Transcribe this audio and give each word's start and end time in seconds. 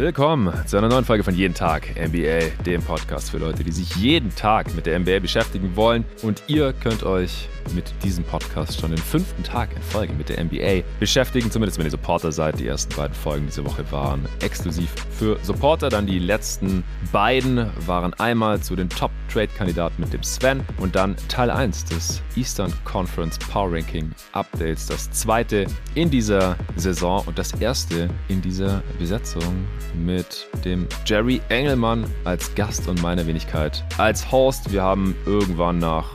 Willkommen 0.00 0.50
zu 0.66 0.78
einer 0.78 0.88
neuen 0.88 1.04
Folge 1.04 1.22
von 1.22 1.34
Jeden 1.34 1.52
Tag 1.52 1.90
NBA, 1.94 2.62
dem 2.64 2.82
Podcast 2.82 3.30
für 3.30 3.36
Leute, 3.36 3.64
die 3.64 3.70
sich 3.70 3.96
jeden 3.96 4.34
Tag 4.34 4.74
mit 4.74 4.86
der 4.86 4.98
NBA 4.98 5.18
beschäftigen 5.18 5.76
wollen. 5.76 6.06
Und 6.22 6.42
ihr 6.46 6.72
könnt 6.72 7.02
euch 7.02 7.50
mit 7.74 7.92
diesem 8.02 8.24
Podcast 8.24 8.80
schon 8.80 8.90
den 8.90 8.98
fünften 8.98 9.42
Tag 9.42 9.74
in 9.74 9.82
Folge 9.82 10.12
mit 10.12 10.28
der 10.28 10.42
NBA 10.44 10.82
beschäftigen, 10.98 11.50
zumindest 11.50 11.78
wenn 11.78 11.86
ihr 11.86 11.90
Supporter 11.90 12.32
seid. 12.32 12.58
Die 12.58 12.66
ersten 12.66 12.94
beiden 12.94 13.14
Folgen 13.14 13.46
diese 13.46 13.64
Woche 13.64 13.84
waren 13.90 14.26
exklusiv 14.42 14.90
für 15.10 15.38
Supporter. 15.42 15.88
Dann 15.88 16.06
die 16.06 16.18
letzten 16.18 16.84
beiden 17.12 17.70
waren 17.86 18.14
einmal 18.14 18.60
zu 18.60 18.76
den 18.76 18.88
Top-Trade-Kandidaten 18.88 20.00
mit 20.00 20.12
dem 20.12 20.22
Sven 20.22 20.62
und 20.78 20.96
dann 20.96 21.16
Teil 21.28 21.50
1 21.50 21.86
des 21.86 22.22
Eastern 22.36 22.72
Conference 22.84 23.38
Power 23.38 23.72
Ranking 23.72 24.10
Updates. 24.32 24.86
Das 24.86 25.10
zweite 25.10 25.66
in 25.94 26.10
dieser 26.10 26.56
Saison 26.76 27.22
und 27.26 27.38
das 27.38 27.52
erste 27.54 28.08
in 28.28 28.40
dieser 28.42 28.82
Besetzung 28.98 29.66
mit 29.94 30.46
dem 30.64 30.86
Jerry 31.06 31.40
Engelmann 31.48 32.04
als 32.24 32.54
Gast 32.54 32.88
und 32.88 33.02
meiner 33.02 33.26
Wenigkeit 33.26 33.84
als 33.98 34.30
Host. 34.30 34.72
Wir 34.72 34.82
haben 34.82 35.14
irgendwann 35.26 35.78
nach 35.78 36.06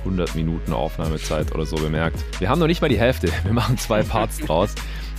100 0.00 0.34
Minuten 0.34 0.72
Aufnahmezeit 0.72 1.54
oder 1.54 1.66
so 1.66 1.76
bemerkt. 1.76 2.24
Wir 2.38 2.48
haben 2.48 2.58
noch 2.58 2.66
nicht 2.66 2.82
mal 2.82 2.88
die 2.88 2.98
Hälfte. 2.98 3.28
Wir 3.44 3.52
machen 3.52 3.78
zwei 3.78 4.02
Parts 4.02 4.38
draus. 4.38 4.74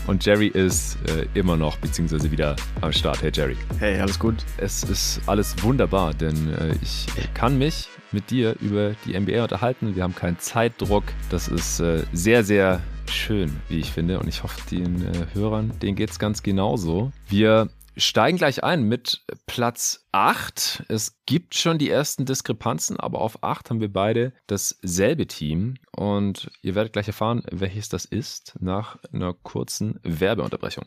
Und 0.08 0.26
Jerry 0.26 0.48
ist 0.48 0.98
äh, 1.10 1.28
immer 1.38 1.58
noch, 1.58 1.76
beziehungsweise 1.78 2.32
wieder 2.32 2.56
am 2.80 2.94
Start. 2.94 3.22
Hey 3.22 3.32
Jerry. 3.34 3.58
Hey, 3.78 4.00
alles 4.00 4.18
gut? 4.18 4.36
Es 4.58 4.84
ist 4.84 5.20
alles 5.26 5.62
wunderbar, 5.62 6.14
denn 6.14 6.54
äh, 6.54 6.76
ich 6.82 7.08
kann 7.34 7.58
mich 7.58 7.90
mit 8.14 8.32
dir 8.32 8.56
über 8.62 8.96
die 9.06 9.20
NBA 9.20 9.44
unterhalten. 9.44 9.96
Wir 9.96 10.04
haben 10.04 10.16
keinen 10.16 10.40
Zeitdruck. 10.40 11.04
Das 11.30 11.50
ist 11.50 11.82
äh, 11.82 12.04
sehr, 12.14 12.46
sehr 12.46 12.82
schön, 13.10 13.60
wie 13.68 13.80
ich 13.80 13.92
finde. 13.92 14.20
Und 14.20 14.30
ich 14.30 14.44
hoffe, 14.44 14.62
den 14.72 15.02
äh, 15.02 15.26
Hörern, 15.34 15.74
denen 15.82 15.96
geht 15.96 16.12
es 16.12 16.20
ganz 16.20 16.42
genauso. 16.42 17.12
Wir 17.28 17.70
steigen 17.98 18.38
gleich 18.38 18.64
ein 18.64 18.84
mit 18.84 19.26
Platz 19.46 20.08
8. 20.12 20.86
Es 20.88 21.20
gibt 21.26 21.56
schon 21.56 21.78
die 21.78 21.90
ersten 21.90 22.26
Diskrepanzen, 22.26 23.00
aber 23.00 23.22
auf 23.22 23.44
8 23.44 23.70
haben 23.70 23.82
wir 23.82 23.92
beide 23.92 24.34
dasselbe 24.48 25.28
Team. 25.28 25.76
Und 25.92 26.50
ihr 26.62 26.76
werdet 26.76 26.94
gleich 26.94 27.08
erfahren, 27.08 27.44
welches 27.52 27.90
das 27.90 28.06
ist, 28.06 28.56
nach 28.60 28.98
einer 29.12 29.34
kurzen 29.34 30.00
Werbeunterbrechung. 30.04 30.86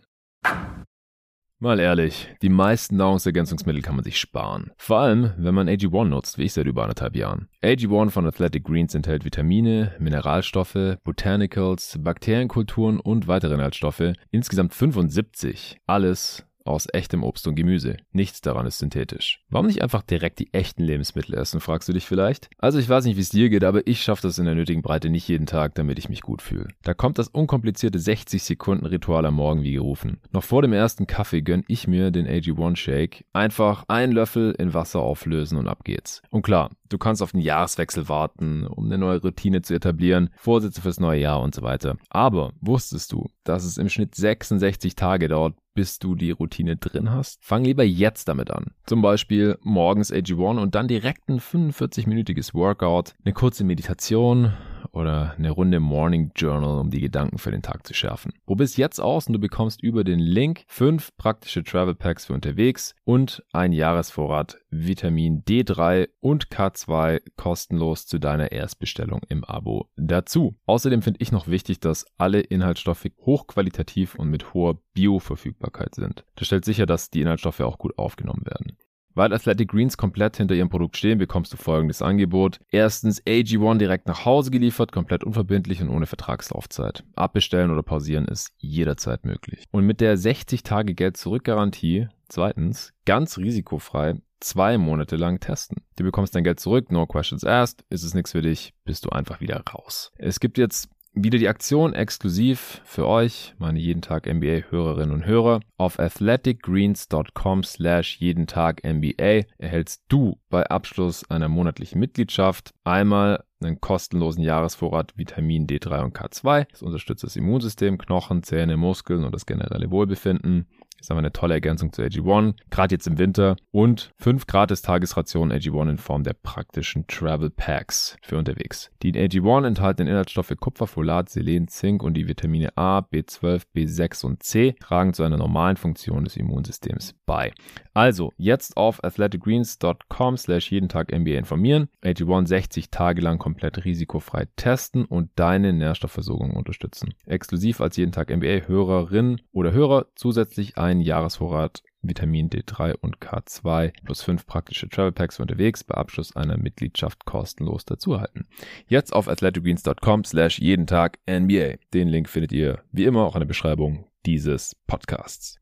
Mal 1.62 1.78
ehrlich, 1.78 2.26
die 2.40 2.48
meisten 2.48 2.96
Nahrungsergänzungsmittel 2.96 3.82
kann 3.82 3.94
man 3.94 4.02
sich 4.02 4.18
sparen. 4.18 4.70
Vor 4.78 5.00
allem, 5.00 5.34
wenn 5.36 5.54
man 5.54 5.68
AG1 5.68 6.06
nutzt, 6.06 6.38
wie 6.38 6.44
ich 6.44 6.54
seit 6.54 6.64
über 6.64 6.84
anderthalb 6.84 7.14
Jahren. 7.14 7.50
AG1 7.62 8.08
von 8.08 8.24
Athletic 8.24 8.64
Greens 8.64 8.94
enthält 8.94 9.26
Vitamine, 9.26 9.94
Mineralstoffe, 9.98 10.96
Botanicals, 11.04 11.98
Bakterienkulturen 12.00 12.98
und 12.98 13.28
weitere 13.28 13.52
Inhaltsstoffe. 13.52 14.14
Insgesamt 14.30 14.72
75. 14.72 15.76
Alles 15.86 16.46
aus 16.64 16.88
echtem 16.92 17.22
Obst 17.22 17.46
und 17.46 17.54
Gemüse. 17.54 17.96
Nichts 18.12 18.40
daran 18.40 18.66
ist 18.66 18.78
synthetisch. 18.78 19.44
Warum 19.48 19.66
nicht 19.66 19.82
einfach 19.82 20.02
direkt 20.02 20.38
die 20.38 20.52
echten 20.52 20.82
Lebensmittel 20.82 21.34
essen, 21.34 21.60
fragst 21.60 21.88
du 21.88 21.92
dich 21.92 22.06
vielleicht? 22.06 22.50
Also 22.58 22.78
ich 22.78 22.88
weiß 22.88 23.04
nicht, 23.04 23.16
wie 23.16 23.22
es 23.22 23.30
dir 23.30 23.48
geht, 23.48 23.64
aber 23.64 23.86
ich 23.86 24.02
schaffe 24.02 24.22
das 24.22 24.38
in 24.38 24.44
der 24.44 24.54
nötigen 24.54 24.82
Breite 24.82 25.10
nicht 25.10 25.28
jeden 25.28 25.46
Tag, 25.46 25.74
damit 25.74 25.98
ich 25.98 26.08
mich 26.08 26.22
gut 26.22 26.42
fühle. 26.42 26.68
Da 26.82 26.94
kommt 26.94 27.18
das 27.18 27.28
unkomplizierte 27.28 27.98
60 27.98 28.42
Sekunden 28.42 28.86
Ritual 28.86 29.26
am 29.26 29.34
Morgen 29.34 29.62
wie 29.62 29.72
gerufen. 29.72 30.20
Noch 30.32 30.44
vor 30.44 30.62
dem 30.62 30.72
ersten 30.72 31.06
Kaffee 31.06 31.42
gönn 31.42 31.64
ich 31.68 31.86
mir 31.86 32.10
den 32.10 32.26
AG1 32.26 32.76
Shake. 32.76 33.24
Einfach 33.32 33.84
einen 33.88 34.12
Löffel 34.12 34.54
in 34.58 34.74
Wasser 34.74 35.00
auflösen 35.00 35.58
und 35.58 35.68
ab 35.68 35.84
geht's. 35.84 36.22
Und 36.30 36.42
klar, 36.42 36.70
du 36.88 36.98
kannst 36.98 37.22
auf 37.22 37.32
den 37.32 37.40
Jahreswechsel 37.40 38.08
warten, 38.08 38.66
um 38.66 38.86
eine 38.86 38.98
neue 38.98 39.20
Routine 39.20 39.62
zu 39.62 39.74
etablieren, 39.74 40.30
Vorsätze 40.36 40.80
fürs 40.80 41.00
neue 41.00 41.20
Jahr 41.20 41.40
und 41.40 41.54
so 41.54 41.62
weiter. 41.62 41.96
Aber 42.08 42.52
wusstest 42.60 43.12
du, 43.12 43.30
dass 43.44 43.64
es 43.64 43.78
im 43.78 43.88
Schnitt 43.88 44.14
66 44.14 44.94
Tage 44.94 45.28
dauert, 45.28 45.54
bis 45.74 45.98
du 45.98 46.14
die 46.14 46.30
Routine 46.30 46.76
drin 46.76 47.10
hast? 47.10 47.38
Fang 47.42 47.64
lieber 47.64 47.84
jetzt 47.84 48.28
damit 48.28 48.50
an. 48.50 48.72
Zum 48.86 49.02
Beispiel 49.02 49.58
morgens 49.62 50.12
AG1 50.12 50.60
und 50.60 50.74
dann 50.74 50.88
direkt 50.88 51.28
ein 51.28 51.40
45-minütiges 51.40 52.54
Workout, 52.54 53.14
eine 53.24 53.34
kurze 53.34 53.64
Meditation 53.64 54.52
oder 54.92 55.34
eine 55.36 55.50
Runde 55.50 55.80
Morning 55.80 56.32
Journal, 56.34 56.78
um 56.78 56.90
die 56.90 57.00
Gedanken 57.00 57.38
für 57.38 57.50
den 57.50 57.62
Tag 57.62 57.86
zu 57.86 57.94
schärfen. 57.94 58.32
Probier's 58.46 58.76
jetzt 58.76 59.00
aus 59.00 59.26
und 59.26 59.34
du 59.34 59.38
bekommst 59.38 59.82
über 59.82 60.04
den 60.04 60.18
Link 60.18 60.64
fünf 60.66 61.16
praktische 61.16 61.62
Travel 61.62 61.94
Packs 61.94 62.26
für 62.26 62.32
unterwegs 62.32 62.94
und 63.04 63.42
ein 63.52 63.72
Jahresvorrat 63.72 64.58
Vitamin 64.70 65.42
D3 65.44 66.08
und 66.20 66.48
K2 66.48 67.20
kostenlos 67.36 68.06
zu 68.06 68.18
deiner 68.18 68.52
Erstbestellung 68.52 69.20
im 69.28 69.44
Abo 69.44 69.88
dazu. 69.96 70.56
Außerdem 70.66 71.02
finde 71.02 71.20
ich 71.20 71.32
noch 71.32 71.48
wichtig, 71.48 71.80
dass 71.80 72.06
alle 72.18 72.40
Inhaltsstoffe 72.40 73.06
hochqualitativ 73.24 74.14
und 74.14 74.30
mit 74.30 74.54
hoher 74.54 74.78
Bioverfügbarkeit 74.94 75.94
sind. 75.94 76.24
Das 76.36 76.46
stellt 76.46 76.64
sicher, 76.64 76.86
dass 76.86 77.10
die 77.10 77.20
Inhaltsstoffe 77.20 77.60
auch 77.60 77.78
gut 77.78 77.96
aufgenommen 77.98 78.46
werden. 78.46 78.76
Weil 79.14 79.32
Athletic 79.32 79.70
Greens 79.70 79.96
komplett 79.96 80.36
hinter 80.36 80.54
ihrem 80.54 80.68
Produkt 80.68 80.96
stehen, 80.96 81.18
bekommst 81.18 81.52
du 81.52 81.56
folgendes 81.56 82.02
Angebot. 82.02 82.58
Erstens 82.70 83.22
AG1 83.24 83.78
direkt 83.78 84.06
nach 84.06 84.24
Hause 84.24 84.50
geliefert, 84.50 84.92
komplett 84.92 85.24
unverbindlich 85.24 85.82
und 85.82 85.88
ohne 85.88 86.06
Vertragslaufzeit. 86.06 87.04
Abbestellen 87.14 87.70
oder 87.70 87.82
pausieren 87.82 88.26
ist 88.26 88.52
jederzeit 88.58 89.24
möglich. 89.24 89.64
Und 89.70 89.86
mit 89.86 90.00
der 90.00 90.16
60 90.16 90.62
Tage 90.62 90.94
Geld 90.94 91.16
zurück 91.16 91.44
Garantie, 91.44 92.08
zweitens, 92.28 92.92
ganz 93.04 93.38
risikofrei, 93.38 94.14
zwei 94.40 94.78
Monate 94.78 95.16
lang 95.16 95.40
testen. 95.40 95.82
Du 95.96 96.04
bekommst 96.04 96.34
dein 96.34 96.44
Geld 96.44 96.60
zurück, 96.60 96.90
no 96.90 97.06
questions 97.06 97.44
asked, 97.44 97.84
ist 97.90 98.04
es 98.04 98.14
nichts 98.14 98.32
für 98.32 98.42
dich, 98.42 98.74
bist 98.84 99.04
du 99.04 99.10
einfach 99.10 99.40
wieder 99.40 99.62
raus. 99.72 100.12
Es 100.16 100.40
gibt 100.40 100.58
jetzt 100.58 100.88
wieder 101.12 101.38
die 101.38 101.48
Aktion 101.48 101.92
exklusiv 101.92 102.80
für 102.84 103.06
euch, 103.06 103.54
meine 103.58 103.78
jeden 103.78 104.02
Tag 104.02 104.26
NBA 104.26 104.70
Hörerinnen 104.70 105.12
und 105.12 105.26
Hörer. 105.26 105.60
Auf 105.76 105.98
athleticgreens.com 105.98 107.64
slash 107.64 108.18
jeden 108.18 108.46
Tag 108.46 108.82
NBA 108.84 109.42
erhältst 109.58 110.04
du 110.08 110.38
bei 110.48 110.66
Abschluss 110.66 111.28
einer 111.30 111.48
monatlichen 111.48 111.98
Mitgliedschaft 111.98 112.72
einmal 112.84 113.44
einen 113.62 113.80
kostenlosen 113.80 114.42
Jahresvorrat 114.42 115.12
Vitamin 115.16 115.66
D3 115.66 116.04
und 116.04 116.16
K2. 116.16 116.66
Das 116.70 116.82
unterstützt 116.82 117.24
das 117.24 117.36
Immunsystem, 117.36 117.98
Knochen, 117.98 118.42
Zähne, 118.42 118.76
Muskeln 118.76 119.24
und 119.24 119.34
das 119.34 119.46
generelle 119.46 119.90
Wohlbefinden. 119.90 120.66
Ist 121.00 121.10
aber 121.10 121.18
eine 121.18 121.32
tolle 121.32 121.54
Ergänzung 121.54 121.92
zu 121.92 122.02
AG1, 122.02 122.54
gerade 122.70 122.94
jetzt 122.94 123.06
im 123.06 123.18
Winter. 123.18 123.56
Und 123.70 124.12
fünf 124.16 124.46
gratis 124.46 124.82
Tagesrationen 124.82 125.56
AG1 125.56 125.90
in 125.90 125.98
Form 125.98 126.24
der 126.24 126.34
praktischen 126.34 127.06
Travel 127.06 127.50
Packs 127.50 128.16
für 128.22 128.38
unterwegs. 128.38 128.90
Die 129.02 129.10
in 129.10 129.16
AG1 129.16 129.66
enthaltenen 129.66 130.08
Inhaltsstoffe 130.08 130.52
Kupfer, 130.58 130.86
Folat, 130.86 131.28
Selen, 131.28 131.68
Zink 131.68 132.02
und 132.02 132.14
die 132.14 132.28
Vitamine 132.28 132.76
A, 132.76 132.98
B12, 132.98 133.62
B6 133.74 134.26
und 134.26 134.42
C 134.42 134.74
tragen 134.80 135.14
zu 135.14 135.22
einer 135.22 135.36
normalen 135.36 135.76
Funktion 135.76 136.24
des 136.24 136.36
Immunsystems 136.36 137.14
bei. 137.26 137.52
Also 137.94 138.32
jetzt 138.36 138.76
auf 138.76 139.02
athleticgreens.com 139.04 140.36
slash 140.36 140.70
jeden 140.70 140.88
Tag 140.88 141.12
NBA 141.12 141.38
informieren, 141.38 141.88
AG1 142.02 142.46
60 142.46 142.90
Tage 142.90 143.20
lang 143.20 143.38
komplett 143.38 143.84
risikofrei 143.84 144.46
testen 144.56 145.04
und 145.04 145.30
deine 145.36 145.72
Nährstoffversorgung 145.72 146.56
unterstützen. 146.56 147.14
Exklusiv 147.26 147.80
als 147.80 147.96
jeden 147.96 148.12
Tag 148.12 148.30
NBA 148.30 148.66
Hörerin 148.66 149.40
oder 149.52 149.72
Hörer 149.72 150.06
zusätzlich 150.14 150.78
ein 150.78 150.89
einen 150.90 151.00
Jahresvorrat 151.00 151.82
Vitamin 152.02 152.48
D3 152.48 152.94
und 153.00 153.18
K2 153.18 153.92
plus 154.04 154.22
fünf 154.22 154.46
praktische 154.46 154.88
Travel 154.88 155.12
Packs 155.12 155.38
unterwegs 155.38 155.84
bei 155.84 155.94
Abschluss 155.94 156.34
einer 156.34 156.56
Mitgliedschaft 156.56 157.24
kostenlos 157.24 157.84
dazu 157.84 158.14
erhalten. 158.14 158.46
Jetzt 158.86 159.12
auf 159.12 159.28
athleticgreens.com 159.28 160.24
slash 160.24 160.58
jeden 160.58 160.86
Tag 160.86 161.18
NBA. 161.28 161.74
Den 161.92 162.08
Link 162.08 162.28
findet 162.28 162.52
ihr 162.52 162.82
wie 162.92 163.04
immer 163.04 163.24
auch 163.24 163.34
in 163.34 163.40
der 163.40 163.46
Beschreibung 163.46 164.06
dieses 164.26 164.74
Podcasts. 164.86 165.58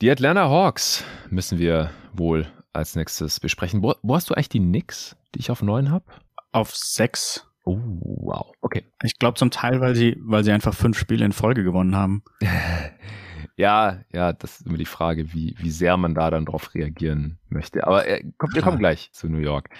Die 0.00 0.10
Atlanta 0.10 0.48
Hawks 0.48 1.04
müssen 1.28 1.58
wir 1.58 1.90
wohl 2.12 2.46
als 2.72 2.96
nächstes 2.96 3.40
besprechen. 3.40 3.82
Wo, 3.82 3.94
wo 4.02 4.14
hast 4.14 4.30
du 4.30 4.34
eigentlich 4.34 4.48
die 4.48 4.60
Knicks, 4.60 5.16
die 5.34 5.40
ich 5.40 5.50
auf 5.50 5.62
neun 5.62 5.90
habe? 5.90 6.06
Auf 6.52 6.74
sechs. 6.74 7.46
Oh, 7.64 7.78
wow. 8.00 8.52
Okay. 8.62 8.84
Ich 9.02 9.18
glaube 9.18 9.36
zum 9.36 9.50
Teil, 9.50 9.80
weil 9.80 9.94
sie, 9.94 10.16
weil 10.20 10.44
sie 10.44 10.52
einfach 10.52 10.72
fünf 10.72 10.98
Spiele 10.98 11.24
in 11.24 11.32
Folge 11.32 11.64
gewonnen 11.64 11.96
haben. 11.96 12.22
Ja, 13.58 14.02
ja, 14.12 14.32
das 14.32 14.60
ist 14.60 14.66
immer 14.68 14.78
die 14.78 14.84
Frage, 14.84 15.32
wie, 15.32 15.56
wie 15.58 15.70
sehr 15.70 15.96
man 15.96 16.14
da 16.14 16.30
dann 16.30 16.46
drauf 16.46 16.76
reagieren 16.76 17.40
möchte. 17.48 17.84
Aber 17.84 18.06
äh, 18.06 18.22
kommt, 18.38 18.54
wir 18.54 18.62
kommen 18.62 18.78
gleich 18.78 19.10
zu 19.10 19.28
New 19.28 19.38
York. 19.38 19.70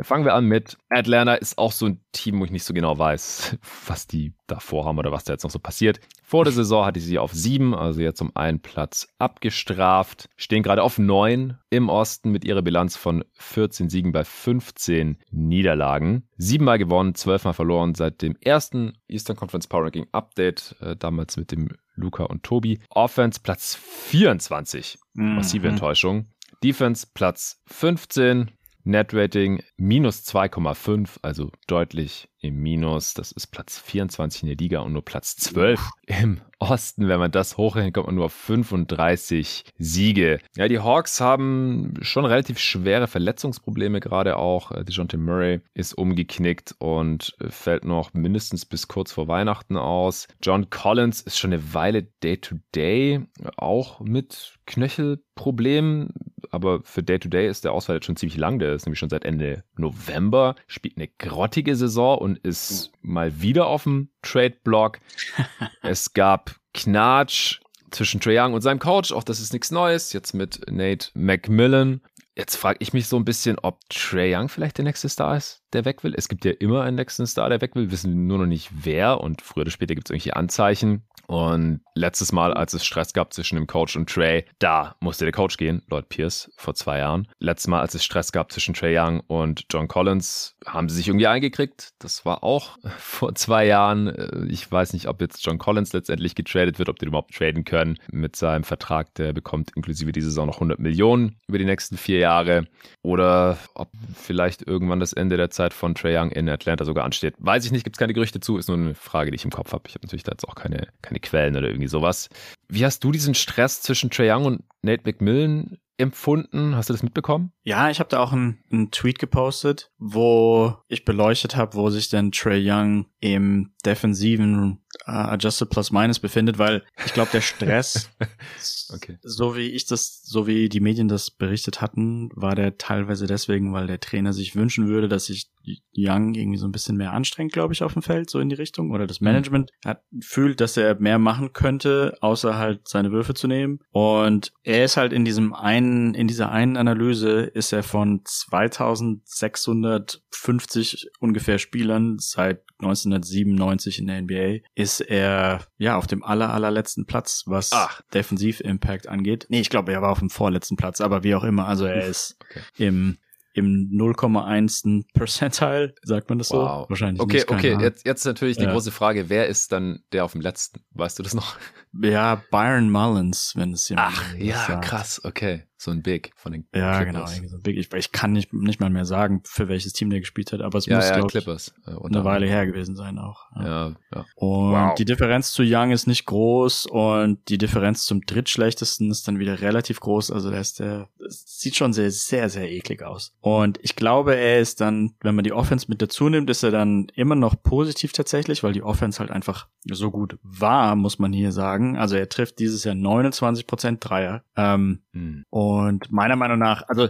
Fangen 0.00 0.24
wir 0.24 0.34
an 0.34 0.46
mit 0.46 0.76
Atlanta 0.88 1.34
ist 1.34 1.56
auch 1.56 1.70
so 1.70 1.86
ein 1.86 2.00
Team, 2.10 2.40
wo 2.40 2.44
ich 2.44 2.50
nicht 2.50 2.64
so 2.64 2.74
genau 2.74 2.98
weiß, 2.98 3.56
was 3.86 4.08
die 4.08 4.34
da 4.48 4.58
vorhaben 4.58 4.98
oder 4.98 5.12
was 5.12 5.22
da 5.22 5.34
jetzt 5.34 5.44
noch 5.44 5.52
so 5.52 5.60
passiert. 5.60 6.00
Vor 6.24 6.42
der 6.42 6.52
Saison 6.52 6.84
hatte 6.84 6.98
ich 6.98 7.04
sie 7.04 7.20
auf 7.20 7.32
sieben, 7.32 7.76
also 7.76 8.00
jetzt 8.00 8.20
um 8.20 8.34
einen 8.34 8.58
Platz 8.58 9.06
abgestraft. 9.20 10.28
Stehen 10.36 10.64
gerade 10.64 10.82
auf 10.82 10.98
neun 10.98 11.58
im 11.70 11.90
Osten 11.90 12.32
mit 12.32 12.44
ihrer 12.44 12.62
Bilanz 12.62 12.96
von 12.96 13.24
14 13.34 13.88
Siegen 13.88 14.10
bei 14.10 14.24
15 14.24 15.16
Niederlagen. 15.30 16.26
Siebenmal 16.38 16.78
gewonnen, 16.78 17.14
zwölfmal 17.14 17.54
verloren 17.54 17.94
seit 17.94 18.20
dem 18.20 18.34
ersten 18.40 18.94
Eastern 19.06 19.36
Conference 19.36 19.68
Power 19.68 19.84
Ranking 19.84 20.08
Update, 20.10 20.74
äh, 20.80 20.96
damals 20.96 21.36
mit 21.36 21.52
dem 21.52 21.68
Luca 21.98 22.24
und 22.24 22.42
Tobi. 22.42 22.80
Offense 22.90 23.40
Platz 23.42 23.74
24. 23.74 24.98
Massive 25.14 25.66
mhm. 25.66 25.74
Enttäuschung. 25.74 26.26
Defense 26.62 27.06
Platz 27.12 27.62
15. 27.66 28.50
Net-Rating 28.84 29.62
minus 29.76 30.26
2,5, 30.26 31.18
also 31.20 31.50
deutlich 31.66 32.30
im 32.40 32.62
Minus. 32.62 33.12
Das 33.12 33.32
ist 33.32 33.48
Platz 33.48 33.78
24 33.78 34.44
in 34.44 34.48
der 34.48 34.56
Liga 34.56 34.80
und 34.80 34.94
nur 34.94 35.04
Platz 35.04 35.36
12 35.36 35.78
im 36.06 36.40
Osten. 36.58 37.08
Wenn 37.08 37.20
man 37.20 37.30
das 37.30 37.56
hochrechnet, 37.56 37.94
kommt 37.94 38.06
man 38.06 38.16
nur 38.16 38.26
auf 38.26 38.32
35 38.32 39.64
Siege. 39.78 40.38
Ja, 40.56 40.68
die 40.68 40.80
Hawks 40.80 41.20
haben 41.20 41.94
schon 42.02 42.24
relativ 42.24 42.58
schwere 42.58 43.06
Verletzungsprobleme 43.06 44.00
gerade 44.00 44.36
auch. 44.36 44.72
Äh, 44.72 44.84
DeJounte 44.84 45.18
Murray 45.18 45.60
ist 45.74 45.94
umgeknickt 45.94 46.74
und 46.78 47.36
fällt 47.48 47.84
noch 47.84 48.12
mindestens 48.14 48.66
bis 48.66 48.88
kurz 48.88 49.12
vor 49.12 49.28
Weihnachten 49.28 49.76
aus. 49.76 50.26
John 50.42 50.70
Collins 50.70 51.20
ist 51.20 51.38
schon 51.38 51.52
eine 51.52 51.74
Weile 51.74 52.02
Day-to-Day, 52.22 53.18
-Day, 53.18 53.52
auch 53.56 54.00
mit 54.00 54.58
Knöchelproblemen. 54.66 56.12
Aber 56.50 56.80
für 56.82 57.02
Day-to-Day 57.02 57.46
-Day 57.46 57.50
ist 57.50 57.64
der 57.64 57.72
Ausfall 57.72 57.96
jetzt 57.96 58.06
schon 58.06 58.16
ziemlich 58.16 58.38
lang. 58.38 58.58
Der 58.58 58.74
ist 58.74 58.86
nämlich 58.86 58.98
schon 58.98 59.10
seit 59.10 59.24
Ende 59.24 59.64
November, 59.76 60.54
spielt 60.66 60.96
eine 60.96 61.08
grottige 61.08 61.76
Saison 61.76 62.18
und 62.18 62.38
ist 62.38 62.92
mal 63.02 63.40
wieder 63.40 63.66
auf 63.66 63.84
dem 63.84 64.08
Trade-Block. 64.22 64.98
es 65.82 66.12
gab 66.14 66.47
Knatsch 66.78 67.60
zwischen 67.90 68.20
Trae 68.20 68.38
Young 68.38 68.54
und 68.54 68.60
seinem 68.60 68.78
Coach. 68.78 69.12
Auch 69.12 69.24
das 69.24 69.40
ist 69.40 69.52
nichts 69.52 69.70
Neues. 69.70 70.12
Jetzt 70.12 70.32
mit 70.32 70.70
Nate 70.70 71.10
McMillan. 71.14 72.00
Jetzt 72.36 72.56
frage 72.56 72.78
ich 72.80 72.92
mich 72.92 73.08
so 73.08 73.16
ein 73.16 73.24
bisschen, 73.24 73.58
ob 73.58 73.80
Trey 73.90 74.34
Young 74.34 74.48
vielleicht 74.48 74.78
der 74.78 74.84
nächste 74.84 75.08
Star 75.08 75.36
ist, 75.36 75.57
der 75.72 75.84
weg 75.84 76.04
will. 76.04 76.14
Es 76.16 76.28
gibt 76.28 76.44
ja 76.44 76.52
immer 76.52 76.82
einen 76.82 76.96
nächsten 76.96 77.26
Star, 77.26 77.48
der 77.48 77.60
weg 77.60 77.74
will. 77.74 77.84
Wir 77.84 77.92
wissen 77.92 78.26
nur 78.26 78.38
noch 78.38 78.46
nicht 78.46 78.70
wer 78.72 79.20
und 79.20 79.42
früher 79.42 79.62
oder 79.62 79.70
später 79.70 79.94
gibt 79.94 80.08
es 80.08 80.10
irgendwelche 80.10 80.36
Anzeichen. 80.36 81.02
Und 81.28 81.82
letztes 81.94 82.32
Mal, 82.32 82.54
als 82.54 82.72
es 82.72 82.86
Stress 82.86 83.12
gab 83.12 83.34
zwischen 83.34 83.56
dem 83.56 83.66
Coach 83.66 83.96
und 83.96 84.08
Trey, 84.08 84.46
da 84.58 84.96
musste 85.00 85.26
der 85.26 85.32
Coach 85.32 85.58
gehen, 85.58 85.82
Lloyd 85.90 86.08
Pierce, 86.08 86.50
vor 86.56 86.74
zwei 86.74 87.00
Jahren. 87.00 87.28
Letztes 87.38 87.68
Mal, 87.68 87.80
als 87.80 87.94
es 87.94 88.02
Stress 88.02 88.32
gab 88.32 88.50
zwischen 88.50 88.72
Trey 88.72 88.98
Young 88.98 89.20
und 89.26 89.66
John 89.70 89.88
Collins, 89.88 90.56
haben 90.64 90.88
sie 90.88 90.96
sich 90.96 91.08
irgendwie 91.08 91.26
eingekriegt. 91.26 91.90
Das 91.98 92.24
war 92.24 92.42
auch 92.42 92.78
vor 92.98 93.34
zwei 93.34 93.66
Jahren. 93.66 94.48
Ich 94.48 94.72
weiß 94.72 94.94
nicht, 94.94 95.06
ob 95.06 95.20
jetzt 95.20 95.44
John 95.44 95.58
Collins 95.58 95.92
letztendlich 95.92 96.34
getradet 96.34 96.78
wird, 96.78 96.88
ob 96.88 96.98
die 96.98 97.04
überhaupt 97.04 97.34
traden 97.34 97.64
können 97.64 97.98
mit 98.10 98.34
seinem 98.34 98.64
Vertrag. 98.64 99.14
Der 99.16 99.34
bekommt 99.34 99.72
inklusive 99.76 100.12
dieser 100.12 100.28
Saison 100.28 100.46
noch 100.46 100.56
100 100.56 100.78
Millionen 100.78 101.36
über 101.46 101.58
die 101.58 101.66
nächsten 101.66 101.98
vier 101.98 102.20
Jahre. 102.20 102.66
Oder 103.02 103.58
ob 103.74 103.90
vielleicht 104.14 104.66
irgendwann 104.66 105.00
das 105.00 105.12
Ende 105.12 105.36
der 105.36 105.50
Zeit 105.58 105.74
von 105.74 105.94
Trey 105.94 106.16
Young 106.16 106.30
in 106.30 106.48
Atlanta 106.48 106.84
sogar 106.84 107.04
ansteht. 107.04 107.34
Weiß 107.38 107.64
ich 107.64 107.72
nicht, 107.72 107.84
gibt 107.84 107.96
es 107.96 107.98
keine 107.98 108.14
Gerüchte 108.14 108.40
zu. 108.40 108.58
Ist 108.58 108.68
nur 108.68 108.76
eine 108.76 108.94
Frage, 108.94 109.30
die 109.30 109.34
ich 109.36 109.44
im 109.44 109.50
Kopf 109.50 109.72
habe. 109.72 109.84
Ich 109.88 109.94
habe 109.94 110.06
natürlich 110.06 110.22
da 110.22 110.32
jetzt 110.32 110.48
auch 110.48 110.54
keine, 110.54 110.88
keine 111.02 111.20
Quellen 111.20 111.56
oder 111.56 111.66
irgendwie 111.66 111.88
sowas. 111.88 112.28
Wie 112.68 112.84
hast 112.84 113.02
du 113.04 113.12
diesen 113.12 113.34
Stress 113.34 113.82
zwischen 113.82 114.10
Trae 114.10 114.30
Young 114.30 114.44
und 114.44 114.64
Nate 114.82 115.02
McMillan 115.04 115.78
empfunden? 115.98 116.76
Hast 116.76 116.88
du 116.88 116.94
das 116.94 117.02
mitbekommen? 117.02 117.52
Ja, 117.64 117.90
ich 117.90 117.98
habe 117.98 118.08
da 118.08 118.20
auch 118.20 118.32
einen, 118.32 118.58
Tweet 118.90 119.18
gepostet, 119.18 119.90
wo 119.98 120.76
ich 120.86 121.04
beleuchtet 121.04 121.56
habe, 121.56 121.74
wo 121.74 121.90
sich 121.90 122.08
denn 122.08 122.30
Trey 122.30 122.62
Young 122.64 123.06
im 123.20 123.72
defensiven 123.84 124.80
uh, 125.06 125.10
Adjusted 125.10 125.68
Plus 125.68 125.90
Minus 125.90 126.20
befindet, 126.20 126.58
weil 126.58 126.84
ich 127.04 127.12
glaube, 127.12 127.30
der 127.32 127.40
Stress, 127.40 128.10
okay. 128.94 129.18
so 129.22 129.56
wie 129.56 129.68
ich 129.68 129.86
das, 129.86 130.22
so 130.22 130.46
wie 130.46 130.68
die 130.68 130.80
Medien 130.80 131.08
das 131.08 131.30
berichtet 131.30 131.80
hatten, 131.80 132.30
war 132.34 132.54
der 132.54 132.78
teilweise 132.78 133.26
deswegen, 133.26 133.72
weil 133.72 133.86
der 133.86 134.00
Trainer 134.00 134.32
sich 134.32 134.54
wünschen 134.54 134.88
würde, 134.88 135.08
dass 135.08 135.26
sich 135.26 135.50
Young 135.96 136.34
irgendwie 136.34 136.58
so 136.58 136.66
ein 136.66 136.72
bisschen 136.72 136.96
mehr 136.96 137.12
anstrengt, 137.12 137.52
glaube 137.52 137.74
ich, 137.74 137.82
auf 137.82 137.92
dem 137.92 138.02
Feld, 138.02 138.30
so 138.30 138.40
in 138.40 138.48
die 138.48 138.54
Richtung. 138.54 138.90
Oder 138.90 139.06
das 139.06 139.20
Management 139.20 139.70
hat, 139.84 140.02
fühlt, 140.20 140.60
dass 140.60 140.76
er 140.76 140.98
mehr 140.98 141.18
machen 141.18 141.52
könnte, 141.52 142.16
außer 142.20 142.57
halt 142.58 142.88
seine 142.88 143.12
Würfe 143.12 143.34
zu 143.34 143.46
nehmen. 143.46 143.80
Und 143.90 144.52
er 144.62 144.84
ist 144.84 144.96
halt 144.96 145.12
in 145.12 145.24
diesem 145.24 145.54
einen, 145.54 146.14
in 146.14 146.26
dieser 146.28 146.50
einen 146.50 146.76
Analyse 146.76 147.40
ist 147.40 147.72
er 147.72 147.82
von 147.82 148.20
2650 148.24 151.10
ungefähr 151.20 151.58
Spielern 151.58 152.18
seit 152.18 152.62
1997 152.80 153.98
in 153.98 154.06
der 154.06 154.22
NBA 154.22 154.58
ist 154.74 155.00
er 155.00 155.66
ja 155.78 155.96
auf 155.96 156.06
dem 156.06 156.22
aller 156.22 156.52
allerletzten 156.52 157.06
Platz, 157.06 157.44
was 157.46 157.72
Ach. 157.72 158.02
Defensiv-Impact 158.14 159.08
angeht. 159.08 159.46
Nee, 159.48 159.60
ich 159.60 159.70
glaube, 159.70 159.92
er 159.92 160.02
war 160.02 160.12
auf 160.12 160.20
dem 160.20 160.30
vorletzten 160.30 160.76
Platz, 160.76 161.00
aber 161.00 161.24
wie 161.24 161.34
auch 161.34 161.42
immer, 161.42 161.66
also 161.66 161.86
er 161.86 162.06
ist 162.06 162.36
okay. 162.50 162.60
im 162.76 163.18
im 163.58 163.90
0,1. 163.92 165.04
Percentile, 165.12 165.94
sagt 166.02 166.28
man 166.28 166.38
das 166.38 166.48
so? 166.48 166.58
Wow. 166.58 166.88
Wahrscheinlich 166.88 167.20
okay, 167.20 167.36
nicht. 167.36 167.50
Okay, 167.50 167.74
okay, 167.74 167.84
jetzt, 167.84 168.06
jetzt 168.06 168.24
natürlich 168.24 168.56
die 168.56 168.64
ja. 168.64 168.72
große 168.72 168.90
Frage, 168.90 169.28
wer 169.28 169.46
ist 169.46 169.72
dann 169.72 170.00
der 170.12 170.24
auf 170.24 170.32
dem 170.32 170.40
letzten? 170.40 170.80
Weißt 170.94 171.18
du 171.18 171.22
das 171.22 171.34
noch? 171.34 171.56
Ja, 172.00 172.42
Byron 172.50 172.90
Mullins, 172.90 173.54
wenn 173.56 173.72
es 173.72 173.88
jemand 173.88 174.14
Ach, 174.14 174.34
ja, 174.36 174.66
sagt. 174.66 174.84
krass, 174.84 175.20
okay 175.24 175.67
so 175.80 175.92
ein 175.92 176.02
Big 176.02 176.32
von 176.34 176.50
den 176.50 176.66
ja, 176.74 177.02
Clippers. 177.02 177.36
genau, 177.36 177.48
so 177.48 177.56
ein 177.56 177.62
Big. 177.62 177.78
Ich, 177.78 177.92
ich 177.94 178.10
kann 178.10 178.32
nicht, 178.32 178.52
nicht 178.52 178.80
mal 178.80 178.90
mehr 178.90 179.04
sagen, 179.04 179.42
für 179.44 179.68
welches 179.68 179.92
Team 179.92 180.10
der 180.10 180.18
gespielt 180.18 180.52
hat, 180.52 180.60
aber 180.60 180.76
es 180.76 180.86
ja, 180.86 180.96
muss, 180.96 181.08
ja, 181.08 181.14
glaube 181.14 181.28
Clippers, 181.28 181.72
äh, 181.86 181.92
eine 182.04 182.24
Weile 182.24 182.46
her 182.46 182.66
gewesen 182.66 182.96
sein 182.96 183.18
auch. 183.18 183.46
Ja, 183.54 183.64
ja. 183.64 183.96
ja. 184.12 184.24
Und 184.34 184.72
wow. 184.72 184.94
die 184.96 185.04
Differenz 185.04 185.52
zu 185.52 185.62
Young 185.64 185.92
ist 185.92 186.08
nicht 186.08 186.26
groß 186.26 186.86
und 186.86 187.48
die 187.48 187.58
Differenz 187.58 188.06
zum 188.06 188.22
drittschlechtesten 188.22 189.08
ist 189.08 189.28
dann 189.28 189.38
wieder 189.38 189.60
relativ 189.60 190.00
groß. 190.00 190.32
Also 190.32 190.50
der 190.50 190.60
ist 190.60 190.80
der, 190.80 191.08
sieht 191.28 191.76
schon 191.76 191.92
sehr, 191.92 192.10
sehr, 192.10 192.48
sehr 192.48 192.68
eklig 192.68 193.04
aus. 193.04 193.36
Und 193.40 193.78
ich 193.80 193.94
glaube, 193.94 194.34
er 194.34 194.58
ist 194.58 194.80
dann, 194.80 195.14
wenn 195.20 195.36
man 195.36 195.44
die 195.44 195.52
Offense 195.52 195.86
mit 195.88 196.02
dazu 196.02 196.28
nimmt, 196.28 196.50
ist 196.50 196.64
er 196.64 196.72
dann 196.72 197.06
immer 197.14 197.36
noch 197.36 197.54
positiv 197.62 198.12
tatsächlich, 198.12 198.64
weil 198.64 198.72
die 198.72 198.82
Offense 198.82 199.20
halt 199.20 199.30
einfach 199.30 199.68
so 199.88 200.10
gut 200.10 200.38
war, 200.42 200.96
muss 200.96 201.20
man 201.20 201.32
hier 201.32 201.52
sagen. 201.52 201.96
Also 201.96 202.16
er 202.16 202.28
trifft 202.28 202.58
dieses 202.58 202.82
Jahr 202.82 202.96
29% 202.96 204.00
Dreier. 204.00 204.42
Ähm, 204.56 205.02
hm. 205.12 205.44
Und 205.50 205.67
meiner 206.10 206.36
Meinung 206.36 206.48
Meinung 206.48 206.58
nach, 206.58 206.88
also 206.88 207.08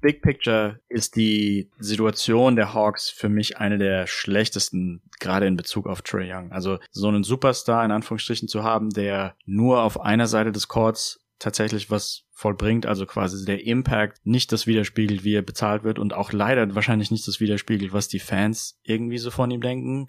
Big 0.00 0.22
Picture 0.22 0.80
ist 0.88 1.16
die 1.16 1.70
Situation 1.78 2.56
der 2.56 2.72
Hawks 2.72 3.10
für 3.10 3.28
mich 3.28 3.58
eine 3.58 3.78
der 3.78 4.06
schlechtesten, 4.06 5.02
gerade 5.20 5.46
in 5.46 5.56
Bezug 5.56 5.86
auf 5.86 6.02
Trey 6.02 6.32
Young. 6.32 6.52
Also 6.52 6.78
so 6.90 7.08
einen 7.08 7.22
Superstar 7.22 7.84
in 7.84 7.90
Anführungsstrichen 7.90 8.48
zu 8.48 8.64
haben, 8.64 8.90
der 8.90 9.36
nur 9.44 9.82
auf 9.82 10.00
einer 10.00 10.26
Seite 10.26 10.52
des 10.52 10.68
Courts 10.68 11.20
tatsächlich 11.38 11.90
was 11.90 12.24
vollbringt, 12.32 12.86
also 12.86 13.04
quasi 13.04 13.44
der 13.44 13.64
Impact 13.66 14.24
nicht 14.24 14.52
das 14.52 14.66
widerspiegelt, 14.66 15.24
wie 15.24 15.34
er 15.34 15.42
bezahlt 15.42 15.84
wird 15.84 15.98
und 15.98 16.14
auch 16.14 16.32
leider 16.32 16.74
wahrscheinlich 16.74 17.10
nicht 17.10 17.28
das 17.28 17.40
widerspiegelt, 17.40 17.92
was 17.92 18.08
die 18.08 18.18
Fans 18.18 18.78
irgendwie 18.82 19.18
so 19.18 19.30
von 19.30 19.50
ihm 19.50 19.60
denken 19.60 20.08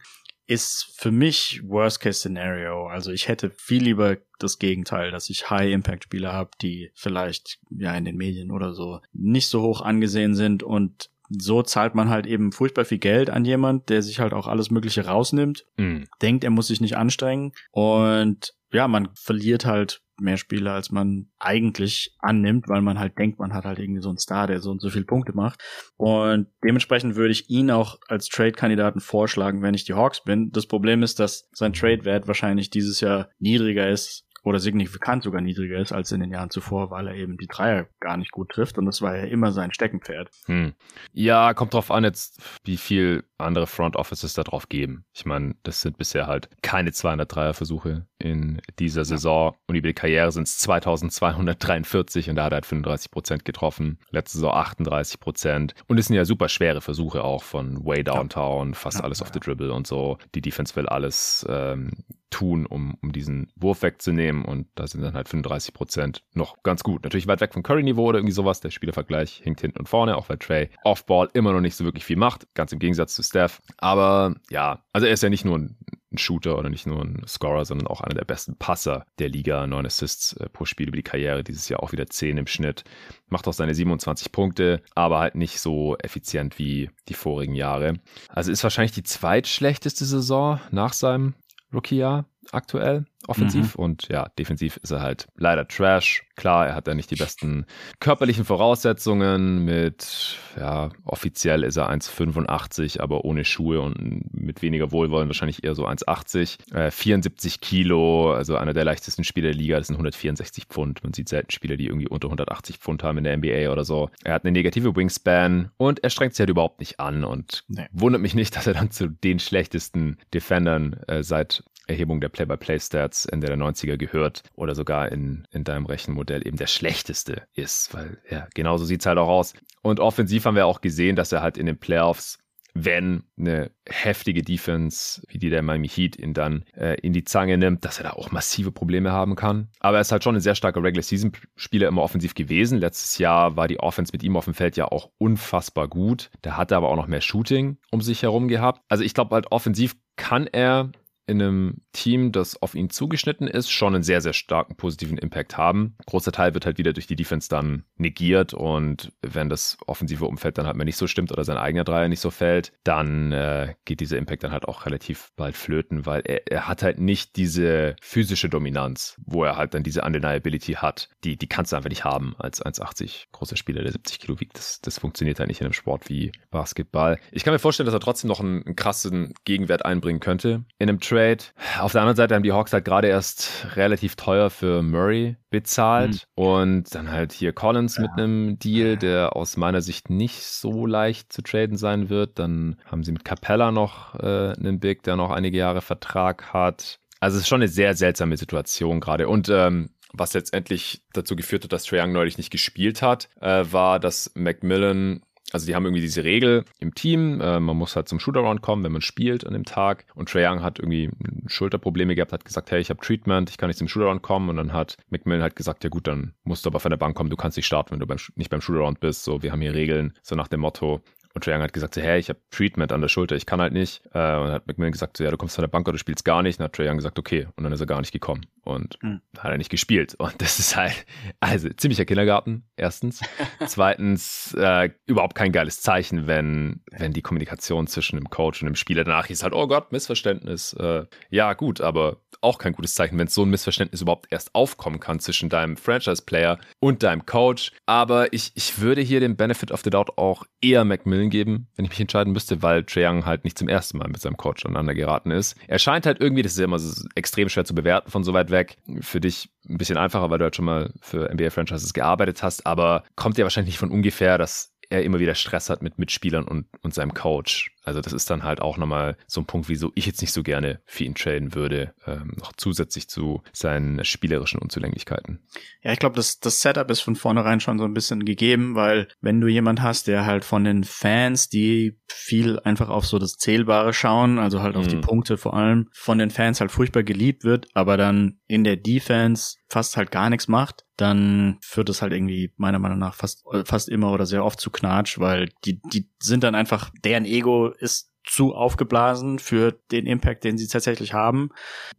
ist 0.52 0.92
für 0.98 1.12
mich 1.12 1.62
Worst-Case-Szenario. 1.64 2.88
Also 2.88 3.14
ich 3.14 3.30
hätte 3.30 3.52
viel 3.52 3.84
lieber 3.84 4.18
das 4.38 4.60
Gegenteil, 4.60 5.10
dass 5.10 5.30
ich 5.30 5.50
High-Impact-Spieler 5.50 6.34
habe, 6.34 6.52
die 6.62 6.92
vielleicht 6.94 7.60
ja 7.70 7.96
in 7.96 8.04
den 8.04 8.18
Medien 8.18 8.52
oder 8.52 8.74
so 8.74 9.00
nicht 9.14 9.48
so 9.48 9.62
hoch 9.62 9.80
angesehen 9.80 10.36
sind 10.36 10.62
und 10.62 11.10
so 11.30 11.64
zahlt 11.64 11.96
man 11.96 12.10
halt 12.10 12.26
eben 12.28 12.52
furchtbar 12.52 12.84
viel 12.84 12.98
Geld 12.98 13.30
an 13.30 13.46
jemand, 13.46 13.88
der 13.88 14.02
sich 14.02 14.20
halt 14.20 14.34
auch 14.34 14.48
alles 14.48 14.72
Mögliche 14.72 15.06
rausnimmt, 15.06 15.66
mhm. 15.78 16.10
denkt, 16.22 16.44
er 16.44 16.50
muss 16.50 16.68
sich 16.68 16.82
nicht 16.82 16.98
anstrengen 16.98 17.54
und 17.72 18.54
ja, 18.74 18.90
man 18.90 19.08
verliert 19.14 19.66
halt 19.66 20.02
mehr 20.22 20.38
Spiele, 20.38 20.72
als 20.72 20.92
man 20.92 21.30
eigentlich 21.40 22.16
annimmt, 22.20 22.68
weil 22.68 22.82
man 22.82 23.00
halt 23.00 23.18
denkt, 23.18 23.40
man 23.40 23.54
hat 23.54 23.66
halt 23.66 23.80
irgendwie 23.80 24.02
so 24.02 24.10
einen 24.10 24.18
Star, 24.18 24.48
der 24.48 24.62
so 24.62 24.72
und 24.72 24.82
so 24.82 24.90
viele 24.90 25.06
Punkte 25.06 25.34
macht. 25.34 25.62
Und 25.98 26.48
dementsprechend 26.64 27.16
würde 27.16 27.32
ich 27.32 27.50
ihn 27.50 27.72
auch 27.72 28.00
als 28.08 28.28
Trade-Kandidaten 28.30 29.00
vorschlagen, 29.00 29.62
wenn 29.62 29.74
ich 29.74 29.86
die 29.86 29.94
Hawks 29.94 30.24
bin. 30.24 30.52
Das 30.52 30.68
Problem 30.68 31.04
ist, 31.04 31.20
dass 31.20 31.50
sein 31.54 31.74
Trade-Wert 31.74 32.28
wahrscheinlich 32.28 32.70
dieses 32.70 33.02
Jahr 33.02 33.30
niedriger 33.40 33.90
ist 33.90 34.26
oder 34.44 34.60
signifikant 34.60 35.24
sogar 35.24 35.42
niedriger 35.42 35.80
ist 35.80 35.92
als 35.92 36.12
in 36.12 36.22
den 36.22 36.32
Jahren 36.32 36.50
zuvor, 36.50 36.90
weil 36.90 37.08
er 37.08 37.16
eben 37.16 37.38
die 37.38 37.48
Dreier 37.48 37.88
gar 38.00 38.18
nicht 38.18 38.32
gut 38.32 38.50
trifft 38.50 38.78
und 38.78 38.86
das 38.86 39.02
war 39.02 39.16
ja 39.16 39.26
immer 39.26 39.52
sein 39.52 39.74
Steckenpferd. 39.74 40.30
Hm. 40.46 40.74
Ja, 41.14 41.54
kommt 41.54 41.74
drauf 41.74 41.92
an 41.92 42.04
jetzt, 42.04 42.42
wie 42.64 42.78
viel 42.78 43.24
andere 43.38 43.68
Front 43.68 43.96
Offices 43.96 44.34
da 44.34 44.44
drauf 44.44 44.70
geben. 44.70 45.06
Ich 45.14 45.26
meine, 45.26 45.56
das 45.64 45.82
sind 45.82 45.98
bisher 45.98 46.28
halt 46.28 46.50
keine 46.62 46.92
200 46.92 47.34
Dreier-Versuche 47.34 48.08
in 48.20 48.62
dieser 48.80 49.06
Saison 49.06 49.52
ja. 49.52 49.60
und 49.68 49.76
über 49.76 49.88
die 49.88 49.94
Karriere 49.94 50.32
sind 50.32 50.48
es 50.48 50.58
2243 50.60 52.30
und 52.30 52.36
da 52.36 52.46
hat 52.46 52.54
er 52.54 52.58
halt 52.58 52.66
35 52.66 53.12
Prozent 53.12 53.46
getroffen. 53.46 54.00
Letzte 54.10 54.38
Saison 54.38 54.54
38 54.54 55.20
Prozent 55.20 55.76
und 55.88 55.98
es 55.98 56.08
sind 56.08 56.16
ja 56.16 56.26
super 56.26 56.50
schwere 56.50 56.82
Versuche 56.82 57.24
auch 57.24 57.44
von 57.44 57.84
way 57.86 58.04
downtown, 58.04 58.70
ja. 58.70 58.76
fast 58.76 59.00
ja, 59.00 59.04
alles 59.04 59.22
auf 59.22 59.32
the 59.34 59.40
dribble 59.40 59.74
und 59.74 59.88
so. 59.88 60.18
Die 60.34 60.42
Defense 60.42 60.76
will 60.76 60.88
alles 60.88 61.46
ähm, 61.50 61.92
tun, 62.32 62.66
um, 62.66 62.98
um 63.02 63.12
diesen 63.12 63.52
Wurf 63.56 63.84
wegzunehmen. 63.84 64.31
Und 64.46 64.68
da 64.76 64.88
sind 64.88 65.02
dann 65.02 65.14
halt 65.14 65.30
35 65.30 65.74
Prozent 65.74 66.24
noch 66.34 66.64
ganz 66.64 66.84
gut. 66.84 67.04
Natürlich 67.04 67.28
weit 67.28 67.42
weg 67.42 67.54
vom 67.54 67.64
Curry-Niveau 67.64 68.06
oder 68.06 68.20
irgendwie 68.20 68.34
sowas. 68.34 68.62
Der 68.62 68.72
Spielervergleich 68.72 69.42
hinkt 69.44 69.62
hinten 69.62 69.80
und 69.80 69.90
vorne, 69.90 70.18
auch 70.18 70.30
weil 70.30 70.38
Trey 70.38 70.70
Offball 70.84 71.30
immer 71.34 71.52
noch 71.54 71.62
nicht 71.62 71.76
so 71.76 71.84
wirklich 71.84 72.06
viel 72.06 72.18
macht. 72.18 72.48
Ganz 72.54 72.72
im 72.72 72.80
Gegensatz 72.80 73.16
zu 73.16 73.24
Steph. 73.24 73.62
Aber 73.78 74.36
ja, 74.50 74.84
also 74.94 75.08
er 75.08 75.14
ist 75.14 75.24
ja 75.24 75.30
nicht 75.30 75.46
nur 75.46 75.58
ein 75.58 75.78
ein 76.12 76.18
Shooter 76.18 76.58
oder 76.58 76.70
nicht 76.70 76.86
nur 76.86 77.02
ein 77.02 77.22
Scorer, 77.26 77.66
sondern 77.66 77.88
auch 77.88 78.02
einer 78.02 78.16
der 78.16 78.26
besten 78.26 78.56
Passer 78.58 79.06
der 79.20 79.30
Liga. 79.30 79.66
Neun 79.66 79.86
Assists 79.86 80.34
äh, 80.34 80.50
pro 80.50 80.66
Spiel 80.66 80.88
über 80.88 80.98
die 80.98 81.04
Karriere, 81.04 81.44
dieses 81.44 81.70
Jahr 81.70 81.82
auch 81.82 81.92
wieder 81.92 82.08
zehn 82.08 82.38
im 82.38 82.48
Schnitt. 82.48 82.84
Macht 83.30 83.48
auch 83.48 83.54
seine 83.54 83.74
27 83.74 84.32
Punkte, 84.32 84.82
aber 84.94 85.20
halt 85.20 85.36
nicht 85.36 85.60
so 85.60 85.98
effizient 85.98 86.60
wie 86.60 86.90
die 87.08 87.14
vorigen 87.14 87.56
Jahre. 87.56 87.96
Also 88.30 88.52
ist 88.52 88.64
wahrscheinlich 88.64 88.92
die 88.92 89.04
zweitschlechteste 89.04 90.06
Saison 90.06 90.60
nach 90.72 90.94
seinem 90.94 91.34
Rookie-Jahr. 91.74 92.26
Aktuell 92.52 93.06
offensiv 93.28 93.78
mhm. 93.78 93.84
und 93.84 94.08
ja, 94.10 94.30
defensiv 94.38 94.78
ist 94.78 94.92
er 94.92 95.02
halt 95.02 95.28
leider 95.36 95.68
Trash. 95.68 96.24
Klar, 96.36 96.68
er 96.68 96.76
hat 96.76 96.88
da 96.88 96.96
nicht 96.96 97.12
die 97.12 97.16
besten 97.16 97.66
körperlichen 98.00 98.46
Voraussetzungen 98.46 99.64
mit, 99.64 100.38
ja, 100.58 100.90
offiziell 101.06 101.64
ist 101.64 101.78
er 101.78 101.92
1,85, 101.92 103.00
aber 103.00 103.26
ohne 103.26 103.46
Schuhe 103.46 103.82
und 103.82 104.34
mit 104.34 104.62
weniger 104.62 104.92
Wohlwollen 104.92 105.30
wahrscheinlich 105.30 105.64
eher 105.64 105.76
so 105.76 105.88
1,80. 105.88 106.74
Äh, 106.74 106.90
74 106.90 107.62
Kilo, 107.62 108.34
also 108.34 108.56
einer 108.56 108.74
der 108.74 108.86
leichtesten 108.86 109.24
Spieler 109.24 109.50
der 109.50 109.56
Liga, 109.56 109.78
das 109.78 109.88
sind 109.88 109.96
164 109.96 110.66
Pfund. 110.66 111.04
Man 111.04 111.14
sieht 111.14 111.30
selten 111.30 111.52
Spieler, 111.52 111.78
die 111.78 111.86
irgendwie 111.86 112.08
unter 112.08 112.28
180 112.28 112.78
Pfund 112.78 113.04
haben 113.04 113.20
in 113.20 113.24
der 113.24 113.38
NBA 113.38 113.72
oder 113.72 113.86
so. 113.86 114.10
Er 114.24 114.34
hat 114.34 114.44
eine 114.44 114.52
negative 114.52 114.96
Wingspan 114.96 115.70
und 115.78 116.04
er 116.04 116.10
strengt 116.10 116.34
sich 116.34 116.40
halt 116.40 116.50
überhaupt 116.50 116.80
nicht 116.80 117.00
an 117.00 117.24
und 117.24 117.64
nee. 117.68 117.86
wundert 117.92 118.22
mich 118.22 118.34
nicht, 118.34 118.56
dass 118.56 118.66
er 118.66 118.74
dann 118.74 118.90
zu 118.90 119.08
den 119.08 119.40
schlechtesten 119.40 120.18
Defendern 120.34 120.94
äh, 121.08 121.22
seit 121.22 121.64
Erhebung 121.88 122.22
der 122.22 122.30
Play-by-Play-Stats 122.30 123.26
Ende 123.26 123.48
der 123.48 123.58
90er 123.58 123.98
gehört 123.98 124.44
oder 124.56 124.76
sogar 124.76 125.12
in, 125.12 125.48
in 125.52 125.64
deinem 125.64 125.86
Rechenmodell 125.86 126.46
eben 126.48 126.58
der 126.58 126.68
schlechteste 126.68 127.44
ist, 127.54 127.94
weil 127.94 128.18
ja, 128.30 128.48
genauso 128.54 128.86
sieht 128.86 129.02
es 129.02 129.06
halt 129.06 129.18
auch 129.18 129.28
aus. 129.28 129.54
Und 129.82 130.00
offensiv 130.00 130.46
haben 130.46 130.56
wir 130.56 130.66
auch 130.66 130.82
gesehen, 130.82 131.16
dass 131.16 131.32
er 131.32 131.42
halt 131.42 131.58
in 131.58 131.66
den 131.66 131.80
Playoffs 131.80 132.38
wenn 132.74 133.24
eine 133.38 133.72
heftige 133.88 134.42
Defense 134.42 135.22
wie 135.28 135.38
die 135.38 135.50
der 135.50 135.62
Miami 135.62 135.90
Heat 135.90 136.18
ihn 136.18 136.34
dann 136.34 136.64
äh, 136.76 137.00
in 137.02 137.14
die 137.14 137.24
Zange 137.24 137.58
nimmt, 137.58 137.84
dass 137.86 137.98
er 137.98 138.04
da 138.04 138.10
auch 138.12 138.32
massive 138.32 138.72
Probleme 138.72 139.12
haben 139.12 139.36
kann. 139.36 139.70
Aber 139.80 139.98
er 139.98 140.02
ist 140.02 140.12
halt 140.12 140.24
schon 140.24 140.36
ein 140.36 140.42
sehr 140.42 140.56
starker 140.56 140.84
Regular 140.84 141.04
Season 141.04 141.32
Spieler 141.56 141.88
immer 141.88 142.02
offensiv 142.02 142.34
gewesen. 142.34 142.78
Letztes 142.78 143.18
Jahr 143.18 143.56
war 143.58 143.68
die 143.68 143.80
Offense 143.80 144.12
mit 144.14 144.24
ihm 144.24 144.38
auf 144.38 144.46
dem 144.46 144.54
Feld 144.54 144.78
ja 144.78 144.86
auch 144.86 145.10
unfassbar 145.18 145.88
gut. 145.88 146.30
Da 146.42 146.58
hat 146.58 146.72
er 146.72 146.78
aber 146.78 146.90
auch 146.90 146.96
noch 146.96 147.08
mehr 147.08 147.22
Shooting 147.22 147.78
um 147.92 148.02
sich 148.02 148.24
herum 148.24 148.48
gehabt. 148.48 148.82
Also 148.88 149.04
ich 149.04 149.14
glaube 149.14 149.36
halt 149.36 149.52
offensiv 149.52 149.96
kann 150.16 150.48
er 150.48 150.92
in 151.28 151.42
einem 151.42 151.82
Team, 151.94 152.32
das 152.32 152.62
auf 152.62 152.76
ihn 152.76 152.90
zugeschnitten 152.90 153.48
ist, 153.48 153.70
schon 153.70 153.96
einen 153.96 154.04
sehr, 154.04 154.22
sehr 154.22 154.34
starken 154.34 154.76
positiven 154.76 155.18
Impact 155.18 155.58
haben. 155.58 155.96
Ein 156.00 156.06
großer 156.08 156.32
Teil 156.32 156.54
wird 156.54 156.66
halt 156.66 156.78
wieder 156.78 156.94
durch 156.94 157.08
die 157.08 157.16
Defense 157.16 157.48
dann 157.50 157.86
negiert 157.98 158.54
und 158.54 159.12
wenn 159.22 159.50
das 159.50 159.78
offensive 159.88 160.26
Umfeld 160.26 160.58
dann 160.58 160.68
halt 160.68 160.76
mal 160.76 160.84
nicht 160.84 160.98
so 160.98 161.08
stimmt 161.08 161.32
oder 161.32 161.44
sein 161.44 161.58
eigener 161.58 161.84
Dreier 161.84 162.08
nicht 162.08 162.20
so 162.20 162.32
fällt, 162.32 162.74
dann 162.84 163.32
äh, 163.32 163.76
geht 163.86 164.00
dieser 164.00 164.18
Impact 164.18 164.44
dann 164.44 164.52
halt 164.52 164.68
auch 164.68 164.86
relativ 164.86 165.32
bald 165.36 165.56
flöten, 165.56 166.06
weil 166.06 166.22
er, 166.26 166.48
er 166.48 166.68
hat 166.68 166.84
halt 166.84 167.00
nicht 167.00 167.36
diese 167.36 167.96
physische 168.02 168.50
Dominanz, 168.50 169.16
wo 169.26 169.44
er 169.44 169.58
halt 169.58 169.74
dann 169.74 169.84
diese 169.84 170.02
Undeniability 170.02 170.74
hat. 170.74 171.10
Die, 171.24 171.38
die 171.38 171.48
kannst 171.48 171.72
du 171.72 171.76
einfach 171.76 171.90
nicht 171.90 172.04
haben 172.04 172.36
als 172.38 172.64
1,80 172.64 173.26
großer 173.32 173.56
Spieler, 173.56 173.84
der 173.84 173.92
70 173.92 174.20
Kilo 174.20 174.40
wiegt. 174.40 174.58
Das, 174.58 174.82
das 174.82 175.00
funktioniert 175.00 175.40
halt 175.40 175.50
nicht 175.50 175.62
in 175.62 175.66
einem 175.66 175.74
Sport 175.74 176.10
wie 176.10 176.32
Basketball. 176.50 177.20
Ich 177.32 177.44
kann 177.44 177.54
mir 177.54 177.60
vorstellen, 177.60 177.86
dass 177.86 177.94
er 177.96 178.00
trotzdem 178.00 178.28
noch 178.28 178.40
einen, 178.40 178.66
einen 178.66 178.76
krassen 178.76 179.34
Gegenwert 179.46 179.86
einbringen 179.86 180.20
könnte. 180.20 180.66
In 180.78 180.90
einem 180.90 181.00
Trade. 181.12 181.44
Auf 181.80 181.92
der 181.92 182.02
anderen 182.02 182.16
Seite 182.16 182.36
haben 182.36 182.44
die 182.44 182.54
Hawks 182.54 182.72
halt 182.72 182.86
gerade 182.86 183.10
erst 183.10 183.68
relativ 183.76 184.16
teuer 184.16 184.50
für 184.50 184.82
Murray 184.82 185.36
bezahlt 185.50 186.26
mhm. 186.38 186.44
und 186.44 186.96
dann 186.96 187.12
halt 187.12 187.34
hier 187.34 187.52
Collins 187.52 187.98
ja. 187.98 188.04
mit 188.04 188.12
einem 188.12 188.58
Deal, 188.60 188.96
der 188.96 189.36
aus 189.36 189.58
meiner 189.58 189.82
Sicht 189.82 190.10
nicht 190.10 190.42
so 190.42 190.86
leicht 190.86 191.34
zu 191.34 191.42
traden 191.42 191.76
sein 191.76 192.10
wird. 192.10 192.40
Dann 192.40 192.78
haben 192.86 193.04
sie 193.04 193.12
mit 193.12 193.26
Capella 193.26 193.74
noch 193.74 194.16
äh, 194.16 194.54
einen 194.54 194.80
Big, 194.80 195.04
der 195.04 195.18
noch 195.18 195.32
einige 195.32 195.58
Jahre 195.58 195.82
Vertrag 195.82 196.54
hat. 196.54 197.00
Also 197.20 197.36
es 197.36 197.44
ist 197.44 197.50
schon 197.50 197.62
eine 197.62 197.68
sehr 197.68 197.94
seltsame 197.94 198.38
Situation 198.38 199.02
gerade. 199.02 199.28
Und 199.28 199.50
ähm, 199.50 199.90
was 200.14 200.34
letztendlich 200.34 201.02
dazu 201.12 201.36
geführt 201.36 201.66
hat, 201.66 201.74
dass 201.74 201.84
Trae 201.84 202.02
Young 202.02 202.14
neulich 202.14 202.38
nicht 202.38 202.52
gespielt 202.52 203.02
hat, 203.02 203.28
äh, 203.42 203.66
war, 203.70 204.00
dass 204.00 204.32
Macmillan 204.36 205.22
also 205.52 205.66
die 205.66 205.76
haben 205.76 205.86
irgendwie 205.86 206.02
diese 206.02 206.24
Regel 206.24 206.66
im 206.80 206.96
Team, 206.96 207.42
äh, 207.42 207.60
man 207.60 207.78
muss 207.78 207.96
halt 207.96 208.08
zum 208.08 208.20
Shootaround 208.20 208.62
kommen, 208.62 208.84
wenn 208.84 208.92
man 208.92 209.02
spielt 209.02 209.46
an 209.46 209.54
dem 209.54 209.66
Tag. 209.66 210.06
Und 210.16 210.30
Trae 210.30 210.48
Young 210.48 210.62
hat 210.62 210.80
irgendwie 210.80 211.10
Schulterprobleme 211.48 212.16
gehabt, 212.16 212.34
hat 212.34 212.46
gesagt, 212.46 212.72
hey, 212.72 212.80
ich 212.80 212.90
habe 212.90 213.02
Treatment, 213.02 213.50
ich 213.50 213.58
kann 213.58 213.68
nicht 213.68 213.78
zum 213.78 213.88
Shootaround 213.88 214.22
kommen. 214.22 214.50
Und 214.50 214.58
dann 214.58 214.74
hat 214.74 214.98
McMillan 215.10 215.42
halt 215.42 215.56
gesagt, 215.56 215.84
ja 215.84 215.90
gut, 215.90 216.08
dann 216.08 216.34
musst 216.44 216.66
du 216.66 216.70
aber 216.70 216.80
von 216.80 216.92
der 216.92 216.98
Bank 216.98 217.16
kommen, 217.16 217.30
du 217.30 217.36
kannst 217.36 217.58
nicht 217.58 217.68
starten, 217.68 217.92
wenn 217.92 218.00
du 218.00 218.08
beim, 218.08 218.18
nicht 218.36 218.50
beim 218.50 218.62
Shootaround 218.62 219.00
bist. 219.00 219.24
So, 219.24 219.44
wir 219.44 219.52
haben 219.52 219.62
hier 219.62 219.74
Regeln, 219.74 220.14
so 220.22 220.36
nach 220.36 220.48
dem 220.48 220.62
Motto, 220.62 221.02
und 221.34 221.44
Trae 221.44 221.56
Young 221.56 221.62
hat 221.62 221.74
gesagt, 221.74 221.96
so, 221.96 222.02
hey, 222.02 222.20
ich 222.20 222.30
habe 222.30 222.40
Treatment 222.52 222.92
an 222.92 223.02
der 223.02 223.08
Schulter, 223.08 223.36
ich 223.36 223.46
kann 223.46 223.62
halt 223.62 223.74
nicht. 223.74 224.02
Äh, 224.14 224.38
und 224.38 224.52
hat 224.52 224.68
McMillan 224.68 224.92
gesagt, 224.92 225.18
so, 225.18 225.24
ja, 225.24 225.32
du 225.32 225.38
kommst 225.38 225.56
von 225.56 225.64
der 225.64 225.70
Bank 225.70 225.88
oder 225.88 225.94
du 225.94 226.00
spielst 226.00 226.26
gar 226.26 226.44
nicht. 226.44 226.60
Und 226.60 226.66
hat 226.66 226.74
Trae 226.74 226.90
Young 226.90 226.98
gesagt, 226.98 227.20
okay. 227.20 227.48
Und 227.56 227.64
dann 227.64 227.74
ist 227.74 227.80
er 227.80 227.86
gar 227.86 228.00
nicht 228.02 228.12
gekommen. 228.12 228.46
Und 228.64 229.02
mhm. 229.02 229.22
hat 229.38 229.52
er 229.52 229.58
nicht 229.58 229.72
gespielt. 229.72 230.16
Und 230.16 230.42
das 230.42 230.60
ist 230.60 230.76
halt, 230.76 231.06
also 231.40 231.70
ziemlicher 231.70 232.06
Kindergarten, 232.06 232.64
erstens. 232.76 233.22
Zweitens, 233.66 234.56
äh, 234.58 234.90
überhaupt 235.06 235.36
kein 235.36 235.52
geiles 235.52 235.82
Zeichen, 235.82 236.28
wenn, 236.28 236.82
wenn 236.92 237.14
die 237.14 237.22
Kommunikation 237.22 237.88
zwischen 237.88 238.18
dem 238.18 238.30
Coach 238.30 238.62
und 238.62 238.68
dem 238.68 238.76
Spieler 238.76 239.04
danach 239.04 239.30
ist 239.30 239.44
halt, 239.44 239.54
oh 239.54 239.68
Gott, 239.68 239.92
Missverständnis. 239.92 240.74
Äh, 240.74 241.06
ja, 241.30 241.54
gut, 241.54 241.82
aber 241.82 242.18
auch 242.42 242.58
kein 242.58 242.74
gutes 242.74 242.96
Zeichen, 242.96 243.18
wenn 243.18 243.28
so 243.28 243.44
ein 243.44 243.50
Missverständnis 243.50 244.02
überhaupt 244.02 244.28
erst 244.32 244.54
aufkommen 244.54 245.00
kann 245.00 245.20
zwischen 245.20 245.50
deinem 245.50 245.78
Franchise-Player 245.78 246.60
und 246.80 247.04
deinem 247.04 247.26
Coach. 247.26 247.72
Aber 247.86 248.34
ich, 248.34 248.52
ich 248.56 248.80
würde 248.80 249.02
hier 249.02 249.20
den 249.20 249.36
Benefit 249.36 249.72
of 249.72 249.82
the 249.84 249.90
Doubt 249.90 250.18
auch 250.18 250.46
eher 250.62 250.84
McMillan 250.84 251.30
geben, 251.30 251.68
wenn 251.76 251.86
ich 251.86 251.92
mich 251.92 252.00
entscheiden 252.00 252.34
müsste, 252.34 252.62
weil 252.62 252.84
Trae 252.84 253.08
Young 253.08 253.26
halt 253.26 253.44
nicht 253.44 253.58
zum 253.58 253.68
ersten 253.68 253.98
Mal 253.98 254.08
mit 254.08 254.22
seinem 254.22 254.38
Coach 254.38 254.66
aneinander 254.66 254.94
geraten 254.94 255.32
ist. 255.32 255.56
Er 255.68 255.80
scheint 255.80 256.06
halt 256.06 256.20
irgendwie, 256.20 256.42
das 256.42 256.54
ist 256.54 256.60
ja 256.60 256.66
immer 256.66 256.80
so 256.80 257.08
extrem 257.16 257.50
schwer 257.50 257.66
zu 257.66 257.76
bewerten 257.76 258.12
von 258.12 258.24
so 258.24 258.34
weit 258.34 258.52
weg. 258.52 258.78
Für 259.02 259.22
dich 259.22 259.50
ein 259.70 259.78
bisschen 259.78 259.98
einfacher, 259.98 260.30
weil 260.30 260.40
du 260.40 260.46
halt 260.46 260.56
schon 260.56 260.66
mal 260.66 260.92
für 261.02 261.32
NBA-Franchises 261.34 261.94
gearbeitet 261.94 262.44
hast, 262.44 262.66
aber 262.66 263.04
kommt 263.16 263.38
ja 263.38 263.44
wahrscheinlich 263.44 263.74
nicht 263.74 263.80
von 263.80 263.92
ungefähr, 263.92 264.38
dass 264.38 264.72
er 264.92 265.04
immer 265.04 265.20
wieder 265.20 265.36
Stress 265.36 265.70
hat 265.70 265.82
mit 265.82 265.98
Mitspielern 265.98 266.44
und, 266.44 266.68
und 266.82 266.94
seinem 266.94 267.14
Coach. 267.14 267.72
Also 267.84 268.02
das 268.02 268.14
ist 268.14 268.30
dann 268.30 268.44
halt 268.44 268.62
auch 268.62 268.78
nochmal 268.78 269.18
so 269.28 269.42
ein 269.42 269.46
Punkt, 269.46 269.70
wieso 269.70 269.92
ich 269.96 270.06
jetzt 270.06 270.22
nicht 270.22 270.34
so 270.34 270.44
gerne 270.44 270.82
für 270.86 271.04
ihn 271.04 271.16
traden 271.16 271.56
würde, 271.56 271.94
ähm, 272.06 272.34
noch 272.38 272.54
zusätzlich 272.56 273.08
zu 273.08 273.42
seinen 273.54 274.04
spielerischen 274.06 274.60
Unzulänglichkeiten. 274.60 275.40
Ja, 275.82 275.92
ich 275.92 276.00
glaube, 276.00 276.16
das, 276.16 276.40
das 276.40 276.62
Setup 276.62 276.90
ist 276.92 277.02
von 277.02 277.16
vornherein 277.16 277.60
schon 277.60 277.80
so 277.80 277.86
ein 277.86 277.94
bisschen 277.94 278.24
gegeben, 278.26 278.76
weil 278.76 279.08
wenn 279.22 279.42
du 279.42 279.48
jemand 279.48 279.82
hast, 279.82 280.08
der 280.08 280.26
halt 280.26 280.46
von 280.46 280.64
den 280.64 280.84
Fans, 280.84 281.50
die 281.50 281.98
viel 282.08 282.60
einfach 282.60 282.90
auf 282.90 283.06
so 283.06 283.18
das 283.18 283.38
Zählbare 283.38 283.94
schauen, 283.94 284.38
also 284.38 284.62
halt 284.62 284.76
auf 284.76 284.86
mhm. 284.86 284.90
die 284.90 284.98
Punkte 284.98 285.38
vor 285.38 285.56
allem, 285.56 285.88
von 285.92 286.18
den 286.18 286.30
Fans 286.30 286.62
halt 286.62 286.72
furchtbar 286.72 287.04
geliebt 287.04 287.44
wird, 287.44 287.68
aber 287.74 287.98
dann 287.98 288.40
in 288.48 288.64
der 288.64 288.78
Defense 288.78 289.56
fast 289.70 289.98
halt 289.98 290.12
gar 290.12 290.30
nichts 290.30 290.48
macht, 290.48 290.86
dann 290.98 291.58
führt 291.62 291.90
es 291.90 292.02
halt 292.02 292.14
irgendwie 292.14 292.54
meiner 292.58 292.78
Meinung 292.78 293.00
nach 293.00 293.16
fast, 293.16 293.44
fast 293.66 293.90
immer 293.90 294.12
oder 294.12 294.26
sehr 294.26 294.46
oft 294.46 294.60
zu 294.60 294.70
Knatsch, 294.70 295.18
weil 295.20 295.50
die, 295.66 295.82
die 295.94 296.10
sind 296.20 296.44
dann 296.44 296.54
einfach, 296.54 296.92
deren 297.04 297.26
Ego 297.26 297.71
ist 297.72 298.12
zu 298.24 298.54
aufgeblasen 298.54 299.40
für 299.40 299.74
den 299.92 300.06
Impact, 300.06 300.44
den 300.44 300.58
sie 300.58 300.68
tatsächlich 300.68 301.14
haben, 301.14 301.50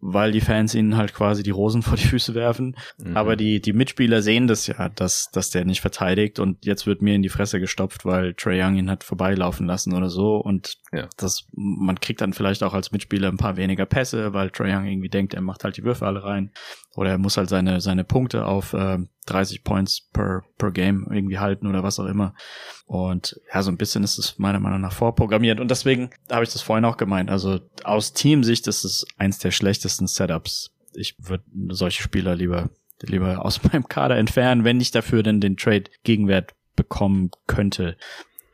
weil 0.01 0.31
die 0.31 0.41
Fans 0.41 0.75
ihnen 0.75 0.97
halt 0.97 1.15
quasi 1.15 1.43
die 1.43 1.51
Rosen 1.51 1.83
vor 1.83 1.97
die 1.97 2.07
Füße 2.07 2.35
werfen. 2.35 2.77
Mhm. 2.99 3.17
Aber 3.17 3.37
die, 3.37 3.61
die 3.61 3.73
Mitspieler 3.73 4.23
sehen 4.23 4.47
das 4.47 4.67
ja, 4.67 4.89
dass, 4.89 5.31
dass 5.33 5.51
der 5.51 5.65
nicht 5.65 5.81
verteidigt 5.81 6.39
und 6.39 6.65
jetzt 6.65 6.87
wird 6.87 7.03
mir 7.03 7.15
in 7.15 7.23
die 7.23 7.29
Fresse 7.29 7.61
gestopft, 7.61 8.05
weil 8.05 8.35
Trey 8.35 8.63
Young 8.63 8.77
ihn 8.77 8.91
hat 8.91 9.05
vorbeilaufen 9.05 9.67
lassen 9.67 9.95
oder 9.95 10.11
so 10.11 10.37
und 10.37 10.79
ja. 10.93 11.09
das, 11.17 11.47
man 11.53 11.99
kriegt 11.99 12.21
dann 12.21 12.33
vielleicht 12.33 12.63
auch 12.63 12.75
als 12.75 12.93
Mitspieler 12.93 13.29
ein 13.29 13.37
paar 13.37 13.57
weniger 13.57 13.87
Pässe, 13.87 14.33
weil 14.33 14.51
Trey 14.51 14.73
Young 14.73 14.87
irgendwie 14.87 15.09
denkt, 15.09 15.35
er 15.35 15.43
macht 15.43 15.65
halt 15.65 15.77
die 15.77 15.85
Würfe 15.85 16.07
alle 16.07 16.23
rein 16.23 16.53
oder 16.95 17.11
er 17.11 17.19
muss 17.19 17.37
halt 17.37 17.49
seine, 17.49 17.81
seine 17.81 18.05
Punkte 18.05 18.47
auf 18.47 18.75
äh, 18.75 18.99
30 19.27 19.65
Points 19.65 20.09
per, 20.13 20.43
per 20.59 20.73
Game 20.73 21.07
irgendwie 21.11 21.39
halten 21.39 21.67
oder 21.67 21.83
was 21.83 21.99
auch 21.99 22.07
immer. 22.07 22.35
Und 22.87 23.41
ja, 23.53 23.63
so 23.63 23.71
ein 23.71 23.79
bisschen 23.79 24.05
ist 24.05 24.19
es 24.19 24.39
meiner 24.39 24.61
Meinung 24.61 24.81
nach 24.81 24.93
vorprogrammiert. 24.93 25.61
Und 25.61 25.71
deswegen 25.71 26.11
habe 26.31 26.45
ich 26.45 26.53
das 26.53 26.63
vorhin 26.63 26.85
auch 26.85 26.97
gemeint. 26.97 27.31
Also 27.31 27.61
aus 27.85 28.13
Teamsicht 28.13 28.67
ist 28.67 28.85
es 28.85 29.07
eins 29.17 29.39
der 29.39 29.53
schlechtesten 29.53 30.07
Setups. 30.07 30.71
Ich 30.95 31.17
würde 31.19 31.45
solche 31.69 32.03
Spieler 32.03 32.35
lieber, 32.35 32.71
lieber 33.01 33.45
aus 33.45 33.63
meinem 33.73 33.89
Kader 33.89 34.17
entfernen, 34.17 34.65
wenn 34.65 34.81
ich 34.81 34.91
dafür 34.91 35.23
denn 35.23 35.41
den 35.41 35.57
Trade 35.57 35.85
Gegenwert 36.05 36.55
bekommen 36.77 37.31
könnte. 37.47 37.97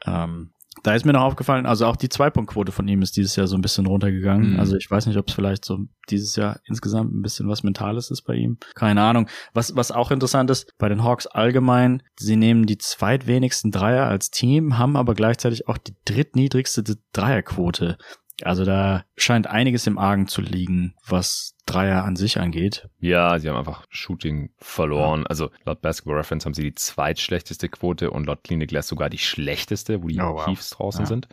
Ähm, 0.06 0.52
da 0.82 0.94
ist 0.94 1.04
mir 1.04 1.12
noch 1.12 1.22
aufgefallen, 1.22 1.66
also 1.66 1.86
auch 1.86 1.96
die 1.96 2.08
Zwei-Punkt-Quote 2.08 2.72
von 2.72 2.86
ihm 2.88 3.02
ist 3.02 3.16
dieses 3.16 3.36
Jahr 3.36 3.46
so 3.46 3.56
ein 3.56 3.62
bisschen 3.62 3.86
runtergegangen. 3.86 4.54
Mhm. 4.54 4.60
Also 4.60 4.76
ich 4.76 4.90
weiß 4.90 5.06
nicht, 5.06 5.16
ob 5.16 5.28
es 5.28 5.34
vielleicht 5.34 5.64
so 5.64 5.78
dieses 6.10 6.36
Jahr 6.36 6.60
insgesamt 6.64 7.12
ein 7.12 7.22
bisschen 7.22 7.48
was 7.48 7.62
Mentales 7.62 8.10
ist 8.10 8.22
bei 8.22 8.34
ihm. 8.34 8.58
Keine 8.74 9.02
Ahnung. 9.02 9.28
Was, 9.54 9.76
was 9.76 9.90
auch 9.90 10.10
interessant 10.10 10.50
ist, 10.50 10.74
bei 10.78 10.88
den 10.88 11.04
Hawks 11.04 11.26
allgemein, 11.26 12.02
sie 12.18 12.36
nehmen 12.36 12.66
die 12.66 12.78
zweitwenigsten 12.78 13.70
Dreier 13.70 14.06
als 14.06 14.30
Team, 14.30 14.78
haben 14.78 14.96
aber 14.96 15.14
gleichzeitig 15.14 15.68
auch 15.68 15.78
die 15.78 15.94
drittniedrigste 16.04 16.82
Dreierquote. 17.12 17.98
Also 18.42 18.64
da 18.64 19.04
scheint 19.16 19.46
einiges 19.48 19.86
im 19.86 19.98
Argen 19.98 20.28
zu 20.28 20.40
liegen, 20.40 20.94
was 21.06 21.54
Dreier 21.66 22.04
an 22.04 22.16
sich 22.16 22.38
angeht. 22.38 22.88
Ja, 22.98 23.38
sie 23.38 23.48
haben 23.48 23.56
einfach 23.56 23.84
Shooting 23.90 24.50
verloren. 24.58 25.20
Ja. 25.22 25.26
Also 25.26 25.50
laut 25.64 25.82
Basketball 25.82 26.16
Reference 26.16 26.46
haben 26.46 26.54
sie 26.54 26.62
die 26.62 26.74
zweitschlechteste 26.74 27.68
Quote 27.68 28.10
und 28.10 28.26
laut 28.26 28.44
Clinic 28.44 28.68
Glass 28.68 28.88
sogar 28.88 29.10
die 29.10 29.18
schlechteste, 29.18 30.02
wo 30.02 30.08
die 30.08 30.20
oh, 30.20 30.34
wow. 30.34 30.44
Chiefs 30.46 30.70
draußen 30.70 31.02
ja. 31.02 31.06
sind. 31.06 31.28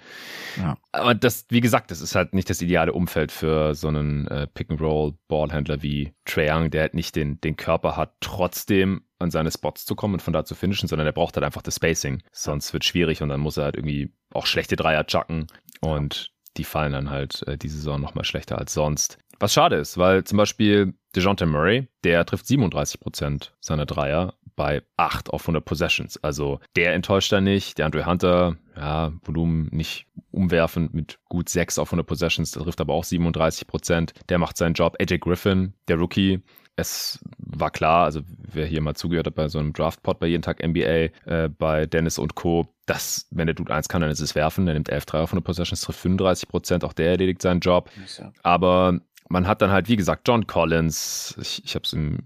Ja. 0.58 0.78
Aber 0.92 1.14
das, 1.16 1.46
wie 1.50 1.62
gesagt, 1.62 1.92
das 1.92 2.02
ist 2.02 2.16
halt 2.16 2.34
nicht 2.34 2.50
das 2.50 2.62
ideale 2.62 2.92
Umfeld 2.92 3.32
für 3.32 3.76
so 3.76 3.88
einen 3.88 4.28
äh, 4.28 4.48
Pick-and-Roll-Ballhändler 4.48 5.82
wie 5.84 6.14
Trae 6.26 6.52
Young, 6.52 6.72
der 6.72 6.82
halt 6.82 6.96
nicht 6.96 7.16
den, 7.16 7.40
den 7.40 7.56
Körper 7.56 7.96
hat, 7.96 8.16
trotzdem 8.20 9.04
an 9.20 9.32
seine 9.32 9.52
Spots 9.52 9.86
zu 9.86 9.96
kommen 9.96 10.16
und 10.16 10.22
von 10.22 10.34
da 10.34 10.44
zu 10.44 10.56
finishen, 10.56 10.90
sondern 10.90 11.08
er 11.08 11.14
braucht 11.14 11.38
halt 11.38 11.46
einfach 11.46 11.62
das 11.62 11.76
Spacing. 11.76 12.22
Sonst 12.32 12.74
wird 12.74 12.84
schwierig 12.84 13.22
und 13.22 13.30
dann 13.30 13.40
muss 13.40 13.58
er 13.58 13.66
halt 13.66 13.76
irgendwie 13.78 14.12
auch 14.34 14.46
schlechte 14.46 14.76
Dreier 14.76 15.06
chucken 15.06 15.48
und 15.80 16.35
die 16.58 16.64
fallen 16.64 16.94
dann 16.94 17.10
halt 17.10 17.46
äh, 17.48 17.58
die 17.58 17.70
Saison 17.70 18.00
nochmal 18.00 18.26
schlechter 18.26 18.58
als 18.58 18.74
sonst. 18.74 19.18
Was 19.40 19.54
schade 19.54 19.76
ist, 19.76 19.98
weil 19.98 20.24
zum 20.24 20.38
Beispiel 20.38 20.94
DeJounte 21.16 21.46
Murray, 21.46 21.88
der 22.04 22.26
trifft 22.26 22.48
37 22.48 23.00
Prozent 23.00 23.54
seiner 23.60 23.86
Dreier 23.86 24.36
bei 24.56 24.82
8 24.98 25.30
auf 25.32 25.44
100 25.44 25.64
Possessions. 25.66 26.24
Also 26.24 26.60
der 26.76 26.94
enttäuscht 26.94 27.32
da 27.32 27.42
nicht. 27.42 27.78
Der 27.78 27.86
Andre 27.86 28.06
Hunter, 28.06 28.56
ja, 28.76 29.12
Volumen 29.24 29.68
nicht 29.72 30.08
umwerfend 30.32 30.94
mit 30.94 31.20
gut 31.26 31.50
6 31.50 31.80
auf 31.80 31.90
100 31.90 32.08
Possessions, 32.08 32.52
der 32.52 32.64
trifft 32.64 32.82
aber 32.82 32.94
auch 32.94 33.04
37 33.04 33.68
Prozent. 33.68 34.14
Der 34.30 34.38
macht 34.38 34.58
seinen 34.58 34.74
Job. 34.74 34.96
AJ 35.00 35.20
Griffin, 35.20 35.74
der 35.88 35.98
Rookie, 35.98 36.42
es 36.76 37.20
war 37.38 37.72
klar, 37.72 38.06
also 38.06 38.22
wer 38.28 38.66
hier 38.66 38.82
mal 38.82 38.96
zugehört 38.96 39.28
hat 39.28 39.36
bei 39.36 39.48
so 39.48 39.60
einem 39.60 39.74
Draftpot 39.74 40.20
bei 40.20 40.28
jeden 40.28 40.42
Tag 40.42 40.66
NBA, 40.66 41.10
äh, 41.26 41.50
bei 41.58 41.86
Dennis 41.86 42.18
und 42.18 42.36
Co., 42.36 42.68
dass, 42.86 43.28
wenn 43.32 43.48
der 43.48 43.56
Dude 43.56 43.74
eins 43.74 43.88
kann, 43.88 44.02
dann 44.02 44.12
ist 44.12 44.20
es 44.20 44.36
werfen. 44.36 44.66
Der 44.66 44.76
nimmt 44.76 44.90
11 44.90 45.06
Dreier 45.06 45.28
von 45.28 45.38
der 45.38 45.44
Possessions, 45.44 45.82
trifft 45.82 46.00
35 46.00 46.48
Prozent, 46.48 46.84
auch 46.84 46.94
der 46.94 47.10
erledigt 47.10 47.42
seinen 47.42 47.62
Job. 47.62 47.90
Aber 48.44 49.00
man 49.28 49.48
hat 49.48 49.62
dann 49.62 49.72
halt, 49.72 49.88
wie 49.90 49.96
gesagt, 49.96 50.28
John 50.28 50.46
Collins, 50.46 51.36
ich, 51.42 51.64
ich 51.66 51.74
habe 51.76 51.84
es 51.84 51.94
im 51.94 52.20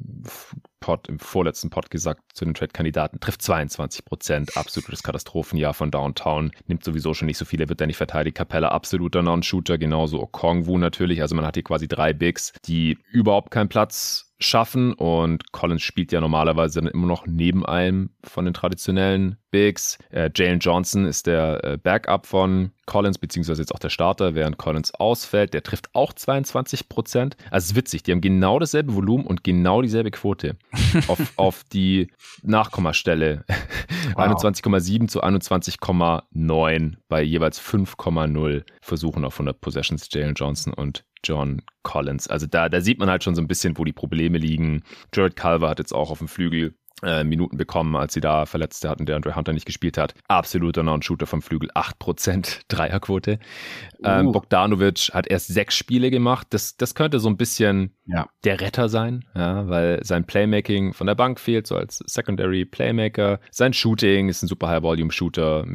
Pod, 0.82 1.08
im 1.08 1.20
vorletzten 1.20 1.70
Pod 1.70 1.90
gesagt, 1.90 2.22
zu 2.34 2.44
den 2.44 2.54
Trade-Kandidaten, 2.54 3.20
trifft 3.20 3.42
22 3.42 4.04
Prozent, 4.04 4.58
absolutes 4.58 5.04
Katastrophenjahr 5.04 5.74
von 5.74 5.92
Downtown, 5.92 6.52
nimmt 6.68 6.84
sowieso 6.84 7.14
schon 7.14 7.28
nicht 7.28 7.38
so 7.38 7.46
viele, 7.46 7.70
wird 7.70 7.80
er 7.80 7.88
nicht 7.88 7.98
verteidigt. 7.98 8.36
Capella, 8.36 8.70
absoluter 8.70 9.22
Non-Shooter, 9.22 9.78
genauso 9.78 10.22
Okongwu 10.22 10.78
natürlich, 10.78 11.22
also 11.22 11.36
man 11.36 11.46
hat 11.46 11.56
hier 11.56 11.64
quasi 11.64 11.88
drei 11.88 12.14
Bigs, 12.14 12.54
die 12.66 12.98
überhaupt 13.12 13.52
keinen 13.52 13.70
Platz 13.70 14.29
schaffen 14.40 14.94
und 14.94 15.52
Collins 15.52 15.82
spielt 15.82 16.12
ja 16.12 16.22
normalerweise 16.22 16.82
dann 16.82 16.92
immer 16.92 17.08
noch 17.08 17.28
neben 17.28 17.66
einem 17.66 18.12
von 18.24 18.46
den 18.46 18.54
traditionellen 18.54 19.38
Bigs. 19.52 19.98
Äh, 20.12 20.30
Jalen 20.34 20.60
Johnson 20.60 21.06
ist 21.06 21.28
der 21.28 21.64
äh, 21.64 21.78
Backup 21.78 22.26
von 22.26 22.72
Collins, 22.86 23.18
beziehungsweise 23.18 23.62
jetzt 23.62 23.74
auch 23.74 23.80
der 23.80 23.90
Starter, 23.90 24.36
während 24.36 24.58
Collins 24.58 24.94
ausfällt. 24.94 25.54
Der 25.54 25.64
trifft 25.64 25.94
auch 25.94 26.14
22 26.14 26.88
Prozent. 26.88 27.36
Also 27.52 27.66
es 27.66 27.72
ist 27.72 27.76
witzig, 27.76 28.04
die 28.04 28.12
haben 28.14 28.22
genau 28.22 28.60
dasselbe 28.60 28.96
Volumen 28.96 29.26
und 29.26 29.44
genau 29.44 29.82
dieselbe 29.82 30.12
Quote 30.12 30.56
auf, 31.08 31.20
auf 31.36 31.64
die 31.74 32.08
Nachkommastelle. 32.42 33.44
Wow. 34.16 34.36
21,7 34.36 35.08
zu 35.08 35.24
21,9 35.24 36.94
bei 37.08 37.22
jeweils 37.22 37.62
5,0 37.62 38.64
Versuchen 38.82 39.26
auf 39.26 39.36
100 39.36 39.62
Possessions 39.62 40.08
Jalen 40.12 40.36
Johnson 40.36 40.74
und 40.74 41.06
John 41.24 41.62
Collins. 41.84 42.28
Also 42.28 42.48
da, 42.48 42.70
da 42.70 42.82
sieht 42.82 43.00
man 43.00 43.10
halt 43.10 43.24
schon 43.24 43.36
so 43.36 43.42
ein 43.42 43.48
bisschen, 43.48 43.78
wo 43.78 43.84
die 43.84 43.94
Probleme 43.94 44.38
liegen. 44.38 44.84
Jared 45.14 45.36
Culver 45.36 45.70
hat 45.70 45.80
jetzt 45.80 45.94
auch 45.94 46.12
auf 46.12 46.20
dem 46.20 46.28
Flügel 46.28 46.76
äh, 47.04 47.24
Minuten 47.24 47.58
bekommen, 47.58 47.96
als 47.96 48.14
sie 48.14 48.22
da 48.22 48.46
Verletzte 48.46 48.90
hatten, 48.90 49.06
der 49.06 49.16
Andre 49.16 49.36
Hunter 49.36 49.54
nicht 49.54 49.66
gespielt 49.66 49.98
hat. 49.98 50.14
Absoluter 50.28 50.84
Non-Shooter 50.84 51.26
vom 51.26 51.42
Flügel, 51.42 51.72
8% 51.72 52.62
Dreierquote. 52.68 53.40
Ähm, 54.04 54.28
uh. 54.28 54.32
Bogdanovic 54.32 55.12
hat 55.14 55.28
erst 55.28 55.48
sechs 55.48 55.76
Spiele 55.76 56.12
gemacht. 56.12 56.48
Das, 56.52 56.78
das 56.78 56.96
könnte 56.96 57.20
so 57.20 57.30
ein 57.30 57.38
bisschen 57.38 57.94
ja. 58.06 58.28
der 58.44 58.62
Retter 58.62 58.90
sein, 58.90 59.26
ja, 59.36 59.68
weil 59.68 60.04
sein 60.04 60.26
Playmaking 60.26 60.94
von 60.94 61.08
der 61.08 61.16
Bank 61.16 61.40
fehlt, 61.40 61.68
so 61.68 61.76
als 61.76 62.04
Secondary 62.06 62.66
Playmaker. 62.66 63.40
Sein 63.52 63.74
Shooting 63.74 64.30
ist 64.30 64.44
ein 64.44 64.48
super 64.48 64.68
High-Volume-Shooter, 64.70 65.66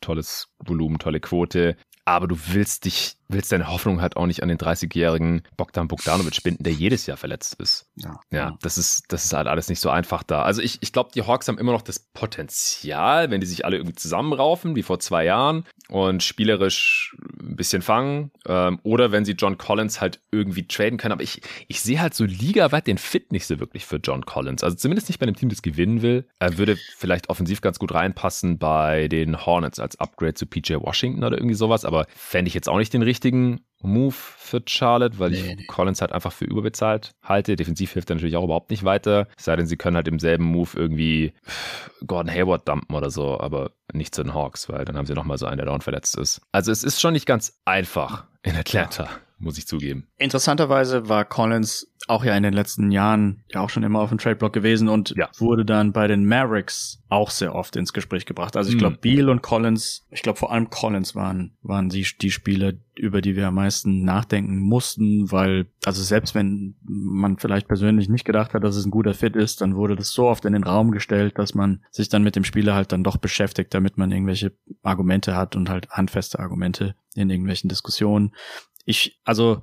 tolles 0.00 0.48
Volumen, 0.58 0.98
tolle 0.98 1.20
Quote 1.20 1.76
aber 2.04 2.28
du 2.28 2.36
willst 2.48 2.84
dich, 2.84 3.16
willst 3.28 3.52
deine 3.52 3.68
Hoffnung 3.68 4.00
halt 4.00 4.16
auch 4.16 4.26
nicht 4.26 4.42
an 4.42 4.48
den 4.48 4.58
30-jährigen 4.58 5.42
Bogdan 5.56 5.88
Bogdanovic 5.88 6.42
binden, 6.42 6.62
der 6.64 6.72
jedes 6.72 7.06
Jahr 7.06 7.16
verletzt 7.16 7.54
ist. 7.60 7.86
Ja, 7.96 8.20
ja 8.30 8.58
das 8.62 8.78
ist, 8.78 9.04
das 9.08 9.24
ist 9.24 9.32
halt 9.32 9.46
alles 9.46 9.68
nicht 9.68 9.80
so 9.80 9.90
einfach 9.90 10.22
da. 10.22 10.42
Also 10.42 10.62
ich, 10.62 10.78
ich 10.82 10.92
glaube, 10.92 11.10
die 11.14 11.22
Hawks 11.22 11.48
haben 11.48 11.58
immer 11.58 11.72
noch 11.72 11.82
das 11.82 11.98
Potenzial, 11.98 13.30
wenn 13.30 13.40
die 13.40 13.46
sich 13.46 13.64
alle 13.64 13.76
irgendwie 13.76 13.94
zusammenraufen, 13.96 14.76
wie 14.76 14.82
vor 14.82 15.00
zwei 15.00 15.24
Jahren, 15.24 15.64
und 15.88 16.22
spielerisch 16.22 17.16
ein 17.40 17.56
bisschen 17.56 17.82
fangen, 17.82 18.30
ähm, 18.46 18.80
oder 18.82 19.12
wenn 19.12 19.24
sie 19.24 19.32
John 19.32 19.58
Collins 19.58 20.00
halt 20.00 20.20
irgendwie 20.30 20.66
traden 20.66 20.98
können. 20.98 21.12
Aber 21.12 21.22
ich, 21.22 21.42
ich 21.68 21.80
sehe 21.80 22.00
halt 22.00 22.14
so 22.14 22.24
ligaweit 22.24 22.86
den 22.86 22.98
Fit 22.98 23.32
nicht 23.32 23.46
so 23.46 23.60
wirklich 23.60 23.84
für 23.84 23.96
John 23.96 24.24
Collins. 24.24 24.64
Also 24.64 24.76
zumindest 24.76 25.08
nicht 25.08 25.18
bei 25.18 25.26
einem 25.26 25.36
Team, 25.36 25.50
das 25.50 25.62
gewinnen 25.62 26.02
will. 26.02 26.26
Er 26.38 26.56
würde 26.58 26.76
vielleicht 26.96 27.28
offensiv 27.28 27.60
ganz 27.60 27.78
gut 27.78 27.92
reinpassen 27.92 28.58
bei 28.58 29.08
den 29.08 29.44
Hornets 29.44 29.78
als 29.78 29.98
Upgrade 30.00 30.34
zu 30.34 30.46
PJ 30.46 30.74
Washington 30.74 31.22
oder 31.22 31.36
irgendwie 31.36 31.54
sowas, 31.54 31.84
aber 31.84 32.06
fände 32.14 32.48
ich 32.48 32.54
jetzt 32.54 32.68
auch 32.68 32.78
nicht 32.78 32.92
den 32.92 33.02
richtigen 33.02 33.13
Move 33.84 34.14
für 34.14 34.62
Charlotte, 34.66 35.18
weil 35.18 35.30
nee, 35.30 35.36
ich 35.36 35.56
nee. 35.56 35.64
Collins 35.66 36.00
halt 36.00 36.12
einfach 36.12 36.32
für 36.32 36.46
überbezahlt 36.46 37.12
halte. 37.22 37.54
Defensiv 37.54 37.92
hilft 37.92 38.10
er 38.10 38.16
natürlich 38.16 38.36
auch 38.36 38.44
überhaupt 38.44 38.70
nicht 38.70 38.84
weiter. 38.84 39.28
Es 39.36 39.44
sei 39.44 39.56
denn, 39.56 39.66
sie 39.66 39.76
können 39.76 39.96
halt 39.96 40.08
im 40.08 40.18
selben 40.18 40.44
Move 40.44 40.70
irgendwie 40.74 41.34
Gordon 42.06 42.32
Hayward 42.32 42.66
dumpen 42.66 42.96
oder 42.96 43.10
so, 43.10 43.38
aber 43.38 43.72
nicht 43.92 44.14
zu 44.14 44.22
den 44.22 44.32
Hawks, 44.32 44.68
weil 44.68 44.84
dann 44.84 44.96
haben 44.96 45.06
sie 45.06 45.14
nochmal 45.14 45.38
so 45.38 45.46
einen, 45.46 45.58
der 45.58 45.66
down 45.66 45.82
verletzt 45.82 46.16
ist. 46.16 46.40
Also 46.50 46.72
es 46.72 46.82
ist 46.82 47.00
schon 47.00 47.12
nicht 47.12 47.26
ganz 47.26 47.60
einfach 47.66 48.26
in 48.42 48.56
Atlanta. 48.56 49.04
Ja 49.04 49.10
muss 49.44 49.58
ich 49.58 49.66
zugeben. 49.66 50.08
Interessanterweise 50.16 51.08
war 51.08 51.24
Collins 51.24 51.94
auch 52.06 52.24
ja 52.24 52.36
in 52.36 52.42
den 52.42 52.52
letzten 52.52 52.90
Jahren 52.90 53.44
ja 53.48 53.60
auch 53.60 53.70
schon 53.70 53.82
immer 53.82 54.00
auf 54.00 54.10
dem 54.10 54.18
Trade-Block 54.18 54.52
gewesen 54.52 54.88
und 54.88 55.14
ja. 55.16 55.30
wurde 55.38 55.64
dann 55.64 55.92
bei 55.92 56.06
den 56.06 56.26
Mavericks 56.26 57.02
auch 57.08 57.30
sehr 57.30 57.54
oft 57.54 57.76
ins 57.76 57.92
Gespräch 57.92 58.26
gebracht. 58.26 58.56
Also 58.56 58.70
ich 58.70 58.78
glaube, 58.78 58.96
hm. 58.96 59.00
Beal 59.00 59.28
und 59.30 59.42
Collins, 59.42 60.06
ich 60.10 60.22
glaube 60.22 60.38
vor 60.38 60.52
allem 60.52 60.68
Collins 60.68 61.14
waren, 61.14 61.56
waren 61.62 61.88
die, 61.88 62.06
die 62.20 62.30
Spieler, 62.30 62.72
über 62.94 63.20
die 63.20 63.36
wir 63.36 63.48
am 63.48 63.54
meisten 63.54 64.02
nachdenken 64.04 64.58
mussten, 64.58 65.30
weil, 65.30 65.66
also 65.84 66.02
selbst 66.02 66.34
wenn 66.34 66.74
man 66.82 67.38
vielleicht 67.38 67.68
persönlich 67.68 68.08
nicht 68.08 68.24
gedacht 68.24 68.52
hat, 68.52 68.64
dass 68.64 68.76
es 68.76 68.84
ein 68.84 68.90
guter 68.90 69.14
Fit 69.14 69.36
ist, 69.36 69.60
dann 69.60 69.76
wurde 69.76 69.96
das 69.96 70.10
so 70.10 70.28
oft 70.28 70.44
in 70.44 70.52
den 70.52 70.64
Raum 70.64 70.90
gestellt, 70.90 71.38
dass 71.38 71.54
man 71.54 71.84
sich 71.90 72.08
dann 72.08 72.22
mit 72.22 72.36
dem 72.36 72.44
Spieler 72.44 72.74
halt 72.74 72.92
dann 72.92 73.04
doch 73.04 73.16
beschäftigt, 73.16 73.72
damit 73.72 73.96
man 73.96 74.10
irgendwelche 74.10 74.52
Argumente 74.82 75.36
hat 75.36 75.56
und 75.56 75.70
halt 75.70 75.88
handfeste 75.90 76.38
Argumente 76.38 76.96
in 77.14 77.30
irgendwelchen 77.30 77.68
Diskussionen 77.68 78.32
ich, 78.84 79.20
also 79.24 79.62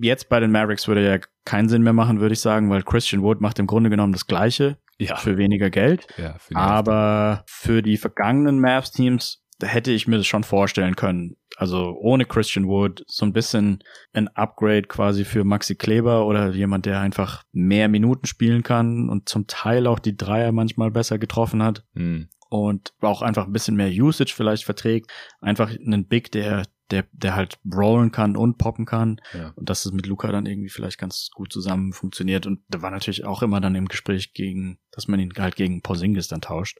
jetzt 0.00 0.28
bei 0.28 0.40
den 0.40 0.50
Mavericks 0.50 0.88
würde 0.88 1.04
ja 1.04 1.18
keinen 1.44 1.68
Sinn 1.68 1.82
mehr 1.82 1.92
machen, 1.92 2.20
würde 2.20 2.32
ich 2.32 2.40
sagen, 2.40 2.70
weil 2.70 2.82
Christian 2.82 3.22
Wood 3.22 3.40
macht 3.40 3.58
im 3.58 3.66
Grunde 3.66 3.90
genommen 3.90 4.12
das 4.12 4.26
Gleiche 4.26 4.78
ja. 4.98 5.16
für 5.16 5.36
weniger 5.36 5.70
Geld. 5.70 6.06
Ja, 6.16 6.38
für 6.38 6.56
aber 6.56 7.44
für 7.46 7.82
die 7.82 7.96
vergangenen 7.96 8.60
Mavs-Teams 8.60 9.42
hätte 9.62 9.92
ich 9.92 10.08
mir 10.08 10.16
das 10.16 10.26
schon 10.26 10.44
vorstellen 10.44 10.96
können. 10.96 11.36
Also 11.56 11.96
ohne 12.00 12.24
Christian 12.24 12.66
Wood 12.66 13.04
so 13.06 13.24
ein 13.24 13.32
bisschen 13.32 13.84
ein 14.12 14.28
Upgrade 14.28 14.82
quasi 14.82 15.24
für 15.24 15.44
Maxi 15.44 15.76
Kleber 15.76 16.26
oder 16.26 16.50
jemand, 16.50 16.86
der 16.86 17.00
einfach 17.00 17.44
mehr 17.52 17.88
Minuten 17.88 18.26
spielen 18.26 18.62
kann 18.62 19.08
und 19.08 19.28
zum 19.28 19.46
Teil 19.46 19.86
auch 19.86 20.00
die 20.00 20.16
Dreier 20.16 20.50
manchmal 20.52 20.90
besser 20.90 21.18
getroffen 21.18 21.62
hat. 21.62 21.84
Mhm 21.94 22.28
und 22.54 22.94
auch 23.00 23.20
einfach 23.20 23.46
ein 23.46 23.52
bisschen 23.52 23.74
mehr 23.74 23.90
Usage 23.90 24.32
vielleicht 24.32 24.62
verträgt. 24.62 25.10
Einfach 25.40 25.70
einen 25.70 26.06
Big, 26.06 26.30
der 26.30 26.62
der, 26.90 27.06
der 27.12 27.34
halt 27.34 27.58
brawlen 27.64 28.12
kann 28.12 28.36
und 28.36 28.58
poppen 28.58 28.84
kann. 28.84 29.20
Ja. 29.32 29.52
Und 29.56 29.68
dass 29.68 29.86
es 29.86 29.92
mit 29.92 30.06
Luca 30.06 30.30
dann 30.30 30.46
irgendwie 30.46 30.68
vielleicht 30.68 30.98
ganz 30.98 31.28
gut 31.34 31.52
zusammen 31.52 31.92
funktioniert. 31.92 32.46
Und 32.46 32.60
da 32.68 32.82
war 32.82 32.90
natürlich 32.90 33.24
auch 33.24 33.42
immer 33.42 33.60
dann 33.60 33.74
im 33.74 33.88
Gespräch 33.88 34.32
gegen, 34.34 34.78
dass 34.92 35.08
man 35.08 35.20
ihn 35.20 35.32
halt 35.38 35.56
gegen 35.56 35.82
Porzingis 35.82 36.28
dann 36.28 36.40
tauscht. 36.40 36.78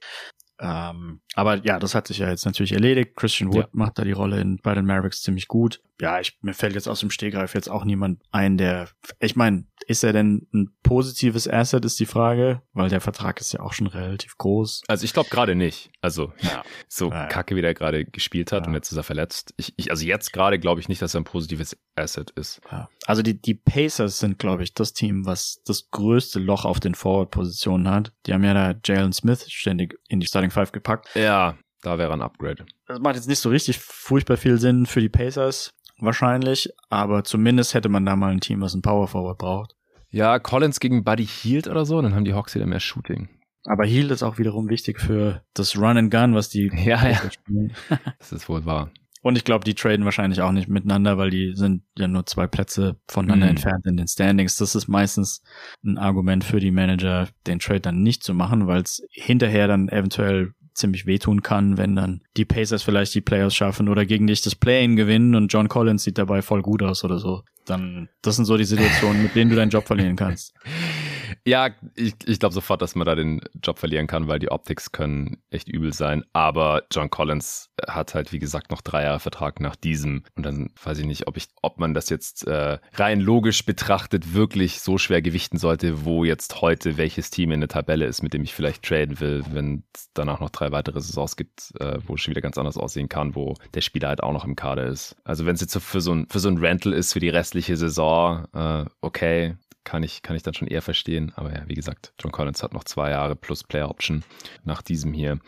Ähm, 0.57 1.21
aber 1.33 1.65
ja, 1.65 1.79
das 1.79 1.95
hat 1.95 2.07
sich 2.07 2.19
ja 2.19 2.29
jetzt 2.29 2.45
natürlich 2.45 2.71
erledigt. 2.71 3.15
Christian 3.15 3.49
Wood 3.49 3.65
ja. 3.65 3.69
macht 3.73 3.99
da 3.99 4.03
die 4.03 4.13
Rolle 4.13 4.39
in, 4.39 4.57
bei 4.63 4.73
den 4.73 4.85
Mavericks 4.85 5.21
ziemlich 5.21 5.47
gut. 5.47 5.81
Ja, 5.99 6.19
ich, 6.19 6.37
mir 6.41 6.53
fällt 6.53 6.75
jetzt 6.75 6.87
aus 6.87 7.01
dem 7.01 7.11
Stehgreif 7.11 7.53
jetzt 7.53 7.69
auch 7.69 7.83
niemand 7.83 8.23
ein, 8.31 8.57
der, 8.57 8.89
ich 9.19 9.35
meine, 9.35 9.65
ist 9.87 10.03
er 10.03 10.13
denn 10.13 10.47
ein 10.53 10.75
positives 10.83 11.47
Asset, 11.47 11.85
ist 11.85 11.99
die 11.99 12.05
Frage, 12.05 12.61
weil 12.73 12.89
der 12.89 13.01
Vertrag 13.01 13.39
ist 13.39 13.53
ja 13.53 13.59
auch 13.59 13.73
schon 13.73 13.87
relativ 13.87 14.37
groß. 14.37 14.83
Also 14.87 15.05
ich 15.05 15.13
glaube 15.13 15.29
gerade 15.29 15.55
nicht. 15.55 15.91
Also 16.01 16.33
ja. 16.41 16.63
so 16.87 17.11
ja, 17.11 17.27
kacke, 17.27 17.55
wie 17.55 17.61
der 17.61 17.73
gerade 17.73 18.05
gespielt 18.05 18.51
hat 18.51 18.67
und 18.67 18.73
jetzt 18.73 18.91
ist 18.91 18.97
er 18.97 19.03
verletzt. 19.03 19.53
Ich, 19.57 19.73
ich 19.77 19.91
also 19.91 20.05
jetzt 20.05 20.33
gerade 20.33 20.59
glaube 20.59 20.81
ich 20.81 20.89
nicht, 20.89 21.01
dass 21.01 21.13
er 21.13 21.21
ein 21.21 21.25
positives 21.25 21.77
Asset 21.95 22.31
ist. 22.31 22.61
Also 23.05 23.21
die, 23.21 23.39
die 23.39 23.55
Pacers 23.55 24.19
sind, 24.19 24.39
glaube 24.39 24.63
ich, 24.63 24.73
das 24.73 24.93
Team, 24.93 25.25
was 25.25 25.61
das 25.65 25.89
größte 25.91 26.39
Loch 26.39 26.65
auf 26.65 26.79
den 26.79 26.95
Forward-Positionen 26.95 27.89
hat. 27.89 28.13
Die 28.25 28.33
haben 28.33 28.43
ja 28.43 28.53
da 28.53 28.79
Jalen 28.83 29.13
Smith 29.13 29.49
ständig 29.49 29.99
in 30.07 30.19
die 30.19 30.27
Starting 30.27 30.51
Five 30.51 30.71
gepackt. 30.71 31.09
Ja, 31.15 31.57
da 31.81 31.97
wäre 31.97 32.13
ein 32.13 32.21
Upgrade. 32.21 32.65
Das 32.87 32.99
macht 32.99 33.15
jetzt 33.15 33.27
nicht 33.27 33.39
so 33.39 33.49
richtig 33.49 33.79
furchtbar 33.79 34.37
viel 34.37 34.57
Sinn 34.57 34.85
für 34.85 35.01
die 35.01 35.09
Pacers, 35.09 35.71
wahrscheinlich, 35.99 36.69
aber 36.89 37.23
zumindest 37.23 37.73
hätte 37.73 37.89
man 37.89 38.05
da 38.05 38.15
mal 38.15 38.31
ein 38.31 38.41
Team, 38.41 38.61
was 38.61 38.73
ein 38.73 38.81
Power 38.81 39.07
Forward 39.07 39.37
braucht. 39.37 39.74
Ja, 40.15 40.39
Collins 40.39 40.79
gegen 40.79 41.03
Buddy 41.03 41.27
Hield 41.27 41.67
oder 41.67 41.85
so, 41.85 42.01
dann 42.01 42.15
haben 42.15 42.23
die 42.23 42.33
Hawks 42.33 42.55
wieder 42.55 42.65
mehr 42.65 42.79
Shooting. 42.79 43.27
Aber 43.65 43.85
Hield 43.85 44.11
ist 44.11 44.23
auch 44.23 44.37
wiederum 44.37 44.69
wichtig 44.69 45.01
für 45.01 45.43
das 45.53 45.75
Run 45.75 45.97
and 45.97 46.09
Gun, 46.09 46.33
was 46.33 46.47
die 46.47 46.71
ja, 46.85 47.05
ja. 47.05 47.29
spielen. 47.29 47.73
das 48.19 48.31
ist 48.31 48.47
wohl 48.47 48.65
wahr. 48.65 48.91
Und 49.23 49.37
ich 49.37 49.43
glaube, 49.43 49.65
die 49.65 49.73
traden 49.73 50.05
wahrscheinlich 50.05 50.39
auch 50.39 50.53
nicht 50.53 50.69
miteinander, 50.69 51.17
weil 51.17 51.31
die 51.31 51.53
sind 51.55 51.83
ja 51.97 52.07
nur 52.07 52.25
zwei 52.27 52.47
Plätze 52.47 52.95
voneinander 53.09 53.47
mm. 53.47 53.49
entfernt 53.49 53.85
in 53.85 53.97
den 53.97 54.07
Standings. 54.07 54.55
Das 54.55 54.73
ist 54.73 54.87
meistens 54.87 55.41
ein 55.83 55.97
Argument 55.97 56.45
für 56.45 56.61
die 56.61 56.71
Manager, 56.71 57.27
den 57.45 57.59
Trade 57.59 57.81
dann 57.81 58.01
nicht 58.01 58.23
zu 58.23 58.33
machen, 58.33 58.67
weil 58.67 58.83
es 58.83 59.05
hinterher 59.11 59.67
dann 59.67 59.89
eventuell 59.89 60.53
ziemlich 60.75 61.05
wehtun 61.05 61.41
kann, 61.41 61.77
wenn 61.77 61.95
dann 61.95 62.21
die 62.37 62.45
Pacers 62.45 62.83
vielleicht 62.83 63.15
die 63.15 63.21
Playoffs 63.21 63.55
schaffen 63.55 63.89
oder 63.89 64.05
gegen 64.05 64.27
dich 64.27 64.41
das 64.41 64.55
Play-in 64.55 64.95
gewinnen 64.95 65.33
und 65.33 65.51
John 65.51 65.69
Collins 65.69 66.03
sieht 66.03 66.17
dabei 66.17 66.41
voll 66.41 66.61
gut 66.61 66.83
aus 66.83 67.03
oder 67.03 67.17
so. 67.17 67.43
Dann, 67.65 68.09
das 68.21 68.35
sind 68.35 68.45
so 68.45 68.57
die 68.57 68.65
Situationen, 68.65 69.23
mit 69.23 69.35
denen 69.35 69.49
du 69.49 69.55
deinen 69.55 69.71
Job 69.71 69.87
verlieren 69.87 70.15
kannst. 70.15 70.53
Ja, 71.45 71.69
ich, 71.95 72.13
ich 72.25 72.39
glaube 72.39 72.53
sofort, 72.53 72.81
dass 72.81 72.95
man 72.95 73.05
da 73.05 73.15
den 73.15 73.41
Job 73.63 73.79
verlieren 73.79 74.07
kann, 74.07 74.27
weil 74.27 74.39
die 74.39 74.51
Optics 74.51 74.91
können 74.91 75.37
echt 75.49 75.67
übel 75.67 75.93
sein. 75.93 76.23
Aber 76.33 76.83
John 76.91 77.09
Collins 77.09 77.69
hat 77.87 78.15
halt, 78.15 78.31
wie 78.31 78.39
gesagt, 78.39 78.71
noch 78.71 78.81
drei 78.81 79.03
Jahre 79.03 79.19
Vertrag 79.19 79.59
nach 79.59 79.75
diesem. 79.75 80.23
Und 80.35 80.45
dann 80.45 80.69
weiß 80.83 80.99
ich 80.99 81.05
nicht, 81.05 81.27
ob 81.27 81.37
ich, 81.37 81.47
ob 81.61 81.79
man 81.79 81.93
das 81.93 82.09
jetzt 82.09 82.47
äh, 82.47 82.79
rein 82.93 83.19
logisch 83.19 83.65
betrachtet 83.65 84.33
wirklich 84.33 84.81
so 84.81 84.97
schwer 84.97 85.21
gewichten 85.21 85.57
sollte, 85.57 86.05
wo 86.05 86.23
jetzt 86.23 86.61
heute 86.61 86.97
welches 86.97 87.29
Team 87.29 87.51
in 87.51 87.61
der 87.61 87.69
Tabelle 87.69 88.05
ist, 88.05 88.23
mit 88.23 88.33
dem 88.33 88.43
ich 88.43 88.53
vielleicht 88.53 88.83
traden 88.83 89.19
will, 89.19 89.43
wenn 89.51 89.83
es 89.93 90.09
danach 90.13 90.39
noch 90.39 90.49
drei 90.49 90.71
weitere 90.71 91.01
Saisons 91.01 91.35
gibt, 91.35 91.73
äh, 91.79 91.99
wo 92.05 92.15
es 92.15 92.21
schon 92.21 92.31
wieder 92.31 92.41
ganz 92.41 92.57
anders 92.57 92.77
aussehen 92.77 93.09
kann, 93.09 93.35
wo 93.35 93.55
der 93.73 93.81
Spieler 93.81 94.09
halt 94.09 94.23
auch 94.23 94.33
noch 94.33 94.45
im 94.45 94.55
Kader 94.55 94.85
ist. 94.87 95.15
Also 95.23 95.45
wenn 95.45 95.55
es 95.55 95.61
jetzt 95.61 95.73
so 95.73 95.79
für 95.79 96.01
so 96.01 96.11
ein, 96.11 96.27
für 96.29 96.39
so 96.39 96.49
ein 96.49 96.57
Rental 96.57 96.93
ist 96.93 97.13
für 97.13 97.19
die 97.19 97.29
restliche 97.29 97.77
Saison, 97.77 98.45
äh, 98.53 98.85
okay, 99.01 99.55
kann 99.85 100.03
ich, 100.03 100.21
kann 100.21 100.35
ich 100.35 100.43
dann 100.43 100.53
schon 100.53 100.67
eher 100.67 100.81
verstehen. 100.81 101.31
Aber 101.35 101.53
ja, 101.53 101.63
wie 101.67 101.75
gesagt, 101.75 102.11
John 102.19 102.31
Collins 102.31 102.61
hat 102.61 102.73
noch 102.73 102.83
zwei 102.83 103.11
Jahre 103.11 103.35
plus 103.37 103.63
Player 103.63 103.89
Option 103.89 104.23
nach 104.65 104.81
diesem 104.81 105.13
hier. 105.13 105.39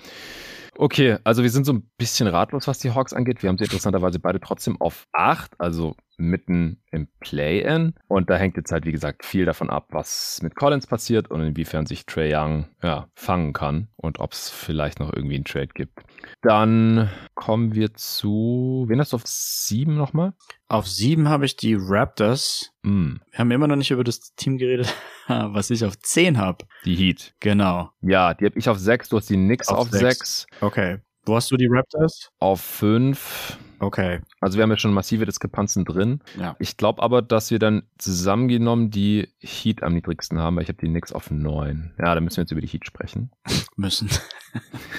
Okay, 0.79 1.17
also 1.23 1.41
wir 1.41 1.49
sind 1.49 1.65
so 1.65 1.73
ein 1.73 1.89
bisschen 1.97 2.27
ratlos, 2.27 2.67
was 2.67 2.77
die 2.77 2.91
Hawks 2.91 3.11
angeht. 3.11 3.41
Wir 3.41 3.49
haben 3.49 3.57
sie 3.57 3.63
interessanterweise 3.63 4.19
beide 4.19 4.39
trotzdem 4.39 4.79
auf 4.79 5.07
acht, 5.11 5.59
also 5.59 5.95
mitten 6.17 6.81
im 6.91 7.07
Play-In. 7.19 7.93
Und 8.07 8.29
da 8.29 8.37
hängt 8.37 8.57
jetzt 8.57 8.71
halt, 8.71 8.85
wie 8.85 8.91
gesagt, 8.91 9.25
viel 9.25 9.45
davon 9.45 9.69
ab, 9.69 9.87
was 9.91 10.39
mit 10.41 10.55
Collins 10.55 10.87
passiert 10.87 11.29
und 11.29 11.41
inwiefern 11.41 11.85
sich 11.85 12.05
Trey 12.05 12.33
Young 12.35 12.67
ja, 12.83 13.07
fangen 13.15 13.53
kann 13.53 13.87
und 13.95 14.19
ob 14.19 14.33
es 14.33 14.49
vielleicht 14.49 14.99
noch 14.99 15.13
irgendwie 15.13 15.35
einen 15.35 15.45
Trade 15.45 15.69
gibt. 15.73 15.99
Dann 16.41 17.09
kommen 17.35 17.75
wir 17.75 17.93
zu, 17.93 18.85
wen 18.87 18.99
hast 18.99 19.13
du 19.13 19.17
auf 19.17 19.25
sieben 19.25 19.95
nochmal? 19.95 20.33
Auf 20.69 20.87
sieben 20.87 21.29
habe 21.29 21.45
ich 21.45 21.55
die 21.55 21.77
Raptors. 21.79 22.71
Mm. 22.81 23.15
Wir 23.31 23.39
haben 23.39 23.51
immer 23.51 23.67
noch 23.67 23.77
nicht 23.77 23.91
über 23.91 24.03
das 24.03 24.35
Team 24.35 24.57
geredet, 24.57 24.93
was 25.27 25.69
ich 25.69 25.85
auf 25.85 25.97
zehn 25.99 26.37
habe. 26.37 26.65
Die 26.83 26.95
Heat. 26.95 27.35
Genau. 27.39 27.91
Ja, 28.01 28.33
die 28.33 28.45
habe 28.45 28.59
ich 28.59 28.67
auf 28.67 28.77
sechs, 28.77 29.07
du 29.09 29.17
hast 29.17 29.29
die 29.29 29.35
Knicks 29.35 29.69
auf, 29.69 29.77
auf 29.77 29.89
sechs. 29.91 30.01
sechs. 30.01 30.47
Okay. 30.67 30.97
Wo 31.25 31.37
hast 31.37 31.49
du 31.49 31.55
die 31.55 31.67
Raptors? 31.69 32.29
Auf 32.39 32.59
fünf. 32.59 33.57
Okay. 33.79 34.19
Also 34.41 34.57
wir 34.57 34.63
haben 34.63 34.69
ja 34.69 34.75
schon 34.75 34.91
massive 34.91 35.23
Diskrepanzen 35.25 35.85
drin. 35.85 36.19
Ja. 36.37 36.57
Ich 36.59 36.75
glaube 36.75 37.01
aber, 37.01 37.21
dass 37.21 37.51
wir 37.51 37.59
dann 37.59 37.83
zusammengenommen 37.97 38.91
die 38.91 39.29
Heat 39.39 39.81
am 39.81 39.93
niedrigsten 39.93 40.39
haben, 40.39 40.57
weil 40.57 40.63
ich 40.63 40.69
habe 40.69 40.79
die 40.79 40.87
Knicks 40.87 41.13
auf 41.13 41.31
neun. 41.31 41.93
Ja, 41.97 42.13
da 42.13 42.19
müssen 42.19 42.35
wir 42.35 42.41
jetzt 42.41 42.51
über 42.51 42.59
die 42.59 42.67
Heat 42.67 42.85
sprechen. 42.85 43.31
Müssen. 43.77 44.09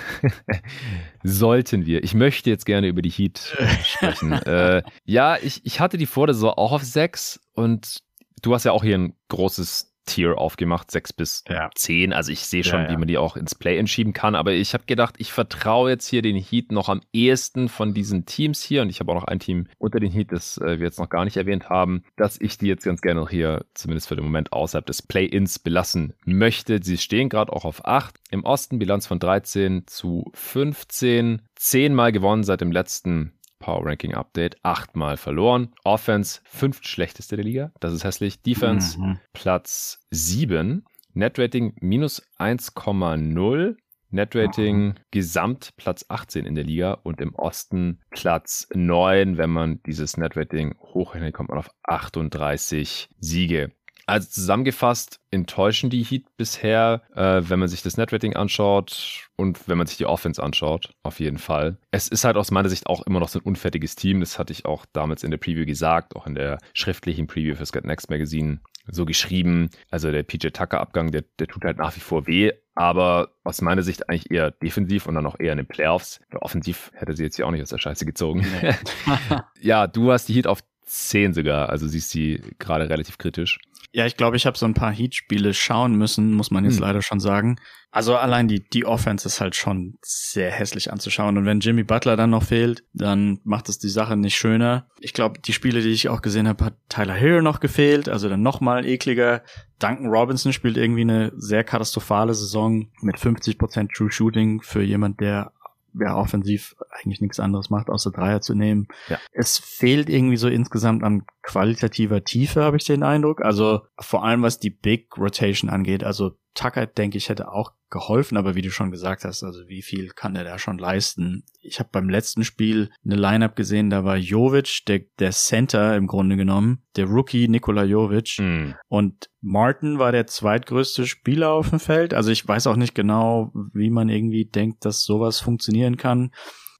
Sollten 1.22 1.84
wir. 1.84 2.02
Ich 2.02 2.14
möchte 2.14 2.48
jetzt 2.48 2.64
gerne 2.64 2.88
über 2.88 3.02
die 3.02 3.10
Heat 3.10 3.54
sprechen. 3.84 4.32
äh, 4.46 4.82
ja, 5.04 5.36
ich, 5.36 5.66
ich 5.66 5.80
hatte 5.80 5.98
die 5.98 6.06
vor 6.06 6.28
der 6.28 6.34
Saison 6.34 6.54
auch 6.54 6.72
auf 6.72 6.82
sechs 6.82 7.40
und 7.52 7.98
du 8.40 8.54
hast 8.54 8.64
ja 8.64 8.72
auch 8.72 8.84
hier 8.84 8.96
ein 8.96 9.12
großes 9.28 9.92
Tier 10.08 10.38
aufgemacht, 10.38 10.90
6 10.90 11.12
bis 11.12 11.44
ja. 11.48 11.70
10. 11.74 12.12
Also 12.12 12.32
ich 12.32 12.40
sehe 12.40 12.64
schon, 12.64 12.80
ja, 12.80 12.86
ja. 12.86 12.92
wie 12.92 12.96
man 12.96 13.08
die 13.08 13.18
auch 13.18 13.36
ins 13.36 13.54
Play 13.54 13.78
entschieben 13.78 14.12
kann. 14.12 14.34
Aber 14.34 14.52
ich 14.52 14.74
habe 14.74 14.84
gedacht, 14.86 15.14
ich 15.18 15.32
vertraue 15.32 15.90
jetzt 15.90 16.08
hier 16.08 16.22
den 16.22 16.36
Heat 16.36 16.72
noch 16.72 16.88
am 16.88 17.00
ehesten 17.12 17.68
von 17.68 17.94
diesen 17.94 18.26
Teams 18.26 18.62
hier. 18.62 18.82
Und 18.82 18.90
ich 18.90 19.00
habe 19.00 19.12
auch 19.12 19.16
noch 19.16 19.24
ein 19.24 19.38
Team 19.38 19.68
unter 19.78 20.00
den 20.00 20.10
Heat, 20.10 20.32
das 20.32 20.58
äh, 20.58 20.78
wir 20.78 20.86
jetzt 20.86 20.98
noch 20.98 21.08
gar 21.08 21.24
nicht 21.24 21.36
erwähnt 21.36 21.68
haben, 21.68 22.02
dass 22.16 22.40
ich 22.40 22.58
die 22.58 22.66
jetzt 22.66 22.84
ganz 22.84 23.00
gerne 23.00 23.20
noch 23.20 23.30
hier, 23.30 23.64
zumindest 23.74 24.08
für 24.08 24.16
den 24.16 24.24
Moment, 24.24 24.52
außerhalb 24.52 24.86
des 24.86 25.02
Play-Ins 25.02 25.58
belassen 25.58 26.14
möchte. 26.24 26.80
Sie 26.82 26.98
stehen 26.98 27.28
gerade 27.28 27.52
auch 27.52 27.64
auf 27.64 27.84
8. 27.84 28.16
Im 28.30 28.44
Osten 28.44 28.78
Bilanz 28.78 29.06
von 29.06 29.18
13 29.18 29.86
zu 29.86 30.30
15. 30.34 31.42
Zehnmal 31.54 32.12
gewonnen 32.12 32.44
seit 32.44 32.60
dem 32.60 32.72
letzten 32.72 33.32
Power 33.58 33.86
Ranking 33.86 34.14
Update 34.14 34.56
achtmal 34.62 35.16
verloren. 35.16 35.74
Offense 35.84 36.40
fünft 36.44 36.86
schlechteste 36.86 37.36
der 37.36 37.44
Liga. 37.44 37.72
Das 37.80 37.92
ist 37.92 38.04
hässlich. 38.04 38.42
Defense 38.42 38.98
mhm. 38.98 39.18
Platz 39.32 40.00
sieben. 40.10 40.84
Netrating 41.14 41.74
minus 41.80 42.22
1,0. 42.38 43.76
Netrating 44.10 44.78
mhm. 44.78 44.94
gesamt 45.10 45.76
Platz 45.76 46.06
18 46.08 46.46
in 46.46 46.54
der 46.54 46.64
Liga 46.64 46.92
und 47.02 47.20
im 47.20 47.34
Osten 47.34 48.00
Platz 48.10 48.68
9. 48.74 49.36
Wenn 49.36 49.50
man 49.50 49.82
dieses 49.84 50.16
Netrating 50.16 50.74
hochrechnet, 50.78 51.34
kommt 51.34 51.50
man 51.50 51.58
auf 51.58 51.70
38 51.82 53.10
Siege. 53.18 53.72
Also 54.08 54.26
zusammengefasst 54.30 55.20
enttäuschen 55.30 55.90
die 55.90 56.02
Heat 56.02 56.24
bisher, 56.38 57.02
äh, 57.14 57.42
wenn 57.50 57.58
man 57.58 57.68
sich 57.68 57.82
das 57.82 57.98
Netrating 57.98 58.34
anschaut 58.36 59.28
und 59.36 59.68
wenn 59.68 59.76
man 59.76 59.86
sich 59.86 59.98
die 59.98 60.06
Offense 60.06 60.42
anschaut, 60.42 60.94
auf 61.02 61.20
jeden 61.20 61.36
Fall. 61.36 61.76
Es 61.90 62.08
ist 62.08 62.24
halt 62.24 62.38
aus 62.38 62.50
meiner 62.50 62.70
Sicht 62.70 62.86
auch 62.86 63.06
immer 63.06 63.20
noch 63.20 63.28
so 63.28 63.38
ein 63.38 63.44
unfertiges 63.44 63.96
Team. 63.96 64.20
Das 64.20 64.38
hatte 64.38 64.54
ich 64.54 64.64
auch 64.64 64.86
damals 64.94 65.24
in 65.24 65.30
der 65.30 65.36
Preview 65.36 65.66
gesagt, 65.66 66.16
auch 66.16 66.26
in 66.26 66.34
der 66.34 66.56
schriftlichen 66.72 67.26
Preview 67.26 67.54
fürs 67.54 67.70
Get 67.70 67.84
Next 67.84 68.08
Magazine 68.08 68.60
so 68.86 69.04
geschrieben. 69.04 69.68
Also 69.90 70.10
der 70.10 70.22
PJ 70.22 70.48
Tucker 70.48 70.80
Abgang, 70.80 71.10
der, 71.10 71.24
der 71.38 71.46
tut 71.46 71.64
halt 71.64 71.76
nach 71.76 71.94
wie 71.94 72.00
vor 72.00 72.26
weh, 72.26 72.52
aber 72.74 73.32
aus 73.44 73.60
meiner 73.60 73.82
Sicht 73.82 74.08
eigentlich 74.08 74.30
eher 74.30 74.52
defensiv 74.52 75.06
und 75.06 75.16
dann 75.16 75.26
auch 75.26 75.38
eher 75.38 75.52
in 75.52 75.58
den 75.58 75.66
Playoffs. 75.66 76.18
Offensiv 76.40 76.90
hätte 76.94 77.14
sie 77.14 77.24
jetzt 77.24 77.36
hier 77.36 77.46
auch 77.46 77.50
nicht 77.50 77.62
aus 77.62 77.68
der 77.68 77.78
Scheiße 77.78 78.06
gezogen. 78.06 78.46
Nee. 78.62 78.74
ja, 79.60 79.86
du 79.86 80.10
hast 80.10 80.30
die 80.30 80.32
Heat 80.32 80.46
auf 80.46 80.62
10 80.88 81.34
sogar, 81.34 81.68
also 81.68 81.86
siehst 81.86 82.10
sie 82.10 82.40
gerade 82.58 82.88
relativ 82.88 83.18
kritisch. 83.18 83.58
Ja, 83.90 84.04
ich 84.04 84.16
glaube, 84.16 84.36
ich 84.36 84.44
habe 84.44 84.58
so 84.58 84.66
ein 84.66 84.74
paar 84.74 84.92
Heat-Spiele 84.92 85.54
schauen 85.54 85.94
müssen, 85.94 86.34
muss 86.34 86.50
man 86.50 86.64
jetzt 86.64 86.76
hm. 86.76 86.82
leider 86.82 87.02
schon 87.02 87.20
sagen. 87.20 87.56
Also 87.90 88.16
allein 88.16 88.46
die, 88.48 88.62
die 88.68 88.84
Offense 88.84 89.26
ist 89.26 89.40
halt 89.40 89.56
schon 89.56 89.98
sehr 90.02 90.50
hässlich 90.50 90.92
anzuschauen. 90.92 91.38
Und 91.38 91.46
wenn 91.46 91.60
Jimmy 91.60 91.84
Butler 91.84 92.16
dann 92.16 92.30
noch 92.30 92.42
fehlt, 92.42 92.84
dann 92.92 93.40
macht 93.44 93.70
es 93.70 93.78
die 93.78 93.88
Sache 93.88 94.14
nicht 94.16 94.36
schöner. 94.36 94.88
Ich 95.00 95.14
glaube, 95.14 95.40
die 95.40 95.54
Spiele, 95.54 95.80
die 95.80 95.88
ich 95.88 96.10
auch 96.10 96.20
gesehen 96.20 96.46
habe, 96.46 96.66
hat 96.66 96.74
Tyler 96.90 97.14
Hill 97.14 97.40
noch 97.40 97.60
gefehlt, 97.60 98.10
also 98.10 98.28
dann 98.28 98.42
nochmal 98.42 98.84
ekliger. 98.84 99.42
Duncan 99.78 100.08
Robinson 100.08 100.52
spielt 100.52 100.76
irgendwie 100.76 101.00
eine 101.00 101.32
sehr 101.36 101.64
katastrophale 101.64 102.34
Saison 102.34 102.90
mit 103.00 103.16
50% 103.16 103.94
True 103.94 104.12
Shooting 104.12 104.60
für 104.60 104.82
jemand, 104.82 105.20
der 105.20 105.52
ja, 105.98 106.16
offensiv 106.16 106.76
eigentlich 106.90 107.20
nichts 107.20 107.40
anderes 107.40 107.70
macht, 107.70 107.88
außer 107.88 108.10
Dreier 108.10 108.40
zu 108.40 108.54
nehmen. 108.54 108.88
Ja. 109.08 109.18
Es 109.32 109.58
fehlt 109.58 110.08
irgendwie 110.08 110.36
so 110.36 110.48
insgesamt 110.48 111.02
an 111.02 111.24
qualitativer 111.48 112.24
Tiefe, 112.24 112.62
habe 112.62 112.76
ich 112.76 112.84
den 112.84 113.02
Eindruck. 113.02 113.40
Also 113.42 113.80
vor 113.98 114.22
allem 114.22 114.42
was 114.42 114.58
die 114.58 114.70
Big 114.70 115.16
Rotation 115.16 115.70
angeht. 115.70 116.04
Also 116.04 116.32
Tucker, 116.52 116.86
denke 116.86 117.16
ich, 117.16 117.30
hätte 117.30 117.50
auch 117.50 117.72
geholfen, 117.88 118.36
aber 118.36 118.54
wie 118.54 118.60
du 118.60 118.70
schon 118.70 118.90
gesagt 118.90 119.24
hast, 119.24 119.42
also 119.42 119.66
wie 119.66 119.80
viel 119.80 120.10
kann 120.10 120.36
er 120.36 120.44
da 120.44 120.58
schon 120.58 120.76
leisten? 120.76 121.44
Ich 121.62 121.78
habe 121.78 121.88
beim 121.90 122.10
letzten 122.10 122.44
Spiel 122.44 122.90
eine 123.02 123.14
Lineup 123.14 123.56
gesehen, 123.56 123.88
da 123.88 124.04
war 124.04 124.16
Jovic, 124.16 124.84
der, 124.88 125.00
der 125.18 125.30
Center 125.30 125.96
im 125.96 126.06
Grunde 126.06 126.36
genommen, 126.36 126.82
der 126.96 127.06
Rookie 127.06 127.48
Nikola 127.48 127.84
Jovic 127.84 128.38
mm. 128.40 128.74
und 128.88 129.30
Martin 129.40 129.98
war 129.98 130.12
der 130.12 130.26
zweitgrößte 130.26 131.06
Spieler 131.06 131.50
auf 131.52 131.70
dem 131.70 131.80
Feld. 131.80 132.12
Also 132.12 132.30
ich 132.30 132.46
weiß 132.46 132.66
auch 132.66 132.76
nicht 132.76 132.94
genau, 132.94 133.52
wie 133.72 133.88
man 133.88 134.10
irgendwie 134.10 134.44
denkt, 134.44 134.84
dass 134.84 135.04
sowas 135.04 135.40
funktionieren 135.40 135.96
kann. 135.96 136.32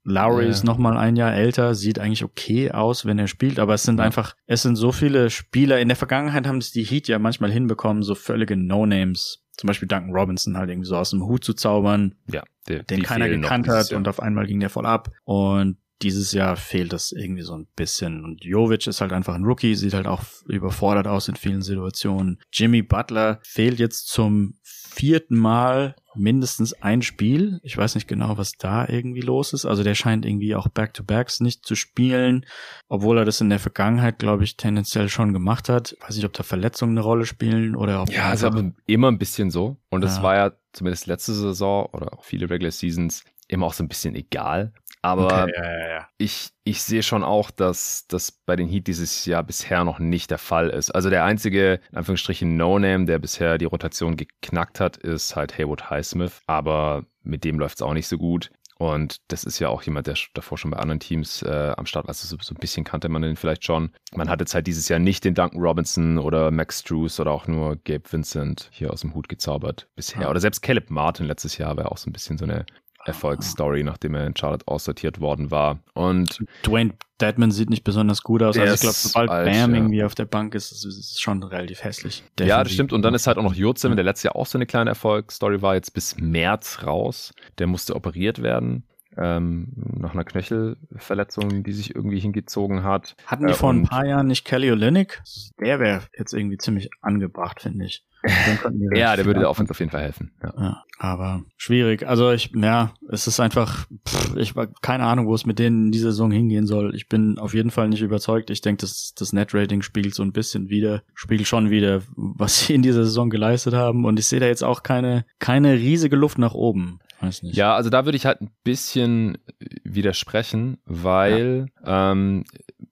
Lowry 0.09 0.45
ja. 0.45 0.51
ist 0.51 0.65
noch 0.65 0.79
mal 0.79 0.97
ein 0.97 1.17
Jahr 1.17 1.35
älter, 1.35 1.75
sieht 1.75 1.99
eigentlich 1.99 2.25
okay 2.25 2.71
aus, 2.71 3.05
wenn 3.05 3.19
er 3.19 3.29
spielt, 3.29 3.59
aber 3.59 3.75
es 3.75 3.83
sind 3.83 3.99
ja. 3.99 4.05
einfach, 4.05 4.35
es 4.47 4.63
sind 4.63 4.77
so 4.77 4.93
viele 4.93 5.31
Spieler. 5.31 5.81
In 5.81 5.89
der 5.89 5.97
Vergangenheit 5.97 6.47
haben 6.47 6.59
es 6.59 6.73
die 6.73 6.85
Heat 6.85 7.09
ja 7.09 7.19
manchmal 7.19 7.51
hinbekommen, 7.51 8.03
so 8.03 8.15
völlige 8.15 8.57
No-Names 8.57 9.45
zum 9.59 9.67
Beispiel 9.67 9.89
Duncan 9.89 10.13
Robinson 10.13 10.57
halt 10.57 10.71
irgendwie 10.71 10.89
so 10.89 10.97
aus 10.97 11.11
dem 11.11 11.25
Hut 11.25 11.43
zu 11.43 11.53
zaubern, 11.53 12.15
ja, 12.31 12.45
der, 12.69 12.85
den 12.85 13.03
keiner 13.03 13.29
gekannt 13.29 13.69
hat 13.69 13.93
und 13.93 14.07
auf 14.07 14.21
einmal 14.21 14.47
ging 14.47 14.61
der 14.61 14.71
voll 14.71 14.87
ab. 14.87 15.11
Und 15.25 15.79
dieses 16.03 16.33
Jahr 16.33 16.57
fehlt 16.57 16.93
das 16.93 17.11
irgendwie 17.11 17.43
so 17.43 17.55
ein 17.55 17.67
bisschen. 17.75 18.25
Und 18.25 18.45
Jovic 18.45 18.87
ist 18.87 19.01
halt 19.01 19.13
einfach 19.13 19.35
ein 19.35 19.45
Rookie, 19.45 19.75
sieht 19.75 19.95
halt 19.95 20.07
auch 20.07 20.23
überfordert 20.47 21.09
aus 21.09 21.27
in 21.29 21.35
vielen 21.35 21.63
Situationen. 21.63 22.39
Jimmy 22.53 22.83
Butler 22.83 23.41
fehlt 23.43 23.81
jetzt 23.81 24.09
zum 24.09 24.55
vierten 24.99 25.39
Mal 25.39 25.95
mindestens 26.17 26.73
ein 26.73 27.03
Spiel. 27.03 27.61
Ich 27.63 27.77
weiß 27.77 27.95
nicht 27.95 28.09
genau, 28.09 28.37
was 28.37 28.53
da 28.59 28.89
irgendwie 28.89 29.21
los 29.21 29.53
ist. 29.53 29.65
Also 29.65 29.85
der 29.85 29.95
scheint 29.95 30.27
irgendwie 30.27 30.57
auch 30.57 30.67
Back-to-Backs 30.67 31.39
nicht 31.39 31.65
zu 31.65 31.77
spielen, 31.77 32.45
obwohl 32.89 33.19
er 33.19 33.25
das 33.25 33.41
in 33.41 33.49
der 33.49 33.61
Vergangenheit, 33.61 34.19
glaube 34.19 34.43
ich, 34.43 34.57
tendenziell 34.57 35.09
schon 35.09 35.33
gemacht 35.33 35.69
hat. 35.69 35.93
Ich 35.93 36.03
weiß 36.03 36.17
nicht, 36.17 36.25
ob 36.25 36.33
da 36.33 36.43
Verletzungen 36.43 36.99
eine 36.99 37.03
Rolle 37.07 37.27
spielen 37.27 37.77
oder 37.77 38.03
ob. 38.03 38.11
Ja, 38.11 38.33
ist 38.33 38.43
aber 38.43 38.73
immer 38.87 39.09
ein 39.09 39.19
bisschen 39.19 39.53
so. 39.53 39.77
Und 39.89 40.05
es 40.05 40.17
ja. 40.17 40.23
war 40.25 40.35
ja 40.35 40.53
zumindest 40.73 41.07
letzte 41.07 41.33
Saison 41.33 41.87
oder 41.93 42.13
auch 42.13 42.25
viele 42.25 42.51
Regular 42.51 42.73
Seasons 42.73 43.23
immer 43.47 43.67
auch 43.67 43.75
so 43.75 43.85
ein 43.85 43.89
bisschen 43.89 44.17
egal. 44.17 44.73
Aber 45.03 45.27
okay, 45.27 45.53
ja, 45.57 45.65
ja, 45.65 45.89
ja. 45.89 46.09
ich, 46.19 46.51
ich 46.65 46.83
sehe 46.83 47.03
schon 47.03 47.23
auch, 47.23 47.51
dass 47.51 48.07
das 48.09 48.33
bei 48.33 48.57
den 48.57 48.69
Heat 48.69 48.87
dieses 48.87 49.25
Jahr 49.27 49.43
bisher 49.43 49.85
noch 49.85 49.99
nicht 49.99 50.31
der 50.31 50.39
Fall 50.39 50.71
ist. 50.71 50.91
Also 50.91 51.11
der 51.11 51.25
einzige, 51.25 51.81
in 51.91 51.99
Anführungsstrichen, 51.99 52.57
No-Name, 52.57 53.07
der 53.07 53.19
bisher 53.19 53.59
die 53.59 53.65
Rotation 53.65 54.17
geknackt 54.17 54.81
hat, 54.81 54.97
ist 54.97 55.37
halt 55.37 55.57
Haywood 55.57 55.91
Highsmith. 55.91 56.41
Aber 56.47 57.05
mit 57.23 57.45
dem 57.45 57.59
läuft 57.59 57.77
es 57.77 57.83
auch 57.83 57.95
nicht 57.95 58.09
so 58.09 58.19
gut. 58.19 58.51
Und 58.79 59.21
das 59.27 59.43
ist 59.43 59.59
ja 59.59 59.69
auch 59.69 59.83
jemand, 59.83 60.07
der 60.07 60.15
davor 60.35 60.57
schon 60.57 60.71
bei 60.71 60.77
anderen 60.77 61.01
Teams 61.01 61.43
äh, 61.43 61.75
am 61.77 61.85
Start 61.85 62.05
war. 62.05 62.11
Also 62.11 62.29
so, 62.29 62.41
so, 62.41 62.55
ein 62.55 62.61
bisschen 62.61 62.85
kannte 62.85 63.09
man 63.09 63.23
den 63.23 63.35
vielleicht 63.35 63.65
schon. 63.65 63.91
Man 64.15 64.29
hatte 64.29 64.43
jetzt 64.43 64.55
halt 64.55 64.69
dieses 64.69 64.89
Jahr 64.89 65.01
nicht 65.01 65.25
den 65.25 65.35
Duncan 65.35 65.61
Robinson 65.61 66.17
oder 66.19 66.53
Max 66.53 66.81
Struess 66.81 67.19
oder 67.19 67.33
auch 67.33 67.49
nur 67.49 67.75
Gabe 67.77 68.05
Vincent 68.09 68.71
hier 68.73 68.93
aus 68.93 69.01
dem 69.01 69.15
Hut 69.15 69.29
gezaubert 69.29 69.89
bisher. 69.97 70.23
Ja. 70.23 70.31
Oder 70.31 70.39
selbst 70.39 70.63
Caleb 70.63 70.91
Martin 70.91 71.27
letztes 71.27 71.59
Jahr 71.59 71.77
war 71.77 71.91
auch 71.91 71.99
so 71.99 72.09
ein 72.09 72.13
bisschen 72.13 72.39
so 72.39 72.45
eine 72.45 72.67
Erfolgsstory, 73.09 73.83
nachdem 73.83 74.15
er 74.15 74.27
in 74.27 74.37
Charlotte 74.37 74.69
aussortiert 74.69 75.21
worden 75.21 75.51
war. 75.51 75.81
Und 75.95 76.45
Dwayne 76.65 76.93
Deadman 77.21 77.51
sieht 77.51 77.69
nicht 77.69 77.83
besonders 77.83 78.23
gut 78.23 78.43
aus. 78.43 78.57
Also 78.57 78.75
ich 78.75 78.81
glaube, 78.81 78.95
sobald 78.95 79.31
alt, 79.31 79.47
Bam 79.47 79.71
ja. 79.73 79.77
irgendwie 79.77 80.05
auf 80.05 80.15
der 80.15 80.27
Bank 80.27 80.55
ist, 80.55 80.71
ist 80.71 80.85
es 80.85 81.21
schon 81.21 81.43
relativ 81.43 81.83
hässlich. 81.83 82.23
Ja, 82.39 82.63
das 82.63 82.73
stimmt. 82.73 82.93
Und 82.93 83.03
dann 83.03 83.15
ist 83.15 83.27
halt 83.27 83.39
auch 83.39 83.43
noch 83.43 83.55
Jozim, 83.55 83.97
der 83.97 84.05
letztes 84.05 84.25
Jahr 84.25 84.37
auch 84.37 84.47
so 84.47 84.57
eine 84.57 84.67
kleine 84.67 84.91
Erfolgsstory 84.91 85.61
war, 85.61 85.75
jetzt 85.75 85.95
bis 85.95 86.17
März 86.19 86.85
raus. 86.85 87.33
Der 87.59 87.67
musste 87.67 87.97
operiert 87.97 88.43
werden. 88.43 88.85
Ähm, 89.17 89.73
nach 89.75 90.15
einer 90.15 90.23
Knöchelverletzung, 90.23 91.65
die 91.65 91.73
sich 91.73 91.93
irgendwie 91.93 92.21
hingezogen 92.21 92.85
hat. 92.85 93.17
Hatten 93.27 93.49
die 93.49 93.53
Äh, 93.53 93.57
vor 93.57 93.73
ein 93.73 93.83
paar 93.83 94.07
Jahren 94.07 94.29
nicht 94.29 94.45
Kelly 94.45 94.71
Olynyk? 94.71 95.21
Der 95.59 95.81
wäre 95.81 96.03
jetzt 96.17 96.33
irgendwie 96.35 96.57
ziemlich 96.57 96.89
angebracht, 97.01 97.61
finde 97.61 97.87
ich. 97.87 98.05
Ja, 98.95 99.17
der 99.17 99.27
würde 99.27 99.41
der. 99.41 99.51
Offense 99.51 99.71
auf 99.71 99.79
jeden 99.79 99.91
Fall 99.91 100.03
helfen. 100.03 100.33
Ja. 100.43 100.53
Ja, 100.59 100.85
aber 100.99 101.43
schwierig. 101.57 102.07
Also 102.07 102.33
ich, 102.33 102.51
ja, 102.55 102.93
es 103.09 103.27
ist 103.27 103.41
einfach, 103.41 103.87
pff, 104.07 104.37
ich 104.37 104.57
war 104.57 104.67
keine 104.83 105.05
Ahnung, 105.05 105.27
wo 105.27 105.35
es 105.35 105.47
mit 105.47 105.59
denen 105.59 105.87
in 105.87 105.93
dieser 105.93 106.11
Saison 106.11 106.31
hingehen 106.31 106.67
soll. 106.67 106.95
Ich 106.95 107.09
bin 107.09 107.39
auf 107.39 107.55
jeden 107.55 107.71
Fall 107.71 107.89
nicht 107.89 108.03
überzeugt. 108.03 108.51
Ich 108.51 108.61
denke, 108.61 108.81
das, 108.81 109.15
das 109.17 109.33
Net-Rating 109.33 109.83
spiegelt 109.83 110.15
so 110.15 110.23
ein 110.23 110.33
bisschen 110.33 110.69
wieder, 110.69 111.03
spiegelt 111.15 111.49
schon 111.49 111.71
wieder, 111.71 112.03
was 112.17 112.67
sie 112.67 112.75
in 112.75 112.83
dieser 112.83 113.05
Saison 113.05 113.31
geleistet 113.31 113.75
haben. 113.75 114.05
Und 114.05 114.19
ich 114.19 114.27
sehe 114.27 114.41
da 114.41 114.47
jetzt 114.47 114.65
auch 114.65 114.83
keine, 114.83 115.25
keine 115.39 115.75
riesige 115.75 116.17
Luft 116.17 116.39
nach 116.39 116.55
oben. 116.55 116.99
Weiß 117.21 117.43
nicht. 117.43 117.57
Ja, 117.57 117.75
also 117.75 117.91
da 117.91 118.05
würde 118.05 118.17
ich 118.17 118.27
halt 118.27 118.41
ein 118.41 118.51
bisschen 118.63 119.39
widersprechen, 119.85 120.79
weil 120.85 121.67
ähm, 121.85 122.45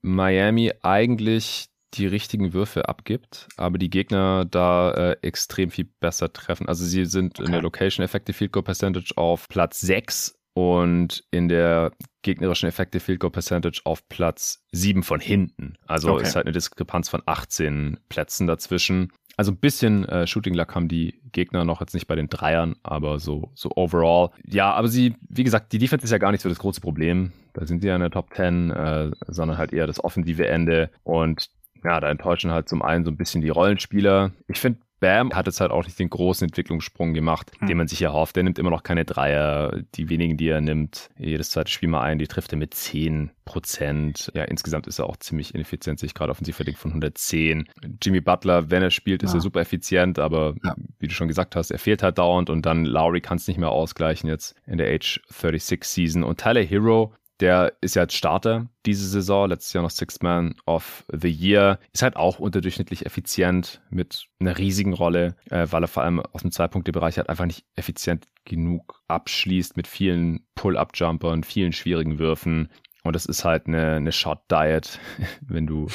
Miami 0.03 0.73
eigentlich 0.83 1.69
die 1.95 2.07
richtigen 2.07 2.53
Würfe 2.53 2.89
abgibt, 2.89 3.49
aber 3.57 3.79
die 3.79 3.91
Gegner 3.91 4.45
da 4.45 4.91
äh, 4.93 5.17
extrem 5.23 5.71
viel 5.71 5.89
besser 6.01 6.33
treffen. 6.33 6.69
Also 6.69 6.85
sie 6.85 7.05
sind 7.07 7.39
in 7.39 7.45
Okay. 7.47 7.53
der 7.53 7.63
Location 7.63 8.05
Effective 8.05 8.37
Field 8.37 8.53
Goal 8.53 8.65
Percentage 8.65 9.13
auf 9.17 9.49
Platz 9.49 9.81
6 9.81 10.35
und 10.55 11.25
in 11.31 11.49
der 11.49 11.93
gegnerischen 12.23 12.69
Effective 12.69 13.01
Field 13.01 13.21
Goal 13.21 13.31
Percentage 13.31 13.81
auf 13.85 14.09
Platz 14.09 14.65
7 14.73 15.03
von 15.03 15.21
hinten. 15.21 15.75
Also 15.87 16.13
Okay. 16.15 16.25
ist 16.25 16.35
halt 16.37 16.47
eine 16.47 16.53
Diskrepanz 16.53 17.09
von 17.09 17.23
18 17.25 18.01
Plätzen 18.09 18.47
dazwischen. 18.47 19.13
Also 19.39 19.53
ein 19.53 19.59
bisschen 19.59 20.07
äh, 20.07 20.27
Shooting 20.27 20.55
Luck 20.55 20.75
haben 20.75 20.89
die 20.89 21.21
Gegner 21.31 21.67
noch 21.67 21.81
jetzt 21.83 21.93
nicht 21.93 22.07
bei 22.07 22.15
den 22.17 22.29
Dreiern, 22.31 22.75
aber 22.83 23.19
so, 23.21 23.51
so 23.55 23.71
overall. 23.77 24.31
Ja, 24.47 24.73
aber 24.73 24.89
sie, 24.89 25.15
wie 25.29 25.45
gesagt, 25.45 25.73
die 25.75 25.79
Defense 25.79 26.05
ist 26.05 26.11
ja 26.11 26.17
gar 26.17 26.33
nicht 26.33 26.41
so 26.41 26.49
das 26.49 26.59
große 26.59 26.81
Problem. 26.81 27.33
Da 27.53 27.67
sind 27.67 27.83
sie 27.83 27.89
ja 27.89 27.95
in 27.97 28.01
der 28.01 28.11
Top 28.11 28.33
10, 28.35 28.71
äh, 28.71 29.11
sondern 29.29 29.59
halt 29.59 29.75
eher 29.75 29.87
das 29.87 30.03
offensive 30.03 30.47
Ende. 30.49 30.91
Und 31.05 31.49
ja, 31.87 32.01
da 32.01 32.11
enttäuschen 32.11 32.51
halt 32.51 32.69
zum 32.69 32.83
einen 32.83 33.05
so 33.05 33.11
ein 33.11 33.17
bisschen 33.17 33.41
die 33.41 33.49
Rollenspieler. 33.49 34.33
Ich 34.49 34.59
finde, 34.61 34.81
Bam 34.99 35.35
hat 35.35 35.45
jetzt 35.47 35.61
halt 35.61 35.73
auch 35.73 35.85
nicht 35.85 35.99
den 35.99 36.09
großen 36.09 36.49
Entwicklungssprung 36.49 37.13
gemacht, 37.13 37.53
Hm. 37.59 37.69
den 37.69 37.77
man 37.77 37.87
sich 37.87 38.01
erhofft. 38.01 38.35
Der 38.35 38.43
nimmt 38.45 38.59
immer 38.59 38.71
noch 38.71 38.83
keine 38.83 39.05
Dreier. 39.05 39.83
Die 39.95 40.09
wenigen, 40.09 40.39
die 40.39 40.49
er 40.49 40.63
nimmt, 40.63 41.11
jedes 41.19 41.51
zweite 41.51 41.71
Spiel 41.71 41.91
mal 41.91 42.01
ein, 42.01 42.19
die 42.19 42.27
trifft 42.27 42.53
er 42.53 42.59
mit 42.59 42.73
10 42.73 43.31
Prozent. 43.45 44.33
Ja, 44.35 44.45
insgesamt 44.45 44.87
ist 44.87 44.99
er 44.99 45.07
auch 45.07 45.19
ziemlich 45.19 45.55
ineffizient, 45.55 45.99
sich 45.99 46.15
gerade 46.15 46.31
offensiv 46.31 46.57
verdient 46.57 46.79
von 46.79 46.93
110. 46.93 47.69
Jimmy 48.03 48.23
Butler, 48.23 48.71
wenn 48.71 48.83
er 48.83 48.91
spielt, 48.91 49.23
ist 49.23 49.33
Ja. 49.33 49.39
er 49.39 49.43
super 49.43 49.61
effizient, 49.61 50.19
aber 50.19 50.55
Ja. 50.65 50.75
wie 50.99 51.09
du 51.09 51.15
schon 51.15 51.29
gesagt 51.29 51.57
hast, 51.57 51.71
er 51.71 51.79
fehlt 51.79 52.03
halt 52.03 52.17
dauernd 52.17 52.49
und 52.49 52.65
dann 52.65 52.87
Lowry 52.87 53.21
kann 53.21 53.37
es 53.37 53.47
nicht 53.49 53.59
mehr 53.59 53.71
ausgleichen 53.71 54.31
jetzt 54.31 54.55
in 54.67 54.79
der 54.79 54.89
Age 54.95 55.21
36 55.29 55.85
Season. 55.85 56.25
Und 56.25 56.41
Tyler 56.41 56.63
Hero, 56.63 57.13
der 57.41 57.75
ist 57.81 57.97
ja 57.97 58.03
jetzt 58.03 58.15
Starter 58.15 58.69
diese 58.87 59.07
Saison, 59.07 59.49
letztes 59.49 59.73
Jahr 59.73 59.83
noch 59.83 59.91
Sixth 59.91 60.23
Man 60.23 60.55
of 60.65 61.05
the 61.13 61.29
Year, 61.29 61.79
ist 61.93 62.03
halt 62.03 62.17
auch 62.17 62.39
unterdurchschnittlich 62.39 63.05
effizient 63.05 63.83
mit 63.91 64.27
einer 64.39 64.57
riesigen 64.57 64.95
Rolle, 64.95 65.37
äh, 65.51 65.67
weil 65.71 65.83
er 65.85 65.89
vor 65.89 66.03
allem 66.05 66.21
aus 66.21 66.43
dem 66.43 66.53
Zwei-Punkte-Bereich 66.53 67.19
halt 67.19 67.29
einfach 67.29 67.47
nicht 67.47 67.65
effizient 67.75 68.29
genug 68.45 69.03
abschließt 69.09 69.77
mit 69.77 69.87
vielen 69.87 70.47
Pull-Up-Jumpern, 70.55 71.43
vielen 71.43 71.73
schwierigen 71.73 72.19
Würfen. 72.19 72.71
Und 73.03 73.15
das 73.15 73.27
ist 73.27 73.45
halt 73.45 73.67
eine, 73.67 73.95
eine 73.95 74.13
Shot-Diet. 74.13 74.99
Wenn 75.41 75.67
du 75.67 75.89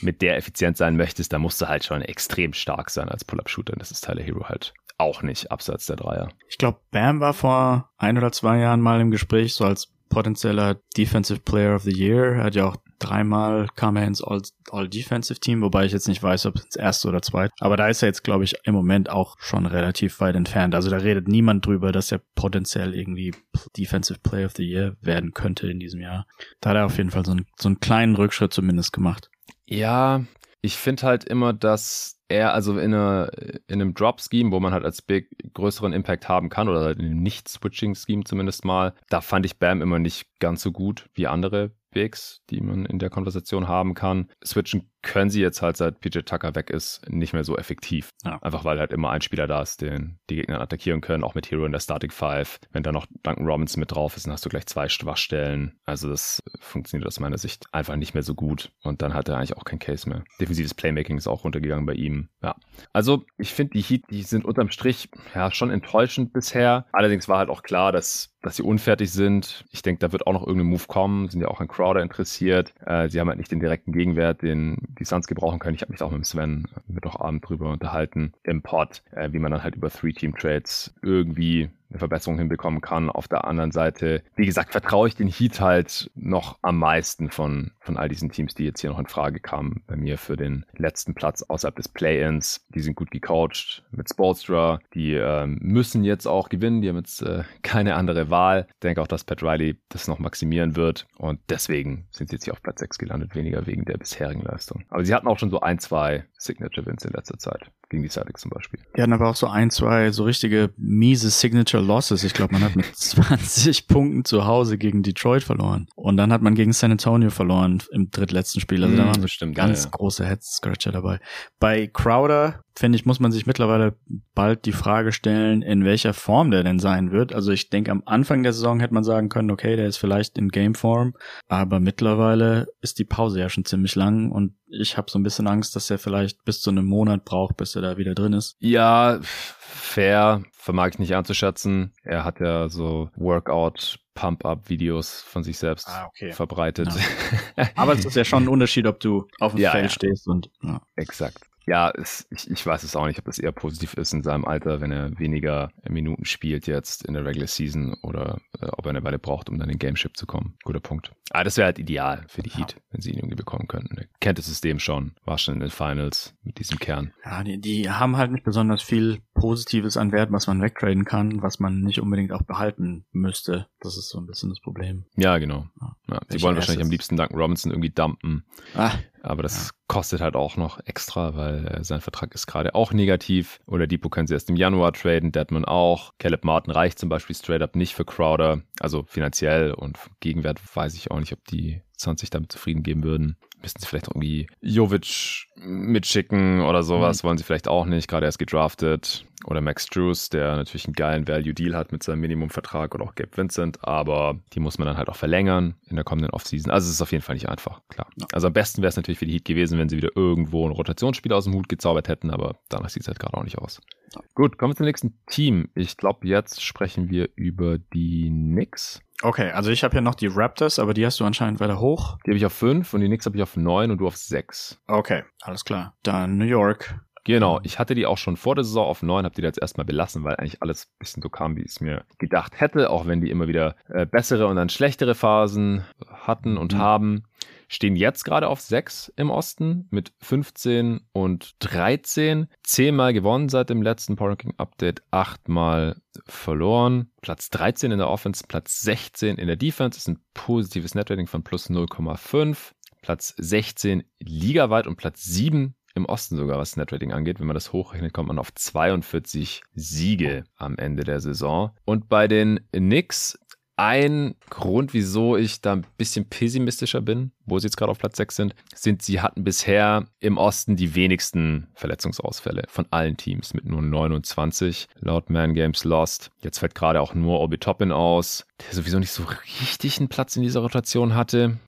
mit 0.00 0.22
der 0.22 0.36
effizient 0.36 0.76
sein 0.76 0.96
möchtest, 0.96 1.32
dann 1.32 1.42
musst 1.42 1.60
du 1.60 1.68
halt 1.68 1.84
schon 1.84 2.02
extrem 2.02 2.52
stark 2.52 2.90
sein 2.90 3.08
als 3.08 3.24
Pull-Up-Shooter. 3.24 3.74
Das 3.76 3.90
ist 3.90 4.04
Tyler 4.04 4.22
Hero 4.22 4.48
halt 4.48 4.72
auch 4.98 5.22
nicht, 5.22 5.50
abseits 5.50 5.86
der 5.86 5.96
Dreier. 5.96 6.28
Ich 6.48 6.58
glaube, 6.58 6.78
Bam 6.90 7.20
war 7.20 7.34
vor 7.34 7.90
ein 7.98 8.16
oder 8.16 8.32
zwei 8.32 8.58
Jahren 8.58 8.80
mal 8.80 9.00
im 9.00 9.10
Gespräch, 9.10 9.54
so 9.54 9.64
als 9.64 9.92
potenzieller 10.08 10.80
Defensive 10.96 11.40
Player 11.40 11.74
of 11.74 11.82
the 11.82 11.92
Year. 11.92 12.42
Hat 12.42 12.54
ja 12.54 12.66
auch 12.66 12.76
dreimal 12.98 13.66
kam 13.76 13.96
er 13.96 14.06
ins 14.06 14.22
All- 14.22 14.42
All-Defensive-Team, 14.70 15.60
wobei 15.60 15.84
ich 15.84 15.92
jetzt 15.92 16.08
nicht 16.08 16.22
weiß, 16.22 16.46
ob 16.46 16.56
es 16.56 16.64
ins 16.64 16.76
erste 16.76 17.08
oder 17.08 17.20
zweite. 17.22 17.52
Aber 17.60 17.76
da 17.76 17.88
ist 17.88 18.02
er 18.02 18.08
jetzt, 18.08 18.24
glaube 18.24 18.44
ich, 18.44 18.54
im 18.64 18.74
Moment 18.74 19.10
auch 19.10 19.36
schon 19.38 19.66
relativ 19.66 20.20
weit 20.20 20.34
entfernt. 20.34 20.74
Also 20.74 20.90
da 20.90 20.96
redet 20.96 21.28
niemand 21.28 21.66
drüber, 21.66 21.92
dass 21.92 22.10
er 22.12 22.22
potenziell 22.34 22.94
irgendwie 22.94 23.34
Defensive 23.76 24.20
Player 24.22 24.46
of 24.46 24.54
the 24.56 24.64
Year 24.64 24.96
werden 25.00 25.32
könnte 25.32 25.68
in 25.68 25.78
diesem 25.78 26.00
Jahr. 26.00 26.26
Da 26.60 26.70
hat 26.70 26.76
er 26.76 26.86
auf 26.86 26.96
jeden 26.96 27.10
Fall 27.10 27.24
so 27.24 27.32
einen, 27.32 27.46
so 27.58 27.68
einen 27.68 27.80
kleinen 27.80 28.16
Rückschritt 28.16 28.52
zumindest 28.52 28.92
gemacht. 28.92 29.30
Ja, 29.66 30.24
ich 30.62 30.76
finde 30.76 31.02
halt 31.02 31.24
immer, 31.24 31.52
dass 31.52 32.15
er 32.28 32.54
also 32.54 32.78
in, 32.78 32.94
einer, 32.94 33.30
in 33.68 33.80
einem 33.80 33.94
Drop-Scheme, 33.94 34.50
wo 34.50 34.60
man 34.60 34.72
halt 34.72 34.84
als 34.84 35.02
Big 35.02 35.28
größeren 35.54 35.92
Impact 35.92 36.28
haben 36.28 36.48
kann, 36.48 36.68
oder 36.68 36.80
halt 36.80 36.98
in 36.98 37.06
einem 37.06 37.22
Nicht-Switching-Scheme 37.22 38.24
zumindest 38.24 38.64
mal, 38.64 38.94
da 39.08 39.20
fand 39.20 39.46
ich 39.46 39.58
Bam 39.58 39.82
immer 39.82 39.98
nicht 39.98 40.26
ganz 40.40 40.62
so 40.62 40.72
gut 40.72 41.08
wie 41.14 41.26
andere 41.26 41.72
Bigs, 41.90 42.42
die 42.50 42.60
man 42.60 42.84
in 42.84 42.98
der 42.98 43.10
Konversation 43.10 43.68
haben 43.68 43.94
kann. 43.94 44.28
Switchen 44.44 44.90
können 45.06 45.30
sie 45.30 45.40
jetzt 45.40 45.62
halt, 45.62 45.76
seit 45.76 46.00
PJ 46.00 46.20
Tucker 46.20 46.54
weg 46.54 46.68
ist, 46.68 47.08
nicht 47.08 47.32
mehr 47.32 47.44
so 47.44 47.56
effektiv. 47.56 48.10
Ja. 48.24 48.38
Einfach 48.42 48.64
weil 48.64 48.78
halt 48.78 48.92
immer 48.92 49.10
ein 49.10 49.22
Spieler 49.22 49.46
da 49.46 49.62
ist, 49.62 49.80
den 49.80 50.18
die 50.28 50.36
Gegner 50.36 50.60
attackieren 50.60 51.00
können, 51.00 51.22
auch 51.22 51.34
mit 51.34 51.50
Hero 51.50 51.64
in 51.64 51.72
der 51.72 51.80
Static 51.80 52.12
Five. 52.12 52.58
Wenn 52.72 52.82
da 52.82 52.92
noch 52.92 53.06
Duncan 53.22 53.46
Robinson 53.46 53.80
mit 53.80 53.92
drauf 53.92 54.16
ist, 54.16 54.26
dann 54.26 54.32
hast 54.32 54.44
du 54.44 54.48
gleich 54.48 54.66
zwei 54.66 54.88
Schwachstellen. 54.88 55.78
Also 55.84 56.08
das 56.08 56.42
funktioniert 56.58 57.06
aus 57.06 57.20
meiner 57.20 57.38
Sicht 57.38 57.66
einfach 57.72 57.94
nicht 57.96 58.14
mehr 58.14 58.24
so 58.24 58.34
gut. 58.34 58.72
Und 58.82 59.00
dann 59.00 59.14
hat 59.14 59.28
er 59.28 59.36
eigentlich 59.36 59.56
auch 59.56 59.64
kein 59.64 59.78
Case 59.78 60.08
mehr. 60.08 60.24
Defensives 60.40 60.74
Playmaking 60.74 61.16
ist 61.16 61.28
auch 61.28 61.44
runtergegangen 61.44 61.86
bei 61.86 61.94
ihm. 61.94 62.28
Ja. 62.42 62.56
Also 62.92 63.24
ich 63.38 63.54
finde, 63.54 63.74
die 63.74 63.82
Heat, 63.82 64.04
die 64.10 64.22
sind 64.22 64.44
unterm 64.44 64.70
Strich 64.70 65.08
ja 65.34 65.52
schon 65.52 65.70
enttäuschend 65.70 66.32
bisher. 66.32 66.86
Allerdings 66.92 67.28
war 67.28 67.38
halt 67.38 67.48
auch 67.48 67.62
klar, 67.62 67.92
dass 67.92 68.36
dass 68.46 68.56
sie 68.56 68.62
unfertig 68.62 69.10
sind. 69.10 69.64
Ich 69.72 69.82
denke, 69.82 69.98
da 69.98 70.12
wird 70.12 70.26
auch 70.28 70.32
noch 70.32 70.46
irgendein 70.46 70.68
Move 70.68 70.84
kommen. 70.86 71.28
Sind 71.28 71.40
ja 71.40 71.48
auch 71.48 71.60
an 71.60 71.66
Crowder 71.66 72.00
interessiert. 72.00 72.74
Äh, 72.86 73.08
sie 73.08 73.18
haben 73.18 73.28
halt 73.28 73.38
nicht 73.38 73.50
den 73.50 73.58
direkten 73.58 73.90
Gegenwert, 73.90 74.42
den 74.42 74.76
die 74.98 75.04
Suns 75.04 75.26
gebrauchen 75.26 75.58
können. 75.58 75.74
Ich 75.74 75.82
habe 75.82 75.92
mich 75.92 76.02
auch 76.02 76.10
mit 76.10 76.26
Sven 76.26 76.68
Mittwochabend 76.88 77.48
drüber 77.48 77.70
unterhalten 77.70 78.32
im 78.42 78.62
Pod, 78.62 79.02
äh, 79.12 79.32
wie 79.32 79.38
man 79.38 79.52
dann 79.52 79.62
halt 79.62 79.76
über 79.76 79.90
Three-Team-Trades 79.90 80.94
irgendwie 81.02 81.70
eine 81.90 81.98
Verbesserung 81.98 82.38
hinbekommen 82.38 82.80
kann. 82.80 83.10
Auf 83.10 83.28
der 83.28 83.44
anderen 83.44 83.72
Seite, 83.72 84.22
wie 84.34 84.46
gesagt, 84.46 84.72
vertraue 84.72 85.08
ich 85.08 85.14
den 85.14 85.28
Heat 85.28 85.60
halt 85.60 86.10
noch 86.14 86.58
am 86.62 86.78
meisten 86.78 87.30
von, 87.30 87.72
von 87.80 87.96
all 87.96 88.08
diesen 88.08 88.30
Teams, 88.30 88.54
die 88.54 88.64
jetzt 88.64 88.80
hier 88.80 88.90
noch 88.90 88.98
in 88.98 89.06
Frage 89.06 89.40
kamen, 89.40 89.82
bei 89.86 89.96
mir 89.96 90.18
für 90.18 90.36
den 90.36 90.64
letzten 90.76 91.14
Platz 91.14 91.42
außerhalb 91.42 91.76
des 91.76 91.88
Play-Ins. 91.88 92.66
Die 92.74 92.80
sind 92.80 92.96
gut 92.96 93.10
gecoacht 93.10 93.84
mit 93.90 94.08
Spolstra. 94.08 94.80
Die 94.94 95.14
ähm, 95.14 95.58
müssen 95.60 96.04
jetzt 96.04 96.26
auch 96.26 96.48
gewinnen. 96.48 96.82
Die 96.82 96.88
haben 96.88 96.96
jetzt 96.96 97.22
äh, 97.22 97.44
keine 97.62 97.94
andere 97.94 98.30
Wahl. 98.30 98.66
Ich 98.74 98.80
denke 98.80 99.02
auch, 99.02 99.06
dass 99.06 99.24
Pat 99.24 99.42
Riley 99.42 99.80
das 99.88 100.08
noch 100.08 100.18
maximieren 100.18 100.76
wird. 100.76 101.06
Und 101.16 101.40
deswegen 101.48 102.06
sind 102.10 102.30
sie 102.30 102.36
jetzt 102.36 102.44
hier 102.44 102.52
auf 102.52 102.62
Platz 102.62 102.80
6 102.80 102.98
gelandet, 102.98 103.34
weniger 103.34 103.66
wegen 103.66 103.84
der 103.84 103.98
bisherigen 103.98 104.42
Leistung. 104.42 104.84
Aber 104.88 105.04
sie 105.04 105.14
hatten 105.14 105.28
auch 105.28 105.38
schon 105.38 105.50
so 105.50 105.60
ein, 105.60 105.78
zwei 105.78 106.24
Signature-Wins 106.38 107.04
in 107.04 107.12
letzter 107.12 107.38
Zeit. 107.38 107.70
Gegen 107.88 108.02
die 108.02 108.08
Celtics 108.08 108.40
zum 108.42 108.50
Beispiel. 108.50 108.80
Die 108.96 109.00
hatten 109.02 109.12
aber 109.12 109.28
auch 109.28 109.36
so 109.36 109.46
ein, 109.46 109.70
zwei 109.70 110.10
so 110.10 110.24
richtige 110.24 110.72
miese 110.76 111.30
Signature 111.30 111.80
Losses. 111.82 112.24
Ich 112.24 112.34
glaube, 112.34 112.52
man 112.54 112.64
hat 112.64 112.74
mit 112.74 112.86
20 112.96 113.86
Punkten 113.86 114.24
zu 114.24 114.44
Hause 114.44 114.76
gegen 114.76 115.04
Detroit 115.04 115.44
verloren. 115.44 115.86
Und 115.94 116.16
dann 116.16 116.32
hat 116.32 116.42
man 116.42 116.56
gegen 116.56 116.72
San 116.72 116.90
Antonio 116.90 117.30
verloren 117.30 117.82
im 117.92 118.10
drittletzten 118.10 118.60
Spiel. 118.60 118.82
Also 118.82 118.96
da 118.96 119.04
Mm, 119.04 119.08
waren 119.08 119.22
so 119.22 119.28
stimmt, 119.28 119.54
ganz 119.54 119.80
ja, 119.80 119.84
ja. 119.84 119.90
große 119.92 120.26
Head-Scratcher 120.26 120.90
dabei. 120.90 121.20
Bei 121.60 121.86
Crowder, 121.86 122.64
finde 122.78 122.96
ich, 122.96 123.06
muss 123.06 123.20
man 123.20 123.32
sich 123.32 123.46
mittlerweile 123.46 123.96
bald 124.34 124.66
die 124.66 124.72
Frage 124.72 125.12
stellen, 125.12 125.62
in 125.62 125.84
welcher 125.84 126.12
Form 126.12 126.50
der 126.50 126.62
denn 126.62 126.78
sein 126.78 127.10
wird. 127.10 127.32
Also 127.32 127.50
ich 127.50 127.70
denke, 127.70 127.90
am 127.90 128.02
Anfang 128.04 128.42
der 128.42 128.52
Saison 128.52 128.80
hätte 128.80 128.92
man 128.94 129.02
sagen 129.04 129.28
können, 129.30 129.50
okay, 129.50 129.76
der 129.76 129.86
ist 129.86 129.96
vielleicht 129.96 130.36
in 130.36 130.48
Gameform. 130.50 131.14
Aber 131.48 131.80
mittlerweile 131.80 132.66
ist 132.82 132.98
die 132.98 133.04
Pause 133.04 133.40
ja 133.40 133.48
schon 133.48 133.64
ziemlich 133.64 133.94
lang 133.94 134.30
und 134.30 134.54
ich 134.68 134.96
habe 134.96 135.10
so 135.10 135.18
ein 135.18 135.22
bisschen 135.22 135.46
Angst, 135.46 135.74
dass 135.76 135.88
er 135.90 135.98
vielleicht 135.98 136.44
bis 136.44 136.60
zu 136.60 136.70
einem 136.70 136.84
Monat 136.86 137.24
braucht, 137.24 137.56
bis 137.56 137.74
er 137.76 137.82
da 137.82 137.96
wieder 137.96 138.14
drin 138.14 138.32
ist. 138.34 138.56
Ja, 138.58 139.20
fair, 139.22 140.42
vermag 140.52 140.88
ich 140.90 140.98
nicht 140.98 141.14
anzuschätzen. 141.14 141.92
Er 142.02 142.24
hat 142.24 142.40
ja 142.40 142.68
so 142.68 143.08
Workout 143.16 143.98
Pump-Up-Videos 144.14 145.22
von 145.22 145.44
sich 145.44 145.58
selbst 145.58 145.88
Ah, 145.88 146.06
okay. 146.06 146.32
verbreitet. 146.32 146.88
Aber 147.76 147.92
es 147.92 148.04
ist 148.04 148.16
ja 148.16 148.24
schon 148.24 148.44
ein 148.44 148.48
Unterschied, 148.48 148.86
ob 148.86 148.98
du 149.00 149.26
auf 149.40 149.52
dem 149.52 149.60
Ja, 149.60 149.70
Feld 149.70 149.84
ja. 149.84 149.90
stehst 149.90 150.26
und 150.26 150.50
ja. 150.62 150.80
Exakt. 150.96 151.38
Ja, 151.66 151.90
es, 151.90 152.26
ich, 152.30 152.48
ich 152.50 152.64
weiß 152.64 152.84
es 152.84 152.94
auch 152.94 153.06
nicht, 153.06 153.18
ob 153.18 153.24
das 153.24 153.38
eher 153.38 153.52
positiv 153.52 153.94
ist 153.94 154.12
in 154.12 154.22
seinem 154.22 154.44
Alter, 154.44 154.80
wenn 154.80 154.92
er 154.92 155.18
weniger 155.18 155.70
Minuten 155.88 156.24
spielt 156.24 156.66
jetzt 156.66 157.04
in 157.04 157.14
der 157.14 157.24
Regular 157.24 157.48
Season 157.48 157.96
oder 158.02 158.40
äh, 158.60 158.66
ob 158.66 158.86
er 158.86 158.90
eine 158.90 159.02
Weile 159.02 159.18
braucht, 159.18 159.50
um 159.50 159.58
dann 159.58 159.68
in 159.68 159.78
Gameship 159.78 160.16
zu 160.16 160.26
kommen. 160.26 160.56
Guter 160.64 160.80
Punkt. 160.80 161.12
Aber 161.30 161.42
das 161.42 161.56
wäre 161.56 161.66
halt 161.66 161.78
ideal 161.80 162.24
für 162.28 162.42
die 162.42 162.50
Heat, 162.50 162.76
wenn 162.90 163.00
sie 163.00 163.10
ihn 163.10 163.18
irgendwie 163.18 163.34
bekommen 163.34 163.66
könnten. 163.66 163.98
Er 163.98 164.06
kennt 164.20 164.38
das 164.38 164.46
System 164.46 164.78
schon, 164.78 165.16
war 165.24 165.38
schon 165.38 165.54
in 165.54 165.60
den 165.60 165.70
Finals 165.70 166.34
mit 166.44 166.58
diesem 166.60 166.78
Kern. 166.78 167.12
Ja, 167.24 167.42
die, 167.42 167.60
die 167.60 167.90
haben 167.90 168.16
halt 168.16 168.30
nicht 168.30 168.44
besonders 168.44 168.82
viel 168.82 169.18
Positives 169.34 169.96
an 169.96 170.12
Wert, 170.12 170.30
was 170.30 170.46
man 170.46 170.62
wegtraden 170.62 171.04
kann, 171.04 171.42
was 171.42 171.58
man 171.58 171.80
nicht 171.80 172.00
unbedingt 172.00 172.32
auch 172.32 172.42
behalten 172.42 173.04
müsste. 173.10 173.66
Das 173.80 173.96
ist 173.96 174.08
so 174.08 174.18
ein 174.18 174.26
bisschen 174.26 174.50
das 174.50 174.60
Problem. 174.60 175.04
Ja, 175.16 175.38
genau. 175.38 175.66
Ja, 176.08 176.20
sie 176.28 176.40
wollen 176.42 176.54
wahrscheinlich 176.54 176.84
am 176.84 176.90
liebsten 176.90 177.16
Duncan 177.16 177.38
Robinson 177.38 177.72
irgendwie 177.72 177.90
dumpen. 177.90 178.44
Ah, 178.74 178.92
aber 179.26 179.42
das 179.42 179.66
ja. 179.66 179.70
kostet 179.88 180.20
halt 180.20 180.36
auch 180.36 180.56
noch 180.56 180.78
extra, 180.86 181.36
weil 181.36 181.66
äh, 181.66 181.84
sein 181.84 182.00
Vertrag 182.00 182.34
ist 182.34 182.46
gerade 182.46 182.74
auch 182.74 182.92
negativ. 182.92 183.60
Oder 183.66 183.86
Depot 183.86 184.10
können 184.10 184.26
sie 184.26 184.34
erst 184.34 184.48
im 184.50 184.56
Januar 184.56 184.92
traden, 184.92 185.32
Deadman 185.32 185.64
auch. 185.64 186.12
Caleb 186.18 186.44
Martin 186.44 186.72
reicht 186.72 186.98
zum 186.98 187.08
Beispiel 187.08 187.36
straight 187.36 187.62
up 187.62 187.76
nicht 187.76 187.94
für 187.94 188.04
Crowder. 188.04 188.62
Also 188.80 189.04
finanziell 189.06 189.72
und 189.72 189.98
Gegenwert 190.20 190.60
weiß 190.74 190.94
ich 190.94 191.10
auch 191.10 191.20
nicht, 191.20 191.32
ob 191.32 191.44
die 191.46 191.82
20 191.96 192.30
damit 192.30 192.52
zufrieden 192.52 192.82
geben 192.82 193.02
würden. 193.02 193.36
Müssen 193.62 193.80
sie 193.80 193.86
vielleicht 193.86 194.08
irgendwie 194.08 194.48
Jovic 194.60 195.46
mitschicken 195.56 196.60
oder 196.60 196.82
sowas, 196.82 197.22
mhm. 197.22 197.28
wollen 197.28 197.38
sie 197.38 197.44
vielleicht 197.44 197.68
auch 197.68 197.86
nicht, 197.86 198.08
gerade 198.08 198.26
erst 198.26 198.38
gedraftet. 198.38 199.24
Oder 199.44 199.60
Max 199.60 199.86
Drews, 199.86 200.30
der 200.30 200.56
natürlich 200.56 200.86
einen 200.86 200.94
geilen 200.94 201.28
Value-Deal 201.28 201.76
hat 201.76 201.92
mit 201.92 202.02
seinem 202.02 202.20
Minimumvertrag 202.20 202.94
oder 202.94 203.04
auch 203.04 203.14
Gabe 203.14 203.36
Vincent, 203.36 203.78
aber 203.84 204.40
die 204.54 204.60
muss 204.60 204.78
man 204.78 204.86
dann 204.86 204.96
halt 204.96 205.08
auch 205.08 205.16
verlängern 205.16 205.74
in 205.88 205.96
der 205.96 206.04
kommenden 206.04 206.30
Offseason. 206.30 206.70
Also 206.70 206.86
es 206.86 206.94
ist 206.94 207.02
auf 207.02 207.12
jeden 207.12 207.22
Fall 207.22 207.34
nicht 207.34 207.48
einfach, 207.48 207.82
klar. 207.88 208.08
Ja. 208.16 208.26
Also 208.32 208.46
am 208.46 208.54
besten 208.54 208.82
wäre 208.82 208.88
es 208.88 208.96
natürlich 208.96 209.18
für 209.18 209.26
die 209.26 209.34
Heat 209.34 209.44
gewesen, 209.44 209.78
wenn 209.78 209.88
sie 209.88 209.98
wieder 209.98 210.10
irgendwo 210.14 210.66
ein 210.66 210.72
Rotationsspiel 210.72 211.32
aus 211.32 211.44
dem 211.44 211.54
Hut 211.54 211.68
gezaubert 211.68 212.08
hätten, 212.08 212.30
aber 212.30 212.58
danach 212.68 212.88
sieht 212.88 213.02
es 213.02 213.08
halt 213.08 213.18
gerade 213.18 213.36
auch 213.36 213.44
nicht 213.44 213.58
aus. 213.58 213.80
Ja. 214.14 214.22
Gut, 214.34 214.58
kommen 214.58 214.72
wir 214.72 214.76
zum 214.76 214.86
nächsten 214.86 215.18
Team. 215.26 215.68
Ich 215.74 215.96
glaube, 215.96 216.26
jetzt 216.26 216.62
sprechen 216.62 217.10
wir 217.10 217.28
über 217.36 217.78
die 217.78 218.28
Knicks. 218.28 219.02
Okay, 219.22 219.50
also 219.50 219.70
ich 219.70 219.82
habe 219.82 219.94
ja 219.94 220.00
noch 220.00 220.14
die 220.14 220.26
Raptors, 220.26 220.78
aber 220.78 220.92
die 220.92 221.06
hast 221.06 221.20
du 221.20 221.24
anscheinend 221.24 221.60
weiter 221.60 221.80
hoch. 221.80 222.18
Die 222.26 222.30
habe 222.30 222.36
ich 222.36 222.46
auf 222.46 222.52
5 222.52 222.92
und 222.92 223.00
die 223.00 223.06
Knicks 223.06 223.26
habe 223.26 223.36
ich 223.36 223.42
auf 223.42 223.56
9 223.56 223.90
und 223.90 223.98
du 223.98 224.06
auf 224.06 224.16
6. 224.16 224.78
Okay, 224.86 225.24
alles 225.42 225.64
klar. 225.64 225.94
Dann 226.02 226.36
New 226.36 226.44
York. 226.44 227.00
Genau, 227.24 227.58
ich 227.64 227.80
hatte 227.80 227.96
die 227.96 228.06
auch 228.06 228.18
schon 228.18 228.36
vor 228.36 228.54
der 228.54 228.62
Saison 228.62 228.86
auf 228.86 229.02
9, 229.02 229.24
habe 229.24 229.34
die 229.34 229.42
jetzt 229.42 229.60
erstmal 229.60 229.84
belassen, 229.84 230.22
weil 230.22 230.36
eigentlich 230.36 230.62
alles 230.62 230.86
ein 230.86 230.98
bisschen 231.00 231.22
so 231.22 231.28
kam, 231.28 231.56
wie 231.56 231.62
ich 231.62 231.72
es 231.72 231.80
mir 231.80 232.04
gedacht 232.18 232.60
hätte, 232.60 232.88
auch 232.88 233.06
wenn 233.06 233.20
die 233.20 233.30
immer 233.30 233.48
wieder 233.48 233.74
äh, 233.88 234.06
bessere 234.06 234.46
und 234.46 234.54
dann 234.54 234.68
schlechtere 234.68 235.16
Phasen 235.16 235.84
hatten 236.08 236.56
und 236.56 236.74
mhm. 236.74 236.78
haben 236.78 237.24
stehen 237.68 237.96
jetzt 237.96 238.24
gerade 238.24 238.48
auf 238.48 238.60
6 238.60 239.12
im 239.16 239.30
Osten 239.30 239.88
mit 239.90 240.12
15 240.20 241.00
und 241.12 241.54
13. 241.60 242.48
Zehnmal 242.62 243.12
gewonnen 243.12 243.48
seit 243.48 243.70
dem 243.70 243.82
letzten 243.82 244.16
Power 244.16 244.30
Ranking 244.30 244.54
Update, 244.56 245.02
achtmal 245.10 246.00
verloren. 246.26 247.10
Platz 247.20 247.50
13 247.50 247.92
in 247.92 247.98
der 247.98 248.08
Offense, 248.08 248.44
Platz 248.46 248.80
16 248.82 249.36
in 249.36 249.46
der 249.46 249.56
Defense. 249.56 249.98
Ist 249.98 250.08
ein 250.08 250.20
positives 250.34 250.94
Netrating 250.94 251.26
von 251.26 251.42
plus 251.42 251.70
0,5. 251.70 252.72
Platz 253.02 253.34
16 253.38 254.02
ligaweit 254.18 254.86
und 254.86 254.96
Platz 254.96 255.22
7 255.24 255.74
im 255.96 256.04
Osten 256.04 256.36
sogar, 256.36 256.58
was 256.58 256.76
Netrating 256.76 257.12
angeht. 257.12 257.40
Wenn 257.40 257.46
man 257.46 257.54
das 257.54 257.72
hochrechnet, 257.72 258.12
kommt 258.12 258.28
man 258.28 258.38
auf 258.38 258.52
42 258.54 259.62
Siege 259.74 260.44
am 260.56 260.76
Ende 260.76 261.04
der 261.04 261.20
Saison. 261.20 261.70
Und 261.84 262.08
bei 262.08 262.28
den 262.28 262.60
Knicks 262.72 263.38
ein 263.76 264.34
Grund, 264.48 264.94
wieso 264.94 265.36
ich 265.36 265.60
da 265.60 265.74
ein 265.74 265.86
bisschen 265.98 266.28
pessimistischer 266.28 267.02
bin, 267.02 267.32
wo 267.44 267.58
sie 267.58 267.66
jetzt 267.66 267.76
gerade 267.76 267.90
auf 267.90 267.98
Platz 267.98 268.16
6 268.16 268.36
sind, 268.36 268.54
sind, 268.74 269.02
sie 269.02 269.20
hatten 269.20 269.44
bisher 269.44 270.06
im 270.20 270.38
Osten 270.38 270.76
die 270.76 270.94
wenigsten 270.94 271.68
Verletzungsausfälle 271.74 272.64
von 272.68 272.86
allen 272.90 273.16
Teams 273.16 273.52
mit 273.52 273.66
nur 273.66 273.82
29 273.82 274.88
laut 275.00 275.28
Man 275.28 275.54
Games 275.54 275.84
Lost. 275.84 276.30
Jetzt 276.42 276.58
fällt 276.58 276.74
gerade 276.74 277.00
auch 277.00 277.14
nur 277.14 277.40
Obi 277.40 277.58
Toppin 277.58 277.92
aus, 277.92 278.46
der 278.66 278.74
sowieso 278.74 278.98
nicht 278.98 279.12
so 279.12 279.24
richtig 279.62 279.98
einen 279.98 280.08
Platz 280.08 280.36
in 280.36 280.42
dieser 280.42 280.60
Rotation 280.60 281.14
hatte. 281.14 281.58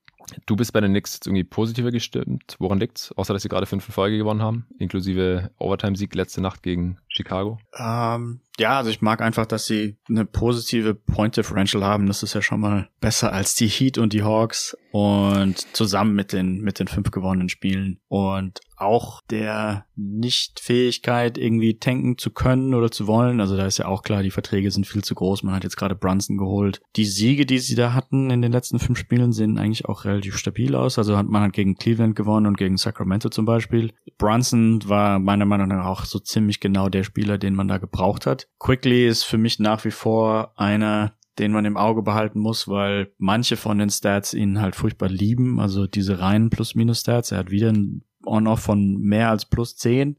Du 0.47 0.57
bist 0.57 0.73
bei 0.73 0.81
den 0.81 0.93
Knicks 0.93 1.15
jetzt 1.15 1.27
irgendwie 1.27 1.45
positiver 1.45 1.91
gestimmt. 1.91 2.57
Woran 2.59 2.79
liegt's? 2.79 3.13
Außer, 3.13 3.33
dass 3.33 3.43
sie 3.43 3.49
gerade 3.49 3.67
fünf 3.67 3.87
in 3.89 3.93
Folge 3.93 4.19
gewonnen 4.19 4.43
haben, 4.43 4.67
inklusive 4.79 5.51
Overtime-Sieg 5.59 6.15
letzte 6.15 6.41
Nacht 6.41 6.63
gegen 6.63 6.99
Chicago. 7.09 7.59
Ähm, 7.77 8.41
ja, 8.59 8.79
also 8.79 8.91
ich 8.91 9.01
mag 9.01 9.21
einfach, 9.21 9.47
dass 9.47 9.67
sie 9.67 9.97
eine 10.09 10.25
positive 10.25 10.95
Point 10.95 11.37
Differential 11.37 11.85
haben. 11.85 12.07
Das 12.07 12.23
ist 12.23 12.35
ja 12.35 12.43
schon 12.43 12.61
mal 12.61 12.89
besser 13.01 13.33
als 13.33 13.55
die 13.55 13.69
Heat 13.69 13.99
und 13.99 14.13
die 14.13 14.23
Hawks 14.23 14.77
und 14.91 15.75
zusammen 15.75 16.15
mit 16.15 16.33
den 16.33 16.61
mit 16.61 16.79
den 16.79 16.89
fünf 16.89 17.11
gewonnenen 17.11 17.49
Spielen 17.49 18.01
und 18.09 18.61
auch 18.81 19.21
der 19.31 19.87
Nichtfähigkeit 19.97 21.39
irgendwie 21.39 21.79
tanken 21.79 22.19
zu 22.19 22.31
können 22.31 22.75
oder 22.75 22.91
zu 22.91 23.07
wollen. 23.07 23.41
Also 23.41 23.57
da 23.57 23.67
ist 23.67 23.79
ja 23.79 23.87
auch 23.87 24.03
klar, 24.03 24.23
die 24.23 24.31
Verträge 24.31 24.71
sind 24.71 24.87
viel 24.87 25.03
zu 25.03 25.15
groß. 25.15 25.43
Man 25.43 25.55
hat 25.55 25.65
jetzt 25.65 25.77
gerade 25.77 25.95
Brunson 25.95 26.37
geholt. 26.37 26.81
Die 26.97 27.05
Siege, 27.05 27.47
die 27.47 27.59
sie 27.59 27.75
da 27.75 27.93
hatten 27.93 28.31
in 28.31 28.43
den 28.43 28.53
letzten 28.53 28.79
fünf 28.79 28.99
Spielen, 28.99 29.33
sehen 29.33 29.59
eigentlich 29.59 29.87
auch 29.87 30.05
relativ 30.05 30.37
stabil 30.37 30.75
aus. 30.75 30.99
Also 30.99 31.17
hat 31.17 31.27
man 31.27 31.43
hat 31.43 31.53
gegen 31.53 31.77
Cleveland 31.77 32.17
gewonnen 32.17 32.47
und 32.47 32.57
gegen 32.57 32.77
Sacramento 32.77 33.29
zum 33.29 33.45
Beispiel. 33.45 33.93
Brunson 34.19 34.81
war 34.87 35.19
meiner 35.19 35.45
Meinung 35.45 35.69
nach 35.69 35.87
auch 35.87 36.05
so 36.05 36.19
ziemlich 36.19 36.61
genau 36.61 36.89
der 36.89 37.05
Spieler, 37.05 37.39
den 37.39 37.55
man 37.55 37.69
da 37.69 37.79
gebraucht 37.79 38.27
hat. 38.27 38.49
Quickly 38.59 39.07
ist 39.07 39.25
für 39.25 39.39
mich 39.39 39.59
nach 39.59 39.85
wie 39.85 39.91
vor 39.91 40.53
einer, 40.57 41.15
den 41.39 41.53
man 41.53 41.65
im 41.65 41.77
Auge 41.77 42.03
behalten 42.03 42.41
muss, 42.41 42.69
weil 42.69 43.13
manche 43.19 43.57
von 43.57 43.79
den 43.79 43.91
Stats 43.91 44.35
ihn 44.35 44.61
halt 44.61 44.77
furchtbar 44.77 45.09
lieben. 45.09 45.61
Also 45.61 45.87
diese 45.87 46.21
reinen 46.21 46.51
Plus-Minus-Stats. 46.51 47.33
Er 47.33 47.39
hat 47.39 47.51
wieder 47.51 47.71
ein 47.71 48.03
On-Off 48.29 48.61
von 48.61 48.99
mehr 49.01 49.31
als 49.31 49.47
plus 49.47 49.77
10. 49.77 50.17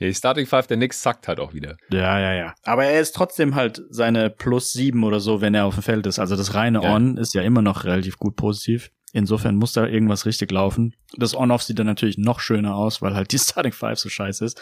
Ja, 0.00 0.08
die 0.08 0.14
Starting 0.14 0.46
Five 0.46 0.66
der 0.66 0.76
Knicks 0.76 1.00
zackt 1.00 1.28
halt 1.28 1.38
auch 1.38 1.54
wieder. 1.54 1.76
Ja, 1.90 2.18
ja, 2.18 2.32
ja. 2.34 2.54
Aber 2.64 2.84
er 2.84 3.00
ist 3.00 3.14
trotzdem 3.14 3.54
halt 3.54 3.82
seine 3.90 4.30
plus 4.30 4.72
7 4.72 5.04
oder 5.04 5.20
so, 5.20 5.40
wenn 5.40 5.54
er 5.54 5.66
auf 5.66 5.74
dem 5.74 5.82
Feld 5.82 6.06
ist. 6.06 6.18
Also 6.18 6.36
das 6.36 6.54
reine 6.54 6.82
ja. 6.82 6.94
On 6.94 7.16
ist 7.16 7.34
ja 7.34 7.42
immer 7.42 7.62
noch 7.62 7.84
relativ 7.84 8.16
gut 8.16 8.36
positiv. 8.36 8.90
Insofern 9.12 9.56
muss 9.56 9.72
da 9.72 9.86
irgendwas 9.86 10.24
richtig 10.24 10.52
laufen. 10.52 10.94
Das 11.16 11.34
On-Off 11.34 11.62
sieht 11.62 11.78
dann 11.78 11.86
natürlich 11.86 12.16
noch 12.16 12.38
schöner 12.38 12.76
aus, 12.76 13.02
weil 13.02 13.14
halt 13.14 13.32
die 13.32 13.38
Starting 13.40 13.72
Five 13.72 13.98
so 13.98 14.08
scheiße 14.08 14.44
ist. 14.44 14.60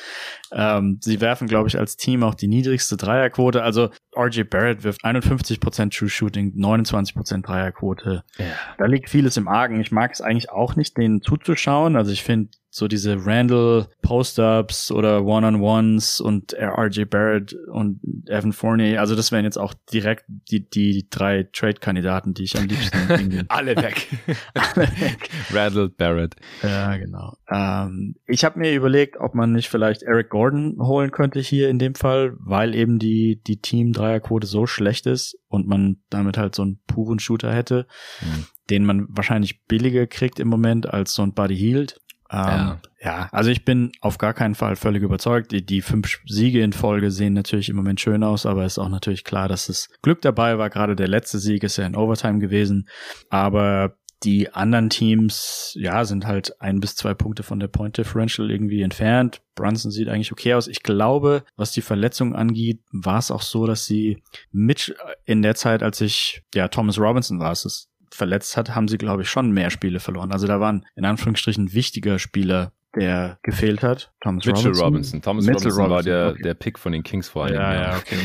Ähm, 0.52 0.98
sie 1.02 1.20
werfen, 1.20 1.48
glaube 1.48 1.68
ich, 1.68 1.78
als 1.78 1.96
Team 1.96 2.22
auch 2.22 2.34
die 2.34 2.48
niedrigste 2.48 2.96
Dreierquote. 2.96 3.62
Also 3.62 3.90
RJ 4.16 4.44
Barrett 4.44 4.84
wirft 4.84 5.04
51% 5.04 5.96
True 5.96 6.08
Shooting, 6.08 6.54
29% 6.56 7.42
Dreierquote. 7.42 8.24
Ja. 8.38 8.44
Da 8.78 8.86
liegt 8.86 9.10
vieles 9.10 9.36
im 9.36 9.48
Argen. 9.48 9.80
Ich 9.80 9.92
mag 9.92 10.12
es 10.12 10.20
eigentlich 10.20 10.50
auch 10.50 10.76
nicht, 10.76 10.96
denen 10.96 11.20
zuzuschauen. 11.20 11.96
Also 11.96 12.12
ich 12.12 12.22
finde 12.22 12.50
so 12.70 12.86
diese 12.86 13.24
Randall 13.24 13.88
Post-Ups 14.02 14.90
oder 14.92 15.24
One-on-Ones 15.24 16.20
und 16.20 16.54
RJ 16.54 17.04
Barrett 17.04 17.54
und 17.72 18.00
Evan 18.26 18.52
Fournier. 18.52 19.00
Also 19.00 19.16
das 19.16 19.32
wären 19.32 19.44
jetzt 19.44 19.58
auch 19.58 19.74
direkt 19.92 20.24
die, 20.28 20.68
die 20.68 21.08
drei 21.08 21.48
Trade-Kandidaten, 21.52 22.34
die 22.34 22.44
ich 22.44 22.56
am 22.56 22.66
liebsten 22.66 23.46
Alle 23.48 23.76
weg. 23.76 24.06
Alle 24.54 24.86
weg. 25.00 25.30
Randall 25.52 25.88
Barrett. 25.88 26.36
Ja, 26.62 26.96
genau. 26.96 27.34
Ähm, 27.50 28.16
ich 28.26 28.44
habe 28.44 28.58
mir 28.58 28.74
überlegt, 28.74 29.18
ob 29.18 29.34
man 29.34 29.52
nicht 29.52 29.68
vielleicht 29.68 30.02
Eric 30.02 30.28
Gordon 30.28 30.76
holen 30.78 31.10
könnte 31.10 31.40
hier 31.40 31.70
in 31.70 31.78
dem 31.78 31.94
Fall, 31.94 32.34
weil 32.38 32.74
eben 32.74 32.98
die, 32.98 33.40
die 33.46 33.60
Team-Dreierquote 33.60 34.46
so 34.46 34.66
schlecht 34.66 35.06
ist 35.06 35.38
und 35.48 35.66
man 35.66 35.96
damit 36.10 36.36
halt 36.36 36.54
so 36.54 36.62
einen 36.62 36.78
puren 36.86 37.18
Shooter 37.18 37.52
hätte, 37.52 37.86
mhm. 38.20 38.46
den 38.68 38.84
man 38.84 39.06
wahrscheinlich 39.08 39.64
billiger 39.64 40.06
kriegt 40.06 40.38
im 40.38 40.48
Moment 40.48 40.86
als 40.92 41.14
so 41.14 41.22
ein 41.22 41.32
Buddy 41.32 41.56
Hield. 41.56 42.00
Ähm, 42.30 42.38
ja. 42.38 42.80
ja, 43.00 43.28
also 43.32 43.50
ich 43.50 43.64
bin 43.64 43.92
auf 44.00 44.18
gar 44.18 44.34
keinen 44.34 44.54
Fall 44.54 44.76
völlig 44.76 45.02
überzeugt. 45.02 45.50
Die, 45.52 45.64
die 45.64 45.80
fünf 45.80 46.20
Siege 46.26 46.62
in 46.62 46.72
Folge 46.72 47.10
sehen 47.10 47.32
natürlich 47.32 47.68
im 47.68 47.76
Moment 47.76 48.00
schön 48.00 48.22
aus, 48.22 48.44
aber 48.44 48.64
ist 48.64 48.78
auch 48.78 48.90
natürlich 48.90 49.24
klar, 49.24 49.48
dass 49.48 49.68
es 49.68 49.88
Glück 50.02 50.20
dabei 50.20 50.58
war. 50.58 50.68
Gerade 50.68 50.94
der 50.94 51.08
letzte 51.08 51.38
Sieg 51.38 51.62
ist 51.62 51.78
ja 51.78 51.86
in 51.86 51.96
Overtime 51.96 52.38
gewesen. 52.38 52.88
Aber 53.30 53.96
die 54.24 54.52
anderen 54.52 54.90
Teams, 54.90 55.72
ja, 55.78 56.04
sind 56.04 56.26
halt 56.26 56.60
ein 56.60 56.80
bis 56.80 56.96
zwei 56.96 57.14
Punkte 57.14 57.44
von 57.44 57.60
der 57.60 57.68
Point 57.68 57.96
Differential 57.98 58.50
irgendwie 58.50 58.82
entfernt. 58.82 59.40
Brunson 59.54 59.92
sieht 59.92 60.08
eigentlich 60.08 60.32
okay 60.32 60.54
aus. 60.54 60.66
Ich 60.66 60.82
glaube, 60.82 61.44
was 61.56 61.70
die 61.70 61.82
Verletzung 61.82 62.34
angeht, 62.34 62.80
war 62.90 63.18
es 63.18 63.30
auch 63.30 63.42
so, 63.42 63.66
dass 63.66 63.86
sie 63.86 64.22
Mitch 64.50 64.92
in 65.24 65.42
der 65.42 65.54
Zeit, 65.54 65.82
als 65.82 66.00
ich, 66.00 66.42
ja, 66.54 66.68
Thomas 66.68 66.98
Robinson 66.98 67.38
war 67.38 67.52
es, 67.52 67.88
verletzt 68.18 68.56
hat, 68.56 68.74
haben 68.74 68.88
sie, 68.88 68.98
glaube 68.98 69.22
ich, 69.22 69.30
schon 69.30 69.52
mehr 69.52 69.70
Spiele 69.70 70.00
verloren. 70.00 70.32
Also 70.32 70.46
da 70.46 70.60
waren 70.60 70.84
in 70.96 71.06
Anführungsstrichen 71.06 71.72
wichtiger 71.72 72.18
Spieler, 72.18 72.72
der 72.94 73.38
gefehlt 73.42 73.82
hat. 73.82 74.12
Thomas 74.20 74.44
Mitchell 74.44 74.66
Robinson. 74.66 74.84
Robinson. 74.84 75.22
Thomas 75.22 75.46
Mitchell 75.46 75.70
Robinson, 75.70 75.84
Robinson 75.84 75.96
war 75.96 76.02
der, 76.02 76.32
okay. 76.32 76.42
der 76.42 76.54
Pick 76.54 76.78
von 76.78 76.92
den 76.92 77.02
Kings 77.02 77.28
vor 77.28 77.44
allem. 77.44 77.54
Ja, 77.54 77.74
ja, 77.74 77.96
okay, 77.96 78.16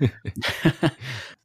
okay. 0.00 0.10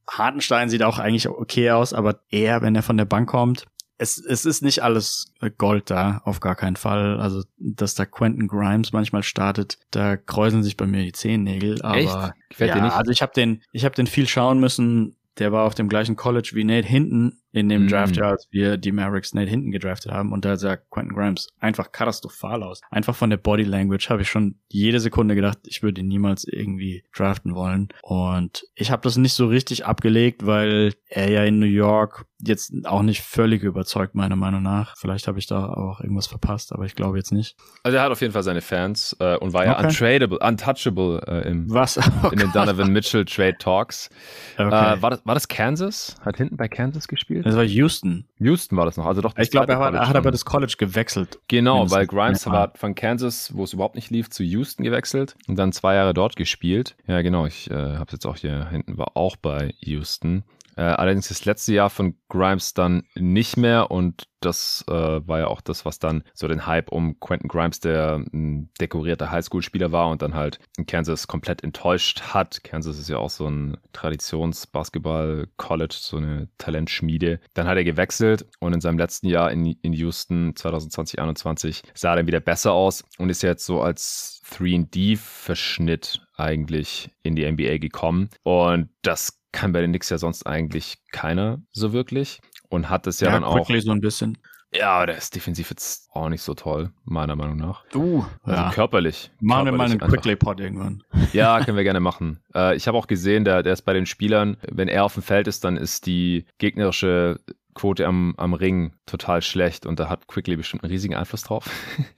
Hartenstein 0.09 0.69
sieht 0.69 0.83
auch 0.83 0.99
eigentlich 0.99 1.29
okay 1.29 1.71
aus, 1.71 1.93
aber 1.93 2.21
eher, 2.29 2.61
wenn 2.61 2.75
er 2.75 2.83
von 2.83 2.97
der 2.97 3.05
Bank 3.05 3.29
kommt. 3.29 3.65
Es, 3.97 4.17
es 4.17 4.45
ist 4.45 4.63
nicht 4.63 4.81
alles 4.81 5.31
Gold 5.59 5.91
da, 5.91 6.21
auf 6.25 6.39
gar 6.39 6.55
keinen 6.55 6.75
Fall. 6.75 7.19
Also, 7.19 7.43
dass 7.57 7.93
da 7.93 8.05
Quentin 8.05 8.47
Grimes 8.47 8.93
manchmal 8.93 9.21
startet, 9.21 9.77
da 9.91 10.17
kräuseln 10.17 10.63
sich 10.63 10.75
bei 10.75 10.87
mir 10.87 11.03
die 11.03 11.11
Zehennägel. 11.11 11.81
Aber 11.83 11.97
Echt? 11.97 12.17
Gefällt 12.49 12.69
ja, 12.69 12.75
dir 12.75 12.81
nicht? 12.81 12.95
also 12.95 13.11
ich 13.11 13.21
habe 13.21 13.31
den, 13.35 13.61
ich 13.71 13.85
habe 13.85 13.95
den 13.95 14.07
viel 14.07 14.27
schauen 14.27 14.59
müssen 14.59 15.15
der 15.37 15.51
war 15.51 15.65
auf 15.65 15.75
dem 15.75 15.89
gleichen 15.89 16.15
College 16.15 16.51
wie 16.53 16.63
Nate 16.63 16.87
Hinton 16.87 17.40
in 17.51 17.69
dem. 17.69 17.87
Draft, 17.87 18.15
ja, 18.15 18.29
als 18.29 18.47
wir 18.51 18.77
die 18.77 18.91
Mavericks 18.91 19.33
Nate 19.33 19.49
hinten 19.49 19.71
gedraftet 19.71 20.11
haben. 20.11 20.31
Und 20.31 20.45
da 20.45 20.55
sah 20.57 20.77
Quentin 20.77 21.15
Grimes 21.15 21.49
einfach 21.59 21.91
katastrophal 21.91 22.63
aus. 22.63 22.81
Einfach 22.89 23.15
von 23.15 23.29
der 23.29 23.37
Body 23.37 23.63
Language 23.63 24.09
habe 24.09 24.21
ich 24.21 24.29
schon 24.29 24.55
jede 24.69 24.99
Sekunde 24.99 25.35
gedacht, 25.35 25.59
ich 25.65 25.83
würde 25.83 26.01
ihn 26.01 26.07
niemals 26.07 26.45
irgendwie 26.45 27.03
draften 27.15 27.53
wollen. 27.55 27.89
Und 28.03 28.63
ich 28.75 28.91
habe 28.91 29.01
das 29.03 29.17
nicht 29.17 29.33
so 29.33 29.47
richtig 29.47 29.85
abgelegt, 29.85 30.45
weil 30.45 30.93
er 31.07 31.29
ja 31.29 31.43
in 31.43 31.59
New 31.59 31.65
York 31.65 32.25
jetzt 32.43 32.73
auch 32.85 33.03
nicht 33.03 33.21
völlig 33.21 33.61
überzeugt, 33.63 34.15
meiner 34.15 34.35
Meinung 34.35 34.63
nach. 34.63 34.95
Vielleicht 34.97 35.27
habe 35.27 35.37
ich 35.37 35.45
da 35.45 35.65
auch 35.67 35.99
irgendwas 36.01 36.27
verpasst, 36.27 36.73
aber 36.73 36.85
ich 36.85 36.95
glaube 36.95 37.17
jetzt 37.17 37.31
nicht. 37.31 37.55
Also 37.83 37.97
er 37.97 38.03
hat 38.03 38.11
auf 38.11 38.21
jeden 38.21 38.33
Fall 38.33 38.41
seine 38.43 38.61
Fans 38.61 39.15
äh, 39.19 39.37
und 39.37 39.53
war 39.53 39.65
ja 39.65 39.71
Okay. 39.77 39.87
untradable, 39.87 40.39
untouchable 40.39 41.21
äh, 41.27 41.49
im, 41.49 41.69
Was? 41.69 41.99
Oh 42.23 42.29
in 42.29 42.39
den. 42.39 42.51
Donovan 42.51 42.91
Mitchell 42.91 43.25
Trade 43.25 43.57
Talks. 43.57 44.09
Okay. 44.57 44.67
Äh, 44.67 45.01
war, 45.01 45.09
das, 45.11 45.25
war 45.25 45.33
das 45.33 45.47
Kansas? 45.47 46.15
Hat 46.21 46.37
hinten 46.37 46.57
bei 46.57 46.67
Kansas 46.67 47.07
gespielt? 47.07 47.40
Das 47.43 47.55
war 47.55 47.63
Houston. 47.63 48.25
Houston 48.39 48.77
war 48.77 48.85
das 48.85 48.97
noch. 48.97 49.05
Also 49.05 49.21
doch 49.21 49.37
Ich 49.37 49.51
glaube, 49.51 49.71
er, 49.71 49.79
war- 49.79 50.07
hat 50.07 50.15
aber 50.15 50.31
das 50.31 50.45
College 50.45 50.75
gewechselt. 50.77 51.39
Genau, 51.47 51.89
weil 51.91 52.07
Grimes 52.07 52.45
Ja. 52.45 52.51
war 52.51 52.71
von 52.75 52.95
Kansas, 52.95 53.51
wo 53.55 53.63
es 53.63 53.73
überhaupt 53.73 53.95
nicht 53.95 54.09
lief, 54.09 54.29
zu 54.29 54.43
Houston 54.43 54.83
gewechselt 54.83 55.35
und 55.47 55.55
dann 55.57 55.71
zwei 55.71 55.95
Jahre 55.95 56.13
dort 56.13 56.35
gespielt. 56.35 56.95
Ja, 57.07 57.21
genau. 57.21 57.45
Ich 57.45 57.69
äh, 57.69 57.73
habe 57.75 58.11
jetzt 58.11 58.25
auch 58.25 58.37
hier 58.37 58.67
hinten 58.69 58.97
war 58.97 59.15
auch 59.15 59.35
bei 59.35 59.73
Houston. 59.79 60.43
Äh, 60.81 60.95
allerdings 60.95 61.27
das 61.27 61.45
letzte 61.45 61.75
Jahr 61.75 61.91
von 61.91 62.15
Grimes 62.27 62.73
dann 62.73 63.03
nicht 63.13 63.55
mehr 63.55 63.91
und 63.91 64.23
das 64.39 64.83
äh, 64.87 64.91
war 64.91 65.37
ja 65.37 65.45
auch 65.45 65.61
das, 65.61 65.85
was 65.85 65.99
dann 65.99 66.23
so 66.33 66.47
den 66.47 66.65
Hype 66.65 66.91
um 66.91 67.19
Quentin 67.19 67.47
Grimes, 67.47 67.81
der 67.81 68.23
ein 68.33 68.71
dekorierter 68.81 69.29
Highschool-Spieler 69.29 69.91
war 69.91 70.09
und 70.09 70.23
dann 70.23 70.33
halt 70.33 70.57
in 70.77 70.87
Kansas 70.87 71.27
komplett 71.27 71.63
enttäuscht 71.63 72.33
hat. 72.33 72.63
Kansas 72.63 72.97
ist 72.97 73.09
ja 73.09 73.17
auch 73.17 73.29
so 73.29 73.47
ein 73.47 73.77
Traditions-Basketball-College, 73.93 75.95
so 75.99 76.17
eine 76.17 76.49
Talentschmiede. 76.57 77.39
Dann 77.53 77.67
hat 77.67 77.77
er 77.77 77.83
gewechselt 77.83 78.47
und 78.59 78.73
in 78.73 78.81
seinem 78.81 78.97
letzten 78.97 79.27
Jahr 79.27 79.51
in, 79.51 79.67
in 79.83 79.93
Houston 79.93 80.55
2020, 80.55 81.17
2021 81.17 81.83
sah 81.93 82.13
er 82.13 82.15
dann 82.15 82.27
wieder 82.27 82.39
besser 82.39 82.71
aus 82.71 83.03
und 83.19 83.29
ist 83.29 83.43
jetzt 83.43 83.67
so 83.67 83.83
als 83.83 84.41
3D-Verschnitt 84.51 86.25
eigentlich 86.35 87.11
in 87.21 87.35
die 87.35 87.49
NBA 87.49 87.77
gekommen. 87.77 88.29
Und 88.43 88.89
das 89.03 89.40
kann 89.51 89.71
bei 89.71 89.81
den 89.81 89.91
Knicks 89.91 90.09
ja 90.09 90.17
sonst 90.17 90.45
eigentlich 90.45 90.97
keiner 91.11 91.61
so 91.71 91.93
wirklich. 91.93 92.41
Und 92.69 92.89
hat 92.89 93.05
es 93.07 93.19
ja, 93.19 93.31
dann 93.31 93.43
auch. 93.43 93.67
so 93.67 93.91
ein 93.91 93.99
bisschen. 93.99 94.37
Ja, 94.73 94.91
aber 94.91 95.07
der 95.07 95.17
ist 95.17 95.35
defensiv 95.35 95.69
jetzt 95.69 96.09
auch 96.13 96.29
nicht 96.29 96.41
so 96.41 96.53
toll, 96.53 96.91
meiner 97.03 97.35
Meinung 97.35 97.57
nach. 97.57 97.83
Du. 97.91 98.25
Also 98.43 98.61
ja. 98.61 98.71
körperlich. 98.71 99.29
Machen 99.41 99.65
wir 99.65 99.73
mal 99.73 99.91
einen. 99.91 99.99
Quickly-Pod 99.99 100.59
irgendwann. 100.59 101.03
Ja, 101.33 101.63
können 101.63 101.77
wir 101.77 101.83
gerne 101.83 101.99
machen. 101.99 102.39
Äh, 102.53 102.75
ich 102.75 102.87
habe 102.87 102.97
auch 102.97 103.07
gesehen, 103.07 103.45
der, 103.45 103.63
der 103.63 103.73
ist 103.73 103.83
bei 103.83 103.93
den 103.93 104.05
Spielern, 104.05 104.57
wenn 104.69 104.87
er 104.87 105.05
auf 105.05 105.13
dem 105.13 105.23
Feld 105.23 105.47
ist, 105.47 105.63
dann 105.63 105.77
ist 105.77 106.05
die 106.05 106.45
gegnerische 106.57 107.39
Quote 107.73 108.05
am, 108.05 108.33
am 108.37 108.53
Ring 108.53 108.93
total 109.05 109.41
schlecht 109.41 109.85
und 109.85 109.99
da 109.99 110.09
hat 110.09 110.27
Quickly 110.27 110.55
bestimmt 110.55 110.83
einen 110.83 110.91
riesigen 110.91 111.15
Einfluss 111.15 111.43
drauf. 111.43 111.69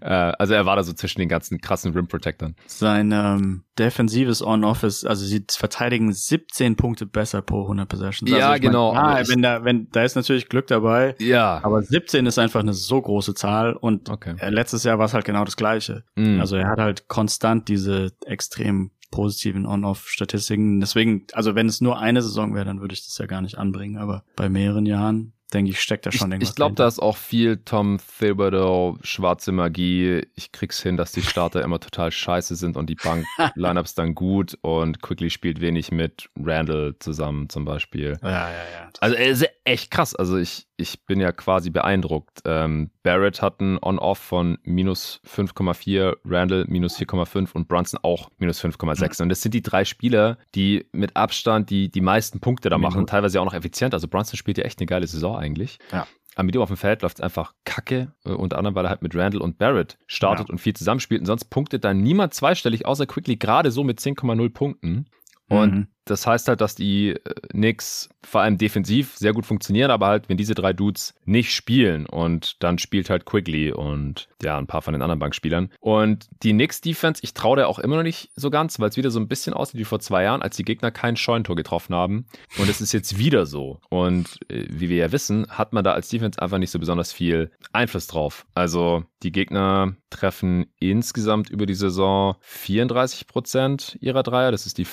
äh, 0.00 0.04
also 0.04 0.54
er 0.54 0.66
war 0.66 0.76
da 0.76 0.82
so 0.82 0.92
zwischen 0.92 1.20
den 1.20 1.28
ganzen 1.28 1.60
krassen 1.60 1.92
Rim 1.92 2.08
Protectern. 2.08 2.56
Sein 2.66 3.12
ähm, 3.12 3.64
defensives 3.78 4.42
On-Off 4.44 4.82
ist, 4.82 5.04
also 5.06 5.24
sie 5.24 5.44
verteidigen 5.50 6.12
17 6.12 6.76
Punkte 6.76 7.06
besser 7.06 7.42
pro 7.42 7.62
100 7.62 7.88
Possessions. 7.88 8.30
Ja, 8.30 8.36
also 8.36 8.48
mein, 8.50 8.60
genau, 8.60 8.94
aber 8.94 9.18
Ah, 9.18 9.22
wenn 9.28 9.42
da, 9.42 9.64
wenn, 9.64 9.88
da 9.90 10.02
ist 10.02 10.16
natürlich 10.16 10.48
Glück 10.48 10.66
dabei, 10.66 11.14
Ja. 11.18 11.60
aber 11.62 11.82
17 11.82 12.26
ist 12.26 12.38
einfach 12.38 12.60
eine 12.60 12.74
so 12.74 13.00
große 13.00 13.34
Zahl 13.34 13.74
und 13.74 14.08
Okay. 14.08 14.34
äh, 14.38 14.50
letztes 14.50 14.84
Jahr 14.84 14.98
war 14.98 15.06
es 15.06 15.14
halt 15.14 15.24
genau 15.24 15.44
das 15.44 15.56
Gleiche. 15.56 16.04
Mm. 16.16 16.40
Also 16.40 16.56
er 16.56 16.68
hat 16.68 16.78
halt 16.78 17.08
konstant 17.08 17.68
diese 17.68 18.12
extrem 18.26 18.90
positiven 19.12 19.64
On-Off-Statistiken. 19.66 20.80
Deswegen, 20.80 21.26
also 21.34 21.54
wenn 21.54 21.68
es 21.68 21.80
nur 21.80 22.00
eine 22.00 22.22
Saison 22.22 22.52
wäre, 22.54 22.64
dann 22.64 22.80
würde 22.80 22.94
ich 22.94 23.04
das 23.04 23.16
ja 23.18 23.26
gar 23.26 23.42
nicht 23.42 23.58
anbringen. 23.58 23.98
Aber 23.98 24.24
bei 24.34 24.48
mehreren 24.48 24.86
Jahren, 24.86 25.34
denke 25.52 25.70
ich, 25.70 25.80
steckt 25.80 26.06
da 26.06 26.10
Ich, 26.10 26.16
schon 26.16 26.32
irgendwas 26.32 26.50
ich 26.50 26.56
glaube, 26.56 26.74
da 26.74 26.88
ist 26.88 27.00
auch 27.00 27.16
viel 27.16 27.58
Tom 27.58 27.98
Thibodeau, 28.18 28.98
schwarze 29.02 29.52
Magie. 29.52 30.22
Ich 30.34 30.50
krieg's 30.50 30.82
hin, 30.82 30.96
dass 30.96 31.12
die 31.12 31.22
Starter 31.22 31.62
immer 31.62 31.78
total 31.78 32.10
scheiße 32.10 32.56
sind 32.56 32.76
und 32.76 32.88
die 32.88 32.96
Bank-Lineups 32.96 33.94
dann 33.94 34.14
gut 34.14 34.58
und 34.62 35.02
Quickly 35.02 35.30
spielt 35.30 35.60
wenig 35.60 35.92
mit 35.92 36.28
Randall 36.40 36.96
zusammen 36.98 37.48
zum 37.48 37.64
Beispiel. 37.64 38.18
Ja, 38.22 38.28
ja, 38.28 38.48
ja. 38.48 38.90
Also 39.00 39.14
er 39.14 39.30
ist 39.30 39.46
echt 39.64 39.90
krass. 39.90 40.16
Also 40.16 40.38
ich, 40.38 40.66
ich 40.82 41.04
bin 41.06 41.20
ja 41.20 41.32
quasi 41.32 41.70
beeindruckt. 41.70 42.40
Ähm, 42.44 42.90
Barrett 43.02 43.40
hat 43.40 43.60
ein 43.60 43.78
On-Off 43.82 44.18
von 44.18 44.58
minus 44.64 45.20
5,4, 45.26 46.16
Randall 46.24 46.64
minus 46.68 46.98
4,5 46.98 47.52
und 47.52 47.68
Brunson 47.68 48.00
auch 48.02 48.28
minus 48.38 48.62
5,6. 48.62 49.22
Und 49.22 49.28
das 49.28 49.40
sind 49.42 49.54
die 49.54 49.62
drei 49.62 49.84
Spieler, 49.84 50.36
die 50.54 50.86
mit 50.92 51.16
Abstand 51.16 51.70
die, 51.70 51.90
die 51.90 52.00
meisten 52.00 52.40
Punkte 52.40 52.68
da 52.68 52.78
machen, 52.78 52.94
Minuten. 52.94 53.10
teilweise 53.10 53.40
auch 53.40 53.44
noch 53.44 53.54
effizient. 53.54 53.94
Also 53.94 54.08
Brunson 54.08 54.36
spielt 54.36 54.58
ja 54.58 54.64
echt 54.64 54.78
eine 54.80 54.86
geile 54.86 55.06
Saison 55.06 55.36
eigentlich. 55.36 55.78
Ja. 55.92 56.06
Aber 56.34 56.44
mit 56.44 56.54
ihm 56.54 56.62
auf 56.62 56.68
dem 56.68 56.78
Feld 56.78 57.02
läuft 57.02 57.18
es 57.18 57.22
einfach 57.22 57.54
kacke, 57.64 58.12
äh, 58.24 58.30
unter 58.30 58.56
anderem, 58.58 58.74
weil 58.74 58.86
er 58.86 58.90
halt 58.90 59.02
mit 59.02 59.14
Randall 59.14 59.42
und 59.42 59.58
Barrett 59.58 59.98
startet 60.06 60.48
Ja. 60.48 60.52
und 60.52 60.58
viel 60.58 60.74
zusammenspielt. 60.74 61.20
Und 61.20 61.26
sonst 61.26 61.44
punktet 61.50 61.84
da 61.84 61.92
niemand 61.94 62.34
zweistellig, 62.34 62.86
außer 62.86 63.06
Quickly 63.06 63.36
gerade 63.36 63.70
so 63.70 63.84
mit 63.84 64.00
10,0 64.00 64.48
Punkten. 64.50 65.06
Und 65.48 65.74
Mhm. 65.74 65.86
Das 66.04 66.26
heißt 66.26 66.48
halt, 66.48 66.60
dass 66.60 66.74
die 66.74 67.10
äh, 67.10 67.18
Knicks 67.50 68.08
vor 68.24 68.40
allem 68.40 68.58
defensiv 68.58 69.16
sehr 69.16 69.32
gut 69.32 69.46
funktionieren, 69.46 69.90
aber 69.90 70.06
halt, 70.06 70.28
wenn 70.28 70.36
diese 70.36 70.54
drei 70.54 70.72
Dudes 70.72 71.14
nicht 71.24 71.54
spielen 71.54 72.06
und 72.06 72.62
dann 72.62 72.78
spielt 72.78 73.10
halt 73.10 73.24
Quigley 73.24 73.72
und 73.72 74.28
ja, 74.42 74.58
ein 74.58 74.66
paar 74.66 74.82
von 74.82 74.92
den 74.92 75.02
anderen 75.02 75.18
Bankspielern. 75.18 75.70
Und 75.80 76.28
die 76.42 76.52
Knicks-Defense, 76.52 77.20
ich 77.22 77.34
traue 77.34 77.56
der 77.56 77.68
auch 77.68 77.78
immer 77.78 77.96
noch 77.96 78.02
nicht 78.02 78.30
so 78.36 78.50
ganz, 78.50 78.78
weil 78.78 78.88
es 78.88 78.96
wieder 78.96 79.10
so 79.10 79.20
ein 79.20 79.28
bisschen 79.28 79.54
aussieht 79.54 79.80
wie 79.80 79.84
vor 79.84 80.00
zwei 80.00 80.24
Jahren, 80.24 80.42
als 80.42 80.56
die 80.56 80.64
Gegner 80.64 80.90
kein 80.90 81.16
Scheuntor 81.16 81.56
getroffen 81.56 81.94
haben. 81.94 82.26
Und 82.58 82.68
es 82.68 82.80
ist 82.80 82.92
jetzt 82.92 83.18
wieder 83.18 83.46
so. 83.46 83.80
Und 83.88 84.38
äh, 84.48 84.66
wie 84.68 84.88
wir 84.88 84.96
ja 84.96 85.12
wissen, 85.12 85.46
hat 85.48 85.72
man 85.72 85.84
da 85.84 85.92
als 85.92 86.08
Defense 86.08 86.40
einfach 86.40 86.58
nicht 86.58 86.70
so 86.70 86.78
besonders 86.78 87.12
viel 87.12 87.50
Einfluss 87.72 88.06
drauf. 88.06 88.46
Also 88.54 89.04
die 89.22 89.32
Gegner 89.32 89.94
treffen 90.10 90.66
insgesamt 90.78 91.50
über 91.50 91.66
die 91.66 91.74
Saison 91.74 92.36
34 92.40 93.26
Prozent 93.26 93.96
ihrer 94.00 94.22
Dreier. 94.22 94.50
Das 94.50 94.66
ist 94.66 94.78
die 94.78 94.84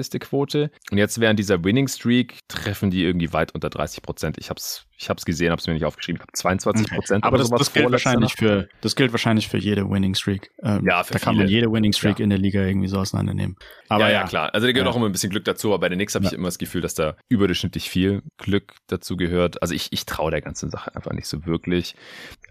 fünftschlechteste 0.00 0.18
Quote. 0.18 0.70
Und 0.90 0.98
jetzt 0.98 1.20
während 1.20 1.38
dieser 1.38 1.62
Winning 1.64 1.88
Streak 1.88 2.38
treffen 2.48 2.90
die 2.90 3.04
irgendwie 3.04 3.32
weit 3.32 3.52
unter 3.54 3.70
30 3.70 4.02
Prozent. 4.02 4.36
Ich 4.38 4.50
hab's, 4.50 4.86
ich 4.98 5.08
hab's 5.10 5.24
gesehen, 5.24 5.52
hab's 5.52 5.66
mir 5.66 5.74
nicht 5.74 5.84
aufgeschrieben. 5.84 6.16
Ich 6.18 6.22
habe 6.22 6.32
22 6.32 6.90
Prozent. 6.90 7.24
Aber 7.24 7.34
oder 7.34 7.44
das, 7.44 7.50
das 7.50 7.72
gilt 7.72 7.90
wahrscheinlich 7.90 8.34
für, 8.34 8.68
das 8.80 8.96
gilt 8.96 9.12
wahrscheinlich 9.12 9.48
für 9.48 9.58
jede 9.58 9.88
Winning 9.88 10.14
Streak. 10.14 10.50
Ähm, 10.62 10.84
Ja, 10.86 11.04
für 11.04 11.14
da 11.14 11.18
kann 11.18 11.36
man 11.36 11.46
viele. 11.46 11.58
jede 11.58 11.72
Winning 11.72 11.92
Streak 11.92 12.18
Ja. 12.18 12.24
in 12.24 12.30
der 12.30 12.38
Liga 12.38 12.62
irgendwie 12.62 12.88
so 12.88 12.98
auseinandernehmen. 12.98 13.56
Aber 13.88 14.06
ja, 14.08 14.20
ja, 14.22 14.24
klar. 14.26 14.54
Also 14.54 14.66
da 14.66 14.72
gehört 14.72 14.86
Ja. 14.86 14.92
auch 14.92 14.96
immer 14.96 15.06
ein 15.06 15.12
bisschen 15.12 15.30
Glück 15.30 15.44
dazu, 15.44 15.68
aber 15.68 15.80
bei 15.80 15.88
den 15.88 15.98
Knicks 15.98 16.14
habe 16.14 16.24
ich 16.24 16.32
Ja. 16.32 16.38
immer 16.38 16.48
das 16.48 16.58
Gefühl, 16.58 16.80
dass 16.80 16.94
da 16.94 17.16
überdurchschnittlich 17.28 17.88
viel 17.90 18.22
Glück 18.38 18.74
dazu 18.86 19.16
gehört. 19.16 19.62
Also 19.62 19.74
ich, 19.74 19.88
ich 19.92 20.06
traue 20.06 20.30
der 20.30 20.40
ganzen 20.40 20.70
Sache 20.70 20.94
einfach 20.94 21.12
nicht 21.12 21.28
so 21.28 21.44
wirklich. 21.46 21.94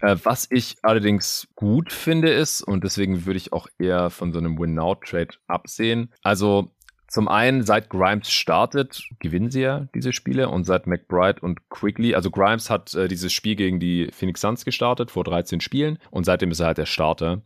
Äh, 0.00 0.16
was 0.24 0.46
ich 0.50 0.76
allerdings 0.82 1.48
gut 1.56 1.92
finde 1.92 2.30
ist, 2.30 2.62
und 2.62 2.84
deswegen 2.84 3.26
würde 3.26 3.36
ich 3.38 3.52
auch 3.52 3.66
eher 3.78 4.10
von 4.10 4.32
so 4.32 4.38
einem 4.38 4.58
Win-Now-Trade 4.58 5.28
absehen. 5.46 6.12
Also 6.22 6.72
zum 7.10 7.26
einen, 7.26 7.64
seit 7.64 7.90
Grimes 7.90 8.30
startet, 8.30 9.02
gewinnen 9.18 9.50
sie 9.50 9.62
ja 9.62 9.88
diese 9.96 10.12
Spiele 10.12 10.48
und 10.48 10.62
seit 10.62 10.86
McBride 10.86 11.40
und 11.40 11.68
Quigley, 11.68 12.14
also 12.14 12.30
Grimes 12.30 12.70
hat 12.70 12.94
äh, 12.94 13.08
dieses 13.08 13.32
Spiel 13.32 13.56
gegen 13.56 13.80
die 13.80 14.08
Phoenix 14.12 14.40
Suns 14.40 14.64
gestartet 14.64 15.10
vor 15.10 15.24
13 15.24 15.60
Spielen 15.60 15.98
und 16.12 16.24
seitdem 16.24 16.52
ist 16.52 16.60
er 16.60 16.68
halt 16.68 16.78
der 16.78 16.86
Starter. 16.86 17.42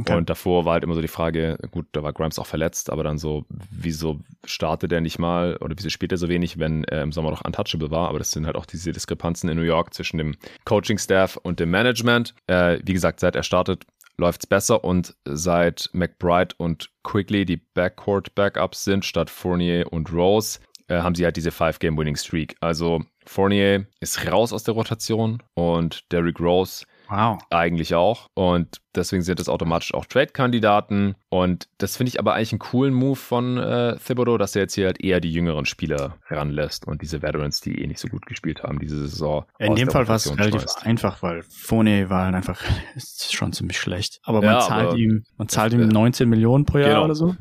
Okay. 0.00 0.16
Und 0.16 0.30
davor 0.30 0.64
war 0.64 0.72
halt 0.72 0.84
immer 0.84 0.94
so 0.94 1.02
die 1.02 1.08
Frage, 1.08 1.58
gut, 1.70 1.84
da 1.92 2.02
war 2.02 2.14
Grimes 2.14 2.38
auch 2.38 2.46
verletzt, 2.46 2.88
aber 2.88 3.04
dann 3.04 3.18
so, 3.18 3.44
wieso 3.70 4.20
startet 4.46 4.90
er 4.92 5.02
nicht 5.02 5.18
mal 5.18 5.58
oder 5.58 5.74
wieso 5.76 5.90
spielt 5.90 6.12
er 6.12 6.18
so 6.18 6.30
wenig, 6.30 6.58
wenn 6.58 6.84
er 6.84 7.02
im 7.02 7.12
Sommer 7.12 7.30
noch 7.30 7.44
untouchable 7.44 7.90
war? 7.90 8.08
Aber 8.08 8.18
das 8.18 8.30
sind 8.30 8.46
halt 8.46 8.56
auch 8.56 8.64
diese 8.64 8.92
Diskrepanzen 8.92 9.50
in 9.50 9.58
New 9.58 9.62
York 9.62 9.92
zwischen 9.92 10.16
dem 10.16 10.36
Coaching-Staff 10.64 11.36
und 11.36 11.60
dem 11.60 11.70
Management. 11.70 12.34
Äh, 12.46 12.78
wie 12.82 12.94
gesagt, 12.94 13.20
seit 13.20 13.36
er 13.36 13.42
startet, 13.42 13.84
läuft's 14.18 14.46
besser 14.46 14.84
und 14.84 15.14
seit 15.24 15.88
McBride 15.92 16.54
und 16.58 16.90
Quigley 17.02 17.44
die 17.44 17.56
Backcourt-Backups 17.56 18.84
sind 18.84 19.04
statt 19.04 19.30
Fournier 19.30 19.92
und 19.92 20.12
Rose, 20.12 20.60
äh, 20.88 20.98
haben 20.98 21.14
sie 21.14 21.24
halt 21.24 21.36
diese 21.36 21.50
Five-Game-Winning-Streak. 21.50 22.56
Also 22.60 23.04
Fournier 23.26 23.86
ist 24.00 24.30
raus 24.30 24.52
aus 24.52 24.64
der 24.64 24.74
Rotation 24.74 25.42
und 25.54 26.10
Derrick 26.12 26.40
Rose 26.40 26.84
wow. 27.08 27.38
eigentlich 27.50 27.94
auch. 27.94 28.28
Und 28.34 28.81
deswegen 28.94 29.22
sind 29.22 29.40
es 29.40 29.48
automatisch 29.48 29.94
auch 29.94 30.06
Trade-Kandidaten. 30.06 31.14
Und 31.28 31.68
das 31.78 31.96
finde 31.96 32.08
ich 32.10 32.18
aber 32.18 32.34
eigentlich 32.34 32.52
einen 32.52 32.58
coolen 32.58 32.94
Move 32.94 33.16
von 33.16 33.58
äh, 33.58 33.96
Thibodeau, 33.98 34.38
dass 34.38 34.54
er 34.56 34.62
jetzt 34.62 34.74
hier 34.74 34.86
halt 34.86 35.00
eher 35.02 35.20
die 35.20 35.32
jüngeren 35.32 35.64
Spieler 35.66 36.16
ranlässt 36.28 36.86
und 36.86 37.02
diese 37.02 37.22
Veterans, 37.22 37.60
die 37.60 37.80
eh 37.82 37.86
nicht 37.86 38.00
so 38.00 38.08
gut 38.08 38.26
gespielt 38.26 38.62
haben, 38.62 38.78
diese 38.78 38.96
Saison. 39.08 39.44
In 39.58 39.74
dem 39.74 39.90
Fall 39.90 40.08
war 40.08 40.16
es 40.16 40.36
relativ 40.38 40.64
einfach, 40.82 41.22
weil 41.22 41.42
Fournier 41.42 42.10
war 42.10 42.26
halt 42.26 42.34
einfach 42.34 42.60
ist 42.94 43.34
schon 43.34 43.52
ziemlich 43.52 43.78
schlecht. 43.78 44.20
Aber 44.24 44.38
man 44.40 44.54
Ja, 44.54 44.60
zahlt 44.60 44.88
aber- 44.88 44.96
ihm, 44.96 45.24
man 45.36 45.48
zahlt 45.48 45.72
ihm 45.72 45.80
äh, 45.82 45.86
19 45.86 46.28
Millionen 46.28 46.64
pro 46.64 46.78
Jahr 46.78 46.90
genau. 46.90 47.04
oder 47.04 47.14
so. 47.14 47.34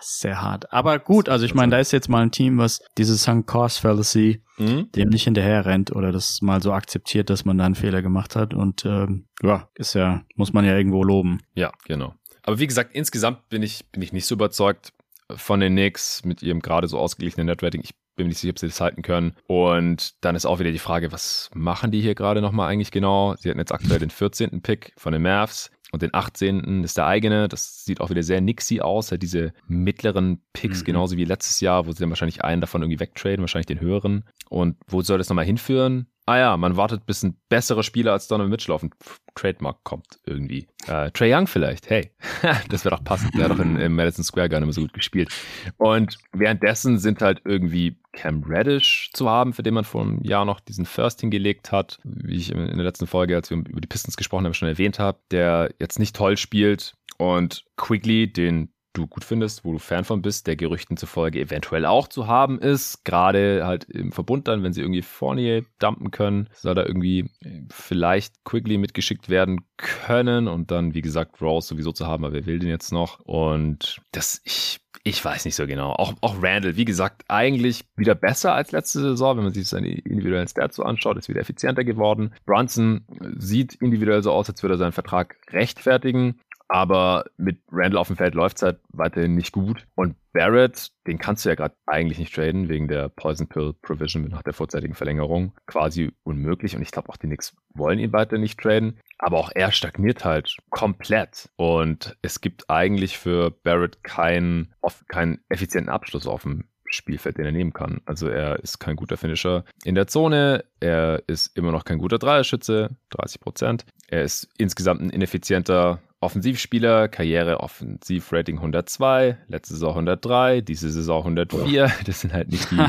Sehr 0.00 0.40
hart. 0.40 0.72
Aber 0.72 0.98
gut, 0.98 1.28
also 1.28 1.44
ich 1.44 1.54
meine, 1.54 1.70
da 1.72 1.78
ist 1.78 1.92
jetzt 1.92 2.08
mal 2.08 2.22
ein 2.22 2.30
Team, 2.30 2.58
was 2.58 2.80
dieses 2.96 3.22
Sunk 3.24 3.46
Cost 3.46 3.80
Fallacy 3.80 4.42
Mhm. 4.60 4.90
dem 4.90 5.08
nicht 5.10 5.22
hinterher 5.22 5.66
rennt 5.66 5.94
oder 5.94 6.10
das 6.10 6.42
mal 6.42 6.60
so 6.60 6.72
akzeptiert, 6.72 7.30
dass 7.30 7.44
man 7.44 7.58
da 7.58 7.64
einen 7.66 7.76
Fehler 7.76 8.02
gemacht 8.02 8.34
hat. 8.34 8.54
Und 8.54 8.84
ähm, 8.84 9.26
ja, 9.40 9.68
ist 9.76 9.94
ja, 9.94 10.22
muss 10.34 10.52
man 10.52 10.64
ja 10.64 10.74
irgendwo 10.78 11.04
loben. 11.04 11.40
Ja, 11.54 11.72
genau. 11.86 12.14
Aber 12.42 12.58
wie 12.58 12.66
gesagt, 12.66 12.94
insgesamt 12.94 13.48
bin 13.50 13.62
ich, 13.62 13.86
bin 13.90 14.00
ich 14.00 14.12
nicht 14.12 14.26
so 14.26 14.34
überzeugt 14.34 14.92
von 15.34 15.60
den 15.60 15.74
Knicks 15.74 16.24
mit 16.24 16.42
ihrem 16.42 16.60
gerade 16.60 16.88
so 16.88 16.98
ausgeglichenen 16.98 17.46
Netrating. 17.46 17.82
Ich 17.82 17.94
bin 18.16 18.26
mir 18.26 18.30
nicht 18.30 18.38
sicher, 18.38 18.50
ob 18.50 18.58
sie 18.58 18.66
das 18.66 18.80
halten 18.80 19.02
können. 19.02 19.34
Und 19.46 20.24
dann 20.24 20.34
ist 20.34 20.46
auch 20.46 20.58
wieder 20.58 20.72
die 20.72 20.78
Frage, 20.78 21.12
was 21.12 21.50
machen 21.54 21.90
die 21.90 22.00
hier 22.00 22.14
gerade 22.14 22.40
nochmal 22.40 22.70
eigentlich 22.70 22.90
genau? 22.90 23.34
Sie 23.38 23.48
hatten 23.48 23.58
jetzt 23.58 23.72
aktuell 23.72 23.98
den 23.98 24.10
14. 24.10 24.62
Pick 24.62 24.92
von 24.96 25.12
den 25.12 25.22
Mavs. 25.22 25.70
Und 25.90 26.02
den 26.02 26.12
18. 26.12 26.84
ist 26.84 26.98
der 26.98 27.06
eigene. 27.06 27.48
Das 27.48 27.84
sieht 27.84 28.00
auch 28.00 28.10
wieder 28.10 28.22
sehr 28.22 28.42
nixy 28.42 28.80
aus. 28.80 29.10
Halt 29.10 29.22
diese 29.22 29.54
mittleren 29.66 30.42
Picks, 30.52 30.80
mhm. 30.80 30.84
genauso 30.84 31.16
wie 31.16 31.24
letztes 31.24 31.60
Jahr, 31.60 31.86
wo 31.86 31.92
sie 31.92 32.00
dann 32.00 32.10
wahrscheinlich 32.10 32.44
einen 32.44 32.60
davon 32.60 32.82
irgendwie 32.82 33.00
wegtraden, 33.00 33.40
wahrscheinlich 33.40 33.66
den 33.66 33.80
höheren. 33.80 34.24
Und 34.50 34.76
wo 34.86 35.00
soll 35.00 35.16
das 35.16 35.30
nochmal 35.30 35.46
hinführen? 35.46 36.08
Ah 36.28 36.36
ja, 36.36 36.56
man 36.58 36.76
wartet, 36.76 37.06
bis 37.06 37.22
ein 37.22 37.38
besserer 37.48 37.82
Spieler 37.82 38.12
als 38.12 38.28
Donovan 38.28 38.50
Mitchell 38.50 38.74
auf 38.74 38.82
den 38.82 38.90
Trademark 39.34 39.82
kommt 39.82 40.18
irgendwie. 40.26 40.68
Äh, 40.86 41.10
Trey 41.12 41.34
Young 41.34 41.46
vielleicht, 41.46 41.88
hey, 41.88 42.10
das 42.68 42.84
wäre 42.84 42.96
doch 42.96 43.02
passend. 43.02 43.34
Der 43.34 43.44
hat 43.44 43.52
doch 43.52 43.58
in, 43.60 43.76
im 43.76 43.96
Madison 43.96 44.22
Square 44.22 44.50
Garden 44.50 44.64
immer 44.64 44.74
so 44.74 44.82
gut 44.82 44.92
gespielt. 44.92 45.30
Und 45.78 46.18
währenddessen 46.34 46.98
sind 46.98 47.22
halt 47.22 47.40
irgendwie 47.46 47.96
Cam 48.12 48.42
Reddish 48.42 49.08
zu 49.14 49.30
haben, 49.30 49.54
für 49.54 49.62
den 49.62 49.72
man 49.72 49.84
vor 49.84 50.02
einem 50.02 50.22
Jahr 50.22 50.44
noch 50.44 50.60
diesen 50.60 50.84
First 50.84 51.22
hingelegt 51.22 51.72
hat, 51.72 51.98
wie 52.04 52.36
ich 52.36 52.52
in 52.52 52.58
der 52.58 52.84
letzten 52.84 53.06
Folge, 53.06 53.34
als 53.34 53.48
wir 53.48 53.56
über 53.56 53.80
die 53.80 53.88
Pistons 53.88 54.18
gesprochen 54.18 54.44
haben, 54.44 54.52
schon 54.52 54.68
erwähnt 54.68 54.98
habe, 54.98 55.20
der 55.30 55.70
jetzt 55.78 55.98
nicht 55.98 56.14
toll 56.14 56.36
spielt. 56.36 56.92
Und 57.16 57.64
Quigley, 57.78 58.30
den 58.30 58.68
du 58.98 59.06
gut 59.06 59.24
findest, 59.24 59.64
wo 59.64 59.72
du 59.72 59.78
Fan 59.78 60.04
von 60.04 60.22
bist, 60.22 60.46
der 60.46 60.56
Gerüchten 60.56 60.96
zufolge 60.96 61.40
eventuell 61.40 61.86
auch 61.86 62.08
zu 62.08 62.26
haben 62.26 62.58
ist. 62.58 63.04
Gerade 63.04 63.64
halt 63.64 63.84
im 63.84 64.12
Verbund 64.12 64.48
dann, 64.48 64.62
wenn 64.62 64.72
sie 64.72 64.80
irgendwie 64.80 65.02
Fournier 65.02 65.64
dumpen 65.78 66.10
können, 66.10 66.48
soll 66.52 66.74
da 66.74 66.84
irgendwie 66.84 67.30
äh, 67.40 67.62
vielleicht 67.70 68.44
Quigley 68.44 68.78
mitgeschickt 68.78 69.28
werden 69.28 69.60
können 69.76 70.48
und 70.48 70.70
dann, 70.70 70.94
wie 70.94 71.02
gesagt, 71.02 71.40
Rose 71.40 71.68
sowieso 71.68 71.92
zu 71.92 72.06
haben, 72.06 72.24
aber 72.24 72.34
wer 72.34 72.46
will 72.46 72.58
den 72.58 72.68
jetzt 72.68 72.92
noch? 72.92 73.20
Und 73.20 74.00
das, 74.12 74.40
ich 74.44 74.80
ich 75.04 75.24
weiß 75.24 75.44
nicht 75.44 75.54
so 75.54 75.66
genau. 75.66 75.92
Auch, 75.92 76.14
auch 76.20 76.36
Randall, 76.42 76.76
wie 76.76 76.84
gesagt, 76.84 77.24
eigentlich 77.28 77.84
wieder 77.96 78.14
besser 78.14 78.54
als 78.54 78.72
letzte 78.72 79.00
Saison, 79.00 79.36
wenn 79.36 79.44
man 79.44 79.54
sich 79.54 79.66
seine 79.66 79.88
individuellen 79.88 80.48
Stats 80.48 80.76
so 80.76 80.82
anschaut, 80.82 81.16
ist 81.16 81.28
wieder 81.28 81.40
effizienter 81.40 81.84
geworden. 81.84 82.34
Brunson 82.44 83.06
sieht 83.36 83.74
individuell 83.76 84.22
so 84.22 84.32
aus, 84.32 84.48
als 84.48 84.62
würde 84.62 84.74
er 84.74 84.78
seinen 84.78 84.92
Vertrag 84.92 85.36
rechtfertigen. 85.50 86.40
Aber 86.68 87.24
mit 87.38 87.60
Randall 87.72 87.98
auf 87.98 88.08
dem 88.08 88.16
Feld 88.16 88.34
läuft 88.34 88.58
es 88.58 88.62
halt 88.62 88.78
weiterhin 88.90 89.34
nicht 89.34 89.52
gut. 89.52 89.86
Und 89.94 90.16
Barrett, 90.32 90.90
den 91.06 91.18
kannst 91.18 91.44
du 91.44 91.48
ja 91.48 91.54
gerade 91.54 91.74
eigentlich 91.86 92.18
nicht 92.18 92.34
traden, 92.34 92.68
wegen 92.68 92.88
der 92.88 93.08
Poison 93.08 93.48
Pill 93.48 93.74
Provision 93.80 94.24
nach 94.24 94.42
der 94.42 94.52
vorzeitigen 94.52 94.94
Verlängerung. 94.94 95.54
Quasi 95.66 96.12
unmöglich. 96.24 96.76
Und 96.76 96.82
ich 96.82 96.90
glaube 96.90 97.08
auch 97.08 97.16
die 97.16 97.26
Knicks 97.26 97.56
wollen 97.74 97.98
ihn 97.98 98.12
weiter 98.12 98.36
nicht 98.36 98.60
traden. 98.60 99.00
Aber 99.18 99.38
auch 99.38 99.50
er 99.54 99.72
stagniert 99.72 100.24
halt 100.24 100.56
komplett. 100.68 101.48
Und 101.56 102.16
es 102.22 102.40
gibt 102.40 102.68
eigentlich 102.68 103.18
für 103.18 103.50
Barrett 103.50 104.04
keinen, 104.04 104.74
keinen 105.08 105.40
effizienten 105.48 105.90
Abschluss 105.90 106.26
auf 106.26 106.42
dem 106.42 106.64
Spielfeld, 106.90 107.38
den 107.38 107.46
er 107.46 107.52
nehmen 107.52 107.72
kann. 107.72 108.00
Also 108.06 108.28
er 108.28 108.60
ist 108.60 108.78
kein 108.78 108.96
guter 108.96 109.16
Finisher 109.16 109.64
in 109.84 109.94
der 109.94 110.06
Zone, 110.06 110.64
er 110.80 111.22
ist 111.26 111.56
immer 111.56 111.72
noch 111.72 111.84
kein 111.84 111.98
guter 111.98 112.18
Dreierschütze, 112.18 112.96
30 113.10 113.40
Prozent. 113.40 113.86
Er 114.06 114.22
ist 114.22 114.48
insgesamt 114.56 115.02
ein 115.02 115.10
ineffizienter 115.10 116.00
Offensivspieler, 116.20 117.08
Karriere 117.08 117.60
Offensivrating 117.60 118.56
102, 118.56 119.38
letzte 119.46 119.74
Saison 119.74 119.90
103, 119.90 120.62
diese 120.62 120.90
Saison 120.90 121.18
104. 121.18 121.92
Das 122.06 122.20
sind 122.20 122.32
halt 122.32 122.50
nicht 122.50 122.70
die, 122.70 122.84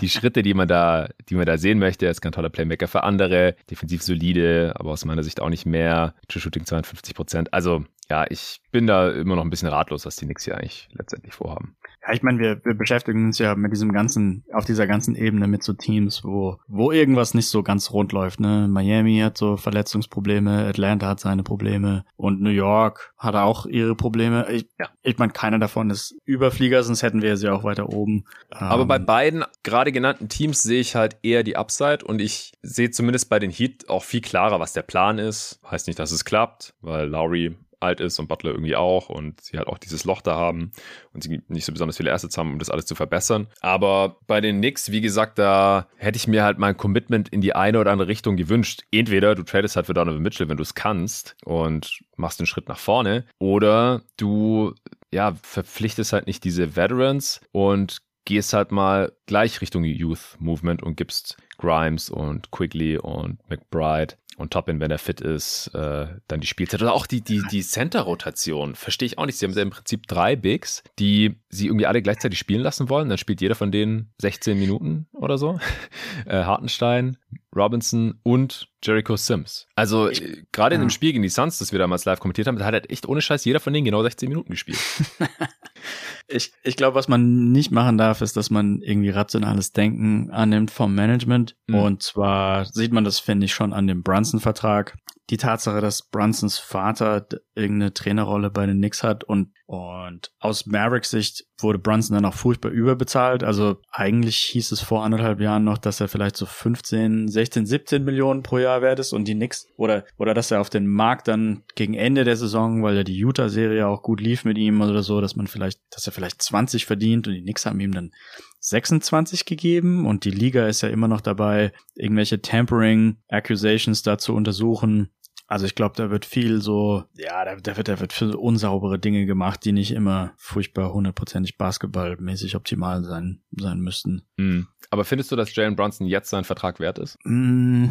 die 0.00 0.08
Schritte, 0.08 0.42
die 0.42 0.54
man 0.54 0.68
da, 0.68 1.08
die 1.28 1.34
man 1.34 1.46
da 1.46 1.58
sehen 1.58 1.78
möchte. 1.78 2.06
Er 2.06 2.12
ist 2.12 2.20
kein 2.20 2.32
toller 2.32 2.50
Playmaker 2.50 2.86
für 2.86 3.02
andere, 3.02 3.56
defensiv 3.70 4.02
solide, 4.02 4.74
aber 4.76 4.92
aus 4.92 5.04
meiner 5.04 5.22
Sicht 5.22 5.40
auch 5.40 5.48
nicht 5.48 5.66
mehr. 5.66 6.14
True 6.28 6.40
Shooting 6.40 6.66
52 6.66 7.14
Prozent. 7.14 7.52
Also 7.52 7.84
ja, 8.10 8.26
ich 8.28 8.60
bin 8.70 8.86
da 8.86 9.10
immer 9.10 9.36
noch 9.36 9.44
ein 9.44 9.50
bisschen 9.50 9.68
ratlos, 9.68 10.06
was 10.06 10.16
die 10.16 10.24
Knicks 10.24 10.44
hier 10.44 10.56
eigentlich 10.56 10.88
letztendlich 10.92 11.34
vorhaben. 11.34 11.76
Ja, 12.06 12.14
ich 12.14 12.22
meine, 12.22 12.38
wir, 12.38 12.64
wir 12.64 12.74
beschäftigen 12.74 13.26
uns 13.26 13.38
ja 13.38 13.54
mit 13.54 13.72
diesem 13.72 13.92
ganzen, 13.92 14.44
auf 14.52 14.64
dieser 14.64 14.86
ganzen 14.86 15.14
Ebene 15.14 15.46
mit 15.46 15.62
so 15.62 15.72
Teams, 15.72 16.24
wo, 16.24 16.58
wo 16.66 16.92
irgendwas 16.92 17.34
nicht 17.34 17.48
so 17.48 17.62
ganz 17.62 17.90
rund 17.90 18.12
läuft. 18.12 18.40
Ne? 18.40 18.68
Miami 18.68 19.18
hat 19.18 19.36
so 19.36 19.56
Verletzungsprobleme, 19.56 20.66
Atlanta 20.66 21.08
hat 21.08 21.20
seine 21.20 21.42
Probleme 21.42 22.04
und 22.16 22.40
New 22.40 22.50
York 22.50 23.12
hat 23.18 23.34
auch 23.34 23.66
ihre 23.66 23.94
Probleme. 23.94 24.46
Ich, 24.50 24.68
ja, 24.78 24.88
ich 25.02 25.18
meine, 25.18 25.32
keiner 25.32 25.58
davon 25.58 25.90
ist 25.90 26.16
Überflieger, 26.24 26.82
sonst 26.82 27.02
hätten 27.02 27.22
wir 27.22 27.36
sie 27.36 27.48
auch 27.48 27.64
weiter 27.64 27.88
oben. 27.88 28.24
Aber 28.50 28.82
ähm, 28.82 28.88
bei 28.88 28.98
beiden 28.98 29.44
gerade 29.62 29.92
genannten 29.92 30.28
Teams 30.28 30.62
sehe 30.62 30.80
ich 30.80 30.94
halt 30.94 31.16
eher 31.22 31.42
die 31.42 31.56
Upside 31.56 32.04
und 32.04 32.20
ich 32.20 32.52
sehe 32.62 32.90
zumindest 32.90 33.28
bei 33.28 33.38
den 33.38 33.50
Heat 33.50 33.88
auch 33.88 34.04
viel 34.04 34.20
klarer, 34.20 34.60
was 34.60 34.72
der 34.72 34.82
Plan 34.82 35.18
ist. 35.18 35.60
Heißt 35.68 35.86
nicht, 35.86 35.98
dass 35.98 36.12
es 36.12 36.24
klappt, 36.24 36.74
weil 36.80 37.08
Lowry 37.08 37.56
alt 37.80 38.00
ist 38.00 38.18
und 38.18 38.28
Butler 38.28 38.50
irgendwie 38.50 38.76
auch 38.76 39.08
und 39.08 39.40
sie 39.40 39.56
halt 39.58 39.68
auch 39.68 39.78
dieses 39.78 40.04
Loch 40.04 40.20
da 40.20 40.36
haben 40.36 40.72
und 41.12 41.22
sie 41.22 41.42
nicht 41.48 41.64
so 41.64 41.72
besonders 41.72 41.96
viele 41.96 42.12
Assets 42.12 42.36
haben, 42.36 42.52
um 42.52 42.58
das 42.58 42.70
alles 42.70 42.86
zu 42.86 42.94
verbessern. 42.94 43.48
Aber 43.60 44.16
bei 44.26 44.40
den 44.40 44.58
Knicks, 44.58 44.90
wie 44.90 45.00
gesagt, 45.00 45.38
da 45.38 45.88
hätte 45.96 46.16
ich 46.16 46.26
mir 46.26 46.42
halt 46.42 46.58
mal 46.58 46.68
ein 46.68 46.76
Commitment 46.76 47.28
in 47.28 47.40
die 47.40 47.54
eine 47.54 47.78
oder 47.78 47.92
andere 47.92 48.08
Richtung 48.08 48.36
gewünscht. 48.36 48.82
Entweder 48.90 49.34
du 49.34 49.42
tradest 49.42 49.76
halt 49.76 49.86
für 49.86 49.94
Donovan 49.94 50.22
Mitchell, 50.22 50.48
wenn 50.48 50.56
du 50.56 50.62
es 50.62 50.74
kannst 50.74 51.36
und 51.44 52.00
machst 52.16 52.40
einen 52.40 52.46
Schritt 52.46 52.68
nach 52.68 52.78
vorne 52.78 53.24
oder 53.38 54.02
du 54.16 54.74
ja, 55.12 55.34
verpflichtest 55.42 56.12
halt 56.12 56.26
nicht 56.26 56.44
diese 56.44 56.76
Veterans 56.76 57.40
und 57.52 58.02
gehst 58.24 58.52
halt 58.52 58.72
mal 58.72 59.12
gleich 59.24 59.60
Richtung 59.62 59.84
Youth 59.84 60.36
Movement 60.38 60.82
und 60.82 60.96
gibst 60.96 61.38
Grimes 61.56 62.10
und 62.10 62.50
Quigley 62.50 62.98
und 62.98 63.38
McBride 63.48 64.16
und 64.38 64.52
Toppin, 64.52 64.78
wenn 64.78 64.90
er 64.90 64.98
fit 64.98 65.20
ist, 65.20 65.68
äh, 65.74 66.06
dann 66.28 66.40
die 66.40 66.46
Spielzeit. 66.46 66.80
Oder 66.80 66.94
auch 66.94 67.06
die, 67.06 67.20
die, 67.20 67.42
die 67.50 67.62
Center-Rotation. 67.62 68.76
Verstehe 68.76 69.06
ich 69.06 69.18
auch 69.18 69.26
nicht. 69.26 69.36
Sie 69.36 69.44
haben 69.44 69.52
ja 69.52 69.62
im 69.62 69.70
Prinzip 69.70 70.06
drei 70.06 70.36
Bigs, 70.36 70.84
die 70.98 71.36
sie 71.50 71.66
irgendwie 71.66 71.86
alle 71.86 72.02
gleichzeitig 72.02 72.38
spielen 72.38 72.62
lassen 72.62 72.88
wollen. 72.88 73.08
Dann 73.08 73.18
spielt 73.18 73.40
jeder 73.40 73.56
von 73.56 73.72
denen 73.72 74.12
16 74.18 74.58
Minuten 74.58 75.06
oder 75.12 75.38
so. 75.38 75.58
äh, 76.26 76.44
Hartenstein, 76.44 77.16
Robinson 77.54 78.20
und 78.22 78.68
Jericho 78.82 79.16
Sims. 79.16 79.66
Also 79.74 80.08
äh, 80.08 80.44
gerade 80.52 80.74
in 80.74 80.80
dem 80.80 80.90
Spiel 80.90 81.12
gegen 81.12 81.22
die 81.22 81.28
Suns, 81.28 81.58
das 81.58 81.72
wir 81.72 81.78
damals 81.78 82.04
live 82.04 82.20
kommentiert 82.20 82.46
haben, 82.46 82.58
da 82.58 82.64
hat 82.64 82.74
halt 82.74 82.90
echt 82.90 83.08
ohne 83.08 83.22
Scheiß 83.22 83.44
jeder 83.44 83.60
von 83.60 83.72
denen 83.72 83.84
genau 83.84 84.02
16 84.02 84.28
Minuten 84.28 84.50
gespielt. 84.50 84.78
ich 86.28 86.52
ich 86.62 86.76
glaube, 86.76 86.94
was 86.94 87.08
man 87.08 87.50
nicht 87.52 87.70
machen 87.70 87.98
darf, 87.98 88.20
ist, 88.20 88.36
dass 88.36 88.50
man 88.50 88.80
irgendwie 88.82 89.10
rationales 89.10 89.72
Denken 89.72 90.30
annimmt 90.30 90.70
vom 90.70 90.94
Management. 90.94 91.56
Mhm. 91.66 91.74
Und 91.74 92.02
zwar 92.02 92.66
sieht 92.66 92.92
man 92.92 93.04
das, 93.04 93.18
finde 93.18 93.46
ich, 93.46 93.54
schon 93.54 93.72
an 93.72 93.86
dem 93.86 94.02
Brunson-Vertrag 94.02 94.96
die 95.30 95.36
Tatsache, 95.36 95.80
dass 95.80 96.02
Brunsons 96.02 96.58
Vater 96.58 97.26
irgendeine 97.54 97.92
Trainerrolle 97.92 98.50
bei 98.50 98.66
den 98.66 98.78
Knicks 98.78 99.02
hat 99.02 99.24
und 99.24 99.52
und 99.70 100.32
aus 100.38 100.64
Mavericks 100.64 101.10
Sicht 101.10 101.44
wurde 101.58 101.78
Brunson 101.78 102.14
dann 102.14 102.24
auch 102.24 102.32
furchtbar 102.32 102.70
überbezahlt. 102.70 103.44
Also 103.44 103.76
eigentlich 103.90 104.38
hieß 104.38 104.72
es 104.72 104.80
vor 104.80 105.04
anderthalb 105.04 105.40
Jahren 105.40 105.64
noch, 105.64 105.76
dass 105.76 106.00
er 106.00 106.08
vielleicht 106.08 106.38
so 106.38 106.46
15, 106.46 107.28
16, 107.28 107.66
17 107.66 108.02
Millionen 108.02 108.42
pro 108.42 108.56
Jahr 108.56 108.80
wert 108.80 108.98
ist 108.98 109.12
und 109.12 109.28
die 109.28 109.34
Knicks 109.34 109.66
oder 109.76 110.06
oder 110.16 110.32
dass 110.32 110.50
er 110.50 110.62
auf 110.62 110.70
den 110.70 110.86
Markt 110.86 111.28
dann 111.28 111.64
gegen 111.74 111.92
Ende 111.92 112.24
der 112.24 112.36
Saison, 112.36 112.82
weil 112.82 112.96
ja 112.96 113.04
die 113.04 113.18
Utah 113.18 113.50
Serie 113.50 113.86
auch 113.86 114.02
gut 114.02 114.22
lief 114.22 114.46
mit 114.46 114.56
ihm 114.56 114.80
oder 114.80 115.02
so, 115.02 115.20
dass 115.20 115.36
man 115.36 115.46
vielleicht, 115.46 115.80
dass 115.90 116.06
er 116.06 116.14
vielleicht 116.14 116.40
20 116.40 116.86
verdient 116.86 117.28
und 117.28 117.34
die 117.34 117.42
Knicks 117.42 117.66
haben 117.66 117.80
ihm 117.80 117.92
dann 117.92 118.12
26 118.60 119.44
gegeben 119.44 120.06
und 120.06 120.24
die 120.24 120.30
Liga 120.30 120.66
ist 120.66 120.82
ja 120.82 120.88
immer 120.88 121.08
noch 121.08 121.20
dabei, 121.20 121.72
irgendwelche 121.94 122.42
Tampering 122.42 123.18
Accusations 123.28 124.02
da 124.02 124.18
zu 124.18 124.34
untersuchen. 124.34 125.10
Also 125.46 125.64
ich 125.64 125.74
glaube, 125.74 125.94
da 125.96 126.10
wird 126.10 126.26
viel 126.26 126.60
so, 126.60 127.04
ja, 127.14 127.44
da, 127.44 127.56
da, 127.56 127.76
wird, 127.78 127.88
da 127.88 128.00
wird 128.00 128.12
viel 128.12 128.34
unsaubere 128.34 128.98
Dinge 128.98 129.24
gemacht, 129.24 129.64
die 129.64 129.72
nicht 129.72 129.92
immer 129.92 130.34
furchtbar 130.36 130.92
hundertprozentig 130.92 131.56
basketballmäßig 131.56 132.54
optimal 132.54 133.02
sein, 133.02 133.40
sein 133.52 133.80
müssten. 133.80 134.22
Mhm. 134.36 134.68
Aber 134.90 135.04
findest 135.04 135.32
du, 135.32 135.36
dass 135.36 135.54
Jalen 135.54 135.74
Brunson 135.74 136.06
jetzt 136.06 136.28
seinen 136.28 136.44
Vertrag 136.44 136.80
wert 136.80 136.98
ist? 136.98 137.16
Mm, 137.24 137.86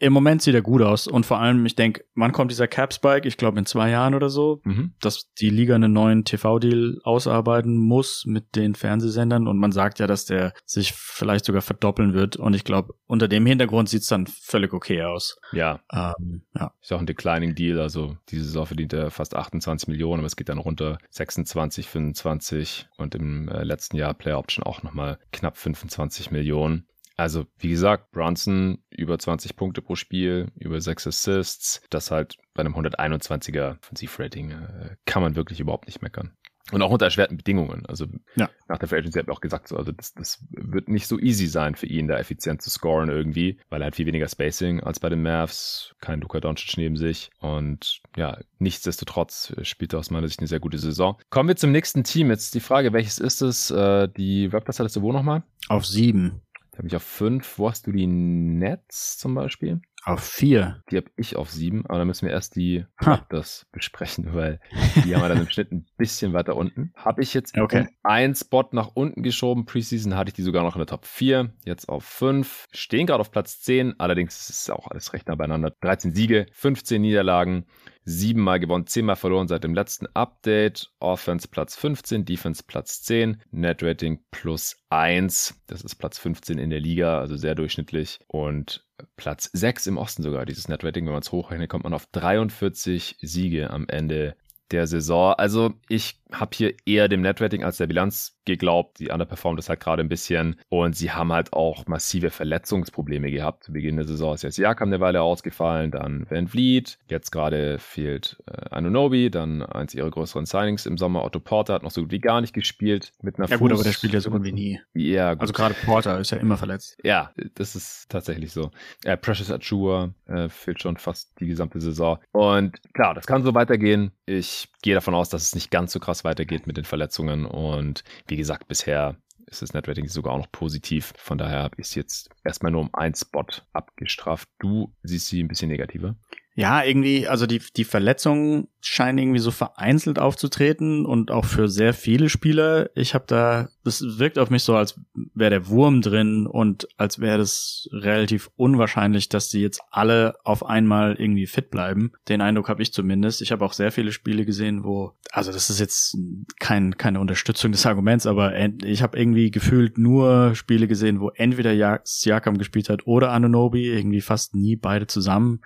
im 0.00 0.14
Moment 0.14 0.40
sieht 0.40 0.54
er 0.54 0.62
gut 0.62 0.80
aus 0.80 1.06
und 1.06 1.26
vor 1.26 1.40
allem, 1.40 1.64
ich 1.66 1.76
denke, 1.76 2.04
wann 2.14 2.32
kommt 2.32 2.50
dieser 2.50 2.66
Cap 2.66 2.94
Spike? 2.94 3.28
Ich 3.28 3.36
glaube 3.36 3.58
in 3.58 3.66
zwei 3.66 3.90
Jahren 3.90 4.14
oder 4.14 4.30
so, 4.30 4.60
mhm. 4.64 4.94
dass 5.00 5.30
die 5.34 5.50
Liga 5.50 5.74
einen 5.74 5.92
neuen 5.92 6.24
TV-Deal 6.24 7.00
ausarbeiten 7.04 7.76
muss 7.76 8.24
mit 8.26 8.56
den 8.56 8.74
Fernsehsendern 8.74 9.46
und 9.46 9.58
man 9.58 9.72
sagt 9.72 9.98
ja, 9.98 10.06
dass 10.06 10.24
der 10.24 10.54
sich 10.64 10.94
vielleicht 10.94 11.44
sogar 11.44 11.60
verdoppeln 11.60 12.14
wird 12.14 12.36
und 12.36 12.54
ich 12.54 12.64
glaube, 12.64 12.94
unter 13.06 13.28
dem 13.28 13.44
Hintergrund 13.44 13.90
sieht's 13.90 14.06
dann 14.06 14.26
völlig 14.26 14.72
okay 14.72 15.02
aus. 15.02 15.38
Ja. 15.52 15.80
Ähm, 15.92 16.42
ja. 16.58 16.72
Ist 16.80 16.92
auch 16.92 17.00
ein 17.00 17.06
declining 17.06 17.54
Deal, 17.54 17.78
also 17.78 18.16
diese 18.30 18.44
Saison 18.44 18.64
verdient 18.64 18.94
er 18.94 19.10
fast 19.10 19.36
28 19.36 19.86
Millionen, 19.88 20.20
aber 20.20 20.26
es 20.26 20.36
geht 20.36 20.48
dann 20.48 20.58
runter 20.58 20.96
26, 21.10 21.86
25 21.86 22.88
und 22.96 23.14
im 23.14 23.48
äh, 23.48 23.64
letzten 23.64 23.98
Jahr 23.98 24.14
Player 24.14 24.38
Option 24.38 24.64
auch 24.64 24.82
nochmal 24.82 25.18
knapp 25.30 25.58
25 25.58 26.30
Millionen. 26.30 26.86
Also, 27.20 27.44
wie 27.58 27.68
gesagt, 27.68 28.12
Bronson 28.12 28.78
über 28.88 29.18
20 29.18 29.54
Punkte 29.54 29.82
pro 29.82 29.94
Spiel, 29.94 30.50
über 30.54 30.80
6 30.80 31.06
Assists. 31.06 31.82
Das 31.90 32.10
halt 32.10 32.38
bei 32.54 32.60
einem 32.60 32.74
121er 32.74 33.76
Offensivrating 33.82 34.52
äh, 34.52 34.96
kann 35.04 35.22
man 35.22 35.36
wirklich 35.36 35.60
überhaupt 35.60 35.86
nicht 35.86 36.00
meckern. 36.00 36.32
Und 36.72 36.80
auch 36.80 36.90
unter 36.90 37.04
erschwerten 37.04 37.36
Bedingungen. 37.36 37.84
Also 37.84 38.06
ja. 38.36 38.48
nach 38.68 38.78
der 38.78 38.88
Free 38.88 38.96
Agency 38.96 39.18
hat 39.18 39.28
er 39.28 39.34
auch 39.34 39.42
gesagt, 39.42 39.68
so, 39.68 39.76
also 39.76 39.92
das, 39.92 40.14
das 40.14 40.42
wird 40.48 40.88
nicht 40.88 41.08
so 41.08 41.18
easy 41.18 41.46
sein 41.46 41.74
für 41.74 41.84
ihn, 41.84 42.08
da 42.08 42.16
effizient 42.16 42.62
zu 42.62 42.70
scoren 42.70 43.10
irgendwie, 43.10 43.58
weil 43.68 43.82
er 43.82 43.88
hat 43.88 43.96
viel 43.96 44.06
weniger 44.06 44.28
Spacing 44.28 44.80
als 44.80 44.98
bei 44.98 45.10
den 45.10 45.22
Mavs, 45.22 45.94
kein 46.00 46.22
Luka 46.22 46.40
Doncic 46.40 46.78
neben 46.78 46.96
sich 46.96 47.30
und 47.40 48.00
ja, 48.16 48.38
nichtsdestotrotz 48.58 49.52
spielt 49.62 49.92
er 49.92 49.98
aus 49.98 50.10
meiner 50.10 50.28
Sicht 50.28 50.40
eine 50.40 50.48
sehr 50.48 50.60
gute 50.60 50.78
Saison. 50.78 51.18
Kommen 51.28 51.48
wir 51.48 51.56
zum 51.56 51.72
nächsten 51.72 52.04
Team. 52.04 52.30
Jetzt 52.30 52.54
die 52.54 52.60
Frage, 52.60 52.92
welches 52.92 53.18
ist 53.18 53.42
es? 53.42 53.70
Äh, 53.70 54.08
die 54.08 54.46
Raptors 54.46 54.78
hattest 54.78 54.96
du 54.96 55.02
wo 55.02 55.12
nochmal? 55.12 55.42
Auf 55.68 55.84
sieben. 55.86 56.40
Da 56.80 56.84
habe 56.84 56.88
ich 56.88 56.96
auf 56.96 57.02
fünf. 57.02 57.58
Wo 57.58 57.68
hast 57.68 57.86
du 57.86 57.92
die 57.92 58.06
Nets 58.06 59.18
zum 59.18 59.34
Beispiel? 59.34 59.82
Auf 60.04 60.24
vier. 60.24 60.82
Die 60.90 60.96
habe 60.96 61.10
ich 61.16 61.36
auf 61.36 61.50
sieben, 61.50 61.84
aber 61.84 61.98
dann 61.98 62.06
müssen 62.06 62.26
wir 62.26 62.32
erst 62.32 62.56
die 62.56 62.86
Raptors 62.96 63.66
besprechen, 63.70 64.32
weil 64.32 64.60
die 65.04 65.14
haben 65.14 65.20
wir 65.20 65.28
dann 65.28 65.42
im 65.42 65.50
Schnitt 65.50 65.72
ein 65.72 65.84
bisschen 65.98 66.32
weiter 66.32 66.56
unten. 66.56 66.94
Habe 66.96 67.20
ich 67.20 67.34
jetzt 67.34 67.58
okay. 67.58 67.86
einen 68.02 68.34
Spot 68.34 68.66
nach 68.72 68.92
unten 68.94 69.22
geschoben. 69.22 69.66
Preseason 69.66 70.16
hatte 70.16 70.30
ich 70.30 70.34
die 70.34 70.42
sogar 70.42 70.62
noch 70.62 70.74
in 70.74 70.80
der 70.80 70.86
Top 70.86 71.04
4, 71.04 71.52
jetzt 71.66 71.90
auf 71.90 72.02
5. 72.02 72.68
Stehen 72.72 73.06
gerade 73.06 73.20
auf 73.20 73.30
Platz 73.30 73.60
10, 73.60 74.00
allerdings 74.00 74.40
ist 74.40 74.48
es 74.48 74.70
auch 74.70 74.86
alles 74.86 75.12
recht 75.12 75.28
nah 75.28 75.34
beieinander. 75.34 75.74
13 75.82 76.14
Siege, 76.14 76.46
15 76.52 77.02
Niederlagen, 77.02 77.66
siebenmal 78.04 78.60
gewonnen, 78.60 78.86
zehnmal 78.86 79.16
verloren 79.16 79.48
seit 79.48 79.64
dem 79.64 79.74
letzten 79.74 80.06
Update. 80.14 80.90
Offense 81.00 81.48
Platz 81.48 81.76
15, 81.76 82.24
Defense 82.24 82.62
Platz 82.66 83.02
10, 83.02 83.42
Net 83.50 83.82
Rating 83.82 84.20
plus 84.30 84.76
1. 84.90 85.60
Das 85.66 85.82
ist 85.82 85.96
Platz 85.96 86.18
15 86.18 86.58
in 86.58 86.70
der 86.70 86.80
Liga, 86.80 87.18
also 87.18 87.36
sehr 87.36 87.54
durchschnittlich. 87.54 88.20
Und 88.26 88.86
Platz 89.16 89.50
6 89.52 89.86
im 89.88 89.98
Osten 89.98 90.22
sogar, 90.22 90.46
dieses 90.46 90.68
Net 90.68 90.84
Rating. 90.84 91.06
Wenn 91.06 91.12
man 91.12 91.22
es 91.22 91.32
hochrechnet, 91.32 91.68
kommt 91.68 91.84
man 91.84 91.94
auf 91.94 92.06
43 92.06 93.16
Siege 93.20 93.70
am 93.70 93.88
Ende 93.88 94.36
der 94.70 94.86
Saison. 94.86 95.34
Also 95.34 95.72
ich 95.88 96.20
habe 96.32 96.50
hier 96.54 96.74
eher 96.86 97.08
dem 97.08 97.22
Netrating 97.22 97.64
als 97.64 97.78
der 97.78 97.86
Bilanz 97.86 98.36
geglaubt. 98.44 98.98
Die 98.98 99.10
underperformt 99.10 99.58
das 99.58 99.68
halt 99.68 99.80
gerade 99.80 100.02
ein 100.02 100.08
bisschen. 100.08 100.56
Und 100.68 100.96
sie 100.96 101.10
haben 101.10 101.32
halt 101.32 101.52
auch 101.52 101.86
massive 101.86 102.30
Verletzungsprobleme 102.30 103.30
gehabt. 103.30 103.64
Zu 103.64 103.72
Beginn 103.72 103.96
der 103.96 104.06
Saison 104.06 104.34
ist 104.34 104.42
jetzt 104.42 104.58
Jakam 104.58 104.88
eine 104.88 105.00
Weile 105.00 105.22
ausgefallen, 105.22 105.90
dann 105.90 106.26
Van 106.28 106.48
Vliet. 106.48 106.98
Jetzt 107.08 107.30
gerade 107.30 107.78
fehlt 107.78 108.42
äh, 108.46 108.70
Anunobi, 108.70 109.30
dann 109.30 109.62
eins 109.62 109.94
ihrer 109.94 110.10
größeren 110.10 110.46
Signings 110.46 110.86
im 110.86 110.98
Sommer. 110.98 111.24
Otto 111.24 111.40
Porter 111.40 111.74
hat 111.74 111.82
noch 111.82 111.90
so 111.90 112.02
gut 112.02 112.12
wie 112.12 112.20
gar 112.20 112.40
nicht 112.40 112.54
gespielt. 112.54 113.12
Mit 113.22 113.38
einer 113.38 113.48
ja 113.48 113.56
gut, 113.56 113.72
aber 113.72 113.82
der 113.82 113.92
spielt 113.92 114.12
ja 114.12 114.20
so 114.20 114.30
gut 114.30 114.44
wie 114.44 114.52
nie. 114.52 114.80
Ja, 114.94 115.34
gut. 115.34 115.42
Also 115.42 115.52
gerade 115.52 115.74
Porter 115.84 116.18
ist 116.18 116.30
ja 116.30 116.38
immer 116.38 116.56
verletzt. 116.56 116.96
Ja, 117.02 117.32
das 117.54 117.76
ist 117.76 118.08
tatsächlich 118.08 118.52
so. 118.52 118.70
Äh, 119.04 119.16
Precious 119.16 119.50
Achua 119.50 120.14
äh, 120.26 120.48
fehlt 120.48 120.80
schon 120.80 120.96
fast 120.96 121.32
die 121.40 121.46
gesamte 121.46 121.80
Saison. 121.80 122.18
Und 122.32 122.80
klar, 122.94 123.14
das 123.14 123.26
kann 123.26 123.42
so 123.42 123.54
weitergehen. 123.54 124.12
Ich 124.26 124.59
gehe 124.82 124.94
davon 124.94 125.14
aus, 125.14 125.28
dass 125.28 125.42
es 125.42 125.54
nicht 125.54 125.70
ganz 125.70 125.92
so 125.92 126.00
krass 126.00 126.24
weitergeht 126.24 126.66
mit 126.66 126.76
den 126.76 126.84
Verletzungen. 126.84 127.46
Und 127.46 128.04
wie 128.26 128.36
gesagt, 128.36 128.68
bisher 128.68 129.16
ist 129.46 129.62
das 129.62 129.74
Netrating 129.74 130.08
sogar 130.08 130.34
auch 130.34 130.38
noch 130.38 130.52
positiv. 130.52 131.12
Von 131.16 131.38
daher 131.38 131.70
es 131.76 131.94
jetzt 131.94 132.30
erstmal 132.44 132.72
nur 132.72 132.82
um 132.82 132.94
einen 132.94 133.14
Spot 133.14 133.46
abgestraft. 133.72 134.48
Du 134.58 134.94
siehst 135.02 135.26
sie 135.26 135.42
ein 135.42 135.48
bisschen 135.48 135.68
negativer. 135.68 136.16
Ja, 136.54 136.82
irgendwie, 136.82 137.26
also 137.26 137.46
die, 137.46 137.62
die 137.76 137.84
Verletzungen 137.84 138.68
scheinen 138.80 139.18
irgendwie 139.18 139.38
so 139.38 139.50
vereinzelt 139.50 140.18
aufzutreten 140.18 141.06
und 141.06 141.30
auch 141.30 141.44
für 141.44 141.68
sehr 141.68 141.94
viele 141.94 142.28
Spieler. 142.28 142.90
Ich 142.94 143.14
habe 143.14 143.24
da, 143.26 143.68
das 143.84 144.02
wirkt 144.18 144.38
auf 144.38 144.50
mich 144.50 144.62
so, 144.62 144.76
als 144.76 145.00
wäre 145.34 145.50
der 145.50 145.68
Wurm 145.68 146.02
drin 146.02 146.46
und 146.46 146.88
als 146.96 147.18
wäre 147.18 147.38
das 147.38 147.88
relativ 147.92 148.50
unwahrscheinlich, 148.56 149.28
dass 149.28 149.48
die 149.48 149.60
jetzt 149.60 149.80
alle 149.90 150.34
auf 150.44 150.64
einmal 150.64 151.16
irgendwie 151.18 151.46
fit 151.46 151.70
bleiben. 151.70 152.12
Den 152.28 152.40
Eindruck 152.40 152.68
habe 152.68 152.82
ich 152.82 152.92
zumindest. 152.92 153.40
Ich 153.40 153.52
habe 153.52 153.64
auch 153.64 153.72
sehr 153.72 153.92
viele 153.92 154.12
Spiele 154.12 154.44
gesehen, 154.44 154.84
wo, 154.84 155.12
also 155.30 155.50
das 155.50 155.70
ist 155.70 155.80
jetzt 155.80 156.16
kein, 156.58 156.96
keine 156.98 157.20
Unterstützung 157.20 157.72
des 157.72 157.86
Arguments, 157.86 158.26
aber 158.26 158.54
ich 158.84 159.02
habe 159.02 159.18
irgendwie 159.18 159.50
gefühlt 159.50 159.96
nur 159.96 160.54
Spiele 160.54 160.86
gesehen, 160.86 161.20
wo 161.20 161.30
entweder 161.30 162.00
Siakam 162.04 162.58
gespielt 162.58 162.90
hat 162.90 163.06
oder 163.06 163.32
Anunobi, 163.32 163.88
irgendwie 163.88 164.20
fast 164.20 164.54
nie 164.54 164.76
beide 164.76 165.06
zusammen. 165.06 165.60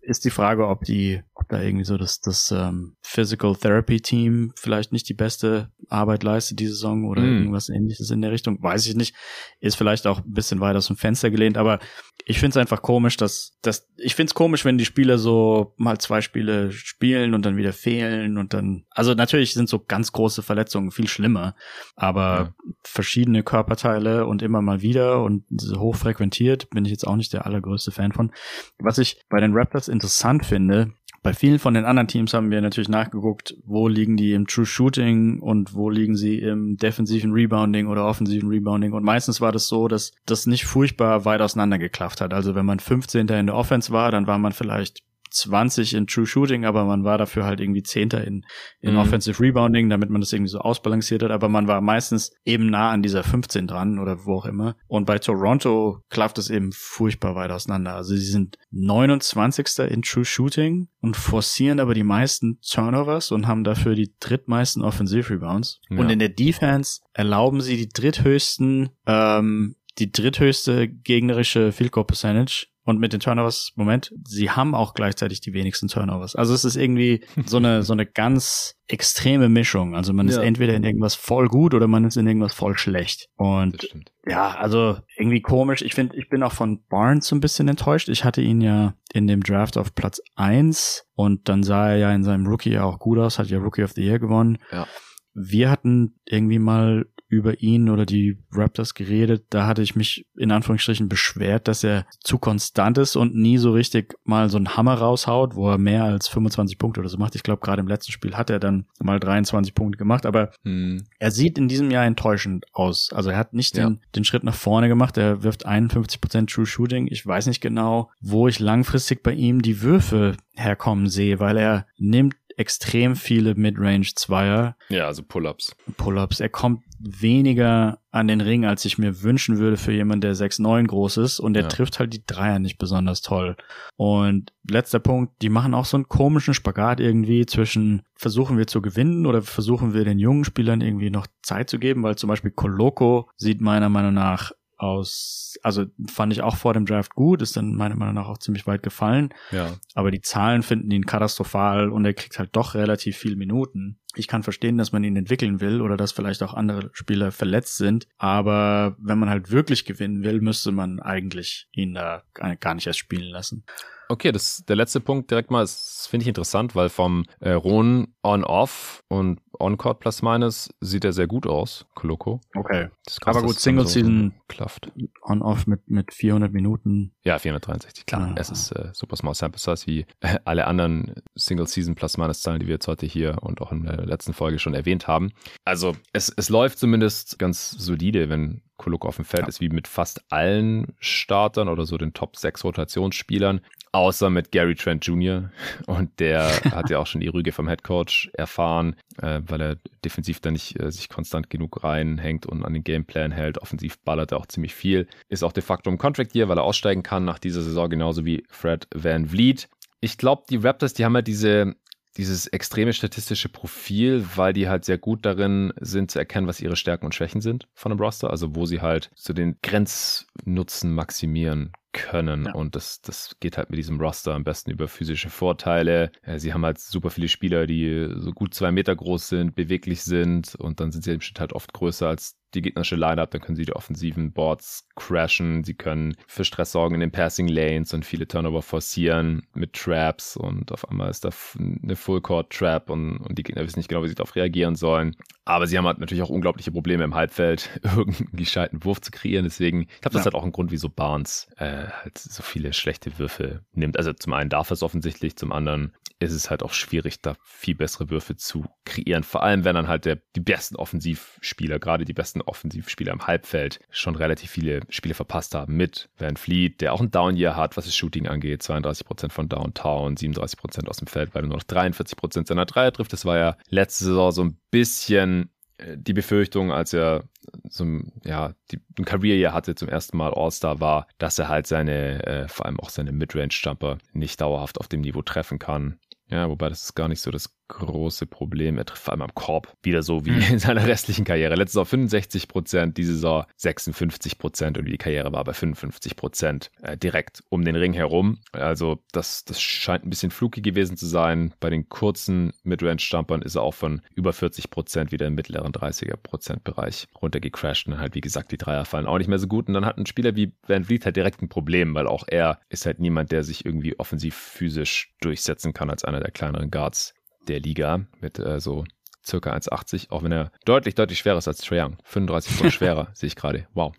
Ist 0.00 0.24
die 0.24 0.30
Frage, 0.30 0.66
ob 0.66 0.84
die, 0.84 1.22
ob 1.34 1.48
da 1.48 1.60
irgendwie 1.60 1.84
so 1.84 1.98
das, 1.98 2.20
das 2.20 2.50
ähm, 2.50 2.96
Physical 3.02 3.54
Therapy 3.54 4.00
Team 4.00 4.52
vielleicht 4.56 4.92
nicht 4.92 5.08
die 5.08 5.14
beste 5.14 5.70
Arbeit 5.88 6.22
leistet 6.22 6.60
diese 6.60 6.72
Saison 6.72 7.04
oder 7.04 7.22
mm. 7.22 7.49
Irgendwas 7.50 7.68
ähnliches 7.68 8.10
in 8.10 8.22
der 8.22 8.30
Richtung. 8.30 8.62
Weiß 8.62 8.86
ich 8.86 8.94
nicht. 8.94 9.14
Ist 9.60 9.76
vielleicht 9.76 10.06
auch 10.06 10.18
ein 10.18 10.32
bisschen 10.32 10.60
weit 10.60 10.76
aus 10.76 10.86
dem 10.86 10.96
Fenster 10.96 11.30
gelehnt, 11.30 11.58
aber 11.58 11.80
ich 12.24 12.38
finde 12.38 12.50
es 12.50 12.56
einfach 12.56 12.82
komisch, 12.82 13.16
dass, 13.16 13.58
dass 13.62 13.88
ich 13.96 14.14
finde 14.14 14.30
es 14.30 14.34
komisch, 14.34 14.64
wenn 14.64 14.78
die 14.78 14.84
Spieler 14.84 15.18
so 15.18 15.74
mal 15.76 15.98
zwei 15.98 16.20
Spiele 16.20 16.70
spielen 16.70 17.34
und 17.34 17.44
dann 17.44 17.56
wieder 17.56 17.72
fehlen 17.72 18.38
und 18.38 18.54
dann, 18.54 18.84
also 18.90 19.14
natürlich 19.14 19.54
sind 19.54 19.68
so 19.68 19.80
ganz 19.80 20.12
große 20.12 20.42
Verletzungen 20.42 20.90
viel 20.90 21.08
schlimmer, 21.08 21.54
aber 21.96 22.54
ja. 22.64 22.72
verschiedene 22.84 23.42
Körperteile 23.42 24.26
und 24.26 24.42
immer 24.42 24.62
mal 24.62 24.82
wieder 24.82 25.22
und 25.22 25.44
hochfrequentiert 25.76 26.70
bin 26.70 26.84
ich 26.84 26.90
jetzt 26.90 27.06
auch 27.06 27.16
nicht 27.16 27.32
der 27.32 27.46
allergrößte 27.46 27.90
Fan 27.90 28.12
von. 28.12 28.32
Was 28.78 28.98
ich 28.98 29.20
bei 29.28 29.40
den 29.40 29.54
Raptors 29.54 29.88
interessant 29.88 30.46
finde, 30.46 30.92
bei 31.22 31.34
vielen 31.34 31.58
von 31.58 31.74
den 31.74 31.84
anderen 31.84 32.08
Teams 32.08 32.32
haben 32.32 32.50
wir 32.50 32.60
natürlich 32.62 32.88
nachgeguckt, 32.88 33.54
wo 33.64 33.88
liegen 33.88 34.16
die 34.16 34.32
im 34.32 34.46
True 34.46 34.64
Shooting 34.64 35.40
und 35.40 35.74
wo 35.74 35.90
liegen 35.90 36.16
sie 36.16 36.38
im 36.38 36.76
defensiven 36.76 37.32
Rebounding 37.32 37.88
oder 37.88 38.06
offensiven 38.06 38.48
Rebounding. 38.48 38.92
Und 38.92 39.04
meistens 39.04 39.40
war 39.40 39.52
das 39.52 39.68
so, 39.68 39.86
dass 39.86 40.12
das 40.24 40.46
nicht 40.46 40.64
furchtbar 40.64 41.26
weit 41.26 41.42
auseinandergeklafft 41.42 42.22
hat. 42.22 42.32
Also 42.32 42.54
wenn 42.54 42.64
man 42.64 42.80
15. 42.80 43.28
in 43.28 43.46
der 43.46 43.54
Offense 43.54 43.92
war, 43.92 44.10
dann 44.10 44.26
war 44.26 44.38
man 44.38 44.52
vielleicht 44.52 45.02
20 45.30 45.94
in 45.94 46.06
True 46.06 46.26
Shooting, 46.26 46.64
aber 46.64 46.84
man 46.84 47.04
war 47.04 47.18
dafür 47.18 47.44
halt 47.44 47.60
irgendwie 47.60 47.82
Zehnter 47.82 48.24
in, 48.24 48.44
in 48.80 48.92
mhm. 48.92 48.98
Offensive 48.98 49.42
Rebounding, 49.42 49.88
damit 49.88 50.10
man 50.10 50.20
das 50.20 50.32
irgendwie 50.32 50.50
so 50.50 50.58
ausbalanciert 50.58 51.22
hat, 51.22 51.30
aber 51.30 51.48
man 51.48 51.66
war 51.66 51.80
meistens 51.80 52.32
eben 52.44 52.66
nah 52.66 52.90
an 52.90 53.02
dieser 53.02 53.22
15 53.22 53.66
dran 53.66 53.98
oder 53.98 54.24
wo 54.24 54.36
auch 54.36 54.46
immer. 54.46 54.76
Und 54.86 55.06
bei 55.06 55.18
Toronto 55.18 56.02
klafft 56.10 56.38
es 56.38 56.50
eben 56.50 56.72
furchtbar 56.72 57.34
weit 57.34 57.50
auseinander. 57.50 57.94
Also 57.94 58.14
sie 58.14 58.26
sind 58.26 58.58
29. 58.70 59.78
in 59.90 60.02
True 60.02 60.24
Shooting 60.24 60.88
und 61.00 61.16
forcieren 61.16 61.80
aber 61.80 61.94
die 61.94 62.04
meisten 62.04 62.58
Turnovers 62.60 63.32
und 63.32 63.46
haben 63.46 63.64
dafür 63.64 63.94
die 63.94 64.12
drittmeisten 64.20 64.82
Offensive 64.82 65.32
Rebounds. 65.32 65.80
Ja. 65.88 65.98
Und 65.98 66.10
in 66.10 66.18
der 66.18 66.28
Defense 66.28 67.00
erlauben 67.12 67.60
sie 67.60 67.76
die 67.76 67.88
dritthöchsten 67.88 68.90
ähm, 69.06 69.76
die 69.98 70.12
dritthöchste 70.12 70.88
gegnerische 70.88 71.72
Field 71.72 71.92
Goal 71.92 72.06
Percentage 72.06 72.66
und 72.84 72.98
mit 72.98 73.12
den 73.12 73.20
Turnovers, 73.20 73.72
Moment, 73.76 74.12
sie 74.26 74.50
haben 74.50 74.74
auch 74.74 74.94
gleichzeitig 74.94 75.40
die 75.40 75.52
wenigsten 75.52 75.88
Turnovers. 75.88 76.34
Also 76.34 76.54
es 76.54 76.64
ist 76.64 76.76
irgendwie 76.76 77.22
so 77.46 77.58
eine, 77.58 77.82
so 77.82 77.92
eine 77.92 78.06
ganz 78.06 78.76
extreme 78.88 79.48
Mischung. 79.48 79.94
Also 79.94 80.12
man 80.12 80.28
ist 80.28 80.38
entweder 80.38 80.74
in 80.74 80.82
irgendwas 80.82 81.14
voll 81.14 81.48
gut 81.48 81.74
oder 81.74 81.86
man 81.86 82.04
ist 82.04 82.16
in 82.16 82.26
irgendwas 82.26 82.54
voll 82.54 82.76
schlecht. 82.76 83.28
Und 83.36 83.88
ja, 84.26 84.56
also 84.56 84.96
irgendwie 85.16 85.42
komisch. 85.42 85.82
Ich 85.82 85.94
finde, 85.94 86.16
ich 86.16 86.28
bin 86.28 86.42
auch 86.42 86.52
von 86.52 86.82
Barnes 86.88 87.26
so 87.26 87.36
ein 87.36 87.40
bisschen 87.40 87.68
enttäuscht. 87.68 88.08
Ich 88.08 88.24
hatte 88.24 88.40
ihn 88.40 88.60
ja 88.60 88.94
in 89.12 89.26
dem 89.26 89.42
Draft 89.42 89.76
auf 89.76 89.94
Platz 89.94 90.20
eins 90.34 91.04
und 91.14 91.48
dann 91.48 91.62
sah 91.62 91.90
er 91.90 91.96
ja 91.98 92.14
in 92.14 92.24
seinem 92.24 92.46
Rookie 92.46 92.78
auch 92.78 92.98
gut 92.98 93.18
aus, 93.18 93.38
hat 93.38 93.48
ja 93.48 93.58
Rookie 93.58 93.84
of 93.84 93.92
the 93.92 94.02
Year 94.02 94.18
gewonnen. 94.18 94.58
Ja. 94.72 94.86
Wir 95.34 95.70
hatten 95.70 96.18
irgendwie 96.24 96.58
mal 96.58 97.06
über 97.30 97.60
ihn 97.62 97.88
oder 97.88 98.04
die 98.04 98.38
Raptors 98.52 98.94
geredet. 98.94 99.44
Da 99.50 99.66
hatte 99.66 99.82
ich 99.82 99.94
mich 99.94 100.26
in 100.36 100.50
Anführungsstrichen 100.50 101.08
beschwert, 101.08 101.68
dass 101.68 101.84
er 101.84 102.04
zu 102.20 102.38
konstant 102.38 102.98
ist 102.98 103.14
und 103.14 103.36
nie 103.36 103.56
so 103.56 103.72
richtig 103.72 104.14
mal 104.24 104.50
so 104.50 104.56
einen 104.56 104.76
Hammer 104.76 104.94
raushaut, 104.94 105.54
wo 105.54 105.70
er 105.70 105.78
mehr 105.78 106.04
als 106.04 106.26
25 106.28 106.76
Punkte 106.76 107.00
oder 107.00 107.08
so 107.08 107.18
macht. 107.18 107.36
Ich 107.36 107.44
glaube, 107.44 107.60
gerade 107.60 107.80
im 107.80 107.88
letzten 107.88 108.10
Spiel 108.10 108.34
hat 108.34 108.50
er 108.50 108.58
dann 108.58 108.86
mal 108.98 109.20
23 109.20 109.74
Punkte 109.74 109.96
gemacht, 109.96 110.26
aber 110.26 110.50
hm. 110.64 111.04
er 111.20 111.30
sieht 111.30 111.56
in 111.56 111.68
diesem 111.68 111.90
Jahr 111.90 112.04
enttäuschend 112.04 112.66
aus. 112.72 113.12
Also 113.12 113.30
er 113.30 113.36
hat 113.36 113.54
nicht 113.54 113.76
ja. 113.76 113.88
den, 113.88 114.00
den 114.16 114.24
Schritt 114.24 114.42
nach 114.42 114.54
vorne 114.54 114.88
gemacht. 114.88 115.16
Er 115.16 115.44
wirft 115.44 115.68
51% 115.68 116.52
True 116.52 116.66
Shooting. 116.66 117.06
Ich 117.08 117.24
weiß 117.24 117.46
nicht 117.46 117.60
genau, 117.60 118.10
wo 118.20 118.48
ich 118.48 118.58
langfristig 118.58 119.22
bei 119.22 119.32
ihm 119.32 119.62
die 119.62 119.82
Würfe 119.82 120.36
herkommen 120.56 121.08
sehe, 121.08 121.38
weil 121.38 121.56
er 121.56 121.86
nimmt 121.96 122.34
extrem 122.60 123.16
viele 123.16 123.54
Midrange-Zweier. 123.54 124.76
Ja, 124.90 125.06
also 125.06 125.22
Pull-ups. 125.22 125.74
Pull-ups. 125.96 126.40
Er 126.40 126.50
kommt 126.50 126.82
weniger 126.98 128.00
an 128.10 128.28
den 128.28 128.42
Ring, 128.42 128.66
als 128.66 128.84
ich 128.84 128.98
mir 128.98 129.22
wünschen 129.22 129.58
würde 129.58 129.78
für 129.78 129.92
jemanden, 129.92 130.20
der 130.20 130.36
6'9 130.36 130.86
groß 130.86 131.16
ist. 131.16 131.40
Und 131.40 131.56
er 131.56 131.62
ja. 131.62 131.68
trifft 131.68 131.98
halt 131.98 132.12
die 132.12 132.22
Dreier 132.26 132.58
nicht 132.58 132.76
besonders 132.76 133.22
toll. 133.22 133.56
Und 133.96 134.52
letzter 134.68 134.98
Punkt, 134.98 135.40
die 135.40 135.48
machen 135.48 135.72
auch 135.72 135.86
so 135.86 135.96
einen 135.96 136.08
komischen 136.08 136.52
Spagat 136.52 137.00
irgendwie 137.00 137.46
zwischen 137.46 138.02
versuchen 138.14 138.58
wir 138.58 138.66
zu 138.66 138.82
gewinnen 138.82 139.24
oder 139.24 139.40
versuchen 139.40 139.94
wir 139.94 140.04
den 140.04 140.18
jungen 140.18 140.44
Spielern 140.44 140.82
irgendwie 140.82 141.08
noch 141.08 141.26
Zeit 141.42 141.70
zu 141.70 141.78
geben, 141.78 142.02
weil 142.02 142.16
zum 142.16 142.28
Beispiel 142.28 142.50
Coloco 142.50 143.30
sieht 143.38 143.62
meiner 143.62 143.88
Meinung 143.88 144.12
nach 144.12 144.52
aus, 144.80 145.58
also 145.62 145.86
fand 146.06 146.32
ich 146.32 146.42
auch 146.42 146.56
vor 146.56 146.72
dem 146.74 146.86
Draft 146.86 147.14
gut, 147.14 147.42
ist 147.42 147.56
dann 147.56 147.74
meiner 147.74 147.96
Meinung 147.96 148.14
nach 148.14 148.28
auch 148.28 148.38
ziemlich 148.38 148.66
weit 148.66 148.82
gefallen. 148.82 149.30
Ja. 149.50 149.74
Aber 149.94 150.10
die 150.10 150.22
Zahlen 150.22 150.62
finden 150.62 150.90
ihn 150.90 151.04
katastrophal 151.04 151.90
und 151.90 152.04
er 152.04 152.14
kriegt 152.14 152.38
halt 152.38 152.50
doch 152.52 152.74
relativ 152.74 153.16
viel 153.16 153.36
Minuten. 153.36 153.98
Ich 154.16 154.28
kann 154.28 154.42
verstehen, 154.42 154.78
dass 154.78 154.92
man 154.92 155.04
ihn 155.04 155.16
entwickeln 155.16 155.60
will 155.60 155.80
oder 155.80 155.96
dass 155.96 156.12
vielleicht 156.12 156.42
auch 156.42 156.54
andere 156.54 156.90
Spieler 156.92 157.32
verletzt 157.32 157.76
sind. 157.76 158.08
Aber 158.18 158.96
wenn 158.98 159.18
man 159.18 159.30
halt 159.30 159.50
wirklich 159.50 159.84
gewinnen 159.84 160.22
will, 160.24 160.40
müsste 160.40 160.72
man 160.72 161.00
eigentlich 161.00 161.68
ihn 161.72 161.94
da 161.94 162.22
gar 162.34 162.74
nicht 162.74 162.86
erst 162.86 162.98
spielen 162.98 163.30
lassen. 163.30 163.64
Okay, 164.10 164.32
das 164.32 164.64
der 164.66 164.74
letzte 164.74 164.98
Punkt 164.98 165.30
direkt 165.30 165.52
mal, 165.52 165.60
das 165.60 166.08
finde 166.10 166.24
ich 166.24 166.28
interessant, 166.28 166.74
weil 166.74 166.88
vom 166.88 167.26
äh, 167.38 167.52
Ron 167.52 168.08
On-Off 168.24 169.04
und 169.06 169.40
On-Court 169.56 170.00
plus 170.00 170.22
minus 170.22 170.68
sieht 170.80 171.04
er 171.04 171.12
sehr 171.12 171.28
gut 171.28 171.46
aus, 171.46 171.86
Koloko. 171.94 172.40
Okay. 172.56 172.88
Aber 173.24 173.42
gut, 173.42 173.60
Single 173.60 173.86
Season 173.86 174.34
klafft. 174.48 174.90
On-Off 175.22 175.68
mit, 175.68 175.88
mit 175.88 176.12
400 176.12 176.52
Minuten. 176.52 177.12
Ja, 177.22 177.38
463, 177.38 178.04
klar. 178.04 178.30
Ah. 178.30 178.34
Es 178.36 178.50
ist 178.50 178.72
äh, 178.72 178.90
super 178.92 179.14
small 179.14 179.34
sample 179.34 179.60
size 179.60 179.86
wie 179.86 180.06
alle 180.44 180.66
anderen 180.66 181.14
Single 181.36 181.68
Season 181.68 181.94
plus 181.94 182.16
minus 182.16 182.42
Zahlen, 182.42 182.58
die 182.58 182.66
wir 182.66 182.74
jetzt 182.74 182.88
heute 182.88 183.06
hier 183.06 183.38
und 183.42 183.60
auch 183.60 183.70
in 183.70 183.86
der 184.00 184.08
letzten 184.08 184.32
Folge 184.32 184.58
schon 184.58 184.74
erwähnt 184.74 185.06
haben. 185.06 185.32
Also, 185.64 185.96
es, 186.12 186.32
es 186.36 186.48
läuft 186.48 186.78
zumindest 186.78 187.38
ganz 187.38 187.70
solide, 187.70 188.28
wenn 188.28 188.62
Koloko 188.80 189.08
auf 189.08 189.16
dem 189.16 189.26
Feld 189.26 189.42
ja. 189.42 189.48
ist, 189.48 189.60
wie 189.60 189.68
mit 189.68 189.86
fast 189.86 190.22
allen 190.30 190.94
Startern 191.00 191.68
oder 191.68 191.84
so 191.84 191.98
den 191.98 192.14
Top 192.14 192.36
6 192.36 192.64
Rotationsspielern. 192.64 193.60
Außer 193.92 194.30
mit 194.30 194.52
Gary 194.52 194.74
Trent 194.74 195.04
Jr. 195.04 195.50
Und 195.86 196.18
der 196.18 196.48
hat 196.70 196.88
ja 196.88 196.98
auch 196.98 197.06
schon 197.06 197.20
die 197.20 197.28
Rüge 197.28 197.52
vom 197.52 197.68
Head 197.68 197.82
Coach 197.82 198.30
erfahren, 198.32 198.96
äh, 199.20 199.42
weil 199.44 199.60
er 199.60 199.76
defensiv 200.04 200.40
da 200.40 200.50
nicht 200.50 200.80
äh, 200.80 200.90
sich 200.90 201.08
konstant 201.08 201.50
genug 201.50 201.84
reinhängt 201.84 202.46
und 202.46 202.64
an 202.64 202.72
den 202.72 202.84
Gameplan 202.84 203.32
hält. 203.32 203.58
Offensiv 203.58 203.98
ballert 203.98 204.32
er 204.32 204.38
auch 204.38 204.46
ziemlich 204.46 204.74
viel. 204.74 205.06
Ist 205.28 205.42
auch 205.42 205.52
de 205.52 205.62
facto 205.62 205.90
im 205.90 205.98
Contract 205.98 206.34
Year, 206.34 206.48
weil 206.48 206.58
er 206.58 206.64
aussteigen 206.64 207.02
kann 207.02 207.24
nach 207.24 207.38
dieser 207.38 207.62
Saison, 207.62 207.90
genauso 207.90 208.24
wie 208.24 208.44
Fred 208.48 208.86
Van 208.94 209.26
Vliet. 209.26 209.68
Ich 210.00 210.16
glaube, 210.16 210.44
die 210.48 210.56
Raptors, 210.56 210.94
die 210.94 211.04
haben 211.04 211.14
ja 211.14 211.22
diese 211.22 211.74
dieses 212.16 212.46
extreme 212.48 212.92
statistische 212.92 213.48
Profil, 213.48 214.26
weil 214.34 214.52
die 214.52 214.68
halt 214.68 214.84
sehr 214.84 214.98
gut 214.98 215.24
darin 215.24 215.72
sind 215.80 216.10
zu 216.10 216.18
erkennen, 216.18 216.46
was 216.46 216.60
ihre 216.60 216.76
Stärken 216.76 217.06
und 217.06 217.14
Schwächen 217.14 217.40
sind 217.40 217.68
von 217.74 217.92
einem 217.92 218.00
Roster, 218.00 218.30
also 218.30 218.54
wo 218.54 218.66
sie 218.66 218.80
halt 218.80 219.10
so 219.14 219.32
den 219.32 219.56
Grenznutzen 219.62 220.92
maximieren 220.92 221.72
können. 221.92 222.46
Ja. 222.46 222.52
Und 222.52 222.76
das, 222.76 223.00
das 223.00 223.36
geht 223.40 223.56
halt 223.56 223.70
mit 223.70 223.78
diesem 223.78 224.00
Roster 224.00 224.34
am 224.34 224.44
besten 224.44 224.70
über 224.70 224.88
physische 224.88 225.30
Vorteile. 225.30 226.12
Sie 226.36 226.52
haben 226.52 226.64
halt 226.64 226.78
super 226.78 227.10
viele 227.10 227.28
Spieler, 227.28 227.66
die 227.66 228.08
so 228.16 228.32
gut 228.32 228.54
zwei 228.54 228.70
Meter 228.70 228.94
groß 228.94 229.28
sind, 229.28 229.54
beweglich 229.54 230.02
sind 230.02 230.54
und 230.54 230.80
dann 230.80 230.92
sind 230.92 231.04
sie 231.04 231.12
im 231.12 231.20
Schnitt 231.20 231.40
halt 231.40 231.52
oft 231.52 231.72
größer 231.72 232.08
als 232.08 232.36
die 232.54 232.62
gegnerische 232.62 232.96
Lineup, 232.96 233.30
dann 233.30 233.40
können 233.40 233.56
sie 233.56 233.64
die 233.64 233.74
offensiven 233.74 234.32
Boards 234.32 234.88
crashen, 234.96 235.64
sie 235.64 235.74
können 235.74 236.16
für 236.26 236.44
Stress 236.44 236.72
sorgen 236.72 236.94
in 236.94 237.00
den 237.00 237.10
Passing 237.12 237.48
Lanes 237.48 237.94
und 237.94 238.04
viele 238.04 238.26
Turnover 238.26 238.62
forcieren 238.62 239.46
mit 239.54 239.72
Traps 239.72 240.36
und 240.36 240.72
auf 240.72 240.88
einmal 240.88 241.10
ist 241.10 241.24
da 241.24 241.30
eine 241.58 241.96
Full 241.96 242.20
Court 242.20 242.50
Trap 242.50 242.90
und, 242.90 243.18
und 243.18 243.38
die 243.38 243.42
Gegner 243.42 243.62
wissen 243.62 243.78
nicht 243.78 243.88
genau, 243.88 244.02
wie 244.02 244.08
sie 244.08 244.14
darauf 244.14 244.36
reagieren 244.36 244.76
sollen. 244.76 245.16
Aber 245.44 245.66
sie 245.66 245.76
haben 245.76 245.86
halt 245.86 245.98
natürlich 245.98 246.22
auch 246.22 246.30
unglaubliche 246.30 246.70
Probleme 246.70 247.02
im 247.02 247.14
Halbfeld, 247.14 247.70
irgendeinen 247.82 248.28
gescheiten 248.32 248.84
Wurf 248.84 249.00
zu 249.00 249.10
kreieren. 249.10 249.44
Deswegen, 249.44 249.82
ich 249.82 250.00
glaube, 250.00 250.14
das 250.14 250.22
ja. 250.22 250.26
hat 250.26 250.34
auch 250.34 250.42
einen 250.42 250.52
Grund, 250.52 250.70
wieso 250.70 250.88
Barnes 250.88 251.48
äh, 251.56 251.86
halt 251.88 252.18
so 252.18 252.42
viele 252.42 252.72
schlechte 252.72 253.18
Würfe 253.18 253.64
nimmt. 253.72 253.96
Also 253.96 254.12
zum 254.12 254.32
einen 254.32 254.50
darf 254.50 254.70
es 254.70 254.82
offensichtlich, 254.82 255.36
zum 255.36 255.52
anderen 255.52 255.92
ist 256.20 256.32
es 256.32 256.50
halt 256.50 256.62
auch 256.62 256.72
schwierig, 256.72 257.22
da 257.22 257.34
viel 257.42 257.74
bessere 257.74 258.10
Würfe 258.10 258.36
zu 258.36 258.64
kreieren. 258.84 259.24
Vor 259.24 259.42
allem, 259.42 259.64
wenn 259.64 259.74
dann 259.74 259.88
halt 259.88 260.04
der, 260.04 260.18
die 260.36 260.40
besten 260.40 260.76
Offensivspieler, 260.76 261.78
gerade 261.78 262.04
die 262.04 262.12
besten 262.12 262.42
Offensivspieler 262.42 263.12
im 263.12 263.26
Halbfeld, 263.26 263.80
schon 263.90 264.14
relativ 264.14 264.50
viele 264.50 264.82
Spiele 264.90 265.14
verpasst 265.14 265.54
haben. 265.54 265.76
Mit 265.76 266.10
Van 266.18 266.36
Fleet, 266.36 266.80
der 266.82 266.92
auch 266.92 267.00
ein 267.00 267.10
Down-Year 267.10 267.56
hat, 267.56 267.76
was 267.76 267.86
das 267.86 267.96
Shooting 267.96 268.28
angeht. 268.28 268.62
32% 268.62 269.30
von 269.30 269.48
Downtown, 269.48 270.16
37% 270.16 270.86
aus 270.88 270.98
dem 270.98 271.06
Feld, 271.06 271.34
weil 271.34 271.42
er 271.42 271.48
nur 271.48 271.56
noch 271.56 271.64
43% 271.64 272.46
seiner 272.46 272.66
Dreier 272.66 272.92
trifft. 272.92 273.12
Das 273.12 273.24
war 273.24 273.38
ja 273.38 273.56
letzte 273.70 274.04
Saison 274.04 274.30
so 274.30 274.44
ein 274.44 274.58
bisschen 274.70 275.50
äh, 275.80 275.96
die 275.96 276.12
Befürchtung, 276.12 276.72
als 276.72 276.92
er 276.92 277.24
so 277.68 277.84
ja, 278.24 278.54
die, 278.70 278.80
ein 278.98 279.04
Career-Jahr 279.04 279.52
hatte, 279.52 279.74
zum 279.74 279.88
ersten 279.88 280.16
Mal 280.16 280.32
All-Star 280.34 280.80
war, 280.80 281.06
dass 281.18 281.38
er 281.38 281.48
halt 281.48 281.66
seine, 281.66 282.24
äh, 282.26 282.48
vor 282.48 282.66
allem 282.66 282.78
auch 282.80 282.90
seine 282.90 283.12
Midrange-Jumper 283.12 283.98
nicht 284.12 284.40
dauerhaft 284.40 284.78
auf 284.78 284.88
dem 284.88 285.00
Niveau 285.00 285.22
treffen 285.22 285.58
kann. 285.58 285.98
Ja, 286.30 286.48
wobei 286.48 286.68
das 286.68 286.82
ist 286.84 286.94
gar 286.94 287.08
nicht 287.08 287.20
so 287.20 287.30
das 287.30 287.59
große 287.70 288.26
Problem. 288.26 288.78
Er 288.78 288.84
trifft 288.84 289.04
vor 289.04 289.12
allem 289.12 289.22
am 289.22 289.34
Korb 289.34 289.74
wieder 289.82 290.02
so 290.02 290.26
wie 290.26 290.32
mhm. 290.32 290.42
in 290.50 290.58
seiner 290.58 290.86
restlichen 290.86 291.24
Karriere. 291.24 291.54
Letzte 291.54 291.72
Saison 291.72 291.86
65 291.86 292.48
Prozent, 292.48 292.96
diese 292.96 293.14
Saison 293.14 293.44
56 293.56 294.38
Prozent 294.38 294.78
und 294.78 294.84
die 294.84 294.98
Karriere 294.98 295.32
war 295.32 295.44
bei 295.44 295.52
55 295.52 296.16
Prozent 296.16 296.70
äh, 296.82 296.96
direkt 296.96 297.42
um 297.48 297.64
den 297.64 297.76
Ring 297.76 297.92
herum. 297.92 298.38
Also 298.52 298.98
das, 299.12 299.44
das 299.44 299.60
scheint 299.60 300.04
ein 300.04 300.10
bisschen 300.10 300.30
fluky 300.30 300.60
gewesen 300.60 300.96
zu 300.96 301.06
sein. 301.06 301.54
Bei 301.60 301.70
den 301.70 301.88
kurzen 301.88 302.52
Midrange-Stumpern 302.64 303.42
ist 303.42 303.54
er 303.54 303.62
auch 303.62 303.74
von 303.74 304.02
über 304.14 304.32
40 304.32 304.70
Prozent 304.70 305.12
wieder 305.12 305.26
im 305.26 305.34
mittleren 305.34 305.72
30er 305.72 306.16
Prozent 306.16 306.64
Bereich 306.64 307.06
runtergecrashed 307.20 307.86
und 307.86 307.98
halt 307.98 308.14
wie 308.14 308.20
gesagt 308.20 308.52
die 308.52 308.58
Dreier 308.58 308.84
fallen 308.84 309.06
auch 309.06 309.18
nicht 309.18 309.28
mehr 309.28 309.38
so 309.38 309.46
gut. 309.46 309.68
Und 309.68 309.74
dann 309.74 309.86
hat 309.86 309.96
ein 309.96 310.06
Spieler 310.06 310.34
wie 310.36 310.52
Van 310.66 310.84
Vliet 310.84 311.04
halt 311.04 311.16
direkt 311.16 311.42
ein 311.42 311.48
Problem, 311.48 311.94
weil 311.94 312.06
auch 312.06 312.24
er 312.26 312.60
ist 312.68 312.86
halt 312.86 312.98
niemand, 312.98 313.32
der 313.32 313.44
sich 313.44 313.64
irgendwie 313.64 313.98
offensiv 313.98 314.34
physisch 314.34 315.14
durchsetzen 315.20 315.72
kann 315.72 315.90
als 315.90 316.04
einer 316.04 316.20
der 316.20 316.30
kleineren 316.30 316.70
Guards 316.70 317.14
der 317.48 317.60
Liga 317.60 318.06
mit 318.20 318.38
äh, 318.38 318.60
so 318.60 318.84
circa 319.24 319.52
1,80, 319.52 320.10
auch 320.10 320.22
wenn 320.22 320.32
er 320.32 320.50
deutlich, 320.64 320.94
deutlich 320.94 321.18
schwerer 321.18 321.38
ist 321.38 321.48
als 321.48 321.58
Trae 321.58 321.82
Young. 321.82 321.96
35 322.04 322.52
Pfund 322.52 322.72
schwerer, 322.72 323.08
sehe 323.12 323.28
ich 323.28 323.36
gerade. 323.36 323.66
Wow. 323.74 323.94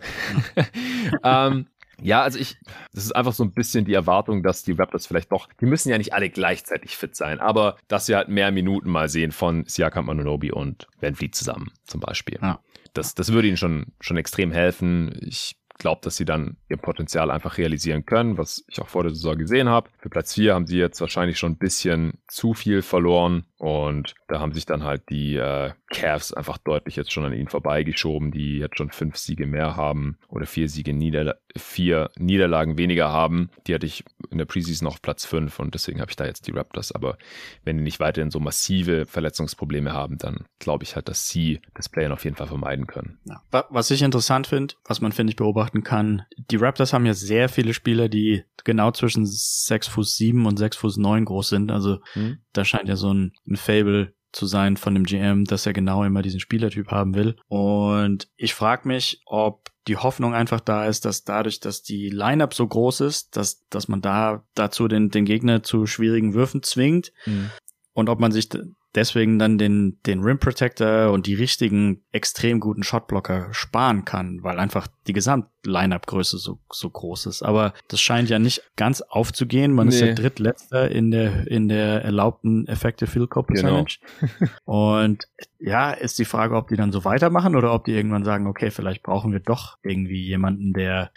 ähm, 1.23 1.67
ja, 2.01 2.23
also 2.23 2.39
ich, 2.39 2.57
das 2.93 3.05
ist 3.05 3.15
einfach 3.15 3.33
so 3.33 3.43
ein 3.43 3.53
bisschen 3.53 3.85
die 3.85 3.93
Erwartung, 3.93 4.41
dass 4.41 4.63
die 4.63 4.71
Raptors 4.71 5.05
vielleicht 5.05 5.31
doch, 5.31 5.47
die 5.59 5.65
müssen 5.65 5.89
ja 5.89 5.97
nicht 5.97 6.13
alle 6.13 6.29
gleichzeitig 6.29 6.97
fit 6.97 7.15
sein, 7.15 7.39
aber 7.39 7.77
dass 7.87 8.07
wir 8.07 8.17
halt 8.17 8.27
mehr 8.27 8.51
Minuten 8.51 8.89
mal 8.89 9.07
sehen 9.07 9.31
von 9.31 9.65
Siakam 9.67 10.09
Anunobi 10.09 10.51
und 10.51 10.87
Van 10.99 11.15
Vliet 11.15 11.35
zusammen, 11.35 11.71
zum 11.85 11.99
Beispiel. 11.99 12.39
Ja. 12.41 12.59
Das, 12.93 13.13
das 13.13 13.31
würde 13.31 13.47
ihnen 13.47 13.57
schon, 13.57 13.93
schon 13.99 14.17
extrem 14.17 14.51
helfen. 14.51 15.17
Ich 15.21 15.55
glaube, 15.77 16.01
dass 16.03 16.17
sie 16.17 16.25
dann 16.25 16.57
ihr 16.69 16.77
Potenzial 16.77 17.31
einfach 17.31 17.57
realisieren 17.57 18.05
können, 18.05 18.37
was 18.37 18.63
ich 18.67 18.81
auch 18.81 18.87
vor 18.87 19.03
der 19.03 19.13
Saison 19.13 19.37
gesehen 19.37 19.69
habe. 19.69 19.89
Für 19.99 20.09
Platz 20.09 20.33
4 20.33 20.53
haben 20.53 20.67
sie 20.67 20.77
jetzt 20.77 21.01
wahrscheinlich 21.01 21.37
schon 21.37 21.53
ein 21.53 21.57
bisschen 21.57 22.13
zu 22.27 22.53
viel 22.53 22.81
verloren 22.81 23.45
und 23.61 24.15
da 24.27 24.39
haben 24.39 24.53
sich 24.53 24.65
dann 24.65 24.83
halt 24.83 25.03
die 25.11 25.35
äh, 25.35 25.73
Cavs 25.91 26.33
einfach 26.33 26.57
deutlich 26.57 26.95
jetzt 26.95 27.11
schon 27.11 27.25
an 27.25 27.33
ihnen 27.33 27.47
vorbeigeschoben, 27.47 28.31
die 28.31 28.57
jetzt 28.57 28.75
schon 28.75 28.89
fünf 28.89 29.17
Siege 29.17 29.45
mehr 29.45 29.75
haben 29.75 30.17
oder 30.29 30.47
vier 30.47 30.67
Siege, 30.67 30.93
Niederla 30.93 31.35
vier 31.55 32.09
Niederlagen 32.17 32.79
weniger 32.79 33.09
haben. 33.09 33.51
Die 33.67 33.75
hatte 33.75 33.85
ich 33.85 34.03
in 34.31 34.39
der 34.39 34.45
Preseason 34.45 34.87
auf 34.87 35.01
Platz 35.03 35.25
fünf 35.25 35.59
und 35.59 35.75
deswegen 35.75 36.01
habe 36.01 36.09
ich 36.09 36.15
da 36.15 36.25
jetzt 36.25 36.47
die 36.47 36.51
Raptors. 36.51 36.91
Aber 36.91 37.19
wenn 37.63 37.77
die 37.77 37.83
nicht 37.83 37.99
weiterhin 37.99 38.31
so 38.31 38.39
massive 38.39 39.05
Verletzungsprobleme 39.05 39.93
haben, 39.93 40.17
dann 40.17 40.45
glaube 40.57 40.83
ich 40.83 40.95
halt, 40.95 41.07
dass 41.07 41.27
sie 41.27 41.59
das 41.75 41.87
Playen 41.87 42.13
auf 42.13 42.23
jeden 42.23 42.37
Fall 42.37 42.47
vermeiden 42.47 42.87
können. 42.87 43.19
Ja. 43.25 43.43
Was 43.69 43.91
ich 43.91 44.01
interessant 44.01 44.47
finde, 44.47 44.73
was 44.85 45.01
man 45.01 45.11
finde 45.11 45.31
ich 45.31 45.35
beobachten 45.35 45.83
kann, 45.83 46.23
die 46.49 46.55
Raptors 46.55 46.93
haben 46.93 47.05
ja 47.05 47.13
sehr 47.13 47.47
viele 47.47 47.75
Spieler, 47.75 48.09
die 48.09 48.43
genau 48.63 48.91
zwischen 48.91 49.25
sechs 49.25 49.87
Fuß 49.87 50.15
sieben 50.15 50.45
und 50.45 50.57
sechs 50.57 50.77
Fuß 50.77 50.97
neun 50.97 51.25
groß 51.25 51.49
sind. 51.49 51.71
Also 51.71 51.99
hm. 52.13 52.39
da 52.53 52.65
scheint 52.65 52.89
ja 52.89 52.95
so 52.95 53.13
ein, 53.13 53.33
ein 53.51 53.57
Fable 53.57 54.13
zu 54.31 54.45
sein 54.45 54.77
von 54.77 54.93
dem 54.93 55.03
GM, 55.03 55.45
dass 55.45 55.65
er 55.65 55.73
genau 55.73 56.03
immer 56.03 56.21
diesen 56.21 56.39
Spielertyp 56.39 56.89
haben 56.89 57.15
will. 57.15 57.35
Und 57.47 58.29
ich 58.37 58.53
frage 58.53 58.87
mich, 58.87 59.21
ob 59.25 59.69
die 59.87 59.97
Hoffnung 59.97 60.33
einfach 60.33 60.59
da 60.59 60.85
ist, 60.85 61.05
dass 61.05 61.23
dadurch, 61.23 61.59
dass 61.59 61.81
die 61.81 62.09
Lineup 62.09 62.53
so 62.53 62.67
groß 62.67 63.01
ist, 63.01 63.35
dass, 63.35 63.67
dass 63.69 63.87
man 63.87 64.01
da 64.01 64.45
dazu 64.53 64.87
den, 64.87 65.09
den 65.09 65.25
Gegner 65.25 65.63
zu 65.63 65.85
schwierigen 65.85 66.33
Würfen 66.33 66.63
zwingt. 66.63 67.11
Mhm. 67.25 67.49
Und 67.93 68.09
ob 68.09 68.19
man 68.19 68.31
sich 68.31 68.47
deswegen 68.95 69.39
dann 69.39 69.57
den, 69.57 69.99
den 70.05 70.21
Rim 70.21 70.39
Protector 70.39 71.11
und 71.11 71.27
die 71.27 71.33
richtigen 71.33 72.03
extrem 72.11 72.59
guten 72.59 72.83
Shotblocker 72.83 73.53
sparen 73.53 74.05
kann, 74.05 74.43
weil 74.43 74.59
einfach 74.59 74.87
die 75.07 75.13
Gesamt-Line-Up-Größe 75.13 76.37
so, 76.37 76.59
so 76.71 76.89
groß 76.89 77.27
ist. 77.27 77.41
Aber 77.41 77.73
das 77.87 78.01
scheint 78.01 78.29
ja 78.29 78.39
nicht 78.39 78.63
ganz 78.75 79.01
aufzugehen. 79.01 79.73
Man 79.73 79.87
nee. 79.87 79.95
ist 79.95 80.01
ja 80.01 80.13
drittletzter 80.13 80.91
in 80.91 81.11
der, 81.11 81.47
in 81.47 81.69
der 81.69 82.03
erlaubten 82.03 82.67
Effective 82.67 83.09
Field 83.09 83.29
Goal 83.29 83.45
Percentage. 83.45 83.99
Genau. 84.19 84.99
und 84.99 85.27
ja, 85.59 85.91
ist 85.91 86.19
die 86.19 86.25
Frage, 86.25 86.55
ob 86.55 86.67
die 86.67 86.75
dann 86.75 86.91
so 86.91 87.05
weitermachen 87.05 87.55
oder 87.55 87.73
ob 87.73 87.85
die 87.85 87.93
irgendwann 87.93 88.25
sagen, 88.25 88.47
okay, 88.47 88.71
vielleicht 88.71 89.03
brauchen 89.03 89.31
wir 89.31 89.39
doch 89.39 89.77
irgendwie 89.83 90.21
jemanden, 90.21 90.73
der, 90.73 91.11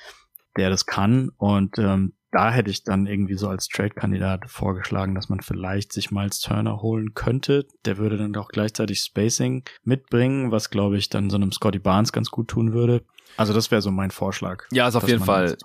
der 0.57 0.70
das 0.70 0.87
kann 0.87 1.31
und 1.37 1.79
ähm, 1.79 2.14
da 2.35 2.51
hätte 2.51 2.70
ich 2.70 2.82
dann 2.82 3.07
irgendwie 3.07 3.37
so 3.37 3.49
als 3.49 3.68
Trade-Kandidat 3.68 4.51
vorgeschlagen, 4.51 5.14
dass 5.14 5.28
man 5.28 5.41
vielleicht 5.41 5.93
sich 5.93 6.11
Miles 6.11 6.41
Turner 6.41 6.82
holen 6.82 7.14
könnte. 7.14 7.66
Der 7.85 7.97
würde 7.97 8.16
dann 8.16 8.35
auch 8.35 8.49
gleichzeitig 8.49 8.99
Spacing 8.99 9.62
mitbringen, 9.85 10.51
was 10.51 10.70
glaube 10.70 10.99
ich 10.99 11.09
dann 11.09 11.30
so 11.30 11.37
einem 11.37 11.53
Scotty 11.53 11.78
Barnes 11.78 12.12
ganz 12.12 12.30
gut 12.30 12.49
tun 12.49 12.72
würde. 12.72 13.05
Also 13.37 13.53
das 13.53 13.70
wäre 13.70 13.82
so 13.82 13.91
mein 13.91 14.11
Vorschlag. 14.11 14.64
Ja, 14.72 14.89
ist 14.89 14.97
auf 14.97 15.09
jeden 15.09 15.24
Fall 15.24 15.57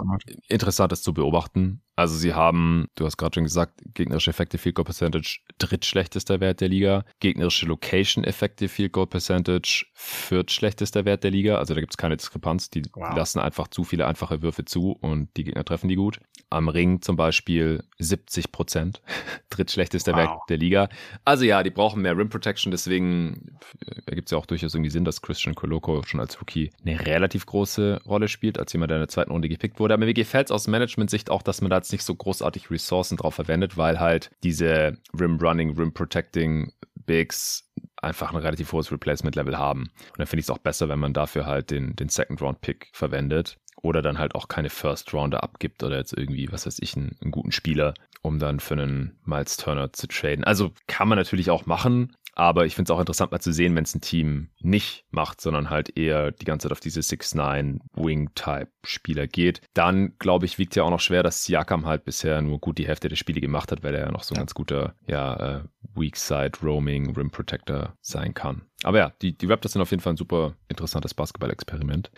interessant, 0.47 0.91
das 0.91 1.01
zu 1.01 1.13
beobachten. 1.13 1.81
Also 1.99 2.15
sie 2.15 2.33
haben, 2.33 2.87
du 2.95 3.05
hast 3.05 3.17
gerade 3.17 3.33
schon 3.33 3.43
gesagt, 3.43 3.81
gegnerische 3.93 4.29
Effective 4.29 4.57
Field 4.57 4.75
Goal 4.75 4.85
Percentage 4.85 5.39
drittschlechtester 5.57 6.39
Wert 6.39 6.61
der 6.61 6.69
Liga, 6.69 7.03
gegnerische 7.19 7.65
Location 7.65 8.23
Effective 8.23 8.69
Field 8.69 8.93
Goal 8.93 9.05
Percentage 9.05 9.85
viertschlechtester 9.95 11.03
Wert 11.03 11.25
der 11.25 11.31
Liga. 11.31 11.57
Also 11.57 11.73
da 11.73 11.81
gibt 11.81 11.91
es 11.91 11.97
keine 11.97 12.15
Diskrepanz. 12.15 12.69
Die 12.69 12.83
wow. 12.93 13.13
lassen 13.13 13.39
einfach 13.39 13.67
zu 13.67 13.83
viele 13.83 14.07
einfache 14.07 14.41
Würfe 14.41 14.63
zu 14.63 14.93
und 14.93 15.27
die 15.35 15.43
Gegner 15.43 15.65
treffen 15.65 15.89
die 15.89 15.97
gut. 15.97 16.21
Am 16.49 16.69
Ring 16.69 17.01
zum 17.01 17.17
Beispiel 17.17 17.83
70 17.97 18.53
Prozent, 18.53 19.01
drittschlechtester 19.49 20.13
wow. 20.13 20.19
Wert 20.19 20.31
der 20.47 20.57
Liga. 20.57 20.87
Also 21.25 21.43
ja, 21.43 21.63
die 21.63 21.69
brauchen 21.69 22.01
mehr 22.01 22.17
Rim 22.17 22.29
Protection, 22.29 22.71
deswegen 22.71 23.57
ergibt 24.05 24.29
es 24.29 24.31
ja 24.31 24.37
auch 24.37 24.45
durchaus 24.45 24.73
irgendwie 24.73 24.89
Sinn, 24.89 25.03
dass 25.03 25.21
Christian 25.21 25.53
Coloco 25.53 26.01
schon 26.03 26.21
als 26.21 26.39
Rookie 26.39 26.71
eine 26.85 27.05
relativ 27.05 27.45
große 27.45 27.99
Rolle 28.05 28.29
spielt, 28.29 28.57
als 28.57 28.71
jemand, 28.71 28.91
der 28.91 28.99
in 28.99 29.01
der 29.01 29.09
zweiten 29.09 29.31
Runde 29.31 29.49
gepickt 29.49 29.81
wurde. 29.81 29.93
Aber 29.93 30.05
mir 30.05 30.13
gefällt 30.13 30.47
es 30.47 30.51
aus 30.51 30.67
Management-Sicht 30.69 31.29
auch, 31.29 31.41
dass 31.41 31.59
man 31.59 31.69
da 31.69 31.88
jetzt 31.89 31.93
nicht 31.93 32.05
so 32.05 32.15
großartig 32.15 32.69
Ressourcen 32.69 33.17
drauf 33.17 33.35
verwendet, 33.35 33.77
weil 33.77 33.99
halt 33.99 34.29
diese 34.43 34.97
Rim 35.19 35.37
Running, 35.37 35.75
Rim 35.75 35.93
Protecting 35.93 36.71
Bigs 36.95 37.67
einfach 37.97 38.31
ein 38.31 38.37
relativ 38.37 38.71
hohes 38.71 38.91
Replacement-Level 38.91 39.57
haben. 39.57 39.81
Und 39.81 40.19
dann 40.19 40.27
finde 40.27 40.41
ich 40.41 40.45
es 40.45 40.49
auch 40.51 40.59
besser, 40.59 40.87
wenn 40.89 40.99
man 40.99 41.13
dafür 41.13 41.45
halt 41.45 41.71
den, 41.71 41.95
den 41.95 42.09
Second-Round-Pick 42.09 42.89
verwendet 42.93 43.57
oder 43.81 44.01
dann 44.01 44.19
halt 44.19 44.35
auch 44.35 44.47
keine 44.47 44.69
First-Rounder 44.69 45.43
abgibt 45.43 45.83
oder 45.83 45.97
jetzt 45.97 46.13
irgendwie, 46.13 46.51
was 46.51 46.65
weiß 46.65 46.79
ich, 46.79 46.95
einen, 46.95 47.17
einen 47.21 47.31
guten 47.31 47.51
Spieler, 47.51 47.93
um 48.21 48.37
dann 48.37 48.59
für 48.59 48.75
einen 48.75 49.19
Miles 49.25 49.57
Turner 49.57 49.91
zu 49.91 50.07
traden. 50.07 50.43
Also 50.43 50.71
kann 50.87 51.07
man 51.07 51.17
natürlich 51.17 51.49
auch 51.49 51.65
machen, 51.65 52.15
aber 52.33 52.65
ich 52.65 52.75
finde 52.75 52.91
es 52.91 52.95
auch 52.95 52.99
interessant 52.99 53.31
mal 53.31 53.39
zu 53.39 53.51
sehen, 53.51 53.75
wenn 53.75 53.83
es 53.83 53.95
ein 53.95 54.01
Team 54.01 54.49
nicht 54.59 55.05
macht, 55.11 55.41
sondern 55.41 55.69
halt 55.69 55.97
eher 55.97 56.31
die 56.31 56.45
ganze 56.45 56.67
Zeit 56.67 56.71
auf 56.71 56.79
diese 56.79 57.01
6-9 57.01 57.79
Wing-Type-Spieler 57.93 59.27
geht. 59.27 59.61
Dann, 59.73 60.17
glaube 60.19 60.45
ich, 60.45 60.57
wiegt 60.57 60.75
ja 60.75 60.83
auch 60.83 60.89
noch 60.89 60.99
schwer, 60.99 61.23
dass 61.23 61.45
Siakam 61.45 61.85
halt 61.85 62.05
bisher 62.05 62.41
nur 62.41 62.59
gut 62.59 62.77
die 62.77 62.87
Hälfte 62.87 63.09
der 63.09 63.15
Spiele 63.15 63.41
gemacht 63.41 63.71
hat, 63.71 63.83
weil 63.83 63.95
er 63.95 64.05
ja 64.05 64.11
noch 64.11 64.23
so 64.23 64.33
ein 64.33 64.37
ja. 64.37 64.41
ganz 64.41 64.53
guter, 64.53 64.95
ja, 65.07 65.57
äh, 65.57 65.63
Weak-Side 65.95 66.59
Roaming 66.63 67.15
Rim 67.15 67.31
Protector 67.31 67.93
sein 68.01 68.33
kann. 68.33 68.63
Aber 68.83 68.97
ja, 68.97 69.11
die, 69.21 69.37
die 69.37 69.45
Raptors 69.45 69.73
sind 69.73 69.81
auf 69.81 69.91
jeden 69.91 70.01
Fall 70.01 70.13
ein 70.13 70.17
super 70.17 70.55
interessantes 70.69 71.13
Basketball-Experiment. 71.13 72.11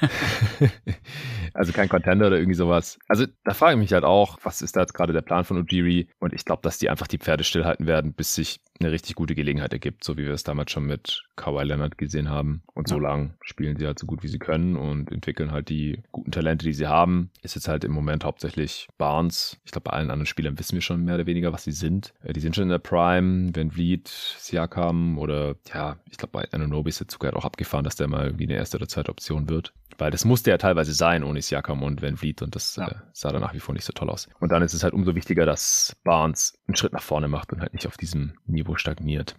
also 1.54 1.72
kein 1.72 1.88
Contender 1.88 2.28
oder 2.28 2.36
irgendwie 2.36 2.54
sowas. 2.54 2.98
Also 3.08 3.26
da 3.44 3.52
frage 3.52 3.74
ich 3.74 3.80
mich 3.80 3.92
halt 3.92 4.04
auch, 4.04 4.38
was 4.44 4.62
ist 4.62 4.76
da 4.76 4.80
jetzt 4.80 4.94
gerade 4.94 5.12
der 5.12 5.22
Plan 5.22 5.44
von 5.44 5.58
Ujiri? 5.58 6.08
Und 6.20 6.32
ich 6.32 6.44
glaube, 6.44 6.62
dass 6.62 6.78
die 6.78 6.88
einfach 6.88 7.08
die 7.08 7.18
Pferde 7.18 7.42
stillhalten 7.42 7.86
werden, 7.86 8.12
bis 8.12 8.34
sich 8.34 8.60
eine 8.80 8.90
richtig 8.90 9.14
gute 9.14 9.34
Gelegenheit 9.34 9.72
ergibt, 9.72 10.04
so 10.04 10.16
wie 10.16 10.24
wir 10.24 10.32
es 10.32 10.42
damals 10.42 10.72
schon 10.72 10.84
mit 10.84 11.24
Kawhi 11.36 11.64
Leonard 11.64 11.96
gesehen 11.98 12.28
haben. 12.28 12.62
Und 12.74 12.88
ja. 12.88 12.96
so 12.96 13.00
lang 13.00 13.34
spielen 13.40 13.76
sie 13.76 13.86
halt 13.86 13.98
so 13.98 14.06
gut, 14.06 14.22
wie 14.22 14.28
sie 14.28 14.38
können 14.38 14.76
und 14.76 15.12
entwickeln 15.12 15.52
halt 15.52 15.68
die 15.68 16.02
guten 16.12 16.32
Talente, 16.32 16.64
die 16.64 16.72
sie 16.72 16.86
haben. 16.86 17.30
Ist 17.42 17.54
jetzt 17.54 17.68
halt 17.68 17.84
im 17.84 17.92
Moment 17.92 18.24
hauptsächlich 18.24 18.88
Barnes. 18.98 19.58
Ich 19.64 19.72
glaube, 19.72 19.90
bei 19.90 19.92
allen 19.92 20.10
anderen 20.10 20.26
Spielern 20.26 20.58
wissen 20.58 20.74
wir 20.74 20.82
schon 20.82 21.04
mehr 21.04 21.14
oder 21.14 21.26
weniger, 21.26 21.52
was 21.52 21.64
sie 21.64 21.72
sind. 21.72 22.12
Äh, 22.22 22.32
die 22.32 22.40
sind 22.40 22.56
schon 22.56 22.64
in 22.64 22.70
der 22.70 22.78
Prime, 22.78 23.50
Van 23.54 23.70
Vliet, 23.70 24.08
Siakam 24.08 25.18
oder 25.18 25.56
ja, 25.72 25.96
ich 26.10 26.18
glaube, 26.18 26.32
bei 26.32 26.48
Ananobi 26.52 26.90
ist 26.90 27.00
der 27.00 27.08
Zug 27.08 27.24
halt 27.24 27.34
auch 27.34 27.44
abgefahren, 27.44 27.84
dass 27.84 27.96
der 27.96 28.08
mal 28.08 28.38
wie 28.38 28.44
eine 28.44 28.54
erste 28.54 28.76
oder 28.76 28.88
zweite 28.88 29.10
Option 29.10 29.48
wird. 29.48 29.72
Weil 29.98 30.10
das 30.10 30.24
musste 30.24 30.50
ja 30.50 30.58
teilweise 30.58 30.92
sein 30.92 31.24
ohne 31.24 31.40
Siakam 31.40 31.82
und 31.82 32.02
Van 32.02 32.16
Vliet 32.16 32.42
und 32.42 32.54
das 32.54 32.76
ja. 32.76 32.88
äh, 32.88 32.94
sah 33.12 33.30
dann 33.30 33.42
nach 33.42 33.54
wie 33.54 33.60
vor 33.60 33.74
nicht 33.74 33.84
so 33.84 33.92
toll 33.92 34.10
aus. 34.10 34.28
Und 34.40 34.50
dann 34.50 34.62
ist 34.62 34.74
es 34.74 34.82
halt 34.82 34.94
umso 34.94 35.14
wichtiger, 35.14 35.46
dass 35.46 35.96
Barnes 36.04 36.58
einen 36.66 36.76
Schritt 36.76 36.92
nach 36.92 37.02
vorne 37.02 37.28
macht 37.28 37.52
und 37.52 37.60
halt 37.60 37.74
nicht 37.74 37.86
auf 37.86 37.96
diesem 37.96 38.34
Niveau 38.46 38.76
stagniert. 38.76 39.36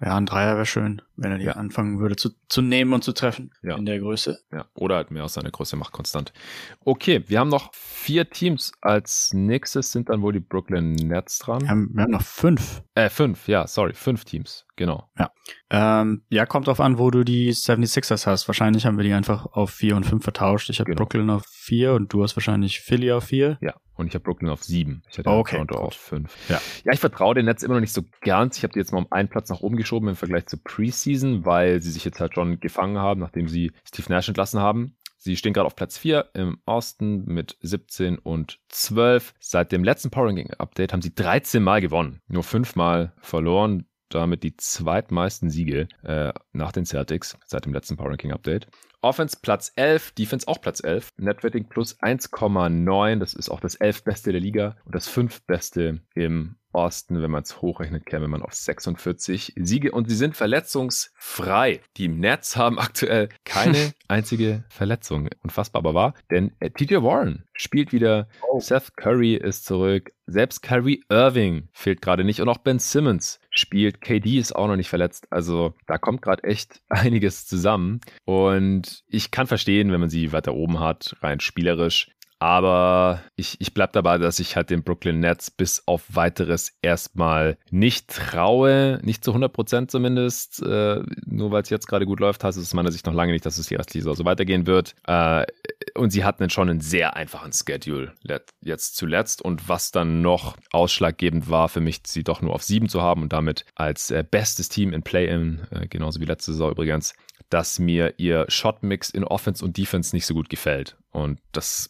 Ja, 0.00 0.16
ein 0.16 0.26
Dreier 0.26 0.56
wäre 0.56 0.66
schön, 0.66 1.00
wenn 1.16 1.32
er 1.32 1.38
die 1.38 1.44
ja. 1.44 1.52
anfangen 1.52 2.00
würde 2.00 2.16
zu, 2.16 2.30
zu 2.48 2.60
nehmen 2.60 2.92
und 2.92 3.04
zu 3.04 3.12
treffen 3.12 3.52
ja. 3.62 3.76
in 3.76 3.86
der 3.86 4.00
Größe. 4.00 4.40
Ja, 4.52 4.66
oder 4.74 4.96
halt 4.96 5.10
mehr 5.10 5.24
aus 5.24 5.34
seiner 5.34 5.50
Größe 5.50 5.76
macht 5.76 5.92
konstant. 5.92 6.32
Okay, 6.80 7.22
wir 7.28 7.38
haben 7.38 7.48
noch 7.48 7.72
vier 7.72 8.28
Teams. 8.28 8.72
Als 8.80 9.32
nächstes 9.32 9.92
sind 9.92 10.08
dann 10.08 10.20
wohl 10.20 10.32
die 10.32 10.40
Brooklyn 10.40 10.94
Nets 10.94 11.38
dran. 11.38 11.62
Wir 11.62 11.68
haben, 11.68 11.90
wir 11.94 12.02
haben 12.02 12.10
noch 12.10 12.22
fünf. 12.22 12.82
Äh, 12.94 13.08
fünf, 13.08 13.46
ja, 13.46 13.66
sorry, 13.66 13.94
fünf 13.94 14.24
Teams, 14.24 14.63
genau. 14.76 15.08
Ja. 15.18 15.30
Ähm, 15.70 16.24
ja, 16.28 16.46
kommt 16.46 16.66
drauf 16.66 16.80
an, 16.80 16.98
wo 16.98 17.10
du 17.10 17.24
die 17.24 17.52
76ers 17.52 18.26
hast. 18.26 18.48
Wahrscheinlich 18.48 18.86
haben 18.86 18.96
wir 18.96 19.04
die 19.04 19.12
einfach 19.12 19.46
auf 19.46 19.70
vier 19.70 19.96
und 19.96 20.04
fünf 20.04 20.22
vertauscht. 20.22 20.70
Ich 20.70 20.80
habe 20.80 20.90
genau. 20.90 20.98
Brooklyn 20.98 21.30
auf 21.30 21.44
vier 21.46 21.94
und 21.94 22.12
du 22.12 22.22
hast 22.22 22.36
wahrscheinlich 22.36 22.80
Philly 22.80 23.12
auf 23.12 23.24
vier. 23.24 23.58
Ja, 23.60 23.74
und 23.94 24.08
ich 24.08 24.14
habe 24.14 24.24
Brooklyn 24.24 24.50
auf 24.50 24.64
sieben. 24.64 25.02
Ich 25.10 25.18
hatte 25.18 25.30
okay, 25.30 25.56
Toronto 25.56 25.76
auf 25.76 25.94
fünf. 25.94 26.36
Ja. 26.48 26.60
ja, 26.84 26.92
ich 26.92 27.00
vertraue 27.00 27.34
den 27.34 27.46
Netz 27.46 27.62
immer 27.62 27.74
noch 27.74 27.80
nicht 27.80 27.92
so 27.92 28.02
ganz. 28.20 28.58
Ich 28.58 28.64
habe 28.64 28.72
die 28.72 28.78
jetzt 28.78 28.92
mal 28.92 28.98
um 28.98 29.12
einen 29.12 29.28
Platz 29.28 29.48
nach 29.50 29.60
oben 29.60 29.76
geschoben 29.76 30.08
im 30.08 30.16
Vergleich 30.16 30.46
zur 30.46 30.62
Preseason, 30.62 31.44
weil 31.44 31.80
sie 31.80 31.90
sich 31.90 32.04
jetzt 32.04 32.20
halt 32.20 32.34
schon 32.34 32.60
gefangen 32.60 32.98
haben, 32.98 33.20
nachdem 33.20 33.48
sie 33.48 33.72
Steve 33.84 34.10
Nash 34.10 34.28
entlassen 34.28 34.60
haben. 34.60 34.96
Sie 35.24 35.38
stehen 35.38 35.54
gerade 35.54 35.66
auf 35.66 35.74
Platz 35.74 35.96
4 35.96 36.32
im 36.34 36.58
Osten 36.66 37.24
mit 37.24 37.56
17 37.62 38.18
und 38.18 38.60
12. 38.68 39.32
Seit 39.40 39.72
dem 39.72 39.82
letzten 39.82 40.10
Power 40.10 40.26
Ranking 40.26 40.50
Update 40.58 40.92
haben 40.92 41.00
sie 41.00 41.14
13 41.14 41.62
Mal 41.62 41.80
gewonnen, 41.80 42.20
nur 42.28 42.42
5 42.42 42.76
Mal 42.76 43.14
verloren. 43.22 43.86
Damit 44.14 44.44
die 44.44 44.56
zweitmeisten 44.56 45.50
Siege 45.50 45.88
äh, 46.04 46.32
nach 46.52 46.70
den 46.70 46.86
Celtics 46.86 47.36
seit 47.46 47.64
dem 47.64 47.72
letzten 47.72 47.96
Power 47.96 48.10
Ranking 48.10 48.30
Update. 48.30 48.68
Offense 49.02 49.36
Platz 49.42 49.72
11, 49.74 50.12
Defense 50.12 50.46
auch 50.46 50.60
Platz 50.60 50.82
11. 50.82 51.10
Netrating 51.16 51.68
plus 51.68 52.00
1,9. 52.00 53.18
Das 53.18 53.34
ist 53.34 53.50
auch 53.50 53.58
das 53.58 53.74
11 53.74 54.04
beste 54.04 54.30
der 54.30 54.40
Liga 54.40 54.76
und 54.84 54.94
das 54.94 55.08
5 55.08 55.42
beste 55.46 56.00
im 56.14 56.54
Osten, 56.74 57.22
wenn 57.22 57.30
man 57.30 57.42
es 57.42 57.62
hochrechnet, 57.62 58.06
käme 58.06 58.28
man 58.28 58.42
auf 58.42 58.52
46 58.52 59.54
Siege 59.56 59.92
und 59.92 60.08
sie 60.08 60.16
sind 60.16 60.36
verletzungsfrei. 60.36 61.80
Die 61.96 62.08
Nets 62.08 62.56
haben 62.56 62.78
aktuell 62.78 63.28
keine 63.44 63.92
einzige 64.08 64.64
Verletzung. 64.68 65.28
Unfassbar 65.42 65.80
aber 65.80 65.94
wahr, 65.94 66.14
denn 66.30 66.52
äh, 66.60 66.70
TJ 66.70 66.96
Warren 66.96 67.44
spielt 67.52 67.92
wieder. 67.92 68.28
Oh. 68.50 68.60
Seth 68.60 68.96
Curry 68.96 69.34
ist 69.34 69.64
zurück. 69.64 70.12
Selbst 70.26 70.62
Kyrie 70.62 71.04
Irving 71.08 71.68
fehlt 71.72 72.00
gerade 72.00 72.24
nicht 72.24 72.40
und 72.40 72.48
auch 72.48 72.58
Ben 72.58 72.78
Simmons 72.78 73.40
spielt. 73.50 74.00
KD 74.00 74.38
ist 74.38 74.56
auch 74.56 74.66
noch 74.66 74.76
nicht 74.76 74.88
verletzt. 74.88 75.26
Also 75.30 75.74
da 75.86 75.98
kommt 75.98 76.22
gerade 76.22 76.44
echt 76.44 76.82
einiges 76.88 77.46
zusammen. 77.46 78.00
Und 78.24 79.04
ich 79.08 79.30
kann 79.30 79.46
verstehen, 79.46 79.92
wenn 79.92 80.00
man 80.00 80.10
sie 80.10 80.32
weiter 80.32 80.54
oben 80.54 80.80
hat, 80.80 81.16
rein 81.20 81.40
spielerisch. 81.40 82.10
Aber 82.44 83.22
ich, 83.36 83.58
ich 83.58 83.72
bleibe 83.72 83.94
dabei, 83.94 84.18
dass 84.18 84.38
ich 84.38 84.54
halt 84.54 84.68
den 84.68 84.82
Brooklyn 84.82 85.18
Nets 85.18 85.50
bis 85.50 85.82
auf 85.86 86.02
weiteres 86.14 86.76
erstmal 86.82 87.56
nicht 87.70 88.08
traue. 88.08 89.00
Nicht 89.02 89.24
zu 89.24 89.30
100 89.30 89.50
Prozent 89.50 89.90
zumindest. 89.90 90.60
Äh, 90.60 91.00
nur 91.24 91.52
weil 91.52 91.62
es 91.62 91.70
jetzt 91.70 91.88
gerade 91.88 92.04
gut 92.04 92.20
läuft, 92.20 92.44
heißt 92.44 92.58
es 92.58 92.64
aus 92.64 92.74
meiner 92.74 92.92
Sicht 92.92 93.06
noch 93.06 93.14
lange 93.14 93.32
nicht, 93.32 93.46
dass 93.46 93.56
es 93.56 93.68
die 93.68 93.76
restliche 93.76 94.02
Saison 94.02 94.16
so 94.16 94.24
weitergehen 94.26 94.66
wird. 94.66 94.94
Äh, 95.06 95.46
und 95.94 96.10
sie 96.10 96.22
hatten 96.22 96.50
schon 96.50 96.68
einen 96.68 96.82
sehr 96.82 97.16
einfachen 97.16 97.50
Schedule 97.54 98.12
jetzt 98.60 98.96
zuletzt. 98.96 99.40
Und 99.40 99.70
was 99.70 99.90
dann 99.90 100.20
noch 100.20 100.58
ausschlaggebend 100.70 101.48
war 101.48 101.70
für 101.70 101.80
mich, 101.80 102.02
sie 102.06 102.24
doch 102.24 102.42
nur 102.42 102.52
auf 102.52 102.62
sieben 102.62 102.90
zu 102.90 103.00
haben 103.00 103.22
und 103.22 103.32
damit 103.32 103.64
als 103.74 104.10
äh, 104.10 104.22
bestes 104.22 104.68
Team 104.68 104.92
in 104.92 105.02
Play-In, 105.02 105.62
äh, 105.70 105.86
genauso 105.86 106.20
wie 106.20 106.26
letzte 106.26 106.52
Saison 106.52 106.72
übrigens, 106.72 107.14
dass 107.50 107.78
mir 107.78 108.14
ihr 108.18 108.46
Shotmix 108.48 109.10
in 109.10 109.24
Offense 109.24 109.64
und 109.64 109.76
Defense 109.76 110.14
nicht 110.14 110.26
so 110.26 110.34
gut 110.34 110.48
gefällt. 110.48 110.96
Und 111.10 111.40
das 111.52 111.88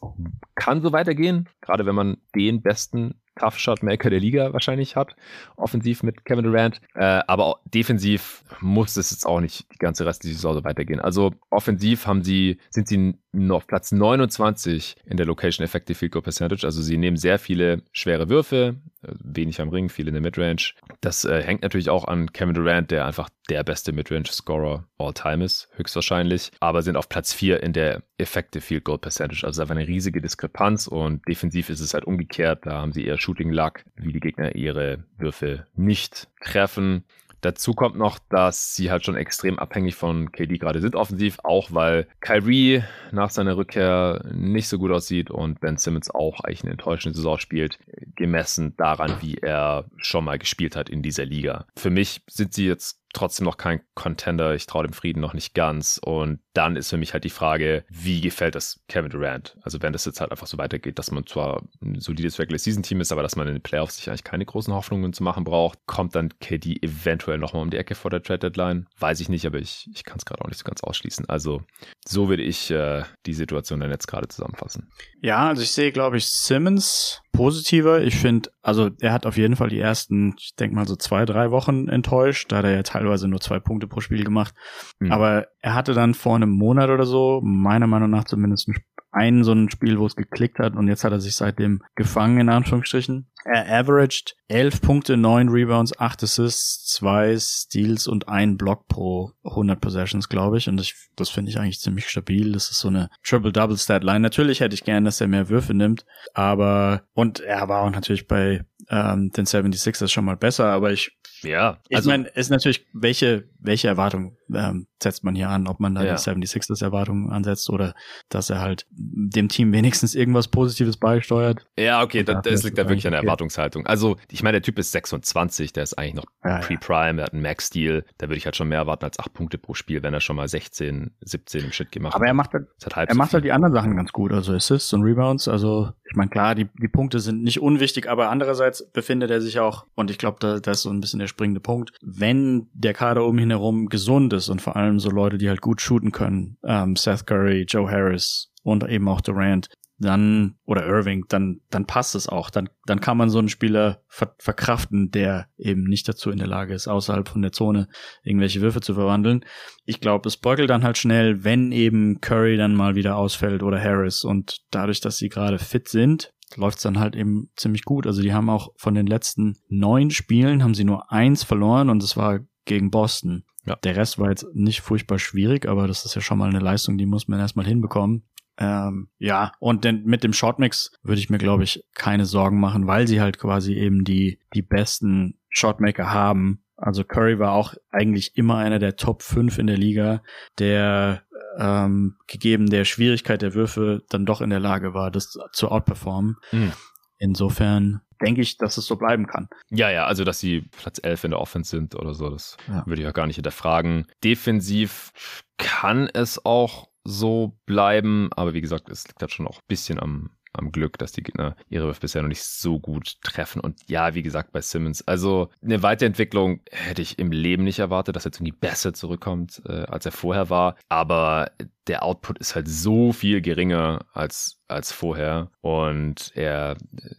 kann 0.54 0.82
so 0.82 0.92
weitergehen, 0.92 1.48
gerade 1.62 1.86
wenn 1.86 1.94
man 1.94 2.18
den 2.34 2.60
besten 2.60 3.14
Tough 3.36 3.58
Shot 3.58 3.82
Maker 3.82 4.10
der 4.10 4.20
Liga 4.20 4.52
wahrscheinlich 4.52 4.96
hat. 4.96 5.16
Offensiv 5.56 6.02
mit 6.02 6.24
Kevin 6.24 6.44
Durant. 6.44 6.80
Äh, 6.94 7.22
aber 7.26 7.60
defensiv 7.64 8.44
muss 8.60 8.96
es 8.96 9.10
jetzt 9.10 9.26
auch 9.26 9.40
nicht 9.40 9.66
die 9.72 9.78
ganze 9.78 10.06
restliche 10.06 10.36
Saison 10.36 10.54
so 10.54 10.64
weitergehen. 10.64 11.00
Also 11.00 11.32
offensiv 11.50 12.06
haben 12.06 12.22
sie, 12.22 12.58
sind 12.70 12.86
sie 12.86 13.14
noch 13.32 13.56
auf 13.56 13.66
Platz 13.66 13.90
29 13.92 14.96
in 15.04 15.16
der 15.16 15.26
Location 15.26 15.64
Effective 15.64 15.98
Field 15.98 16.12
Goal 16.12 16.22
Percentage. 16.22 16.64
Also 16.64 16.80
sie 16.82 16.96
nehmen 16.96 17.16
sehr 17.16 17.38
viele 17.38 17.82
schwere 17.92 18.28
Würfe, 18.28 18.76
äh, 19.02 19.12
wenig 19.18 19.60
am 19.60 19.70
Ring, 19.70 19.88
viel 19.88 20.06
in 20.06 20.14
der 20.14 20.22
Midrange. 20.22 20.72
Das 21.00 21.24
äh, 21.24 21.42
hängt 21.42 21.62
natürlich 21.62 21.90
auch 21.90 22.04
an 22.04 22.32
Kevin 22.32 22.54
Durant, 22.54 22.90
der 22.90 23.06
einfach 23.06 23.30
der 23.50 23.64
beste 23.64 23.92
Midrange-Scorer 23.92 24.86
all 24.93 24.93
time 25.12 25.44
ist, 25.44 25.68
höchstwahrscheinlich. 25.76 26.50
Aber 26.60 26.82
sind 26.82 26.96
auf 26.96 27.08
Platz 27.08 27.32
4 27.32 27.62
in 27.62 27.72
der 27.72 28.02
Effective 28.18 28.62
Field 28.62 28.84
Goal 28.84 28.98
Percentage. 28.98 29.44
Also 29.46 29.62
einfach 29.62 29.76
eine 29.76 29.86
riesige 29.86 30.20
Diskrepanz 30.20 30.86
und 30.86 31.26
defensiv 31.28 31.68
ist 31.70 31.80
es 31.80 31.94
halt 31.94 32.04
umgekehrt. 32.04 32.66
Da 32.66 32.80
haben 32.80 32.92
sie 32.92 33.04
eher 33.04 33.18
Shooting 33.18 33.50
Luck, 33.50 33.84
wie 33.96 34.12
die 34.12 34.20
Gegner 34.20 34.54
ihre 34.54 35.04
Würfe 35.18 35.66
nicht 35.74 36.28
treffen. 36.40 37.04
Dazu 37.44 37.74
kommt 37.74 37.96
noch, 37.96 38.18
dass 38.30 38.74
sie 38.74 38.90
halt 38.90 39.04
schon 39.04 39.16
extrem 39.16 39.58
abhängig 39.58 39.96
von 39.96 40.32
KD 40.32 40.56
gerade 40.56 40.80
sind 40.80 40.96
offensiv, 40.96 41.36
auch 41.42 41.72
weil 41.72 42.06
Kyrie 42.20 42.82
nach 43.12 43.28
seiner 43.28 43.58
Rückkehr 43.58 44.24
nicht 44.32 44.66
so 44.66 44.78
gut 44.78 44.90
aussieht 44.90 45.30
und 45.30 45.60
Ben 45.60 45.76
Simmons 45.76 46.10
auch 46.10 46.40
eigentlich 46.40 46.62
eine 46.62 46.70
enttäuschende 46.70 47.14
Saison 47.14 47.38
spielt, 47.38 47.78
gemessen 48.16 48.74
daran, 48.78 49.16
wie 49.20 49.34
er 49.34 49.84
schon 49.98 50.24
mal 50.24 50.38
gespielt 50.38 50.74
hat 50.74 50.88
in 50.88 51.02
dieser 51.02 51.26
Liga. 51.26 51.66
Für 51.76 51.90
mich 51.90 52.22
sind 52.30 52.54
sie 52.54 52.66
jetzt 52.66 53.03
trotzdem 53.14 53.44
noch 53.46 53.56
kein 53.56 53.80
Contender. 53.94 54.54
Ich 54.54 54.66
traue 54.66 54.84
dem 54.84 54.92
Frieden 54.92 55.20
noch 55.20 55.34
nicht 55.34 55.54
ganz. 55.54 55.98
Und 56.02 56.40
dann 56.54 56.76
ist 56.76 56.90
für 56.90 56.96
mich 56.96 57.12
halt 57.12 57.24
die 57.24 57.30
Frage, 57.30 57.84
wie 57.88 58.20
gefällt 58.20 58.54
das 58.54 58.80
Kevin 58.88 59.10
Durant? 59.10 59.56
Also 59.62 59.82
wenn 59.82 59.92
das 59.92 60.04
jetzt 60.04 60.20
halt 60.20 60.30
einfach 60.30 60.46
so 60.46 60.56
weitergeht, 60.56 60.98
dass 60.98 61.10
man 61.10 61.26
zwar 61.26 61.62
ein 61.82 62.00
solides 62.00 62.38
Regular 62.38 62.58
Season 62.58 62.82
Team 62.82 63.00
ist, 63.00 63.12
aber 63.12 63.22
dass 63.22 63.36
man 63.36 63.48
in 63.48 63.54
den 63.54 63.62
Playoffs 63.62 63.96
sich 63.96 64.08
eigentlich 64.08 64.24
keine 64.24 64.46
großen 64.46 64.72
Hoffnungen 64.72 65.12
zu 65.12 65.22
machen 65.22 65.44
braucht, 65.44 65.80
kommt 65.86 66.14
dann 66.14 66.30
KD 66.38 66.78
eventuell 66.80 67.38
nochmal 67.38 67.62
um 67.62 67.70
die 67.70 67.76
Ecke 67.76 67.94
vor 67.94 68.10
der 68.10 68.22
Trade 68.22 68.38
Deadline? 68.38 68.86
Weiß 68.98 69.20
ich 69.20 69.28
nicht, 69.28 69.46
aber 69.46 69.58
ich, 69.58 69.90
ich 69.92 70.04
kann 70.04 70.18
es 70.18 70.24
gerade 70.24 70.42
auch 70.42 70.48
nicht 70.48 70.58
so 70.58 70.64
ganz 70.64 70.82
ausschließen. 70.82 71.28
Also 71.28 71.62
so 72.06 72.28
würde 72.28 72.44
ich 72.44 72.70
äh, 72.70 73.02
die 73.26 73.34
Situation 73.34 73.80
dann 73.80 73.90
jetzt 73.90 74.06
gerade 74.06 74.28
zusammenfassen. 74.28 74.92
Ja, 75.20 75.48
also 75.48 75.62
ich 75.62 75.72
sehe, 75.72 75.90
glaube 75.90 76.18
ich, 76.18 76.26
Simmons 76.26 77.22
positiver. 77.32 78.00
Ich 78.02 78.16
finde, 78.16 78.50
also 78.62 78.90
er 79.00 79.12
hat 79.12 79.26
auf 79.26 79.36
jeden 79.36 79.56
Fall 79.56 79.68
die 79.68 79.80
ersten, 79.80 80.36
ich 80.38 80.54
denke 80.54 80.76
mal 80.76 80.86
so 80.86 80.96
zwei, 80.96 81.24
drei 81.24 81.50
Wochen 81.50 81.88
enttäuscht. 81.88 82.52
Da 82.52 82.58
hat 82.58 82.64
er 82.64 82.72
ja 82.72 82.82
teilweise 82.82 83.28
nur 83.28 83.40
zwei 83.40 83.58
Punkte 83.58 83.86
pro 83.86 84.00
Spiel 84.00 84.24
gemacht. 84.24 84.54
Mhm. 85.00 85.12
Aber 85.12 85.48
er 85.64 85.74
hatte 85.74 85.94
dann 85.94 86.12
vor 86.12 86.36
einem 86.36 86.50
Monat 86.50 86.90
oder 86.90 87.06
so, 87.06 87.40
meiner 87.42 87.86
Meinung 87.86 88.10
nach 88.10 88.24
zumindest 88.24 88.68
ein 89.12 89.44
so 89.44 89.52
ein 89.52 89.70
Spiel, 89.70 89.98
wo 89.98 90.04
es 90.04 90.14
geklickt 90.14 90.58
hat 90.58 90.76
und 90.76 90.88
jetzt 90.88 91.04
hat 91.04 91.12
er 91.12 91.20
sich 91.20 91.36
seitdem 91.36 91.82
gefangen, 91.94 92.38
in 92.38 92.48
Anführungsstrichen. 92.50 93.30
Er 93.46 93.80
averaged 93.80 94.36
11 94.48 94.82
Punkte, 94.82 95.16
9 95.16 95.48
Rebounds, 95.48 95.98
8 95.98 96.24
Assists, 96.24 96.92
2 96.96 97.38
Steals 97.38 98.06
und 98.06 98.28
ein 98.28 98.58
Block 98.58 98.88
pro 98.88 99.32
100 99.44 99.80
Possessions, 99.80 100.28
glaube 100.28 100.58
ich. 100.58 100.68
Und 100.68 100.78
ich, 100.80 100.94
das 101.16 101.30
finde 101.30 101.50
ich 101.50 101.58
eigentlich 101.58 101.80
ziemlich 101.80 102.10
stabil. 102.10 102.52
Das 102.52 102.70
ist 102.70 102.80
so 102.80 102.88
eine 102.88 103.08
Triple-Double-Stat-Line. 103.22 104.20
Natürlich 104.20 104.60
hätte 104.60 104.74
ich 104.74 104.84
gern, 104.84 105.04
dass 105.04 105.20
er 105.20 105.28
mehr 105.28 105.48
Würfe 105.48 105.72
nimmt, 105.72 106.04
aber 106.34 107.04
und 107.14 107.40
er 107.40 107.68
war 107.68 107.82
auch 107.82 107.90
natürlich 107.90 108.26
bei 108.26 108.66
ähm, 108.90 109.30
den 109.30 109.46
76ers 109.46 110.08
schon 110.08 110.24
mal 110.24 110.36
besser, 110.36 110.66
aber 110.66 110.92
ich 110.92 111.16
ja, 111.44 111.78
also, 111.92 112.10
ich 112.10 112.16
meine, 112.16 112.28
ist 112.28 112.50
natürlich, 112.50 112.86
welche, 112.92 113.48
welche 113.58 113.88
Erwartung 113.88 114.36
ähm, 114.52 114.86
setzt 115.02 115.24
man 115.24 115.34
hier 115.34 115.48
an, 115.48 115.66
ob 115.66 115.80
man 115.80 115.94
da 115.94 116.02
ja. 116.02 116.14
die 116.14 116.20
76ers 116.46 116.82
Erwartungen 116.82 117.30
ansetzt 117.30 117.68
oder 117.70 117.94
dass 118.28 118.50
er 118.50 118.60
halt 118.60 118.86
dem 118.90 119.48
Team 119.48 119.72
wenigstens 119.72 120.14
irgendwas 120.14 120.48
Positives 120.48 120.96
beisteuert. 120.96 121.66
Ja, 121.78 122.02
okay, 122.02 122.22
das, 122.22 122.42
das 122.42 122.62
liegt 122.62 122.78
da 122.78 122.88
wirklich 122.88 123.06
an 123.06 123.12
der 123.12 123.22
Erwartungshaltung. 123.22 123.86
Also, 123.86 124.16
ich 124.30 124.42
meine, 124.42 124.56
der 124.56 124.62
Typ 124.62 124.78
ist 124.78 124.92
26, 124.92 125.72
der 125.72 125.82
ist 125.82 125.98
eigentlich 125.98 126.14
noch 126.14 126.24
ja, 126.44 126.58
Pre-Prime, 126.58 127.16
der 127.16 127.26
hat 127.26 127.32
einen 127.32 127.42
Max-Deal, 127.42 128.04
da 128.18 128.28
würde 128.28 128.36
ich 128.36 128.44
halt 128.44 128.56
schon 128.56 128.68
mehr 128.68 128.78
erwarten 128.78 129.04
als 129.04 129.18
8 129.18 129.32
Punkte 129.32 129.58
pro 129.58 129.74
Spiel, 129.74 130.02
wenn 130.02 130.14
er 130.14 130.20
schon 130.20 130.36
mal 130.36 130.48
16, 130.48 131.14
17 131.20 131.64
im 131.64 131.72
Shit 131.72 131.92
gemacht 131.92 132.14
hat. 132.14 132.20
Aber 132.20 132.26
er 132.26 132.34
macht 132.34 132.52
halt, 132.52 132.66
halt 132.94 133.08
er 133.08 133.14
so 133.14 133.18
macht 133.18 133.34
halt 133.34 133.44
die 133.44 133.52
anderen 133.52 133.74
Sachen 133.74 133.96
ganz 133.96 134.12
gut, 134.12 134.32
also 134.32 134.52
Assists 134.54 134.92
und 134.92 135.02
Rebounds, 135.02 135.48
also 135.48 135.90
ich 136.14 136.16
meine, 136.16 136.30
klar, 136.30 136.54
die, 136.54 136.68
die 136.80 136.88
Punkte 136.88 137.18
sind 137.18 137.42
nicht 137.42 137.60
unwichtig, 137.60 138.08
aber 138.08 138.30
andererseits 138.30 138.73
befindet 138.92 139.30
er 139.30 139.40
sich 139.40 139.58
auch, 139.60 139.86
und 139.94 140.10
ich 140.10 140.18
glaube, 140.18 140.38
da, 140.40 140.60
da 140.60 140.72
ist 140.72 140.82
so 140.82 140.90
ein 140.90 141.00
bisschen 141.00 141.20
der 141.20 141.26
springende 141.26 141.60
Punkt, 141.60 141.92
wenn 142.02 142.68
der 142.72 142.94
Kader 142.94 143.24
um 143.24 143.38
ihn 143.38 143.50
herum 143.50 143.86
gesund 143.88 144.32
ist 144.32 144.48
und 144.48 144.62
vor 144.62 144.76
allem 144.76 144.98
so 144.98 145.10
Leute, 145.10 145.38
die 145.38 145.48
halt 145.48 145.60
gut 145.60 145.80
shooten 145.80 146.12
können, 146.12 146.56
ähm, 146.64 146.96
Seth 146.96 147.26
Curry, 147.26 147.66
Joe 147.68 147.90
Harris 147.90 148.52
und 148.62 148.88
eben 148.88 149.08
auch 149.08 149.20
Durant, 149.20 149.68
dann 149.98 150.56
oder 150.64 150.86
Irving, 150.86 151.24
dann 151.28 151.60
dann 151.70 151.86
passt 151.86 152.14
es 152.14 152.28
auch. 152.28 152.50
Dann 152.50 152.68
dann 152.86 153.00
kann 153.00 153.16
man 153.16 153.30
so 153.30 153.38
einen 153.38 153.48
Spieler 153.48 154.02
ver 154.08 154.34
verkraften, 154.38 155.10
der 155.10 155.46
eben 155.56 155.84
nicht 155.84 156.08
dazu 156.08 156.30
in 156.30 156.38
der 156.38 156.48
Lage 156.48 156.74
ist, 156.74 156.88
außerhalb 156.88 157.28
von 157.28 157.42
der 157.42 157.52
Zone 157.52 157.88
irgendwelche 158.22 158.60
Würfe 158.60 158.80
zu 158.80 158.94
verwandeln. 158.94 159.44
Ich 159.84 160.00
glaube, 160.00 160.28
es 160.28 160.36
beugelt 160.36 160.70
dann 160.70 160.84
halt 160.84 160.98
schnell, 160.98 161.44
wenn 161.44 161.70
eben 161.72 162.20
Curry 162.20 162.56
dann 162.56 162.74
mal 162.74 162.96
wieder 162.96 163.16
ausfällt 163.16 163.62
oder 163.62 163.80
Harris 163.80 164.24
und 164.24 164.62
dadurch, 164.70 165.00
dass 165.00 165.18
sie 165.18 165.28
gerade 165.28 165.58
fit 165.58 165.88
sind, 165.88 166.32
läuft 166.56 166.78
es 166.78 166.82
dann 166.82 166.98
halt 166.98 167.16
eben 167.16 167.50
ziemlich 167.56 167.84
gut. 167.84 168.06
Also 168.06 168.22
die 168.22 168.32
haben 168.32 168.50
auch 168.50 168.72
von 168.76 168.94
den 168.94 169.06
letzten 169.06 169.56
neun 169.68 170.10
Spielen 170.10 170.62
haben 170.62 170.74
sie 170.74 170.84
nur 170.84 171.12
eins 171.12 171.42
verloren 171.44 171.90
und 171.90 172.02
das 172.02 172.16
war 172.16 172.40
gegen 172.64 172.90
Boston. 172.90 173.44
Ja. 173.66 173.76
Der 173.76 173.96
Rest 173.96 174.18
war 174.18 174.30
jetzt 174.30 174.46
nicht 174.54 174.80
furchtbar 174.80 175.18
schwierig, 175.18 175.66
aber 175.66 175.86
das 175.86 176.04
ist 176.04 176.14
ja 176.14 176.20
schon 176.20 176.38
mal 176.38 176.48
eine 176.48 176.58
Leistung, 176.58 176.98
die 176.98 177.06
muss 177.06 177.28
man 177.28 177.40
erstmal 177.40 177.66
hinbekommen. 177.66 178.24
Ähm, 178.56 179.08
ja, 179.18 179.52
und 179.58 179.84
denn 179.84 180.04
mit 180.04 180.22
dem 180.22 180.32
Shotmix 180.32 180.92
würde 181.02 181.18
ich 181.20 181.30
mir, 181.30 181.38
glaube 181.38 181.64
ich, 181.64 181.84
keine 181.94 182.24
Sorgen 182.24 182.60
machen, 182.60 182.86
weil 182.86 183.08
sie 183.08 183.20
halt 183.20 183.38
quasi 183.38 183.74
eben 183.74 184.04
die, 184.04 184.38
die 184.54 184.62
besten 184.62 185.38
Shotmaker 185.48 186.12
haben. 186.12 186.63
Also 186.76 187.04
Curry 187.04 187.38
war 187.38 187.52
auch 187.52 187.74
eigentlich 187.90 188.36
immer 188.36 188.56
einer 188.56 188.78
der 188.78 188.96
Top 188.96 189.22
5 189.22 189.58
in 189.58 189.66
der 189.66 189.76
Liga, 189.76 190.22
der 190.58 191.22
ähm, 191.58 192.16
gegeben 192.26 192.68
der 192.68 192.84
Schwierigkeit 192.84 193.42
der 193.42 193.54
Würfe 193.54 194.02
dann 194.08 194.26
doch 194.26 194.40
in 194.40 194.50
der 194.50 194.60
Lage 194.60 194.94
war, 194.94 195.10
das 195.10 195.38
zu 195.52 195.70
outperformen. 195.70 196.36
Mhm. 196.52 196.72
Insofern 197.18 198.00
denke 198.20 198.40
ich, 198.40 198.58
dass 198.58 198.76
es 198.76 198.86
so 198.86 198.96
bleiben 198.96 199.26
kann. 199.26 199.48
Ja, 199.70 199.90
ja, 199.90 200.06
also 200.06 200.24
dass 200.24 200.40
sie 200.40 200.62
Platz 200.62 201.00
11 201.02 201.24
in 201.24 201.30
der 201.30 201.40
Offense 201.40 201.70
sind 201.70 201.94
oder 201.94 202.14
so, 202.14 202.28
das 202.28 202.56
ja. 202.68 202.84
würde 202.86 203.02
ich 203.02 203.08
auch 203.08 203.14
gar 203.14 203.26
nicht 203.26 203.36
hinterfragen. 203.36 204.06
Defensiv 204.22 205.12
kann 205.58 206.08
es 206.12 206.44
auch 206.44 206.88
so 207.04 207.58
bleiben, 207.66 208.30
aber 208.34 208.54
wie 208.54 208.60
gesagt, 208.60 208.88
es 208.88 209.06
liegt 209.06 209.20
halt 209.20 209.32
schon 209.32 209.46
auch 209.46 209.58
ein 209.58 209.68
bisschen 209.68 210.00
am, 210.00 210.30
am 210.54 210.72
Glück, 210.72 210.98
dass 210.98 211.12
die 211.12 211.22
Gegner 211.22 211.56
ihre 211.68 211.84
Würfe 211.86 212.00
bisher 212.00 212.22
noch 212.22 212.28
nicht 212.28 212.44
so 212.44 212.78
gut 212.78 213.16
treffen. 213.22 213.60
Und 213.60 213.80
ja, 213.88 214.14
wie 214.14 214.22
gesagt, 214.22 214.52
bei 214.52 214.60
Simmons, 214.60 215.06
also 215.06 215.50
eine 215.62 215.82
Weiterentwicklung 215.82 216.60
hätte 216.70 217.02
ich 217.02 217.18
im 217.18 217.32
Leben 217.32 217.64
nicht 217.64 217.80
erwartet, 217.80 218.16
dass 218.16 218.24
er 218.24 218.28
jetzt 218.28 218.38
irgendwie 218.38 218.56
besser 218.58 218.94
zurückkommt, 218.94 219.62
äh, 219.66 219.84
als 219.84 220.06
er 220.06 220.12
vorher 220.12 220.50
war. 220.50 220.76
Aber 220.88 221.50
der 221.86 222.02
Output 222.02 222.38
ist 222.38 222.54
halt 222.54 222.68
so 222.68 223.12
viel 223.12 223.40
geringer 223.40 224.06
als, 224.12 224.60
als 224.68 224.92
vorher. 224.92 225.50
Und 225.60 226.32
er 226.34 226.76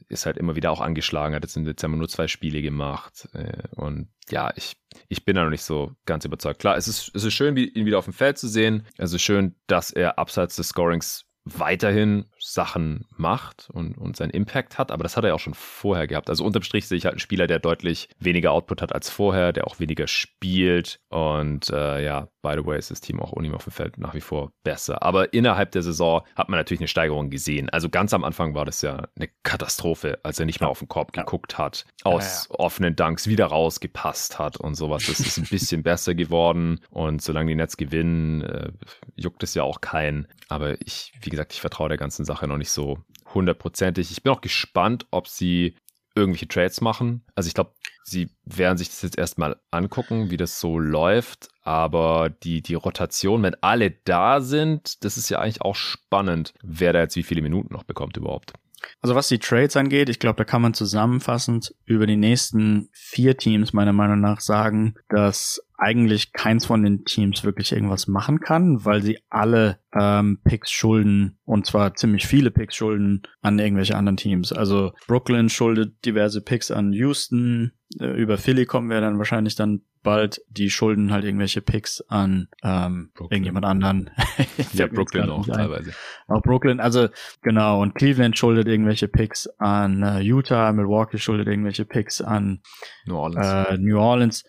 ist 0.09 0.25
halt 0.25 0.37
immer 0.37 0.55
wieder 0.55 0.71
auch 0.71 0.81
angeschlagen, 0.81 1.35
hat 1.35 1.43
jetzt 1.43 1.57
im 1.57 1.65
Dezember 1.65 1.97
nur 1.97 2.09
zwei 2.09 2.27
Spiele 2.27 2.61
gemacht. 2.61 3.27
Äh, 3.33 3.63
und 3.75 4.09
ja, 4.29 4.51
ich, 4.55 4.77
ich 5.07 5.25
bin 5.25 5.35
da 5.35 5.43
noch 5.43 5.51
nicht 5.51 5.63
so 5.63 5.91
ganz 6.05 6.25
überzeugt. 6.25 6.59
Klar, 6.59 6.77
es 6.77 6.87
ist, 6.87 7.11
es 7.13 7.23
ist 7.23 7.33
schön, 7.33 7.55
ihn 7.57 7.85
wieder 7.85 7.99
auf 7.99 8.05
dem 8.05 8.13
Feld 8.13 8.37
zu 8.37 8.47
sehen. 8.47 8.85
Es 8.97 9.13
ist 9.13 9.21
schön, 9.21 9.55
dass 9.67 9.91
er 9.91 10.17
abseits 10.17 10.55
des 10.55 10.69
Scorings 10.69 11.25
weiterhin 11.45 12.25
Sachen 12.45 13.05
macht 13.17 13.69
und, 13.71 13.97
und 13.97 14.15
seinen 14.15 14.29
Impact 14.29 14.77
hat, 14.77 14.91
aber 14.91 15.03
das 15.03 15.17
hat 15.17 15.23
er 15.23 15.29
ja 15.29 15.33
auch 15.33 15.39
schon 15.39 15.53
vorher 15.53 16.07
gehabt. 16.07 16.29
Also 16.29 16.45
unterm 16.45 16.63
Strich 16.63 16.87
sehe 16.87 16.97
ich 16.97 17.05
halt 17.05 17.13
einen 17.13 17.19
Spieler, 17.19 17.47
der 17.47 17.59
deutlich 17.59 18.09
weniger 18.19 18.51
Output 18.51 18.81
hat 18.81 18.93
als 18.93 19.09
vorher, 19.09 19.51
der 19.51 19.67
auch 19.67 19.79
weniger 19.79 20.07
spielt 20.07 20.99
und 21.09 21.69
äh, 21.69 22.03
ja, 22.03 22.27
by 22.45 22.53
the 22.55 22.65
way 22.65 22.77
ist 22.77 22.91
das 22.91 23.01
Team 23.01 23.19
auch 23.19 23.33
ohne 23.33 23.47
ihn 23.47 23.55
auf 23.55 23.63
dem 23.63 23.71
Feld 23.71 23.97
nach 23.97 24.13
wie 24.13 24.21
vor 24.21 24.51
besser. 24.63 25.01
Aber 25.01 25.33
innerhalb 25.33 25.71
der 25.71 25.81
Saison 25.81 26.21
hat 26.35 26.47
man 26.47 26.59
natürlich 26.59 26.81
eine 26.81 26.87
Steigerung 26.87 27.31
gesehen. 27.31 27.69
Also 27.71 27.89
ganz 27.89 28.13
am 28.13 28.23
Anfang 28.23 28.53
war 28.53 28.65
das 28.65 28.83
ja 28.83 29.07
eine 29.15 29.29
Katastrophe, 29.41 30.19
als 30.21 30.39
er 30.39 30.45
nicht 30.45 30.59
mehr 30.59 30.69
auf 30.69 30.79
den 30.79 30.87
Korb 30.87 31.15
ja. 31.15 31.23
geguckt 31.23 31.57
hat, 31.57 31.85
aus 32.03 32.47
ja, 32.49 32.53
ja. 32.53 32.59
offenen 32.59 32.95
Dunks 32.95 33.27
wieder 33.27 33.47
rausgepasst 33.47 34.37
hat 34.37 34.57
und 34.57 34.75
sowas. 34.75 35.05
Das 35.07 35.19
ist 35.19 35.37
ein 35.37 35.47
bisschen 35.49 35.81
besser 35.83 36.13
geworden 36.13 36.81
und 36.91 37.23
solange 37.23 37.49
die 37.49 37.55
Nets 37.55 37.77
gewinnen, 37.77 38.41
äh, 38.41 38.71
juckt 39.15 39.41
es 39.41 39.55
ja 39.55 39.63
auch 39.63 39.81
keinen. 39.81 40.27
Aber 40.47 40.79
ich, 40.81 41.13
wie 41.21 41.31
gesagt, 41.31 41.53
ich 41.53 41.61
vertraue 41.61 41.89
der 41.89 41.97
ganzen 41.97 42.25
Sache 42.25 42.34
noch 42.43 42.57
nicht 42.57 42.71
so 42.71 42.99
hundertprozentig. 43.33 44.11
Ich 44.11 44.23
bin 44.23 44.33
auch 44.33 44.41
gespannt, 44.41 45.05
ob 45.11 45.27
sie 45.27 45.75
irgendwelche 46.15 46.47
Trades 46.47 46.81
machen. 46.81 47.23
Also 47.35 47.47
ich 47.47 47.53
glaube, 47.53 47.73
sie 48.03 48.29
werden 48.45 48.77
sich 48.77 48.87
das 48.89 49.01
jetzt 49.01 49.17
erstmal 49.17 49.57
angucken, 49.71 50.31
wie 50.31 50.37
das 50.37 50.59
so 50.59 50.79
läuft. 50.79 51.49
Aber 51.61 52.29
die, 52.29 52.61
die 52.61 52.75
Rotation, 52.75 53.43
wenn 53.43 53.55
alle 53.61 53.91
da 53.91 54.39
sind, 54.39 55.03
das 55.03 55.17
ist 55.17 55.29
ja 55.29 55.39
eigentlich 55.39 55.61
auch 55.61 55.75
spannend, 55.75 56.53
wer 56.63 56.93
da 56.93 56.99
jetzt 57.01 57.17
wie 57.17 57.23
viele 57.23 57.41
Minuten 57.41 57.73
noch 57.73 57.83
bekommt 57.83 58.15
überhaupt. 58.17 58.53
Also 59.01 59.15
was 59.15 59.27
die 59.27 59.39
Trades 59.39 59.75
angeht, 59.77 60.09
ich 60.09 60.19
glaube, 60.19 60.37
da 60.37 60.43
kann 60.43 60.61
man 60.61 60.73
zusammenfassend 60.73 61.73
über 61.85 62.07
die 62.07 62.17
nächsten 62.17 62.89
vier 62.93 63.35
Teams 63.35 63.73
meiner 63.73 63.93
Meinung 63.93 64.19
nach 64.19 64.41
sagen, 64.41 64.95
dass 65.09 65.61
eigentlich 65.77 66.33
keins 66.33 66.65
von 66.65 66.83
den 66.83 67.05
Teams 67.05 67.43
wirklich 67.43 67.71
irgendwas 67.71 68.07
machen 68.07 68.39
kann, 68.39 68.85
weil 68.85 69.01
sie 69.01 69.19
alle 69.29 69.79
ähm, 69.93 70.39
Picks 70.43 70.71
schulden 70.71 71.37
und 71.43 71.65
zwar 71.65 71.95
ziemlich 71.95 72.27
viele 72.27 72.51
Picks 72.51 72.75
schulden 72.75 73.23
an 73.41 73.59
irgendwelche 73.59 73.95
anderen 73.95 74.17
Teams. 74.17 74.53
Also 74.53 74.93
Brooklyn 75.07 75.49
schuldet 75.49 76.05
diverse 76.05 76.41
Picks 76.41 76.71
an 76.71 76.93
Houston, 76.93 77.73
äh, 77.99 78.07
über 78.07 78.37
Philly 78.37 78.65
kommen 78.65 78.89
wir 78.89 79.01
dann 79.01 79.17
wahrscheinlich 79.17 79.55
dann 79.55 79.81
bald. 80.03 80.41
Die 80.49 80.69
schulden 80.69 81.11
halt 81.11 81.25
irgendwelche 81.25 81.61
Picks 81.61 82.01
an 82.01 82.47
ähm, 82.63 83.11
irgendjemand 83.19 83.65
anderen. 83.65 84.11
ja, 84.73 84.87
Brooklyn 84.87 85.29
auch 85.29 85.45
teilweise. 85.45 85.93
Auch 86.27 86.41
Brooklyn, 86.41 86.79
also 86.79 87.09
genau. 87.41 87.81
Und 87.81 87.95
Cleveland 87.95 88.37
schuldet 88.37 88.67
irgendwelche 88.67 89.07
Picks 89.07 89.47
an 89.57 90.03
äh, 90.03 90.19
Utah, 90.19 90.71
Milwaukee 90.71 91.17
schuldet 91.17 91.47
irgendwelche 91.47 91.85
Picks 91.85 92.21
an 92.21 92.61
New 93.05 93.15
Orleans. 93.17 93.69
Äh, 93.69 93.77
New 93.77 93.99
Orleans. 93.99 94.43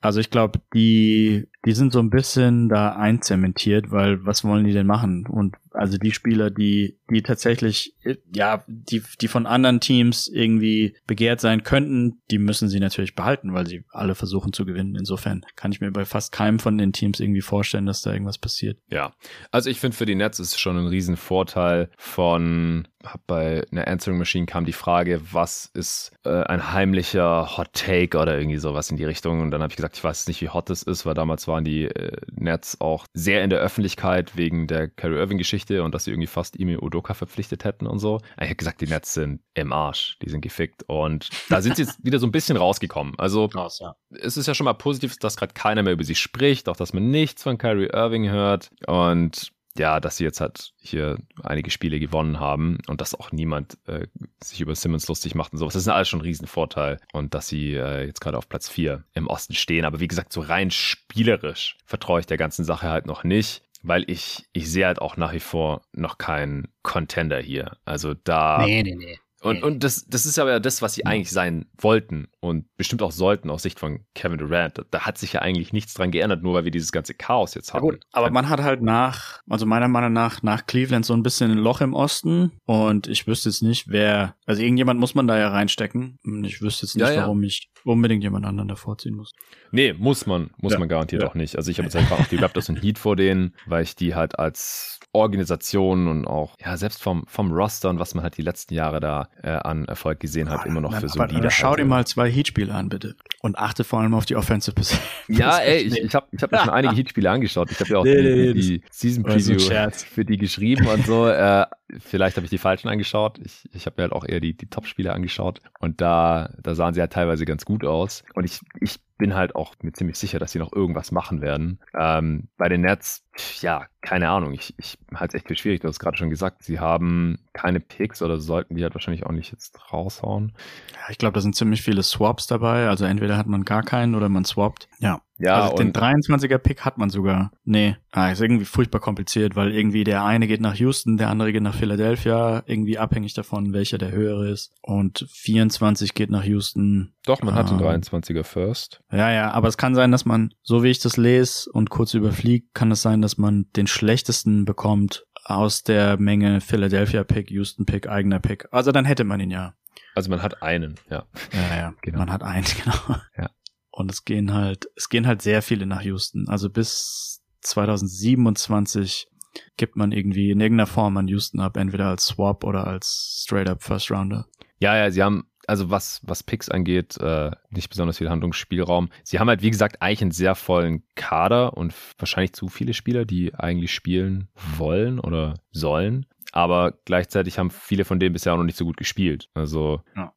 Also 0.00 0.20
ich 0.20 0.30
glaube, 0.30 0.60
die, 0.74 1.48
die 1.64 1.72
sind 1.72 1.92
so 1.92 1.98
ein 1.98 2.10
bisschen 2.10 2.68
da 2.68 2.92
einzementiert, 2.92 3.90
weil 3.90 4.24
was 4.24 4.44
wollen 4.44 4.64
die 4.64 4.72
denn 4.72 4.86
machen? 4.86 5.26
Und 5.26 5.56
also 5.72 5.98
die 5.98 6.12
Spieler, 6.12 6.50
die, 6.50 6.98
die 7.10 7.22
tatsächlich, 7.22 7.94
ja, 8.34 8.64
die, 8.66 9.02
die 9.20 9.28
von 9.28 9.46
anderen 9.46 9.80
Teams 9.80 10.26
irgendwie 10.26 10.96
begehrt 11.06 11.40
sein 11.40 11.62
könnten, 11.62 12.20
die 12.30 12.38
müssen 12.38 12.68
sie 12.68 12.80
natürlich 12.80 13.14
behalten, 13.14 13.52
weil 13.52 13.66
sie 13.66 13.84
alle 13.90 14.14
versuchen 14.14 14.52
zu 14.52 14.64
gewinnen. 14.64 14.96
Insofern 14.96 15.42
kann 15.54 15.72
ich 15.72 15.80
mir 15.80 15.90
bei 15.90 16.04
fast 16.04 16.32
keinem 16.32 16.58
von 16.58 16.78
den 16.78 16.92
Teams 16.92 17.20
irgendwie 17.20 17.42
vorstellen, 17.42 17.86
dass 17.86 18.02
da 18.02 18.12
irgendwas 18.12 18.38
passiert. 18.38 18.78
Ja, 18.88 19.12
also 19.50 19.70
ich 19.70 19.80
finde 19.80 19.96
für 19.96 20.06
die 20.06 20.14
Nets 20.14 20.40
ist 20.40 20.58
schon 20.58 20.78
ein 20.78 20.86
Riesenvorteil 20.86 21.90
von, 21.98 22.88
bei 23.26 23.64
einer 23.70 23.86
Answering 23.86 24.18
Machine 24.18 24.46
kam 24.46 24.64
die 24.64 24.72
Frage, 24.72 25.20
was 25.30 25.70
ist 25.74 26.12
äh, 26.24 26.42
ein 26.42 26.72
heimlicher 26.72 27.56
Hot 27.56 27.72
Take 27.72 28.18
oder 28.18 28.38
irgendwie 28.38 28.58
sowas 28.58 28.90
in 28.90 28.96
die 28.96 29.04
Richtung. 29.04 29.40
Und 29.40 29.50
dann 29.50 29.62
habe 29.62 29.72
ich 29.72 29.76
gesagt, 29.76 29.96
ich 29.96 30.04
weiß 30.04 30.26
nicht, 30.28 30.42
wie 30.42 30.48
hot 30.48 30.70
es 30.70 30.82
ist, 30.82 31.06
weil 31.06 31.14
damals 31.14 31.46
waren 31.50 31.64
die 31.64 31.84
äh, 31.84 32.16
Nets 32.32 32.80
auch 32.80 33.04
sehr 33.12 33.44
in 33.44 33.50
der 33.50 33.58
Öffentlichkeit 33.58 34.36
wegen 34.36 34.66
der 34.66 34.88
Kyrie 34.88 35.18
Irving 35.18 35.36
Geschichte 35.36 35.50
Geschichte 35.50 35.82
und 35.82 35.94
dass 35.94 36.04
sie 36.04 36.10
irgendwie 36.12 36.26
fast 36.26 36.56
Ime 36.58 36.80
Udoka 36.80 37.14
verpflichtet 37.14 37.64
hätten 37.64 37.86
und 37.86 37.98
so. 37.98 38.20
Ich 38.36 38.46
habe 38.46 38.54
gesagt, 38.54 38.80
die 38.80 38.86
Nets 38.86 39.14
sind 39.14 39.40
im 39.54 39.72
Arsch, 39.72 40.16
die 40.22 40.30
sind 40.30 40.40
gefickt 40.42 40.84
und 40.86 41.28
da 41.48 41.60
sind 41.60 41.76
sie 41.76 41.82
jetzt 41.82 41.98
wieder 42.04 42.18
so 42.18 42.26
ein 42.26 42.32
bisschen 42.32 42.56
rausgekommen. 42.56 43.18
Also 43.18 43.46
Raus, 43.46 43.80
ja. 43.80 43.96
es 44.10 44.36
ist 44.36 44.46
ja 44.46 44.54
schon 44.54 44.64
mal 44.64 44.74
positiv, 44.74 45.16
dass 45.18 45.36
gerade 45.36 45.52
keiner 45.52 45.82
mehr 45.82 45.92
über 45.92 46.04
sie 46.04 46.14
spricht, 46.14 46.68
auch 46.68 46.76
dass 46.76 46.92
man 46.92 47.10
nichts 47.10 47.42
von 47.42 47.58
Kyrie 47.58 47.90
Irving 47.92 48.28
hört 48.28 48.70
und 48.86 49.52
ja, 49.78 50.00
dass 50.00 50.16
sie 50.16 50.24
jetzt 50.24 50.40
halt 50.40 50.72
hier 50.80 51.18
einige 51.42 51.70
Spiele 51.70 52.00
gewonnen 52.00 52.40
haben 52.40 52.78
und 52.88 53.00
dass 53.00 53.14
auch 53.14 53.32
niemand 53.32 53.78
äh, 53.86 54.06
sich 54.42 54.60
über 54.60 54.74
Simmons 54.74 55.08
lustig 55.08 55.34
macht 55.34 55.52
und 55.52 55.58
sowas. 55.58 55.74
Das 55.74 55.82
ist 55.82 55.88
alles 55.88 56.08
schon 56.08 56.20
ein 56.20 56.24
Riesenvorteil. 56.24 56.98
Und 57.12 57.34
dass 57.34 57.48
sie 57.48 57.74
äh, 57.74 58.06
jetzt 58.06 58.20
gerade 58.20 58.36
auf 58.36 58.48
Platz 58.48 58.68
4 58.68 59.04
im 59.14 59.26
Osten 59.26 59.54
stehen. 59.54 59.84
Aber 59.84 60.00
wie 60.00 60.08
gesagt, 60.08 60.32
so 60.32 60.40
rein 60.40 60.70
spielerisch 60.70 61.76
vertraue 61.84 62.20
ich 62.20 62.26
der 62.26 62.36
ganzen 62.36 62.64
Sache 62.64 62.88
halt 62.88 63.06
noch 63.06 63.24
nicht 63.24 63.62
weil 63.82 64.04
ich, 64.10 64.44
ich 64.52 64.70
sehe 64.70 64.86
halt 64.86 65.00
auch 65.00 65.16
nach 65.16 65.32
wie 65.32 65.40
vor 65.40 65.82
noch 65.92 66.18
keinen 66.18 66.68
Contender 66.82 67.40
hier. 67.40 67.78
Also 67.84 68.14
da. 68.14 68.62
Nee, 68.64 68.82
nee, 68.82 68.94
nee. 68.94 69.18
Und, 69.42 69.62
und 69.62 69.82
das, 69.82 70.04
das 70.06 70.26
ist 70.26 70.38
aber 70.38 70.50
ja 70.50 70.60
das, 70.60 70.82
was 70.82 70.94
sie 70.94 71.06
eigentlich 71.06 71.30
sein 71.30 71.66
wollten 71.78 72.28
und 72.40 72.66
bestimmt 72.76 73.02
auch 73.02 73.12
sollten 73.12 73.48
aus 73.48 73.62
Sicht 73.62 73.80
von 73.80 74.04
Kevin 74.14 74.38
Durant. 74.38 74.76
Da, 74.76 74.82
da 74.90 75.00
hat 75.00 75.16
sich 75.16 75.32
ja 75.32 75.40
eigentlich 75.40 75.72
nichts 75.72 75.94
dran 75.94 76.10
geändert, 76.10 76.42
nur 76.42 76.54
weil 76.54 76.64
wir 76.64 76.70
dieses 76.70 76.92
ganze 76.92 77.14
Chaos 77.14 77.54
jetzt 77.54 77.72
haben. 77.72 77.86
Ja 77.86 77.92
gut, 77.92 78.00
aber 78.12 78.30
man 78.30 78.50
hat 78.50 78.60
halt 78.60 78.82
nach, 78.82 79.40
also 79.48 79.64
meiner 79.64 79.88
Meinung 79.88 80.12
nach, 80.12 80.42
nach 80.42 80.66
Cleveland 80.66 81.06
so 81.06 81.14
ein 81.14 81.22
bisschen 81.22 81.50
ein 81.50 81.58
Loch 81.58 81.80
im 81.80 81.94
Osten 81.94 82.52
und 82.66 83.06
ich 83.06 83.26
wüsste 83.26 83.48
jetzt 83.48 83.62
nicht, 83.62 83.88
wer, 83.88 84.36
also 84.44 84.60
irgendjemand 84.60 85.00
muss 85.00 85.14
man 85.14 85.26
da 85.26 85.38
ja 85.38 85.48
reinstecken 85.48 86.18
und 86.24 86.44
ich 86.44 86.60
wüsste 86.60 86.84
jetzt 86.84 86.96
nicht, 86.96 87.06
ja, 87.06 87.12
ja. 87.12 87.20
warum 87.22 87.42
ich 87.42 87.69
unbedingt 87.84 88.22
jemand 88.22 88.46
anderen 88.46 88.68
davor 88.68 88.98
ziehen 88.98 89.14
muss. 89.14 89.32
Nee, 89.72 89.92
muss 89.92 90.26
man, 90.26 90.50
muss 90.58 90.78
man 90.78 90.88
garantiert 90.88 91.24
auch 91.24 91.34
nicht. 91.34 91.56
Also 91.56 91.70
ich 91.70 91.78
habe 91.78 91.86
jetzt 91.86 91.96
einfach 91.96 92.20
auch 92.20 92.26
die 92.26 92.36
Raptors 92.36 92.68
und 92.68 92.82
Heat 92.82 92.98
vor 92.98 93.16
denen, 93.16 93.54
weil 93.66 93.82
ich 93.82 93.96
die 93.96 94.14
halt 94.14 94.38
als 94.38 95.00
Organisation 95.12 96.06
und 96.06 96.26
auch, 96.26 96.54
ja, 96.64 96.76
selbst 96.76 97.02
vom, 97.02 97.24
vom 97.26 97.50
Roster 97.50 97.90
und 97.90 97.98
was 97.98 98.14
man 98.14 98.22
halt 98.22 98.36
die 98.36 98.42
letzten 98.42 98.74
Jahre 98.74 99.00
da 99.00 99.28
äh, 99.42 99.50
an 99.50 99.86
Erfolg 99.86 100.20
gesehen 100.20 100.50
hat, 100.50 100.66
immer 100.66 100.80
noch 100.80 100.94
für 100.94 101.08
solide. 101.08 101.36
Aber 101.38 101.50
schau 101.50 101.74
dir 101.74 101.84
mal 101.84 102.06
zwei 102.06 102.30
Heatspiele 102.30 102.72
an, 102.72 102.88
bitte. 102.88 103.16
Und 103.40 103.58
achte 103.58 103.82
vor 103.82 104.00
allem 104.00 104.14
auf 104.14 104.24
die 104.24 104.36
Offensive 104.36 104.74
Position. 104.74 105.02
Ja, 105.28 105.58
ey, 105.58 105.82
ich, 105.82 105.96
ich 105.96 106.14
habe 106.14 106.26
ich 106.30 106.42
hab 106.42 106.52
mir 106.52 106.58
schon 106.58 106.70
einige 106.70 106.94
Heatspiele 106.96 107.28
angeschaut. 107.28 107.70
Ich 107.72 107.80
habe 107.80 107.90
ja 107.90 107.98
auch 107.98 108.04
nee, 108.04 108.22
die, 108.22 108.52
die, 108.52 108.60
die 108.60 108.82
Season 108.90 109.24
Preview 109.24 109.58
für 109.92 110.24
die 110.24 110.36
geschrieben 110.36 110.86
und 110.86 111.04
so. 111.06 111.26
Äh, 111.28 111.66
vielleicht 111.98 112.36
habe 112.36 112.44
ich 112.44 112.50
die 112.50 112.58
falschen 112.58 112.88
angeschaut. 112.88 113.40
Ich, 113.44 113.68
ich 113.72 113.86
habe 113.86 113.94
mir 113.98 114.02
halt 114.04 114.12
auch 114.12 114.24
eher 114.24 114.40
die, 114.40 114.56
die 114.56 114.66
Top-Spiele 114.66 115.12
angeschaut. 115.12 115.60
Und 115.80 116.00
da, 116.00 116.54
da 116.62 116.74
sahen 116.74 116.94
sie 116.94 117.00
halt 117.00 117.12
teilweise 117.12 117.44
ganz 117.44 117.64
gut 117.64 117.69
aus. 117.84 118.22
Und 118.34 118.44
ich, 118.44 118.60
ich 118.80 118.98
bin 119.20 119.34
halt 119.34 119.54
auch 119.54 119.74
mir 119.82 119.92
ziemlich 119.92 120.16
sicher, 120.16 120.38
dass 120.38 120.50
sie 120.50 120.58
noch 120.58 120.72
irgendwas 120.72 121.12
machen 121.12 121.42
werden. 121.42 121.78
Ähm, 121.94 122.48
bei 122.56 122.68
den 122.68 122.80
Nets, 122.80 123.22
ja, 123.60 123.86
keine 124.00 124.30
Ahnung. 124.30 124.54
Ich, 124.54 124.74
ich 124.78 124.98
halte 125.14 125.36
es 125.36 125.42
echt 125.42 125.48
für 125.48 125.56
schwierig. 125.56 125.80
Du 125.80 125.88
hast 125.88 126.00
gerade 126.00 126.16
schon 126.16 126.30
gesagt, 126.30 126.64
sie 126.64 126.80
haben 126.80 127.38
keine 127.52 127.80
Picks 127.80 128.22
oder 128.22 128.40
sollten 128.40 128.74
die 128.74 128.82
halt 128.82 128.94
wahrscheinlich 128.94 129.26
auch 129.26 129.32
nicht 129.32 129.52
jetzt 129.52 129.92
raushauen. 129.92 130.52
Ja, 130.94 131.10
ich 131.10 131.18
glaube, 131.18 131.34
da 131.34 131.40
sind 131.40 131.54
ziemlich 131.54 131.82
viele 131.82 132.02
Swaps 132.02 132.46
dabei. 132.46 132.88
Also 132.88 133.04
entweder 133.04 133.36
hat 133.36 133.46
man 133.46 133.64
gar 133.64 133.82
keinen 133.82 134.14
oder 134.14 134.28
man 134.28 134.44
swappt. 134.44 134.88
Ja. 134.98 135.20
Ja, 135.42 135.62
also 135.62 135.76
den 135.76 135.94
23er 135.94 136.58
Pick 136.58 136.84
hat 136.84 136.98
man 136.98 137.08
sogar. 137.08 137.50
Nee, 137.64 137.96
ah, 138.12 138.30
ist 138.30 138.42
irgendwie 138.42 138.66
furchtbar 138.66 139.00
kompliziert, 139.00 139.56
weil 139.56 139.72
irgendwie 139.72 140.04
der 140.04 140.22
eine 140.22 140.46
geht 140.46 140.60
nach 140.60 140.74
Houston, 140.74 141.16
der 141.16 141.30
andere 141.30 141.50
geht 141.50 141.62
nach 141.62 141.74
Philadelphia, 141.74 142.62
irgendwie 142.66 142.98
abhängig 142.98 143.32
davon, 143.32 143.72
welcher 143.72 143.96
der 143.96 144.12
höhere 144.12 144.50
ist. 144.50 144.74
Und 144.82 145.26
24 145.30 146.12
geht 146.12 146.30
nach 146.30 146.44
Houston. 146.44 147.14
Doch, 147.24 147.40
man 147.40 147.54
ähm, 147.54 147.58
hat 147.58 147.70
den 147.70 147.78
23er 147.78 148.36
ähm, 148.36 148.44
First. 148.44 149.02
Ja, 149.12 149.32
ja, 149.32 149.50
aber 149.50 149.68
es 149.68 149.76
kann 149.76 149.94
sein, 149.94 150.12
dass 150.12 150.24
man, 150.24 150.54
so 150.62 150.82
wie 150.82 150.88
ich 150.90 151.00
das 151.00 151.16
lese 151.16 151.70
und 151.72 151.90
kurz 151.90 152.14
überfliegt, 152.14 152.74
kann 152.74 152.92
es 152.92 153.02
sein, 153.02 153.22
dass 153.22 153.38
man 153.38 153.66
den 153.76 153.86
schlechtesten 153.86 154.64
bekommt 154.64 155.26
aus 155.44 155.82
der 155.82 156.16
Menge 156.18 156.60
Philadelphia 156.60 157.24
Pick, 157.24 157.50
Houston 157.50 157.86
Pick, 157.86 158.08
eigener 158.08 158.38
Pick. 158.38 158.68
Also 158.70 158.92
dann 158.92 159.04
hätte 159.04 159.24
man 159.24 159.40
ihn 159.40 159.50
ja. 159.50 159.74
Also 160.14 160.30
man 160.30 160.42
hat 160.42 160.62
einen, 160.62 160.96
ja. 161.10 161.26
Ja, 161.52 161.76
ja, 161.76 161.94
genau. 162.02 162.18
Man 162.18 162.32
hat 162.32 162.42
einen, 162.42 162.64
genau. 162.84 163.16
Ja. 163.36 163.50
Und 163.90 164.10
es 164.10 164.24
gehen 164.24 164.54
halt, 164.54 164.88
es 164.96 165.08
gehen 165.08 165.26
halt 165.26 165.42
sehr 165.42 165.62
viele 165.62 165.86
nach 165.86 166.02
Houston. 166.02 166.48
Also 166.48 166.70
bis 166.70 167.42
2027 167.62 169.28
gibt 169.76 169.96
man 169.96 170.12
irgendwie 170.12 170.50
in 170.50 170.60
irgendeiner 170.60 170.86
Form 170.86 171.16
an 171.16 171.28
Houston 171.28 171.60
ab, 171.60 171.76
entweder 171.76 172.06
als 172.06 172.26
Swap 172.26 172.64
oder 172.64 172.86
als 172.86 173.42
straight 173.44 173.68
up 173.68 173.82
First 173.82 174.10
Rounder. 174.10 174.46
Ja, 174.78 174.96
ja, 174.96 175.10
sie 175.10 175.22
haben, 175.22 175.50
also 175.70 175.88
was, 175.88 176.20
was 176.24 176.42
Picks 176.42 176.68
angeht, 176.68 177.16
äh, 177.18 177.52
nicht 177.70 177.88
besonders 177.90 178.18
viel 178.18 178.28
Handlungsspielraum. 178.28 179.08
Sie 179.22 179.38
haben 179.38 179.48
halt, 179.48 179.62
wie 179.62 179.70
gesagt, 179.70 180.02
eigentlich 180.02 180.22
einen 180.22 180.30
sehr 180.32 180.56
vollen 180.56 181.04
Kader 181.14 181.76
und 181.76 181.94
wahrscheinlich 182.18 182.54
zu 182.54 182.68
viele 182.68 182.92
Spieler, 182.92 183.24
die 183.24 183.54
eigentlich 183.54 183.92
spielen 183.94 184.48
wollen 184.76 185.20
oder 185.20 185.54
sollen. 185.70 186.26
Aber 186.50 186.94
gleichzeitig 187.04 187.56
haben 187.56 187.70
viele 187.70 188.04
von 188.04 188.18
denen 188.18 188.32
bisher 188.32 188.52
auch 188.52 188.56
noch 188.56 188.64
nicht 188.64 188.76
so 188.78 188.84
gut 188.84 188.96
gespielt. 188.96 189.48
Also 189.54 190.02
ja. 190.16 190.32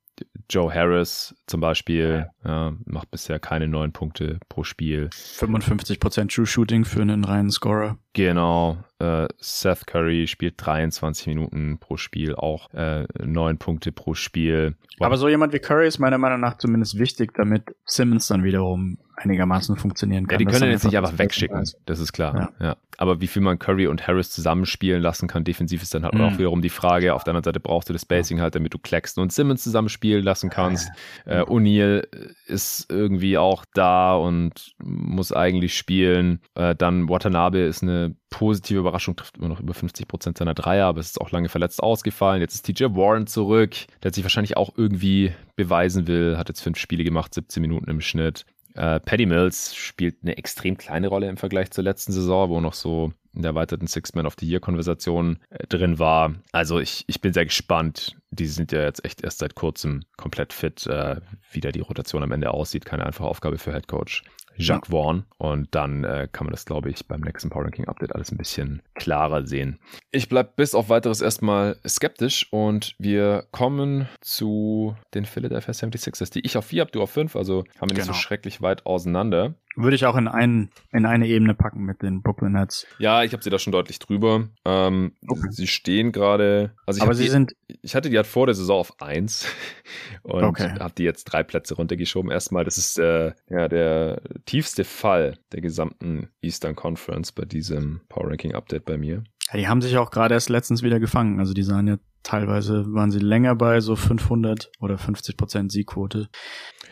Joe 0.49 0.73
Harris 0.73 1.35
zum 1.47 1.61
Beispiel 1.61 2.27
ja. 2.43 2.67
Ja, 2.67 2.73
macht 2.85 3.09
bisher 3.11 3.39
keine 3.39 3.67
neun 3.67 3.91
Punkte 3.91 4.39
pro 4.49 4.63
Spiel. 4.63 5.09
55% 5.11 6.33
True 6.33 6.45
Shooting 6.45 6.85
für 6.85 7.01
einen 7.01 7.23
reinen 7.23 7.49
Scorer. 7.49 7.97
Genau. 8.13 8.77
Äh, 8.99 9.27
Seth 9.39 9.87
Curry 9.87 10.27
spielt 10.27 10.55
23 10.57 11.27
Minuten 11.27 11.77
pro 11.79 11.97
Spiel, 11.97 12.35
auch 12.35 12.71
äh, 12.73 13.05
neun 13.23 13.57
Punkte 13.57 13.91
pro 13.91 14.13
Spiel. 14.13 14.75
Wow. 14.97 15.07
Aber 15.07 15.17
so 15.17 15.29
jemand 15.29 15.53
wie 15.53 15.59
Curry 15.59 15.87
ist 15.87 15.99
meiner 15.99 16.17
Meinung 16.17 16.41
nach 16.41 16.57
zumindest 16.57 16.99
wichtig, 16.99 17.33
damit 17.33 17.75
Simmons 17.85 18.27
dann 18.27 18.43
wiederum 18.43 18.97
einigermaßen 19.15 19.75
funktionieren 19.75 20.27
kann. 20.27 20.39
Ja, 20.39 20.45
die 20.45 20.57
können 20.57 20.71
jetzt 20.71 20.85
nicht 20.85 20.97
einfach 20.97 21.17
wegschicken, 21.17 21.63
das 21.85 21.99
ist 21.99 22.13
klar. 22.13 22.51
Ja. 22.59 22.65
ja. 22.65 22.77
Aber 22.97 23.21
wie 23.21 23.27
viel 23.27 23.41
man 23.41 23.59
Curry 23.59 23.87
und 23.87 24.07
Harris 24.07 24.31
zusammenspielen 24.31 25.01
lassen 25.01 25.27
kann, 25.27 25.43
defensiv 25.43 25.81
ist 25.81 25.93
dann 25.93 26.03
halt 26.03 26.13
mhm. 26.13 26.21
auch 26.21 26.37
wiederum 26.37 26.61
die 26.61 26.69
Frage. 26.69 27.13
Auf 27.13 27.23
der 27.23 27.31
anderen 27.31 27.43
Seite 27.43 27.59
brauchst 27.59 27.89
du 27.89 27.93
das 27.93 28.03
Spacing 28.03 28.39
halt, 28.39 28.55
damit 28.55 28.73
du 28.73 28.79
Claxton 28.79 29.23
und 29.23 29.33
Simmons 29.33 29.63
zusammenspielen 29.63 30.23
lassen 30.23 30.49
kannst. 30.49 30.89
Ja. 31.25 31.41
Äh, 31.41 31.43
O'Neal 31.43 32.07
ist 32.45 32.89
irgendwie 32.89 33.37
auch 33.37 33.65
da 33.73 34.15
und 34.15 34.75
muss 34.79 35.31
eigentlich 35.31 35.75
spielen. 35.75 36.39
Äh, 36.55 36.75
dann 36.75 37.09
Watanabe 37.09 37.59
ist 37.59 37.83
eine 37.83 38.15
positive 38.29 38.79
Überraschung, 38.79 39.15
trifft 39.15 39.37
immer 39.37 39.47
noch 39.47 39.59
über 39.59 39.73
50 39.73 40.07
Prozent 40.07 40.37
seiner 40.37 40.53
Dreier, 40.55 40.87
aber 40.87 40.99
es 40.99 41.07
ist 41.07 41.21
auch 41.21 41.31
lange 41.31 41.49
verletzt 41.49 41.81
ausgefallen. 41.81 42.41
Jetzt 42.41 42.55
ist 42.55 42.65
TJ 42.65 42.95
Warren 42.95 43.27
zurück, 43.27 43.75
der 44.01 44.13
sich 44.13 44.23
wahrscheinlich 44.23 44.57
auch 44.57 44.73
irgendwie 44.75 45.31
beweisen 45.55 46.07
will, 46.07 46.37
hat 46.37 46.49
jetzt 46.49 46.61
fünf 46.61 46.77
Spiele 46.79 47.03
gemacht, 47.03 47.33
17 47.33 47.61
Minuten 47.61 47.89
im 47.89 48.01
Schnitt. 48.01 48.45
Äh, 48.75 48.99
Paddy 48.99 49.25
Mills 49.25 49.75
spielt 49.75 50.17
eine 50.23 50.37
extrem 50.37 50.77
kleine 50.77 51.07
Rolle 51.07 51.29
im 51.29 51.37
Vergleich 51.37 51.71
zur 51.71 51.83
letzten 51.83 52.11
Saison, 52.11 52.49
wo 52.49 52.59
noch 52.59 52.73
so 52.73 53.13
in 53.33 53.41
der 53.41 53.49
erweiterten 53.49 53.87
Six-Man 53.87 54.25
of 54.25 54.35
the 54.39 54.47
Year-Konversation 54.47 55.39
äh, 55.49 55.67
drin 55.67 55.99
war. 55.99 56.33
Also 56.51 56.79
ich, 56.79 57.03
ich 57.07 57.21
bin 57.21 57.33
sehr 57.33 57.45
gespannt. 57.45 58.15
Die 58.31 58.47
sind 58.47 58.71
ja 58.71 58.81
jetzt 58.81 59.05
echt 59.05 59.23
erst 59.23 59.39
seit 59.39 59.55
kurzem 59.55 60.03
komplett 60.17 60.53
fit, 60.53 60.85
äh, 60.87 61.17
wie 61.51 61.61
da 61.61 61.71
die 61.71 61.81
Rotation 61.81 62.23
am 62.23 62.31
Ende 62.31 62.51
aussieht. 62.51 62.85
Keine 62.85 63.05
einfache 63.05 63.27
Aufgabe 63.27 63.57
für 63.57 63.73
Head 63.73 63.87
Coach. 63.87 64.23
Jacques 64.57 64.89
ja. 64.89 64.97
Vaughn. 64.97 65.25
Und 65.37 65.73
dann 65.75 66.03
äh, 66.03 66.27
kann 66.31 66.45
man 66.45 66.51
das, 66.51 66.65
glaube 66.65 66.89
ich, 66.89 67.07
beim 67.07 67.21
nächsten 67.21 67.49
Power 67.49 67.63
Ranking 67.65 67.87
Update 67.87 68.13
alles 68.13 68.31
ein 68.31 68.37
bisschen 68.37 68.81
klarer 68.95 69.45
sehen. 69.45 69.79
Ich 70.11 70.29
bleibe 70.29 70.51
bis 70.55 70.75
auf 70.75 70.89
weiteres 70.89 71.21
erstmal 71.21 71.77
skeptisch 71.87 72.47
und 72.51 72.95
wir 72.99 73.45
kommen 73.51 74.07
zu 74.21 74.95
den 75.13 75.25
Philadelphia 75.25 75.73
76ers, 75.73 76.31
die 76.31 76.45
ich 76.45 76.57
auf 76.57 76.65
4 76.65 76.81
habe, 76.81 76.91
du 76.91 77.01
auf 77.01 77.11
5, 77.11 77.35
also 77.35 77.63
haben 77.79 77.89
wir 77.89 77.95
nicht 77.95 78.05
genau. 78.05 78.13
so 78.13 78.13
schrecklich 78.13 78.61
weit 78.61 78.85
auseinander. 78.85 79.55
Würde 79.75 79.95
ich 79.95 80.05
auch 80.05 80.15
in, 80.15 80.27
ein, 80.27 80.69
in 80.91 81.05
eine 81.05 81.27
Ebene 81.27 81.55
packen 81.55 81.83
mit 81.83 82.01
den 82.01 82.21
Brooklyn 82.21 82.53
Nets. 82.53 82.85
Ja, 82.99 83.23
ich 83.23 83.33
habe 83.33 83.43
sie 83.43 83.49
da 83.49 83.57
schon 83.57 83.73
deutlich 83.73 83.99
drüber. 83.99 84.47
Ähm, 84.65 85.13
okay. 85.27 85.47
Sie 85.49 85.67
stehen 85.67 86.11
gerade. 86.11 86.73
Also 86.85 87.01
Aber 87.01 87.15
sie 87.15 87.23
die, 87.23 87.29
sind. 87.29 87.55
Ich 87.81 87.95
hatte 87.95 88.09
die 88.09 88.17
halt 88.17 88.27
vor 88.27 88.45
der 88.45 88.55
Saison 88.55 88.79
auf 88.79 89.01
1 89.01 89.47
und 90.23 90.43
okay. 90.43 90.73
habe 90.79 90.93
die 90.95 91.03
jetzt 91.03 91.25
drei 91.25 91.43
Plätze 91.43 91.75
runtergeschoben. 91.75 92.31
Erstmal, 92.31 92.63
das 92.63 92.77
ist 92.77 92.99
äh, 92.99 93.33
ja 93.49 93.67
der 93.67 94.21
tiefste 94.45 94.83
Fall 94.83 95.37
der 95.51 95.61
gesamten 95.61 96.29
Eastern 96.41 96.75
Conference 96.75 97.31
bei 97.31 97.45
diesem 97.45 98.01
Power 98.09 98.29
Ranking 98.29 98.53
Update 98.53 98.85
bei 98.85 98.97
mir. 98.97 99.23
Ja, 99.51 99.57
die 99.57 99.67
haben 99.67 99.81
sich 99.81 99.97
auch 99.97 100.11
gerade 100.11 100.35
erst 100.35 100.49
letztens 100.49 100.83
wieder 100.83 100.99
gefangen. 100.99 101.39
Also 101.39 101.53
die 101.53 101.63
sahen 101.63 101.87
ja 101.87 101.97
teilweise 102.23 102.85
waren 102.93 103.11
sie 103.11 103.19
länger 103.19 103.55
bei 103.55 103.81
so 103.81 103.95
500 103.95 104.71
oder 104.79 104.97
50 104.97 105.37
Prozent 105.37 105.71
Siegquote. 105.71 106.29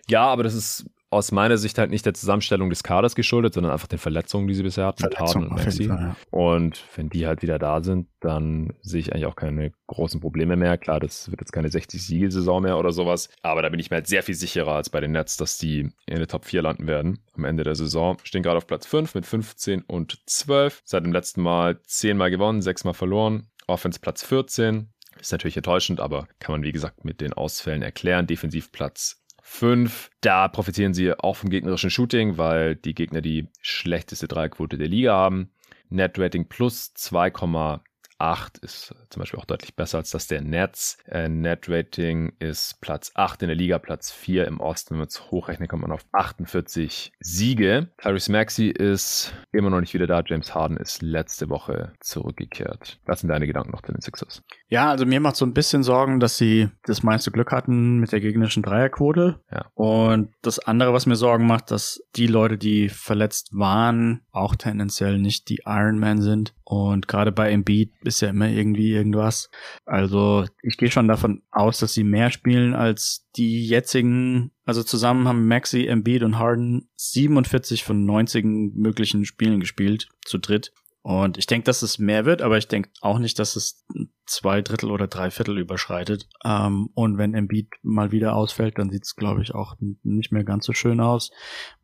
Ja, 0.10 0.26
aber 0.26 0.44
das 0.44 0.54
ist 0.54 0.86
aus 1.12 1.34
meiner 1.34 1.58
Sicht 1.58 1.78
halt 1.78 1.92
nicht 1.92 2.06
der 2.06 2.14
Zusammenstellung 2.14 2.70
des 2.70 2.84
Kaders 2.84 3.16
geschuldet, 3.16 3.54
sondern 3.54 3.74
einfach 3.74 3.88
den 3.88 4.00
Verletzungen, 4.00 4.48
die 4.48 4.54
sie 4.54 4.64
bisher 4.64 4.88
hatten 4.88 5.04
mit 5.04 5.20
Harden 5.20 5.48
und. 5.50 5.60
Fall, 5.60 5.74
ja. 5.74 6.16
Und 6.32 6.84
wenn 6.96 7.10
die 7.10 7.28
halt 7.28 7.42
wieder 7.42 7.60
da 7.60 7.84
sind, 7.84 8.08
dann 8.22 8.74
sehe 8.82 9.02
ich 9.02 9.14
eigentlich 9.14 9.26
auch 9.26 9.36
keine 9.36 9.74
großen 9.88 10.22
Probleme 10.22 10.56
mehr. 10.56 10.78
Klar, 10.78 11.02
das 11.02 11.30
wird 11.30 11.42
jetzt 11.42 11.52
keine 11.52 11.68
60-Siege-Saison 11.68 12.64
mehr 12.64 12.80
oder 12.80 12.94
sowas, 12.94 13.30
aber 13.42 13.62
da 13.62 13.70
bin 13.70 13.80
ich 13.80 13.92
mir 13.92 13.98
halt 13.98 14.08
sehr 14.08 14.24
viel 14.24 14.36
sicherer 14.36 14.74
als 14.74 14.90
bei 14.90 15.02
den 15.02 15.12
Nets, 15.12 15.36
dass 15.36 15.58
die 15.58 15.92
in 16.06 16.18
der 16.18 16.28
Top 16.28 16.46
4 16.46 16.62
landen 16.62 16.88
werden 16.88 17.20
am 17.34 17.44
Ende 17.44 17.66
der 17.66 17.76
Saison. 17.76 18.18
Stehen 18.24 18.42
gerade 18.42 18.58
auf 18.58 18.68
Platz 18.68 18.88
5 18.88 19.14
mit 19.14 19.26
15 19.26 19.82
und 19.82 20.20
12. 20.26 20.82
Seit 20.86 21.04
dem 21.04 21.12
letzten 21.12 21.42
Mal 21.42 21.82
10 21.84 22.16
Mal 22.16 22.32
gewonnen, 22.32 22.62
6 22.62 22.86
Mal 22.86 22.94
verloren. 22.94 23.50
Offense 23.68 24.00
Platz 24.00 24.24
14. 24.24 24.88
Ist 25.20 25.32
natürlich 25.32 25.58
enttäuschend, 25.58 26.00
aber 26.00 26.28
kann 26.40 26.54
man 26.54 26.64
wie 26.64 26.72
gesagt 26.72 27.04
mit 27.04 27.22
den 27.22 27.34
Ausfällen 27.34 27.82
erklären. 27.82 28.28
Defensiv 28.28 28.72
Platz 28.72 29.21
5. 29.52 30.10
Da 30.22 30.48
profitieren 30.48 30.94
sie 30.94 31.14
auch 31.14 31.36
vom 31.36 31.50
gegnerischen 31.50 31.90
Shooting, 31.90 32.38
weil 32.38 32.76
die 32.76 32.96
Gegner 32.96 33.22
die 33.22 33.50
schlechteste 33.62 34.28
Dreierquote 34.28 34.78
der 34.78 34.88
Liga 34.88 35.14
haben. 35.14 35.52
Net 35.90 36.18
Rating 36.18 36.48
plus 36.48 36.94
2,8 36.96 37.82
8 38.22 38.60
ist 38.60 38.94
zum 39.10 39.20
Beispiel 39.20 39.40
auch 39.40 39.46
deutlich 39.46 39.76
besser 39.76 39.98
als 39.98 40.12
das 40.12 40.28
der 40.28 40.42
Nets. 40.42 40.98
Äh, 41.08 41.28
Net 41.28 41.68
Rating 41.68 42.34
ist 42.40 42.80
Platz 42.82 43.12
8 43.16 43.42
in 43.42 43.48
der 43.48 43.56
Liga, 43.56 43.80
Platz 43.80 44.12
4 44.12 44.48
im 44.48 44.60
Osten. 44.60 44.92
Wenn 44.92 45.00
man 45.00 45.08
es 45.08 45.32
hochrechnet, 45.32 45.70
kommt 45.70 45.82
man 45.82 45.92
auf 45.92 46.06
48 46.12 47.12
Siege. 47.20 47.90
Tyrese 47.98 48.32
Maxey 48.32 48.68
ist 48.68 49.34
immer 49.52 49.70
noch 49.70 49.82
nicht 49.82 49.94
wieder 49.94 50.08
da. 50.08 50.22
James 50.26 50.54
Harden 50.54 50.78
ist 50.78 51.02
letzte 51.02 51.50
Woche 51.50 51.94
zurückgekehrt. 52.00 53.00
Was 53.06 53.22
sind 53.22 53.30
deine 53.30 53.48
Gedanken 53.48 53.72
noch 53.72 53.82
zu 53.82 53.92
den 53.92 54.02
Sixers? 54.02 54.44
Ja, 54.68 54.90
also 54.90 55.06
mir 55.06 55.20
macht 55.20 55.36
so 55.36 55.46
ein 55.46 55.54
bisschen 55.54 55.84
Sorgen, 55.84 56.20
dass 56.20 56.38
sie 56.38 56.70
das 56.84 57.04
meiste 57.04 57.32
Glück 57.32 57.52
hatten 57.52 57.98
mit 57.98 58.12
der 58.12 58.22
gegnerischen 58.22 58.64
Dreierquote. 58.64 59.40
Ja. 59.52 59.66
Und 59.74 60.30
das 60.42 60.60
andere, 60.60 60.94
was 60.94 61.06
mir 61.06 61.16
Sorgen 61.16 61.48
macht, 61.48 61.72
dass 61.72 62.02
die 62.16 62.28
Leute, 62.28 62.58
die 62.58 62.90
verletzt 62.90 63.50
waren, 63.52 64.22
auch 64.32 64.56
tendenziell 64.56 65.18
nicht 65.18 65.50
die 65.50 65.62
Ironman 65.66 66.22
sind. 66.22 66.54
Und 66.64 67.08
gerade 67.08 67.32
bei 67.32 67.52
Embiid 67.52 67.92
ist 68.16 68.22
ja 68.22 68.30
immer 68.30 68.50
irgendwie 68.50 68.92
irgendwas. 68.92 69.50
Also 69.86 70.46
ich 70.62 70.78
gehe 70.78 70.92
schon 70.92 71.08
davon 71.08 71.42
aus, 71.52 71.80
dass 71.80 71.94
sie 71.94 72.04
mehr 72.04 72.30
spielen 72.30 72.74
als 72.74 73.28
die 73.36 73.66
jetzigen. 73.66 74.52
Also 74.66 74.84
zusammen 74.84 75.28
haben 75.28 75.48
Maxi, 75.48 75.88
Embiid 75.88 76.24
und 76.24 76.38
Harden 76.38 76.90
47 76.96 77.84
von 77.84 78.06
90 78.06 78.46
möglichen 78.46 79.26
Spielen 79.26 79.60
gespielt, 79.60 80.10
zu 80.26 80.38
dritt. 80.38 80.74
Und 81.04 81.38
ich 81.38 81.48
denke, 81.48 81.66
dass 81.66 81.82
es 81.82 81.98
mehr 81.98 82.26
wird, 82.26 82.42
aber 82.42 82.58
ich 82.58 82.68
denke 82.68 82.90
auch 83.02 83.18
nicht, 83.18 83.40
dass 83.40 83.56
es 83.56 83.84
zwei 84.26 84.62
Drittel 84.62 84.92
oder 84.92 85.08
drei 85.08 85.32
Viertel 85.32 85.58
überschreitet. 85.58 86.28
Ähm, 86.44 86.90
und 86.94 87.18
wenn 87.18 87.34
Embiid 87.34 87.70
mal 87.82 88.12
wieder 88.12 88.36
ausfällt, 88.36 88.78
dann 88.78 88.90
sieht 88.90 89.04
es, 89.04 89.16
glaube 89.16 89.42
ich, 89.42 89.54
auch 89.54 89.76
nicht 90.04 90.32
mehr 90.32 90.44
ganz 90.44 90.66
so 90.66 90.74
schön 90.74 91.00
aus. 91.00 91.32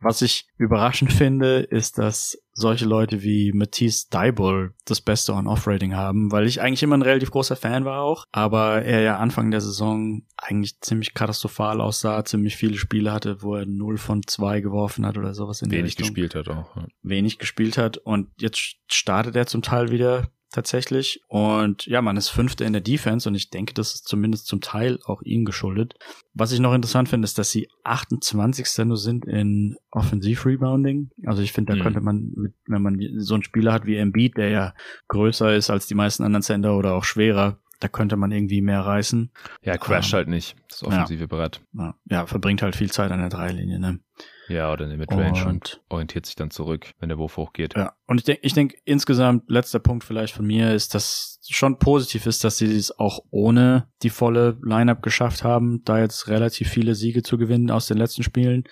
Was 0.00 0.22
ich 0.22 0.46
überraschend 0.56 1.12
finde, 1.12 1.58
ist, 1.60 1.98
dass 1.98 2.38
solche 2.58 2.86
Leute 2.86 3.22
wie 3.22 3.52
Matisse 3.52 4.08
Dybul 4.12 4.74
das 4.84 5.00
beste 5.00 5.32
On-Off-Rating 5.32 5.94
haben, 5.94 6.32
weil 6.32 6.46
ich 6.46 6.60
eigentlich 6.60 6.82
immer 6.82 6.96
ein 6.96 7.02
relativ 7.02 7.30
großer 7.30 7.54
Fan 7.54 7.84
war 7.84 8.02
auch, 8.02 8.24
aber 8.32 8.82
er 8.82 9.00
ja 9.00 9.18
Anfang 9.18 9.52
der 9.52 9.60
Saison 9.60 10.22
eigentlich 10.36 10.80
ziemlich 10.80 11.14
katastrophal 11.14 11.80
aussah, 11.80 12.24
ziemlich 12.24 12.56
viele 12.56 12.76
Spiele 12.76 13.12
hatte, 13.12 13.42
wo 13.42 13.54
er 13.54 13.64
0 13.64 13.96
von 13.96 14.22
2 14.26 14.60
geworfen 14.60 15.06
hat 15.06 15.16
oder 15.16 15.34
sowas 15.34 15.62
in 15.62 15.70
Wenig 15.70 15.96
gespielt 15.96 16.34
hat 16.34 16.48
auch. 16.48 16.74
Ja. 16.76 16.86
Wenig 17.02 17.38
gespielt 17.38 17.78
hat 17.78 17.98
und 17.98 18.28
jetzt 18.40 18.76
startet 18.88 19.36
er 19.36 19.46
zum 19.46 19.62
Teil 19.62 19.90
wieder 19.92 20.28
tatsächlich. 20.50 21.20
Und 21.28 21.86
ja, 21.86 22.02
man 22.02 22.16
ist 22.16 22.28
Fünfter 22.28 22.64
in 22.64 22.72
der 22.72 22.82
Defense 22.82 23.28
und 23.28 23.34
ich 23.34 23.50
denke, 23.50 23.74
das 23.74 23.94
ist 23.94 24.08
zumindest 24.08 24.46
zum 24.46 24.60
Teil 24.60 24.98
auch 25.04 25.22
ihm 25.22 25.44
geschuldet. 25.44 25.94
Was 26.34 26.52
ich 26.52 26.60
noch 26.60 26.74
interessant 26.74 27.08
finde, 27.08 27.26
ist, 27.26 27.38
dass 27.38 27.50
sie 27.50 27.68
28. 27.84 28.86
nur 28.86 28.96
sind 28.96 29.24
in 29.26 29.76
Offensiv-Rebounding. 29.90 31.10
Also 31.26 31.42
ich 31.42 31.52
finde, 31.52 31.72
da 31.72 31.78
mhm. 31.78 31.82
könnte 31.82 32.00
man, 32.00 32.32
mit, 32.34 32.54
wenn 32.66 32.82
man 32.82 33.00
so 33.18 33.34
einen 33.34 33.42
Spieler 33.42 33.72
hat 33.72 33.86
wie 33.86 33.96
Embiid, 33.96 34.36
der 34.36 34.48
ja 34.48 34.74
größer 35.08 35.54
ist 35.54 35.70
als 35.70 35.86
die 35.86 35.94
meisten 35.94 36.22
anderen 36.22 36.42
Center 36.42 36.76
oder 36.76 36.94
auch 36.94 37.04
schwerer, 37.04 37.58
da 37.80 37.88
könnte 37.88 38.16
man 38.16 38.32
irgendwie 38.32 38.60
mehr 38.60 38.80
reißen. 38.80 39.30
Ja, 39.62 39.76
crasht 39.76 40.12
ähm, 40.12 40.16
halt 40.16 40.28
nicht, 40.28 40.56
das 40.68 40.82
offensive 40.82 41.22
ja. 41.22 41.26
Brett. 41.26 41.60
Ja, 41.72 41.94
ja, 42.06 42.26
verbringt 42.26 42.62
halt 42.62 42.74
viel 42.74 42.90
Zeit 42.90 43.10
an 43.12 43.20
der 43.20 43.28
Dreilinie, 43.28 43.78
ne? 43.78 44.00
Ja, 44.48 44.72
oder 44.72 44.84
in 44.84 44.90
der 44.90 44.98
Midrange 44.98 45.44
und, 45.44 45.46
und 45.46 45.80
orientiert 45.88 46.26
sich 46.26 46.36
dann 46.36 46.50
zurück, 46.50 46.92
wenn 46.98 47.08
der 47.08 47.18
Wurf 47.18 47.36
hochgeht. 47.36 47.74
Ja, 47.76 47.92
und 48.06 48.18
ich 48.18 48.24
denke, 48.24 48.40
ich 48.42 48.54
denke 48.54 48.76
insgesamt, 48.84 49.48
letzter 49.48 49.78
Punkt 49.78 50.04
vielleicht 50.04 50.34
von 50.34 50.46
mir 50.46 50.72
ist, 50.72 50.94
dass 50.94 51.38
schon 51.48 51.78
positiv 51.78 52.26
ist, 52.26 52.44
dass 52.44 52.58
sie 52.58 52.74
es 52.74 52.98
auch 52.98 53.20
ohne 53.30 53.88
die 54.02 54.10
volle 54.10 54.58
Lineup 54.62 55.02
geschafft 55.02 55.44
haben, 55.44 55.82
da 55.84 55.98
jetzt 55.98 56.28
relativ 56.28 56.68
viele 56.68 56.94
Siege 56.94 57.22
zu 57.22 57.38
gewinnen 57.38 57.70
aus 57.70 57.86
den 57.86 57.98
letzten 57.98 58.22
Spielen. 58.22 58.64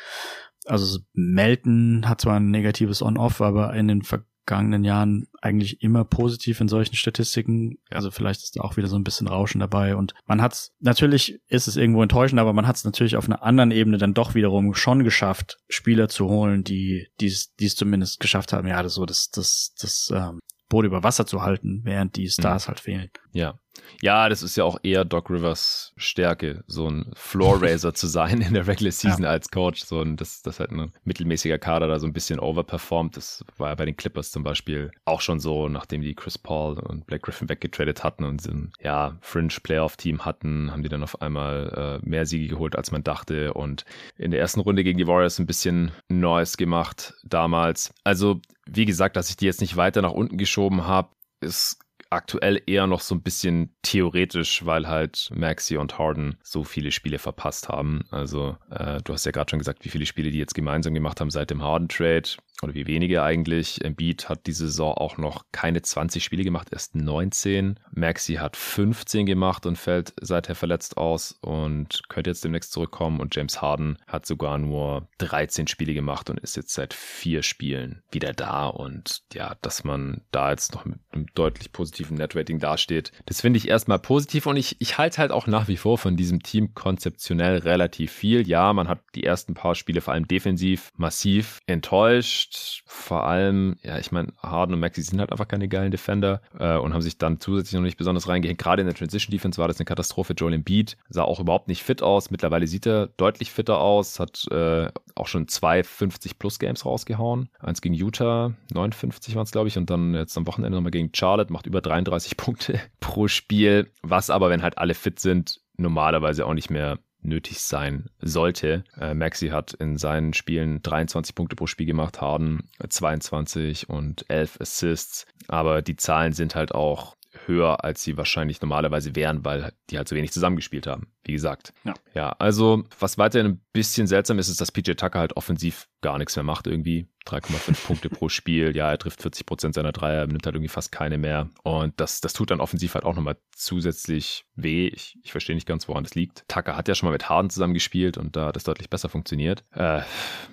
Also 0.64 0.98
Melton 1.12 2.08
hat 2.08 2.20
zwar 2.20 2.36
ein 2.36 2.50
negatives 2.50 3.02
On-Off, 3.02 3.40
aber 3.40 3.74
in 3.74 3.88
den 3.88 4.02
vergangenen 4.46 4.84
Jahren 4.84 5.26
eigentlich 5.42 5.82
immer 5.82 6.04
positiv 6.04 6.60
in 6.60 6.68
solchen 6.68 6.94
Statistiken. 6.94 7.78
Also 7.90 8.10
vielleicht 8.10 8.42
ist 8.42 8.56
da 8.56 8.62
auch 8.62 8.76
wieder 8.76 8.86
so 8.86 8.96
ein 8.96 9.04
bisschen 9.04 9.26
Rauschen 9.26 9.58
dabei. 9.58 9.96
Und 9.96 10.14
man 10.26 10.40
hat 10.40 10.52
es, 10.52 10.72
natürlich 10.80 11.40
ist 11.48 11.66
es 11.66 11.76
irgendwo 11.76 12.02
enttäuschend, 12.02 12.40
aber 12.40 12.52
man 12.52 12.66
hat 12.66 12.76
es 12.76 12.84
natürlich 12.84 13.16
auf 13.16 13.26
einer 13.26 13.42
anderen 13.42 13.72
Ebene 13.72 13.98
dann 13.98 14.14
doch 14.14 14.34
wiederum 14.34 14.74
schon 14.74 15.04
geschafft, 15.04 15.58
Spieler 15.68 16.08
zu 16.08 16.28
holen, 16.28 16.62
die 16.62 17.08
die 17.20 17.26
es 17.26 17.76
zumindest 17.76 18.20
geschafft 18.20 18.52
haben, 18.52 18.68
ja, 18.68 18.82
das 18.82 18.94
so 18.94 19.04
das, 19.04 19.30
das, 19.30 19.74
das 19.80 20.12
ähm, 20.14 20.38
Boot 20.68 20.84
über 20.84 21.02
Wasser 21.02 21.26
zu 21.26 21.42
halten, 21.42 21.80
während 21.84 22.16
die 22.16 22.28
Stars 22.28 22.66
mhm. 22.66 22.68
halt 22.68 22.80
fehlen. 22.80 23.10
Ja. 23.32 23.58
Ja, 24.02 24.28
das 24.28 24.42
ist 24.42 24.56
ja 24.56 24.64
auch 24.64 24.78
eher 24.82 25.04
Doc 25.04 25.30
Rivers 25.30 25.92
Stärke, 25.96 26.64
so 26.66 26.88
ein 26.88 27.10
Floor 27.14 27.62
Raiser 27.62 27.94
zu 27.94 28.06
sein 28.06 28.40
in 28.40 28.54
der 28.54 28.66
Regular 28.66 28.92
Season 28.92 29.24
ja. 29.24 29.30
als 29.30 29.50
Coach. 29.50 29.84
So 29.84 30.00
ein, 30.00 30.16
das, 30.16 30.42
das 30.42 30.60
halt 30.60 30.70
ein 30.70 30.92
mittelmäßiger 31.04 31.58
Kader 31.58 31.88
da 31.88 31.98
so 31.98 32.06
ein 32.06 32.12
bisschen 32.12 32.38
overperformt. 32.38 33.16
Das 33.16 33.44
war 33.56 33.70
ja 33.70 33.74
bei 33.74 33.86
den 33.86 33.96
Clippers 33.96 34.30
zum 34.30 34.42
Beispiel 34.42 34.90
auch 35.04 35.20
schon 35.20 35.40
so, 35.40 35.68
nachdem 35.68 36.02
die 36.02 36.14
Chris 36.14 36.38
Paul 36.38 36.78
und 36.78 37.06
Black 37.06 37.22
Griffin 37.22 37.48
weggetradet 37.48 38.04
hatten 38.04 38.24
und 38.24 38.40
so 38.40 38.50
ein 38.50 38.72
ja, 38.80 39.16
Fringe 39.20 39.54
Playoff 39.62 39.96
Team 39.96 40.24
hatten, 40.24 40.70
haben 40.70 40.82
die 40.82 40.88
dann 40.88 41.02
auf 41.02 41.22
einmal 41.22 42.00
äh, 42.02 42.08
mehr 42.08 42.26
Siege 42.26 42.48
geholt, 42.48 42.76
als 42.76 42.90
man 42.90 43.02
dachte. 43.02 43.54
Und 43.54 43.84
in 44.16 44.30
der 44.30 44.40
ersten 44.40 44.60
Runde 44.60 44.84
gegen 44.84 44.98
die 44.98 45.06
Warriors 45.06 45.38
ein 45.38 45.46
bisschen 45.46 45.92
Neues 46.08 46.56
gemacht 46.56 47.14
damals. 47.24 47.92
Also, 48.04 48.40
wie 48.66 48.84
gesagt, 48.84 49.16
dass 49.16 49.30
ich 49.30 49.36
die 49.36 49.46
jetzt 49.46 49.60
nicht 49.60 49.76
weiter 49.76 50.02
nach 50.02 50.12
unten 50.12 50.36
geschoben 50.36 50.86
habe, 50.86 51.08
ist 51.40 51.78
aktuell 52.10 52.62
eher 52.66 52.86
noch 52.86 53.00
so 53.00 53.14
ein 53.14 53.22
bisschen 53.22 53.74
theoretisch, 53.82 54.64
weil 54.64 54.88
halt 54.88 55.30
Maxi 55.34 55.76
und 55.76 55.98
Harden 55.98 56.38
so 56.42 56.64
viele 56.64 56.92
Spiele 56.92 57.18
verpasst 57.18 57.68
haben. 57.68 58.04
Also 58.10 58.56
äh, 58.70 59.00
du 59.02 59.12
hast 59.12 59.26
ja 59.26 59.32
gerade 59.32 59.50
schon 59.50 59.58
gesagt, 59.58 59.84
wie 59.84 59.88
viele 59.88 60.06
Spiele 60.06 60.30
die 60.30 60.38
jetzt 60.38 60.54
gemeinsam 60.54 60.94
gemacht 60.94 61.20
haben 61.20 61.30
seit 61.30 61.50
dem 61.50 61.62
Harden-Trade 61.62 62.30
oder 62.62 62.74
wie 62.74 62.86
wenige 62.86 63.22
eigentlich. 63.22 63.84
Embiid 63.84 64.28
hat 64.28 64.46
diese 64.46 64.66
Saison 64.66 64.94
auch 64.94 65.18
noch 65.18 65.44
keine 65.52 65.82
20 65.82 66.22
Spiele 66.22 66.44
gemacht, 66.44 66.68
erst 66.72 66.94
19. 66.94 67.78
Maxi 67.92 68.34
hat 68.34 68.56
15 68.56 69.26
gemacht 69.26 69.66
und 69.66 69.76
fällt 69.76 70.14
seither 70.20 70.54
verletzt 70.54 70.96
aus 70.96 71.38
und 71.40 72.02
könnte 72.08 72.30
jetzt 72.30 72.44
demnächst 72.44 72.72
zurückkommen. 72.72 73.20
Und 73.20 73.34
James 73.34 73.60
Harden 73.60 73.98
hat 74.06 74.26
sogar 74.26 74.58
nur 74.58 75.08
13 75.18 75.66
Spiele 75.66 75.94
gemacht 75.94 76.30
und 76.30 76.40
ist 76.40 76.56
jetzt 76.56 76.72
seit 76.74 76.94
vier 76.94 77.42
Spielen 77.42 78.02
wieder 78.10 78.32
da. 78.32 78.66
Und 78.66 79.22
ja, 79.32 79.56
dass 79.62 79.84
man 79.84 80.22
da 80.30 80.50
jetzt 80.50 80.74
noch 80.74 80.84
mit 80.84 80.98
einem 81.12 81.26
deutlich 81.34 81.72
positiven 81.72 82.16
Netrating 82.16 82.58
dasteht, 82.58 83.12
das 83.26 83.40
finde 83.40 83.58
ich 83.58 83.68
erstmal 83.68 83.98
positiv. 83.98 84.46
Und 84.46 84.56
ich, 84.56 84.80
ich 84.80 84.98
halte 84.98 85.18
halt 85.18 85.32
auch 85.32 85.46
nach 85.46 85.68
wie 85.68 85.76
vor 85.76 85.98
von 85.98 86.16
diesem 86.16 86.42
Team 86.42 86.74
konzeptionell 86.74 87.58
relativ 87.58 88.12
viel. 88.12 88.46
Ja, 88.46 88.72
man 88.72 88.88
hat 88.88 89.00
die 89.14 89.24
ersten 89.24 89.54
paar 89.54 89.74
Spiele 89.74 90.00
vor 90.00 90.14
allem 90.14 90.28
defensiv 90.28 90.90
massiv 90.96 91.60
enttäuscht 91.66 92.45
enttäuscht. 92.46 92.82
Vor 92.86 93.24
allem, 93.24 93.76
ja, 93.82 93.98
ich 93.98 94.12
meine, 94.12 94.32
Harden 94.42 94.74
und 94.74 94.80
Maxi 94.80 95.02
sind 95.02 95.20
halt 95.20 95.32
einfach 95.32 95.48
keine 95.48 95.68
geilen 95.68 95.90
Defender 95.90 96.40
äh, 96.58 96.76
und 96.76 96.92
haben 96.92 97.02
sich 97.02 97.18
dann 97.18 97.40
zusätzlich 97.40 97.74
noch 97.74 97.82
nicht 97.82 97.96
besonders 97.96 98.28
reingehängt. 98.28 98.58
Gerade 98.58 98.82
in 98.82 98.86
der 98.86 98.96
Transition 98.96 99.30
Defense 99.30 99.60
war 99.60 99.68
das 99.68 99.78
eine 99.78 99.84
Katastrophe. 99.84 100.34
Joel 100.34 100.54
Embiid 100.54 100.96
sah 101.08 101.22
auch 101.22 101.40
überhaupt 101.40 101.68
nicht 101.68 101.82
fit 101.82 102.02
aus. 102.02 102.30
Mittlerweile 102.30 102.66
sieht 102.66 102.86
er 102.86 103.08
deutlich 103.08 103.52
fitter 103.52 103.80
aus, 103.80 104.18
hat 104.18 104.46
äh, 104.50 104.88
auch 105.14 105.26
schon 105.26 105.48
zwei 105.48 105.82
50 105.82 106.38
Plus 106.38 106.58
Games 106.58 106.84
rausgehauen. 106.84 107.48
Eins 107.58 107.80
gegen 107.80 107.94
Utah, 107.94 108.52
59 108.72 109.34
waren 109.34 109.44
es, 109.44 109.52
glaube 109.52 109.68
ich, 109.68 109.76
und 109.76 109.90
dann 109.90 110.14
jetzt 110.14 110.36
am 110.36 110.46
Wochenende 110.46 110.76
nochmal 110.76 110.90
gegen 110.90 111.10
Charlotte, 111.14 111.52
macht 111.52 111.66
über 111.66 111.80
33 111.80 112.36
Punkte 112.36 112.80
pro 113.00 113.28
Spiel. 113.28 113.90
Was 114.02 114.30
aber, 114.30 114.50
wenn 114.50 114.62
halt 114.62 114.78
alle 114.78 114.94
fit 114.94 115.20
sind, 115.20 115.60
normalerweise 115.76 116.46
auch 116.46 116.54
nicht 116.54 116.70
mehr 116.70 116.98
nötig 117.26 117.60
sein 117.60 118.08
sollte. 118.20 118.84
Äh, 118.98 119.14
Maxi 119.14 119.48
hat 119.48 119.74
in 119.74 119.96
seinen 119.96 120.32
Spielen 120.32 120.82
23 120.82 121.34
Punkte 121.34 121.56
pro 121.56 121.66
Spiel 121.66 121.86
gemacht, 121.86 122.20
Harden 122.20 122.70
22 122.88 123.88
und 123.88 124.24
11 124.28 124.60
Assists. 124.60 125.26
Aber 125.48 125.82
die 125.82 125.96
Zahlen 125.96 126.32
sind 126.32 126.54
halt 126.54 126.74
auch 126.74 127.16
höher, 127.46 127.84
als 127.84 128.02
sie 128.02 128.16
wahrscheinlich 128.16 128.60
normalerweise 128.60 129.14
wären, 129.14 129.44
weil 129.44 129.72
die 129.90 129.98
halt 129.98 130.08
so 130.08 130.16
wenig 130.16 130.32
zusammengespielt 130.32 130.86
haben. 130.86 131.08
Wie 131.26 131.32
gesagt. 131.32 131.72
Ja. 131.84 131.94
ja, 132.14 132.28
also 132.38 132.84
was 133.00 133.18
weiterhin 133.18 133.46
ein 133.46 133.60
bisschen 133.72 134.06
seltsam 134.06 134.38
ist, 134.38 134.48
ist, 134.48 134.60
dass 134.60 134.70
PJ 134.70 134.92
Tucker 134.92 135.18
halt 135.18 135.36
offensiv 135.36 135.88
gar 136.00 136.18
nichts 136.18 136.36
mehr 136.36 136.44
macht 136.44 136.68
irgendwie. 136.68 137.08
3,5 137.26 137.84
Punkte 137.86 138.08
pro 138.08 138.28
Spiel. 138.28 138.76
Ja, 138.76 138.90
er 138.90 138.98
trifft 138.98 139.22
40 139.22 139.44
Prozent 139.44 139.74
seiner 139.74 139.90
Dreier, 139.90 140.26
nimmt 140.28 140.46
halt 140.46 140.54
irgendwie 140.54 140.68
fast 140.68 140.92
keine 140.92 141.18
mehr. 141.18 141.50
Und 141.64 141.98
das, 141.98 142.20
das 142.20 142.32
tut 142.32 142.52
dann 142.52 142.60
offensiv 142.60 142.94
halt 142.94 143.04
auch 143.04 143.16
nochmal 143.16 143.36
zusätzlich 143.50 144.44
weh. 144.54 144.86
Ich, 144.86 145.18
ich 145.24 145.32
verstehe 145.32 145.56
nicht 145.56 145.66
ganz, 145.66 145.88
woran 145.88 146.04
das 146.04 146.14
liegt. 146.14 146.44
Tucker 146.46 146.76
hat 146.76 146.86
ja 146.86 146.94
schon 146.94 147.08
mal 147.08 147.12
mit 147.12 147.28
Harden 147.28 147.50
zusammen 147.50 147.74
gespielt 147.74 148.18
und 148.18 148.36
da 148.36 148.46
hat 148.46 148.56
es 148.56 148.62
deutlich 148.62 148.88
besser 148.88 149.08
funktioniert. 149.08 149.64
Äh, 149.72 150.02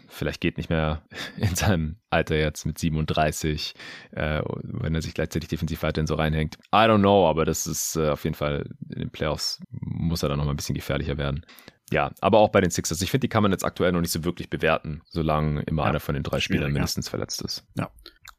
vielleicht 0.07 0.41
geht 0.41 0.57
nicht 0.57 0.71
mehr 0.71 1.03
in 1.37 1.55
seinem 1.55 1.97
Alter 2.09 2.35
jetzt 2.35 2.65
mit 2.65 2.79
37, 2.79 3.75
äh, 4.11 4.41
wenn 4.63 4.95
er 4.95 5.01
sich 5.03 5.13
gleichzeitig 5.13 5.49
defensiv 5.49 5.83
weiterhin 5.83 6.07
so 6.07 6.15
reinhängt. 6.15 6.57
I 6.73 6.87
don't 6.87 6.99
know, 6.99 7.29
aber 7.29 7.45
das 7.45 7.67
ist 7.67 7.95
äh, 7.95 8.09
auf 8.09 8.23
jeden 8.23 8.35
Fall 8.35 8.65
in 8.89 8.99
den 8.99 9.11
Playoffs 9.11 9.59
muss 9.69 10.23
er 10.23 10.29
dann 10.29 10.37
nochmal 10.37 10.53
ein 10.53 10.57
bisschen 10.63 10.75
gefährlicher 10.75 11.17
werden. 11.17 11.45
Ja, 11.91 12.11
aber 12.21 12.39
auch 12.39 12.49
bei 12.49 12.61
den 12.61 12.71
Sixers. 12.71 13.01
Ich 13.01 13.11
finde, 13.11 13.25
die 13.25 13.29
kann 13.29 13.43
man 13.43 13.51
jetzt 13.51 13.65
aktuell 13.65 13.91
noch 13.91 14.01
nicht 14.01 14.11
so 14.11 14.23
wirklich 14.23 14.49
bewerten, 14.49 15.01
solange 15.09 15.61
immer 15.63 15.83
ja, 15.83 15.89
einer 15.89 15.99
von 15.99 16.15
den 16.15 16.23
drei 16.23 16.39
Spielern 16.39 16.71
mindestens 16.71 17.09
verletzt 17.09 17.41
ist. 17.41 17.67
Ja. 17.75 17.91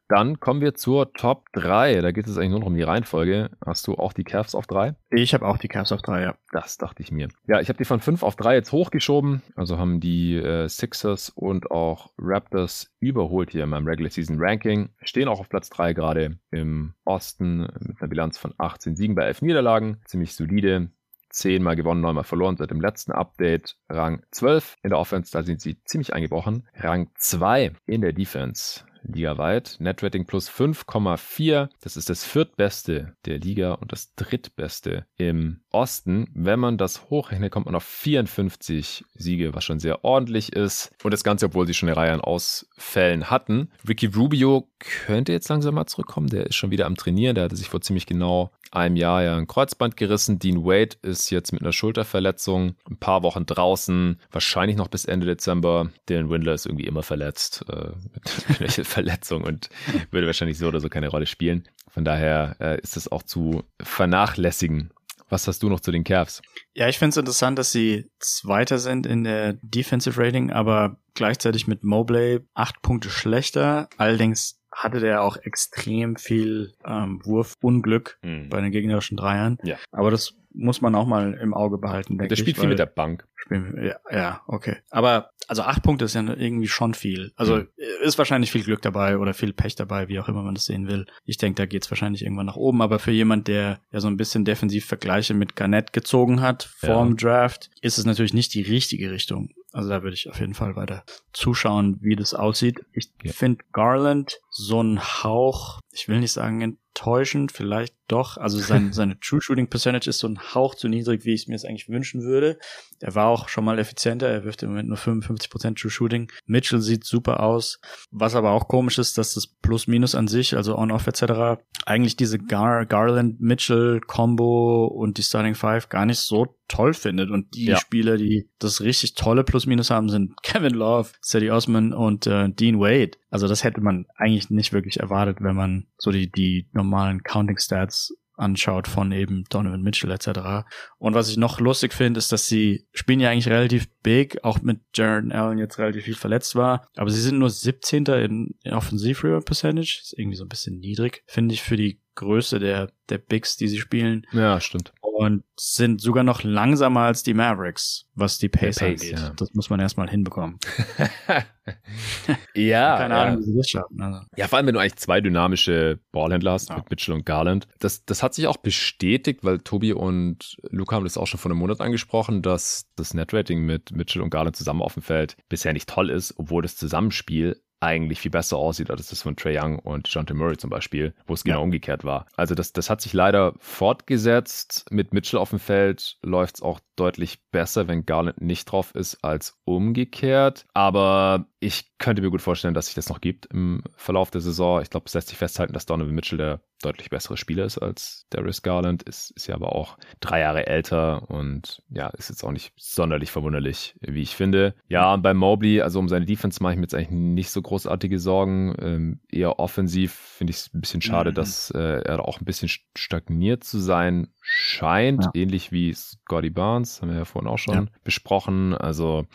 Dann 0.09 0.39
kommen 0.39 0.61
wir 0.61 0.75
zur 0.75 1.13
Top 1.15 1.47
3. 1.53 2.03
Da 2.03 2.13
geht 2.13 2.27
es 2.27 2.37
eigentlich 2.37 2.51
nur 2.51 2.61
noch 2.61 2.67
um 2.67 2.75
die 2.75 2.83
Reihenfolge. 2.83 3.51
Hast 3.65 3.87
du 3.87 3.95
auch 3.95 4.13
die 4.13 4.25
Cavs 4.25 4.55
auf 4.55 4.67
3? 4.67 4.97
Ich 5.11 5.33
habe 5.33 5.47
auch 5.47 5.57
die 5.57 5.69
Cavs 5.69 5.93
auf 5.93 6.03
3, 6.03 6.23
ja. 6.23 6.35
Das 6.53 6.77
dachte 6.77 7.03
ich 7.03 7.11
mir. 7.11 7.29
Ja, 7.47 7.61
ich 7.61 7.69
habe 7.69 7.79
die 7.79 7.87
von 7.87 8.01
5 8.01 8.23
auf 8.23 8.37
3 8.37 8.55
jetzt 8.55 8.73
hochgeschoben. 8.73 9.43
Also 9.57 9.79
haben 9.79 10.01
die 10.01 10.37
äh, 10.37 10.69
Sixers 10.69 11.31
und 11.31 11.71
auch 11.71 12.13
Raptors 12.19 12.93
überholt 13.01 13.51
hier 13.53 13.65
in 13.65 13.71
meinem 13.71 13.87
Regular 13.87 14.11
Season 14.11 14.37
Ranking. 14.39 14.91
Stehen 15.03 15.29
auch 15.29 15.41
auf 15.41 15.49
Platz 15.49 15.71
3 15.71 15.95
gerade 15.95 16.39
im 16.51 16.95
Osten 17.05 17.61
mit 17.81 18.01
einer 18.01 18.09
Bilanz 18.09 18.37
von 18.37 18.53
18 18.59 18.97
Siegen 18.97 19.15
bei 19.15 19.25
11 19.25 19.41
Niederlagen. 19.41 20.03
Ziemlich 20.05 20.35
solide. 20.35 20.91
Zehnmal 21.35 21.75
gewonnen, 21.75 22.01
neunmal 22.01 22.25
verloren 22.25 22.57
seit 22.57 22.71
dem 22.71 22.81
letzten 22.81 23.11
Update. 23.11 23.77
Rang 23.89 24.23
12 24.31 24.77
in 24.83 24.91
der 24.91 25.01
Offense, 25.01 25.33
da 25.33 25.43
sind 25.43 25.61
sie 25.61 25.83
ziemlich 25.85 26.15
eingebrochen. 26.15 26.69
Rang 26.75 27.11
2 27.19 27.73
in 27.87 28.03
der 28.03 28.13
Defense 28.13 28.85
ligaweit. 29.07 29.77
Netrating 29.81 30.27
plus 30.27 30.51
5,4. 30.51 31.69
Das 31.81 31.97
ist 31.97 32.11
das 32.11 32.25
viertbeste 32.25 33.15
der 33.25 33.39
Liga 33.39 33.73
und 33.75 33.93
das 33.93 34.15
drittbeste 34.15 35.07
im 35.17 35.61
Osten. 35.71 36.29
Wenn 36.35 36.61
man 36.61 36.79
das 36.79 37.11
hochrechnet, 37.11 37.53
kommt 37.53 37.67
man 37.67 37.75
auf 37.75 37.85
54 37.85 39.05
Siege, 39.15 39.55
was 39.55 39.65
schon 39.65 39.81
sehr 39.81 40.05
ordentlich 40.05 40.53
ist. 40.53 40.93
Und 41.03 41.13
das 41.13 41.25
Ganze, 41.25 41.47
obwohl 41.47 41.67
sie 41.67 41.75
schon 41.75 41.89
eine 41.89 41.97
Reihe 41.97 42.13
an 42.13 42.21
Ausfällen 42.21 43.31
hatten. 43.31 43.71
Ricky 43.87 44.07
Rubio 44.07 44.69
könnte 44.79 45.33
jetzt 45.33 45.49
langsam 45.49 45.75
mal 45.75 45.87
zurückkommen. 45.87 46.29
Der 46.29 46.47
ist 46.47 46.57
schon 46.57 46.71
wieder 46.71 46.87
am 46.87 46.97
Trainieren. 46.97 47.35
Der 47.35 47.45
hatte 47.45 47.57
sich 47.57 47.69
vor 47.69 47.81
ziemlich 47.81 48.07
genau 48.07 48.51
einem 48.75 48.97
Jahr 48.97 49.23
ja 49.23 49.37
ein 49.37 49.47
Kreuzband 49.47 49.97
gerissen. 49.97 50.39
Dean 50.39 50.65
Wade 50.65 50.97
ist 51.03 51.31
jetzt 51.31 51.53
mit 51.53 51.63
einer 51.63 51.73
Schulterverletzung 51.73 52.77
ein 52.89 52.97
paar 52.99 53.23
Wochen 53.23 53.47
draußen, 53.47 54.21
wahrscheinlich 54.31 54.77
noch 54.77 54.89
bis 54.89 55.05
Ende 55.05 55.27
Dezember. 55.27 55.91
Dylan 56.09 56.31
Windler 56.31 56.55
ist 56.55 56.67
irgendwie 56.67 56.87
immer 56.87 57.03
verletzt 57.03 57.65
äh, 57.69 57.91
mit 58.49 58.61
welcher 58.61 58.85
Verletzung 58.85 59.45
und 59.45 59.69
würde 60.11 60.27
wahrscheinlich 60.27 60.59
so 60.59 60.69
oder 60.69 60.81
so 60.81 60.89
keine 60.89 61.09
Rolle 61.09 61.27
spielen. 61.27 61.69
Von 61.89 62.05
daher 62.05 62.57
äh, 62.61 62.81
ist 62.81 62.97
es 62.97 63.11
auch 63.11 63.23
zu 63.23 63.63
vernachlässigen. 63.81 64.91
Was 65.29 65.49
hast 65.49 65.63
du 65.63 65.69
noch 65.69 65.81
zu 65.81 65.91
den 65.91 66.05
Cavs? 66.05 66.43
Ja, 66.75 66.89
ich 66.89 66.99
finde 66.99 67.11
es 67.11 67.17
interessant, 67.17 67.59
dass 67.59 67.73
sie 67.73 68.11
Zweiter 68.19 68.79
sind 68.79 69.07
in 69.07 69.25
der 69.25 69.55
Defensive 69.63 70.21
Rating, 70.21 70.51
aber 70.53 70.99
gleichzeitig 71.15 71.67
mit 71.67 71.83
Mobley 71.83 72.41
acht 72.55 72.83
Punkte 72.83 73.09
schlechter. 73.09 73.89
Allerdings 73.97 74.61
hatte 74.75 75.01
der 75.01 75.23
auch 75.23 75.37
extrem 75.37 76.17
viel 76.17 76.75
ähm, 76.87 77.21
Wurfunglück 77.25 78.19
mhm. 78.23 78.49
bei 78.49 78.61
den 78.61 78.73
gegnerischen 78.73 79.17
Dreiern. 79.17 79.59
Ja. 79.63 79.77
Aber 79.93 80.11
das 80.11 80.35
muss 80.53 80.81
man 80.81 80.95
auch 80.95 81.07
mal 81.07 81.35
im 81.35 81.53
Auge 81.53 81.79
behalten. 81.79 82.19
Der 82.19 82.37
spielt 82.37 82.57
ich, 82.57 82.61
viel 82.61 82.69
mit 82.69 82.79
der 82.79 82.87
Bank. 82.87 83.27
ja, 83.51 83.97
ja, 84.11 84.41
okay. 84.47 84.77
Aber 84.91 85.31
also 85.49 85.63
acht 85.63 85.83
Punkte 85.83 86.07
ist 86.07 86.15
ja 86.15 86.23
irgendwie 86.23 86.69
schon 86.69 86.95
viel. 86.95 87.33
Also 87.37 87.57
mhm. 87.57 87.69
ist 88.03 88.19
wahrscheinlich 88.19 88.51
viel 88.51 88.63
Glück 88.63 88.83
dabei 88.83 89.19
oder 89.19 89.35
viel 89.35 89.53
Pech 89.53 89.75
dabei, 89.75 90.09
wie 90.09 90.19
auch 90.19 90.29
immer 90.29 90.43
man 90.43 90.55
das 90.55 90.65
sehen 90.65 90.89
will. 90.89 91.07
Ich 91.25 91.37
denke, 91.37 91.57
da 91.57 91.67
geht's 91.67 91.91
wahrscheinlich 91.91 92.23
irgendwann 92.23 92.47
nach 92.47 92.57
oben. 92.57 92.83
Aber 92.83 92.99
für 92.99 93.11
jemand, 93.11 93.49
der 93.49 93.81
ja 93.93 94.01
so 94.01 94.09
ein 94.09 94.17
bisschen 94.17 94.45
defensiv 94.45 94.87
Vergleiche 94.87 95.35
mit 95.35 95.57
Garnett 95.57 95.93
gezogen 95.93 96.41
hat 96.41 96.63
vorm 96.63 97.11
ja. 97.11 97.15
Draft, 97.17 97.71
ist 97.81 97.99
es 97.99 98.07
natürlich 98.07 98.35
nicht 98.35 98.55
die 98.55 98.63
richtige 98.63 99.11
Richtung. 99.11 99.51
Also 99.73 99.89
da 99.89 100.03
würde 100.03 100.15
ich 100.15 100.31
auf 100.31 100.39
jeden 100.39 100.55
Fall 100.55 100.77
weiter 100.77 101.05
zuschauen, 101.33 101.99
wie 102.01 102.15
das 102.15 102.33
aussieht. 102.33 102.85
Ich 102.93 103.11
ja. 103.25 103.33
finde 103.33 103.65
Garland 103.73 104.39
so 104.57 104.81
ein 104.81 105.01
Hauch, 105.01 105.81
ich 105.93 106.09
will 106.09 106.21
nicht 106.21 106.33
sagen 106.33 106.61
enttäuschend, 106.61 107.51
vielleicht 107.51 107.95
doch. 108.09 108.37
Also 108.37 108.59
sein, 108.59 108.93
seine 108.93 109.19
True 109.19 109.41
Shooting 109.41 109.69
Percentage 109.69 110.09
ist 110.09 110.21
so 110.21 110.29
ein 110.29 110.39
Hauch 110.55 110.77
zu 110.77 110.89
niedrig, 110.89 111.25
wie 111.25 111.35
ich 111.35 111.43
es 111.43 111.49
mir 111.49 111.55
jetzt 111.55 111.67
eigentlich 111.67 111.89
wünschen 111.89 112.23
würde. 112.23 112.59
Er 113.01 113.17
war 113.17 113.29
auch 113.29 113.49
schon 113.49 113.65
mal 113.65 113.79
effizienter, 113.79 114.29
er 114.29 114.45
wirft 114.45 114.63
im 114.63 114.71
Moment 114.71 114.89
nur 114.89 114.99
55% 114.99 115.81
True 115.81 115.91
Shooting. 115.91 116.31
Mitchell 116.47 116.81
sieht 116.81 117.05
super 117.05 117.41
aus. 117.41 117.81
Was 118.13 118.37
aber 118.37 118.53
auch 118.53 118.69
komisch 118.69 118.99
ist, 118.99 119.19
dass 119.19 119.35
das 119.35 119.49
Plus-Minus 119.49 120.15
an 120.15 120.29
sich, 120.29 120.57
also 120.57 120.79
On-Off 120.79 121.09
etc., 121.09 121.61
eigentlich 121.85 122.17
diese 122.17 122.39
Gar 122.39 122.87
Garland-Mitchell-Combo 122.87 124.87
und 124.87 125.19
die 125.19 125.23
Starting 125.23 125.57
Five 125.57 125.89
gar 125.89 126.07
nicht 126.07 126.21
so 126.21 126.57
toll 126.69 126.95
findet. 126.95 127.31
Und 127.31 127.55
die 127.55 127.67
ja. 127.67 127.77
Spieler, 127.77 128.17
die 128.17 128.49
das 128.59 128.81
richtig 128.81 129.15
tolle 129.15 129.45
Plus-Minus 129.45 129.91
haben, 129.91 130.09
sind 130.09 130.41
Kevin 130.43 130.75
Love, 130.75 131.11
Sadie 131.21 131.51
Osman 131.51 131.93
und 131.93 132.27
äh, 132.27 132.49
Dean 132.49 132.81
Wade. 132.81 133.13
Also 133.31 133.49
das 133.49 133.65
hätte 133.65 133.81
man 133.81 134.07
eigentlich 134.17 134.44
nicht 134.51 134.73
wirklich 134.73 135.01
erwartet, 135.01 135.39
wenn 135.41 135.57
man 135.57 135.87
so 135.97 136.11
die, 136.11 136.31
die 136.31 136.69
normalen 136.73 137.23
Counting-Stats 137.23 138.15
anschaut 138.37 138.89
von 138.89 139.13
eben 139.13 139.45
Donovan 139.49 139.83
Mitchell 139.83 140.11
etc. 140.11 140.67
Und 140.99 141.15
was 141.15 141.29
ich 141.29 141.37
noch 141.37 141.61
lustig 141.61 141.93
finde, 141.93 142.19
ist, 142.19 142.33
dass 142.33 142.47
sie 142.47 142.87
spielen 142.93 143.21
ja 143.21 143.31
eigentlich 143.31 143.49
relativ 143.49 143.89
big, 144.03 144.43
auch 144.43 144.61
mit 144.61 144.81
Jaron 144.95 145.33
Allen 145.33 145.59
jetzt 145.59 145.79
relativ 145.79 146.05
viel 146.05 146.17
verletzt 146.17 146.57
war, 146.57 146.89
aber 146.97 147.11
sie 147.11 147.21
sind 147.21 147.39
nur 147.39 147.51
17. 147.51 148.07
in, 148.07 148.55
in 148.63 148.73
Offensive 148.73 149.41
Percentage, 149.43 150.01
ist 150.03 150.19
irgendwie 150.19 150.37
so 150.37 150.45
ein 150.45 150.49
bisschen 150.49 150.79
niedrig, 150.81 151.23
finde 151.27 151.55
ich 151.55 151.63
für 151.63 151.77
die 151.77 152.01
Größe 152.15 152.59
der 152.59 152.91
der 153.09 153.19
Bigs, 153.19 153.57
die 153.57 153.69
sie 153.69 153.79
spielen. 153.79 154.27
Ja, 154.33 154.61
stimmt 154.61 154.93
und 155.17 155.45
sind 155.57 156.01
sogar 156.01 156.25
noch 156.25 156.43
langsamer 156.43 157.03
als 157.03 157.23
die 157.23 157.35
Mavericks, 157.35 158.07
was 158.17 158.39
die 158.39 158.49
Pace, 158.49 158.81
Pace 158.81 159.03
angeht. 159.03 159.19
Ja. 159.21 159.31
Das 159.37 159.55
muss 159.55 159.71
man 159.71 159.79
erstmal 159.79 160.11
hinbekommen. 160.11 160.59
ja. 162.55 162.99
Keine 162.99 163.15
Ahnung, 163.15 163.39
wie 163.39 163.45
sie 163.45 163.57
das 163.57 163.71
schaffen. 163.71 164.03
Also. 164.03 164.27
Ja, 164.37 164.49
vor 164.49 164.59
allem, 164.59 164.67
wenn 164.67 164.75
du 164.75 164.81
eigentlich 164.81 164.97
zwei 164.97 165.21
dynamische 165.21 166.01
Ballhändler 166.11 166.53
hast 166.53 166.71
ja. 166.71 166.79
mit 166.79 166.91
Mitchell 166.91 167.15
und 167.15 167.25
Garland. 167.25 167.69
Das, 167.79 168.05
das 168.05 168.25
hat 168.25 168.35
sich 168.35 168.49
auch 168.49 168.57
bestätigt, 168.57 169.45
weil 169.45 169.61
Tobi 169.61 169.93
und 169.93 170.57
Luca 170.71 170.97
haben 170.97 171.05
das 171.05 171.17
auch 171.17 171.29
schon 171.29 171.39
vor 171.39 171.53
einem 171.53 171.61
Monat 171.61 171.81
angesprochen, 171.81 172.43
dass 172.43 172.87
das 172.97 173.15
Netrating 173.15 173.65
mit 173.65 173.93
Mitchell 173.93 174.21
und 174.21 174.31
Garland 174.31 174.57
zusammen 174.57 174.83
auf 174.83 174.95
dem 174.95 175.05
Feld 175.05 175.37
bisher 175.49 175.73
nicht 175.73 175.89
toll 175.89 176.11
ist, 176.11 176.35
obwohl 176.39 176.63
das 176.63 176.77
Zusammenspiel 176.77 177.63
eigentlich 177.85 178.21
viel 178.21 178.31
besser 178.31 178.57
aussieht 178.57 178.91
als 178.91 179.09
das 179.09 179.23
von 179.23 179.37
Trey 179.37 179.59
Young 179.59 179.79
und 179.79 180.09
John 180.09 180.27
Murray 180.33 180.57
zum 180.57 180.71
Beispiel, 180.71 181.15
wo 181.27 181.35
es 181.35 181.45
genau 181.45 181.59
ja. 181.59 181.63
umgekehrt 181.63 182.05
war. 182.05 182.27
Also 182.37 182.55
das, 182.55 182.73
das 182.73 182.91
hat 182.91 183.01
sich 183.01 183.13
leider 183.13 183.55
fortgesetzt. 183.59 184.87
Mit 184.91 185.13
Mitchell 185.13 185.39
auf 185.39 185.51
dem 185.51 185.59
Feld 185.59 186.19
läuft 186.23 186.57
es 186.57 186.63
auch 186.63 186.81
deutlich 186.97 187.43
besser, 187.51 187.89
wenn 187.89 188.07
Garland 188.07 188.41
nicht 188.41 188.67
drauf 188.67 188.95
ist, 188.95 189.23
als 189.23 189.59
umgekehrt. 189.65 190.67
Aber 190.75 191.47
ich 191.61 191.97
könnte 191.99 192.23
mir 192.23 192.31
gut 192.31 192.43
vorstellen, 192.43 192.75
dass 192.75 192.87
sich 192.87 192.95
das 192.95 193.09
noch 193.09 193.21
gibt 193.21 193.47
im 193.47 193.83
Verlauf 193.97 194.31
der 194.31 194.41
Saison. 194.41 194.83
Ich 194.83 194.91
glaube, 194.91 195.07
es 195.07 195.15
lässt 195.15 195.29
sich 195.29 195.39
festhalten, 195.39 195.73
dass 195.73 195.87
Donovan 195.87 196.15
Mitchell 196.15 196.39
der 196.39 196.61
deutlich 196.85 197.11
bessere 197.11 197.37
Spieler 197.37 197.65
ist 197.65 197.79
als 197.79 198.27
Darius 198.31 198.63
Garland, 198.63 199.03
ist, 199.03 199.31
ist 199.33 199.47
ja 199.47 199.55
aber 199.55 199.75
auch 199.75 199.97
drei 200.21 200.41
Jahre 200.41 200.67
älter 200.67 201.31
und 201.31 201.83
ja, 201.89 202.09
ist 202.09 202.29
jetzt 202.29 202.45
auch 202.45 202.53
nicht 202.53 202.73
sonderlich 202.77 203.31
verwunderlich, 203.31 203.97
wie 204.01 204.23
ich 204.23 204.37
finde. 204.37 204.75
Ja, 204.89 205.15
und 205.15 205.23
bei 205.23 205.35
Mobley, 205.35 205.81
also 205.81 205.99
um 205.99 206.09
seine 206.09 206.27
Defense 206.27 206.63
mache 206.63 206.73
ich 206.73 206.79
mir 206.79 206.85
jetzt 206.85 206.95
eigentlich 206.95 207.11
nicht 207.11 207.51
so 207.51 207.63
großartige 207.63 208.19
Sorgen. 208.19 208.75
Ähm, 208.81 209.21
eher 209.31 209.59
offensiv 209.59 210.13
finde 210.13 210.53
ich 210.53 210.59
es 210.59 210.75
ein 210.75 210.81
bisschen 210.81 211.03
schade, 211.03 211.31
mhm. 211.31 211.35
dass 211.35 211.71
äh, 211.71 212.03
er 212.03 212.27
auch 212.27 212.41
ein 212.41 212.45
bisschen 212.45 212.69
stagniert 212.97 213.65
zu 213.65 213.79
sein 213.79 214.29
scheint, 214.41 215.25
ja. 215.25 215.31
ähnlich 215.35 215.73
wie 215.73 215.93
Scotty 215.95 216.51
Barnes, 216.51 217.01
haben 217.01 217.11
wir 217.11 217.19
ja 217.19 217.25
vorhin 217.25 217.51
auch 217.51 217.59
schon 217.59 217.75
ja. 217.75 217.87
besprochen. 218.05 218.75
Also 218.75 219.27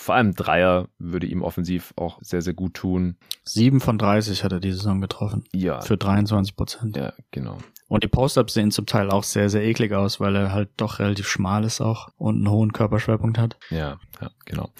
vor 0.00 0.14
allem 0.14 0.34
Dreier 0.34 0.88
würde 0.98 1.26
ihm 1.26 1.42
offensiv 1.42 1.92
auch 1.96 2.18
sehr, 2.22 2.40
sehr 2.40 2.54
gut 2.54 2.72
tun. 2.72 3.16
Sieben 3.44 3.80
von 3.80 3.98
30 3.98 4.44
hat 4.44 4.52
er 4.52 4.58
die 4.58 4.72
Saison 4.72 5.02
getroffen. 5.02 5.44
Ja. 5.52 5.82
Für 5.82 5.98
23 5.98 6.56
Prozent. 6.56 6.96
Ja, 6.96 7.12
genau. 7.30 7.58
Und 7.86 8.02
die 8.02 8.08
Post-Ups 8.08 8.54
sehen 8.54 8.70
zum 8.70 8.86
Teil 8.86 9.10
auch 9.10 9.24
sehr, 9.24 9.50
sehr 9.50 9.62
eklig 9.62 9.92
aus, 9.92 10.18
weil 10.18 10.34
er 10.36 10.52
halt 10.52 10.70
doch 10.78 11.00
relativ 11.00 11.28
schmal 11.28 11.64
ist 11.64 11.82
auch 11.82 12.08
und 12.16 12.36
einen 12.36 12.50
hohen 12.50 12.72
Körperschwerpunkt 12.72 13.36
hat. 13.36 13.58
Ja, 13.68 13.98
ja, 14.22 14.30
genau. 14.46 14.70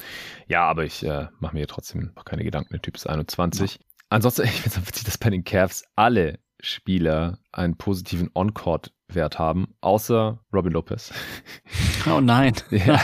Ja, 0.48 0.62
aber 0.62 0.84
ich 0.84 1.04
äh, 1.04 1.26
mache 1.38 1.54
mir 1.54 1.66
trotzdem 1.66 2.12
noch 2.16 2.24
keine 2.24 2.42
Gedanken. 2.42 2.72
Der 2.72 2.80
Typ 2.80 2.96
ist 2.96 3.06
21. 3.06 3.74
Ja. 3.74 3.80
Ansonsten, 4.08 4.42
ich 4.44 4.52
finde 4.52 4.80
es 4.80 4.88
witzig, 4.88 5.04
dass 5.04 5.18
bei 5.18 5.28
den 5.28 5.44
Cavs 5.44 5.84
alle 5.96 6.38
Spieler 6.60 7.38
einen 7.52 7.76
positiven 7.76 8.30
On-Court-Wert 9.10 9.38
haben, 9.38 9.74
außer 9.80 10.38
Robin 10.52 10.72
Lopez. 10.72 11.12
Oh 12.06 12.20
nein. 12.20 12.54
ja. 12.70 13.00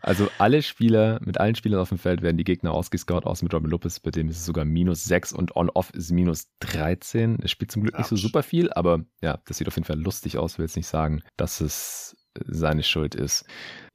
Also 0.00 0.28
alle 0.38 0.62
Spieler, 0.62 1.20
mit 1.24 1.38
allen 1.38 1.54
Spielern 1.54 1.80
auf 1.80 1.88
dem 1.88 1.98
Feld 1.98 2.22
werden 2.22 2.36
die 2.36 2.44
Gegner 2.44 2.72
ausgescout, 2.72 3.22
außer 3.24 3.44
mit 3.44 3.54
Robin 3.54 3.70
Lopez, 3.70 4.00
bei 4.00 4.10
dem 4.10 4.28
ist 4.28 4.38
es 4.38 4.46
sogar 4.46 4.64
minus 4.64 5.04
6 5.04 5.32
und 5.32 5.56
On-Off 5.56 5.90
ist 5.94 6.10
minus 6.10 6.48
13. 6.60 7.38
Es 7.42 7.50
spielt 7.50 7.72
zum 7.72 7.82
Glück 7.82 7.96
nicht 7.96 8.08
so 8.08 8.16
super 8.16 8.42
viel, 8.42 8.72
aber 8.72 9.00
ja, 9.22 9.38
das 9.46 9.58
sieht 9.58 9.68
auf 9.68 9.76
jeden 9.76 9.86
Fall 9.86 9.98
lustig 9.98 10.38
aus. 10.38 10.52
Ich 10.52 10.58
will 10.58 10.66
jetzt 10.66 10.76
nicht 10.76 10.86
sagen, 10.86 11.22
dass 11.36 11.60
es 11.60 12.16
seine 12.46 12.82
Schuld 12.82 13.14
ist. 13.14 13.44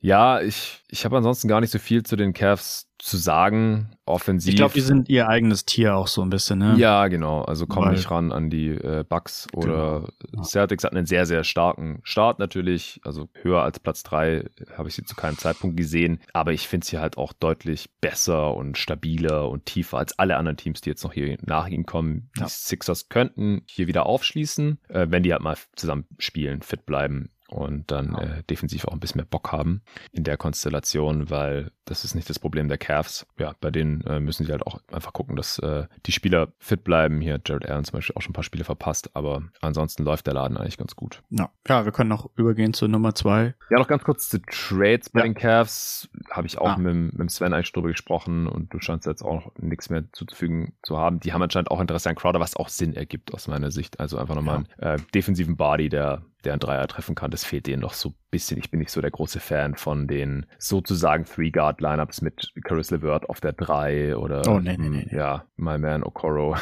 Ja, 0.03 0.41
ich, 0.41 0.83
ich 0.89 1.05
habe 1.05 1.15
ansonsten 1.15 1.47
gar 1.47 1.61
nicht 1.61 1.71
so 1.71 1.79
viel 1.79 2.03
zu 2.03 2.17
den 2.17 2.33
Cavs 2.33 2.89
zu 2.99 3.15
sagen. 3.15 3.95
Offensiv. 4.05 4.51
Ich 4.51 4.57
glaube, 4.57 4.73
die 4.73 4.81
sind 4.81 5.07
ihr 5.07 5.29
eigenes 5.29 5.63
Tier 5.63 5.95
auch 5.95 6.07
so 6.07 6.21
ein 6.21 6.29
bisschen, 6.29 6.59
ne? 6.59 6.75
Ja, 6.77 7.07
genau. 7.07 7.41
Also 7.43 7.67
kommen 7.67 7.91
nicht 7.91 8.11
ran 8.11 8.33
an 8.33 8.49
die 8.49 8.71
äh, 8.71 9.05
Bucks 9.07 9.47
oder 9.53 10.09
genau. 10.29 10.43
Celtics 10.43 10.83
hatten 10.83 10.97
einen 10.97 11.05
sehr, 11.05 11.25
sehr 11.25 11.45
starken 11.45 12.01
Start 12.03 12.39
natürlich. 12.39 12.99
Also 13.05 13.29
höher 13.41 13.61
als 13.61 13.79
Platz 13.79 14.03
drei 14.03 14.45
habe 14.77 14.89
ich 14.89 14.95
sie 14.95 15.05
zu 15.05 15.15
keinem 15.15 15.37
Zeitpunkt 15.37 15.77
gesehen. 15.77 16.19
Aber 16.33 16.51
ich 16.51 16.67
finde 16.67 16.85
sie 16.85 16.99
halt 16.99 17.17
auch 17.17 17.31
deutlich 17.31 17.89
besser 18.01 18.55
und 18.55 18.77
stabiler 18.77 19.49
und 19.49 19.65
tiefer 19.65 19.99
als 19.99 20.19
alle 20.19 20.35
anderen 20.35 20.57
Teams, 20.57 20.81
die 20.81 20.89
jetzt 20.89 21.05
noch 21.05 21.13
hier 21.13 21.37
nach 21.45 21.69
ihnen 21.69 21.85
kommen. 21.85 22.29
Ja. 22.37 22.45
Die 22.45 22.51
Sixers 22.51 23.07
könnten 23.07 23.61
hier 23.67 23.87
wieder 23.87 24.05
aufschließen, 24.05 24.79
äh, 24.89 25.07
wenn 25.09 25.23
die 25.23 25.31
halt 25.31 25.43
mal 25.43 25.55
zusammen 25.77 26.07
spielen, 26.19 26.61
fit 26.61 26.85
bleiben 26.85 27.32
und 27.53 27.91
dann 27.91 28.15
äh, 28.15 28.43
defensiv 28.43 28.85
auch 28.85 28.93
ein 28.93 28.99
bisschen 28.99 29.19
mehr 29.19 29.27
Bock 29.29 29.51
haben 29.51 29.81
in 30.11 30.23
der 30.23 30.37
Konstellation, 30.37 31.29
weil 31.29 31.71
das 31.85 32.05
ist 32.05 32.15
nicht 32.15 32.29
das 32.29 32.39
Problem 32.39 32.67
der 32.67 32.77
Cavs. 32.77 33.25
Ja, 33.37 33.53
bei 33.59 33.71
denen 33.71 34.01
äh, 34.01 34.19
müssen 34.19 34.45
sie 34.45 34.51
halt 34.51 34.65
auch 34.65 34.79
einfach 34.91 35.13
gucken, 35.13 35.35
dass 35.35 35.59
äh, 35.59 35.85
die 36.05 36.11
Spieler 36.11 36.53
fit 36.59 36.83
bleiben. 36.83 37.21
Hier 37.21 37.39
Jared 37.45 37.67
Allen 37.67 37.83
zum 37.83 37.97
Beispiel 37.97 38.15
auch 38.15 38.21
schon 38.21 38.31
ein 38.31 38.33
paar 38.33 38.43
Spiele 38.43 38.63
verpasst, 38.63 39.11
aber 39.15 39.43
ansonsten 39.61 40.03
läuft 40.03 40.27
der 40.27 40.33
Laden 40.33 40.57
eigentlich 40.57 40.77
ganz 40.77 40.95
gut. 40.95 41.21
Ja, 41.29 41.49
ja 41.67 41.85
wir 41.85 41.91
können 41.91 42.09
noch 42.09 42.29
übergehen 42.35 42.73
zu 42.73 42.87
Nummer 42.87 43.15
zwei. 43.15 43.55
Ja, 43.69 43.79
noch 43.79 43.87
ganz 43.87 44.03
kurz 44.03 44.29
zu 44.29 44.41
Trades 44.41 45.09
bei 45.09 45.19
ja. 45.19 45.25
den 45.25 45.35
Cavs. 45.35 46.09
Habe 46.31 46.47
ich 46.47 46.57
auch 46.57 46.69
ah. 46.69 46.77
mit, 46.77 47.13
mit 47.13 47.31
Sven 47.31 47.53
eigentlich 47.53 47.71
drüber 47.71 47.89
gesprochen 47.89 48.47
und 48.47 48.73
du 48.73 48.79
scheinst 48.79 49.05
jetzt 49.05 49.23
auch 49.23 49.51
nichts 49.59 49.89
mehr 49.89 50.05
zuzufügen 50.13 50.73
zu 50.83 50.97
haben. 50.97 51.19
Die 51.19 51.33
haben 51.33 51.41
anscheinend 51.41 51.71
auch 51.71 51.81
Interesse 51.81 52.09
an 52.09 52.15
Crowder, 52.15 52.39
was 52.39 52.55
auch 52.55 52.69
Sinn 52.69 52.93
ergibt 52.95 53.33
aus 53.33 53.47
meiner 53.47 53.71
Sicht. 53.71 53.99
Also 53.99 54.17
einfach 54.17 54.35
nochmal 54.35 54.63
ja. 54.79 54.91
einen 54.91 54.99
äh, 54.99 55.03
defensiven 55.13 55.57
Body, 55.57 55.89
der 55.89 56.23
der 56.43 56.53
einen 56.53 56.59
Dreier 56.59 56.87
treffen 56.87 57.15
kann. 57.15 57.31
Das 57.31 57.43
fehlt 57.43 57.67
denen 57.67 57.81
noch 57.81 57.93
so 57.93 58.09
ein 58.09 58.15
bisschen. 58.31 58.57
Ich 58.57 58.69
bin 58.69 58.79
nicht 58.79 58.91
so 58.91 59.01
der 59.01 59.11
große 59.11 59.39
Fan 59.39 59.75
von 59.75 60.07
den 60.07 60.45
sozusagen 60.57 61.25
Three-Guard-Lineups 61.73 62.21
mit 62.21 62.53
Caris 62.63 62.91
LeVert 62.91 63.29
auf 63.29 63.41
der 63.41 63.53
3 63.53 64.15
oder 64.15 64.41
oh, 64.47 64.59
nee, 64.59 64.77
nee, 64.77 64.89
nee, 64.89 65.07
nee. 65.09 65.15
ja, 65.15 65.45
My 65.55 65.77
Man 65.77 66.03
Okoro. 66.03 66.55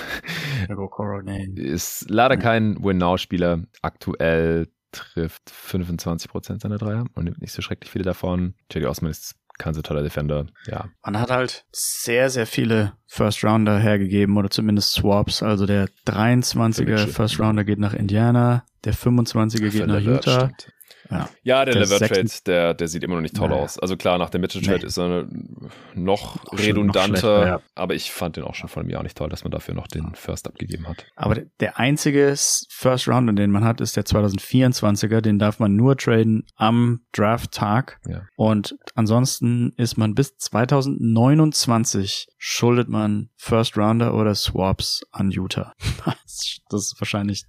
Okoro, 0.69 1.21
nee. 1.21 1.45
Ist 1.55 2.09
leider 2.09 2.37
kein 2.37 2.83
Win-Now-Spieler. 2.83 3.63
Aktuell 3.81 4.67
trifft 4.91 5.49
25% 5.49 6.61
seiner 6.61 6.77
Dreier 6.77 7.05
und 7.15 7.23
nimmt 7.23 7.41
nicht 7.41 7.53
so 7.53 7.61
schrecklich 7.61 7.91
viele 7.91 8.03
davon. 8.03 8.55
Jerry 8.71 8.87
Osman 8.87 9.11
ist 9.11 9.35
kein 9.57 9.73
so 9.73 9.81
toller 9.81 10.01
Defender. 10.01 10.47
Ja. 10.65 10.89
Man 11.03 11.19
hat 11.19 11.29
halt 11.29 11.65
sehr, 11.71 12.29
sehr 12.29 12.47
viele 12.47 12.93
First 13.07 13.43
Rounder 13.43 13.77
hergegeben 13.79 14.37
oder 14.37 14.49
zumindest 14.49 14.93
Swaps. 14.93 15.43
Also 15.43 15.65
der 15.65 15.87
23er 16.07 17.07
First 17.07 17.39
Rounder 17.39 17.63
geht 17.63 17.79
nach 17.79 17.93
Indiana, 17.93 18.65
der 18.83 18.93
25er 18.93 19.69
geht 19.69 19.87
nach 19.87 20.01
Utah. 20.01 20.45
Stimmt. 20.45 20.73
Ja, 21.11 21.29
ja 21.43 21.65
der, 21.65 21.73
der 21.73 21.83
Lever-Trade, 21.83 22.29
der, 22.45 22.73
der 22.73 22.87
sieht 22.87 23.03
immer 23.03 23.15
noch 23.15 23.21
nicht 23.21 23.35
toll 23.35 23.49
naja. 23.49 23.61
aus. 23.61 23.77
Also 23.77 23.97
klar, 23.97 24.17
nach 24.17 24.29
dem 24.29 24.41
Mitchell-Trade 24.41 24.79
nee. 24.79 24.85
ist 24.85 24.97
er 24.97 25.27
noch 25.93 26.43
auch 26.45 26.57
redundanter, 26.57 27.39
noch 27.39 27.45
ja. 27.45 27.61
aber 27.75 27.93
ich 27.95 28.11
fand 28.11 28.37
den 28.37 28.43
auch 28.43 28.55
schon 28.55 28.69
vor 28.69 28.81
einem 28.81 28.89
Jahr 28.89 29.03
nicht 29.03 29.17
toll, 29.17 29.29
dass 29.29 29.43
man 29.43 29.51
dafür 29.51 29.75
noch 29.75 29.87
den 29.87 30.15
First 30.15 30.47
abgegeben 30.47 30.87
hat. 30.87 31.05
Aber 31.15 31.35
der 31.59 31.77
einzige 31.77 32.33
First 32.69 33.07
Rounder, 33.07 33.33
den 33.33 33.51
man 33.51 33.63
hat, 33.63 33.81
ist 33.81 33.97
der 33.97 34.05
2024er. 34.05 35.21
Den 35.21 35.37
darf 35.39 35.59
man 35.59 35.75
nur 35.75 35.97
traden 35.97 36.45
am 36.55 37.01
Draft-Tag. 37.11 37.99
Ja. 38.07 38.21
Und 38.35 38.77
ansonsten 38.95 39.73
ist 39.77 39.97
man 39.97 40.15
bis 40.15 40.37
2029 40.37 42.27
schuldet 42.37 42.89
man 42.89 43.29
First 43.35 43.77
Rounder 43.77 44.13
oder 44.13 44.33
Swaps 44.35 45.01
an 45.11 45.31
Utah. 45.31 45.73
das 46.05 46.61
ist 46.69 46.95
wahrscheinlich 46.99 47.45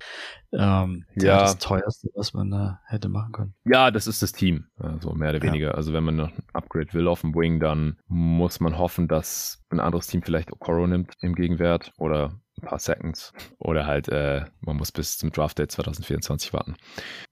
ähm, 0.52 1.04
ja. 1.14 1.40
das 1.40 1.58
teuerste, 1.58 2.08
was 2.14 2.34
man 2.34 2.50
da 2.50 2.80
hätte 2.86 3.08
machen 3.08 3.32
können. 3.32 3.54
Ja, 3.64 3.90
das 3.90 4.06
ist 4.06 4.22
das 4.22 4.32
Team, 4.32 4.66
also 4.78 5.12
mehr 5.12 5.30
oder 5.30 5.38
ja. 5.38 5.44
weniger. 5.44 5.74
Also 5.74 5.92
wenn 5.92 6.04
man 6.04 6.16
noch 6.16 6.28
ein 6.28 6.42
Upgrade 6.52 6.92
will 6.92 7.08
auf 7.08 7.22
dem 7.22 7.34
Wing, 7.34 7.60
dann 7.60 7.96
muss 8.06 8.60
man 8.60 8.78
hoffen, 8.78 9.08
dass 9.08 9.62
ein 9.70 9.80
anderes 9.80 10.06
Team 10.06 10.22
vielleicht 10.22 10.52
Okoro 10.52 10.86
nimmt 10.86 11.14
im 11.20 11.34
Gegenwert 11.34 11.92
oder 11.98 12.38
ein 12.58 12.66
paar 12.66 12.78
Seconds 12.78 13.32
oder 13.58 13.86
halt 13.86 14.08
äh, 14.08 14.44
man 14.60 14.76
muss 14.76 14.92
bis 14.92 15.16
zum 15.16 15.32
Draft 15.32 15.58
Day 15.58 15.66
2024 15.66 16.52
warten. 16.52 16.76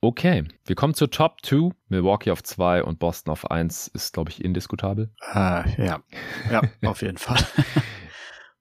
Okay, 0.01 0.44
wir 0.64 0.74
kommen 0.74 0.94
zur 0.94 1.10
Top 1.10 1.38
2. 1.42 1.70
Milwaukee 1.88 2.30
auf 2.30 2.42
2 2.42 2.84
und 2.84 2.98
Boston 2.98 3.32
auf 3.32 3.51
1 3.51 3.88
ist 3.88 4.14
glaube 4.14 4.30
ich 4.30 4.42
indiskutabel. 4.42 5.10
Uh, 5.34 5.62
ja, 5.78 6.01
ja, 6.51 6.62
auf 6.84 7.02
jeden 7.02 7.18
Fall. 7.18 7.38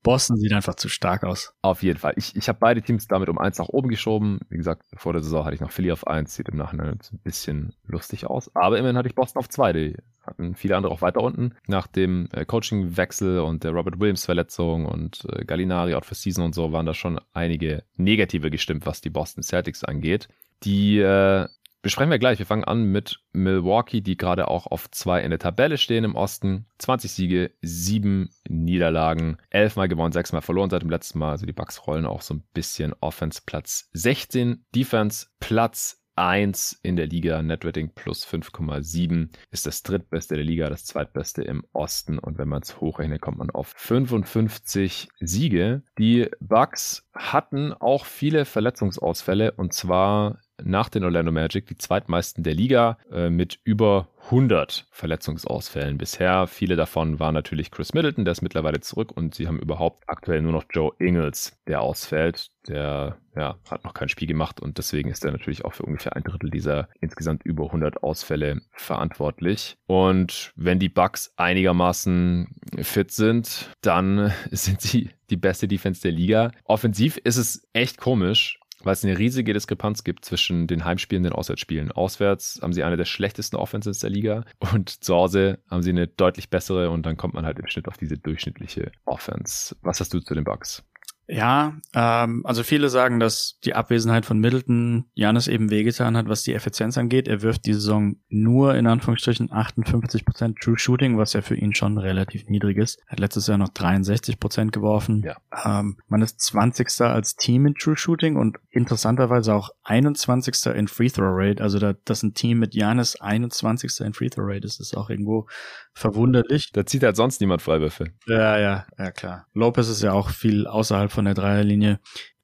Boston 0.02 0.38
sieht 0.38 0.54
einfach 0.54 0.76
zu 0.76 0.88
stark 0.88 1.24
aus. 1.24 1.54
Auf 1.62 1.84
jeden 1.84 2.00
Fall. 2.00 2.14
Ich, 2.16 2.36
ich 2.36 2.48
habe 2.48 2.60
beide 2.60 2.82
Teams 2.82 3.08
damit 3.08 3.28
um 3.30 3.38
eins 3.38 3.58
nach 3.58 3.68
oben 3.68 3.90
geschoben. 3.90 4.40
Wie 4.50 4.58
gesagt, 4.58 4.84
vor 4.96 5.14
der 5.14 5.22
Saison 5.22 5.44
hatte 5.46 5.56
ich 5.56 5.62
noch 5.62 5.72
Philly 5.72 5.92
auf 5.92 6.08
eins. 6.08 6.36
Sieht 6.36 6.50
im 6.50 6.58
Nachhinein 6.58 7.00
ein 7.12 7.20
bisschen 7.24 7.74
lustig 7.86 8.26
aus. 8.26 8.50
Aber 8.56 8.78
immerhin 8.78 8.98
hatte 8.98 9.10
ich 9.10 9.16
Boston 9.16 9.40
auf 9.40 9.50
zwei. 9.50 9.74
Die 9.74 9.98
hatten 10.26 10.56
viele 10.56 10.78
andere 10.78 10.94
auch 10.94 11.02
weiter 11.02 11.22
unten. 11.22 11.56
Nach 11.68 11.88
dem 11.88 12.30
äh, 12.32 12.46
Coaching-Wechsel 12.46 13.40
und 13.40 13.64
der 13.64 13.72
Robert 13.72 14.00
Williams-Verletzung 14.00 14.86
und 14.86 15.26
äh, 15.26 15.44
Gallinari 15.44 15.94
out 15.96 16.06
for 16.06 16.16
Season 16.16 16.46
und 16.46 16.56
so 16.56 16.72
waren 16.72 16.86
da 16.86 16.94
schon 16.94 17.20
einige 17.34 17.84
negative 17.98 18.50
gestimmt, 18.52 18.86
was 18.86 19.02
die 19.02 19.10
Boston 19.10 19.44
Celtics 19.44 19.84
angeht. 19.84 20.28
Die 20.64 21.00
äh, 21.00 21.48
besprechen 21.82 22.12
wir 22.12 22.20
gleich. 22.20 22.40
Wir 22.40 22.46
fangen 22.46 22.64
an 22.64 22.86
mit 22.92 23.20
Milwaukee, 23.32 24.02
die 24.02 24.18
gerade 24.18 24.48
auch 24.48 24.68
auf 24.68 24.90
zwei 24.92 25.22
in 25.22 25.30
der 25.30 25.40
Tabelle 25.40 25.78
stehen 25.78 26.04
im 26.04 26.16
Osten. 26.16 26.66
20 26.80 27.12
Siege, 27.12 27.52
sieben 27.62 28.30
Niederlagen, 28.48 29.38
elfmal 29.50 29.88
gewonnen, 29.88 30.12
sechsmal 30.12 30.42
verloren 30.42 30.70
seit 30.70 30.82
dem 30.82 30.90
letzten 30.90 31.20
Mal. 31.20 31.32
Also 31.32 31.46
die 31.46 31.54
Bucks 31.54 31.88
rollen 31.88 32.06
auch 32.06 32.22
so 32.22 32.34
ein 32.34 32.44
bisschen 32.54 32.94
Offense 33.02 33.42
Platz 33.46 33.90
16, 33.94 34.66
Defense 34.76 35.28
Platz 35.40 36.00
1 36.20 36.82
in 36.84 36.98
der 36.98 37.08
Liga, 37.08 37.42
Netrating 37.42 37.94
plus 37.96 38.28
5,7 38.28 39.30
ist 39.52 39.66
das 39.66 39.84
drittbeste 39.84 40.36
der 40.36 40.44
Liga, 40.44 40.70
das 40.70 40.84
zweitbeste 40.84 41.44
im 41.44 41.64
Osten 41.72 42.20
und 42.20 42.38
wenn 42.38 42.50
man 42.50 42.62
es 42.62 42.82
hochrechnet, 42.82 43.22
kommt 43.22 43.38
man 43.38 43.50
auf 43.50 43.72
55 43.78 45.08
Siege. 45.22 45.84
Die 45.98 46.30
Bucks 46.42 47.08
hatten 47.14 47.72
auch 47.72 48.04
viele 48.04 48.44
Verletzungsausfälle 48.44 49.54
und 49.54 49.74
zwar 49.74 50.40
nach 50.64 50.90
den 50.90 51.04
Orlando 51.04 51.32
Magic 51.32 51.68
die 51.68 51.78
zweitmeisten 51.78 52.44
der 52.44 52.54
Liga 52.54 52.98
äh, 53.12 53.30
mit 53.30 53.60
über 53.64 54.08
100 54.26 54.86
Verletzungsausfällen 54.92 55.98
bisher. 55.98 56.48
Viele 56.48 56.76
davon 56.76 57.20
waren 57.20 57.34
natürlich 57.34 57.72
Chris 57.72 57.94
Middleton, 57.94 58.26
der 58.26 58.34
ist 58.34 58.42
mittlerweile 58.42 58.80
zurück 58.80 59.12
und 59.16 59.34
sie 59.34 59.48
haben 59.48 59.60
überhaupt 59.60 60.04
aktuell 60.08 60.42
nur 60.42 60.52
noch 60.52 60.66
Joe 60.70 60.92
Ingles, 61.00 61.58
der 61.68 61.82
ausfällt. 61.82 62.50
Der 62.68 63.18
ja, 63.36 63.58
hat 63.72 63.86
noch 63.86 63.94
kein 63.94 64.10
Spiel 64.10 64.28
gemacht 64.28 64.60
und 64.60 64.78
deswegen 64.78 65.10
ist 65.10 65.24
er 65.24 65.32
natürlich 65.32 65.64
auch 65.64 65.74
für 65.74 65.84
ungefähr 65.84 66.16
ein 66.16 66.24
Drittel 66.24 66.50
dieser 66.50 66.90
insgesamt 67.00 67.44
über 67.44 67.66
100 67.66 68.04
Ausfälle 68.04 68.62
verantwortlich. 68.72 69.78
Und 69.88 70.52
wenn 70.56 70.78
die 70.78 70.90
Bucks 70.90 71.34
einigermaßen 71.38 72.50
fit 72.82 73.12
sind, 73.12 73.70
dann 73.82 74.34
sind 74.52 74.82
sie 74.82 75.10
die 75.30 75.38
beste 75.38 75.68
Defense 75.68 76.02
der 76.02 76.12
Liga. 76.12 76.52
Offensiv 76.66 77.18
ist 77.18 77.38
es 77.38 77.68
echt 77.74 77.98
komisch 77.98 78.59
weil 78.84 78.94
es 78.94 79.04
eine 79.04 79.18
riesige 79.18 79.54
Diskrepanz 79.54 80.04
gibt 80.04 80.26
zwischen 80.26 80.68
den 80.68 80.86
Heimspielen 80.86 81.24
und 81.24 81.32
den 81.32 81.38
Auswärtsspielen. 81.38 81.92
Auswärts 81.92 82.60
haben 82.62 82.74
sie 82.74 82.84
eine 82.84 82.98
der 82.98 83.06
schlechtesten 83.06 83.56
Offenses 83.56 84.00
der 84.00 84.10
Liga 84.10 84.46
und 84.74 84.90
zu 85.04 85.16
Hause 85.16 85.60
haben 85.70 85.82
sie 85.82 85.92
eine 85.92 86.08
deutlich 86.08 86.50
bessere 86.50 86.90
und 86.90 87.06
dann 87.06 87.18
kommt 87.18 87.34
man 87.34 87.46
halt 87.46 87.60
im 87.60 87.68
Schnitt 87.68 87.88
auf 87.88 87.98
diese 87.98 88.18
durchschnittliche 88.18 88.92
Offense. 89.06 89.76
Was 89.82 90.00
hast 90.00 90.14
du 90.14 90.20
zu 90.20 90.34
den 90.34 90.44
Bugs? 90.44 90.84
Ja, 91.30 91.78
ähm, 91.94 92.42
also 92.44 92.64
viele 92.64 92.90
sagen, 92.90 93.20
dass 93.20 93.60
die 93.64 93.76
Abwesenheit 93.76 94.26
von 94.26 94.40
Middleton 94.40 95.06
Janis 95.14 95.48
eben 95.48 95.70
wehgetan 95.70 96.18
hat, 96.18 96.28
was 96.28 96.42
die 96.42 96.56
Effizienz 96.56 96.98
angeht. 96.98 97.28
Er 97.28 97.44
wirft 97.44 97.68
die 97.68 97.74
Saison 97.74 98.16
nur 98.30 98.74
in 98.74 98.88
Anführungsstrichen 98.88 99.52
58% 99.52 100.60
True 100.60 100.80
Shooting, 100.80 101.20
was 101.20 101.34
ja 101.34 101.42
für 101.42 101.56
ihn 101.56 101.76
schon 101.76 102.00
relativ 102.00 102.46
niedrig 102.48 102.78
ist. 102.78 103.00
Er 103.06 103.12
hat 103.14 103.20
letztes 103.20 103.46
Jahr 103.46 103.60
noch 103.60 103.70
63% 103.70 104.72
geworfen. 104.72 105.24
Ja. 105.24 105.38
Ähm, 105.80 105.98
man 106.08 106.24
ist 106.24 106.42
20. 106.42 107.02
als 107.02 107.36
Team 107.36 107.68
in 107.68 107.76
True 107.76 107.96
Shooting 107.96 108.36
und 108.36 108.58
interessanterweise 108.72 109.54
auch 109.54 109.70
21. 109.84 110.66
in 110.76 110.88
Free 110.88 111.10
Throw 111.10 111.32
Rate. 111.32 111.62
Also 111.62 111.78
da, 111.78 111.94
dass 112.06 112.24
ein 112.24 112.34
Team 112.34 112.58
mit 112.58 112.74
Janis 112.74 113.16
21. 113.22 114.00
in 114.00 114.14
Free 114.14 114.30
Throw 114.30 114.46
Rate 114.48 114.66
ist, 114.66 114.80
ist 114.80 114.98
auch 114.98 115.12
irgendwo 115.12 115.48
verwunderlich. 115.94 116.72
Da 116.72 116.86
zieht 116.86 117.04
halt 117.04 117.16
sonst 117.16 117.40
niemand 117.40 117.62
Freiwürfe. 117.62 118.14
Ja, 118.28 118.58
ja, 118.58 118.86
ja 118.98 119.12
klar. 119.12 119.46
Lopez 119.54 119.90
ist 119.90 120.02
ja 120.02 120.14
auch 120.14 120.30
viel 120.30 120.66
außerhalb 120.66 121.12
von 121.12 121.19
der 121.26 121.34
Dreierlinie. 121.34 122.00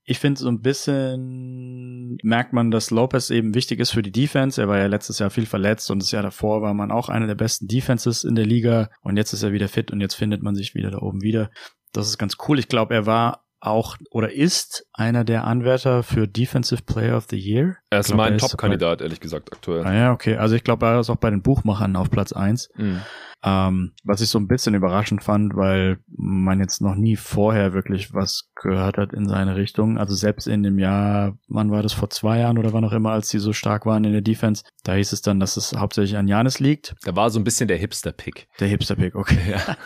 Ich 0.07 0.19
finde 0.19 0.39
so 0.39 0.49
ein 0.49 0.61
bisschen 0.61 2.17
merkt 2.21 2.53
man, 2.53 2.69
dass 2.69 2.91
Lopez 2.91 3.31
eben 3.31 3.55
wichtig 3.55 3.79
ist 3.79 3.91
für 3.91 4.03
die 4.03 4.11
Defense. 4.11 4.61
Er 4.61 4.67
war 4.67 4.77
ja 4.77 4.85
letztes 4.85 5.17
Jahr 5.17 5.31
viel 5.31 5.47
verletzt 5.47 5.89
und 5.89 5.99
das 5.99 6.11
Jahr 6.11 6.21
davor 6.21 6.61
war 6.61 6.75
man 6.75 6.91
auch 6.91 7.09
einer 7.09 7.25
der 7.27 7.35
besten 7.35 7.67
Defenses 7.67 8.23
in 8.23 8.35
der 8.35 8.45
Liga 8.45 8.89
und 9.01 9.17
jetzt 9.17 9.33
ist 9.33 9.41
er 9.41 9.51
wieder 9.51 9.67
fit 9.67 9.91
und 9.91 10.01
jetzt 10.01 10.13
findet 10.13 10.43
man 10.43 10.53
sich 10.55 10.75
wieder 10.75 10.91
da 10.91 10.99
oben 10.99 11.21
wieder. 11.21 11.49
Das 11.91 12.07
ist 12.07 12.19
ganz 12.19 12.37
cool. 12.47 12.59
Ich 12.59 12.67
glaube, 12.67 12.93
er 12.93 13.05
war 13.07 13.45
auch 13.65 13.97
oder 14.11 14.31
ist 14.31 14.87
einer 14.93 15.23
der 15.23 15.45
Anwärter 15.45 16.03
für 16.03 16.27
Defensive 16.27 16.83
Player 16.83 17.17
of 17.17 17.25
the 17.29 17.37
Year. 17.37 17.77
Er 17.89 18.01
ist 18.01 18.07
glaub, 18.07 18.17
mein 18.17 18.37
Top-Kandidat, 18.37 19.01
ehrlich 19.01 19.19
gesagt, 19.19 19.51
aktuell. 19.51 19.83
Ah 19.85 19.93
ja, 19.93 20.11
okay. 20.13 20.37
Also 20.37 20.55
ich 20.55 20.63
glaube, 20.63 20.85
er 20.85 20.99
ist 20.99 21.09
auch 21.09 21.15
bei 21.15 21.31
den 21.31 21.41
Buchmachern 21.41 21.95
auf 21.95 22.11
Platz 22.11 22.31
eins. 22.31 22.69
Mhm. 22.75 23.01
Ähm, 23.43 23.93
was 24.03 24.21
ich 24.21 24.29
so 24.29 24.39
ein 24.39 24.47
bisschen 24.47 24.73
überraschend 24.73 25.23
fand, 25.23 25.55
weil 25.55 25.99
man 26.07 26.59
jetzt 26.59 26.81
noch 26.81 26.95
nie 26.95 27.15
vorher 27.15 27.73
wirklich 27.73 28.13
was 28.13 28.49
gehört 28.55 28.97
hat 28.97 29.13
in 29.13 29.27
seine 29.27 29.55
Richtung. 29.55 29.97
Also 29.97 30.15
selbst 30.15 30.47
in 30.47 30.63
dem 30.63 30.79
Jahr, 30.79 31.37
wann 31.47 31.69
war 31.69 31.83
das 31.83 31.93
vor 31.93 32.09
zwei 32.09 32.39
Jahren 32.39 32.57
oder 32.57 32.73
wann 32.73 32.85
auch 32.85 32.91
immer, 32.91 33.11
als 33.11 33.29
sie 33.29 33.39
so 33.39 33.53
stark 33.53 33.85
waren 33.85 34.03
in 34.03 34.13
der 34.13 34.21
Defense, 34.21 34.63
da 34.83 34.93
hieß 34.93 35.13
es 35.13 35.21
dann, 35.21 35.39
dass 35.39 35.57
es 35.57 35.73
hauptsächlich 35.73 36.17
an 36.17 36.27
Janis 36.27 36.59
liegt. 36.59 36.95
Da 37.03 37.15
war 37.15 37.29
so 37.29 37.39
ein 37.39 37.43
bisschen 37.43 37.67
der 37.67 37.77
Hipster-Pick. 37.77 38.47
Der 38.59 38.67
Hipster-Pick, 38.67 39.15
okay. 39.15 39.37
Ja. 39.51 39.77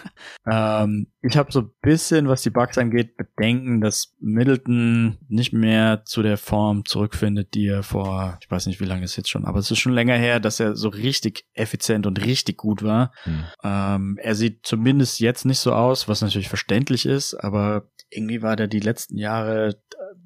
ähm, 0.84 1.08
ich 1.22 1.36
habe 1.36 1.52
so 1.52 1.62
ein 1.62 1.72
bisschen, 1.82 2.28
was 2.30 2.44
die 2.44 2.50
Bugs 2.50 2.78
angeht, 2.78 3.18
Bedenken, 3.18 3.82
dass 3.82 4.16
Middleton 4.20 5.18
nicht 5.28 5.52
mehr 5.52 6.04
zu 6.06 6.22
der 6.22 6.38
Form 6.38 6.86
zurückfindet, 6.86 7.54
die 7.54 7.68
er 7.68 7.84
vor, 7.84 8.38
ich 8.42 8.50
weiß 8.50 8.68
nicht, 8.68 8.80
wie 8.80 8.86
lange 8.86 9.04
es 9.04 9.16
jetzt 9.18 9.30
schon, 9.30 9.46
aber 9.46 9.60
es 9.60 9.70
ist 9.70 9.80
schon 9.80 9.94
länger 9.94 10.16
her, 10.16 10.40
dass 10.40 10.60
er 10.60 10.76
so 10.76 10.90
richtig 10.90 11.46
effizient 11.54 12.08
und 12.08 12.24
richtig 12.26 12.58
gut 12.58 12.84
war. 12.84 13.12
Hm. 13.24 13.44
Ähm, 13.64 14.18
er 14.22 14.36
sieht 14.36 14.66
zumindest 14.66 15.20
jetzt 15.20 15.46
nicht 15.46 15.60
so 15.60 15.74
aus, 15.74 16.08
was 16.08 16.22
natürlich 16.22 16.50
verständlich 16.50 17.06
ist, 17.06 17.34
aber 17.34 17.90
irgendwie 18.10 18.42
war 18.42 18.56
der 18.56 18.68
die 18.68 18.80
letzten 18.80 19.18
Jahre 19.18 19.76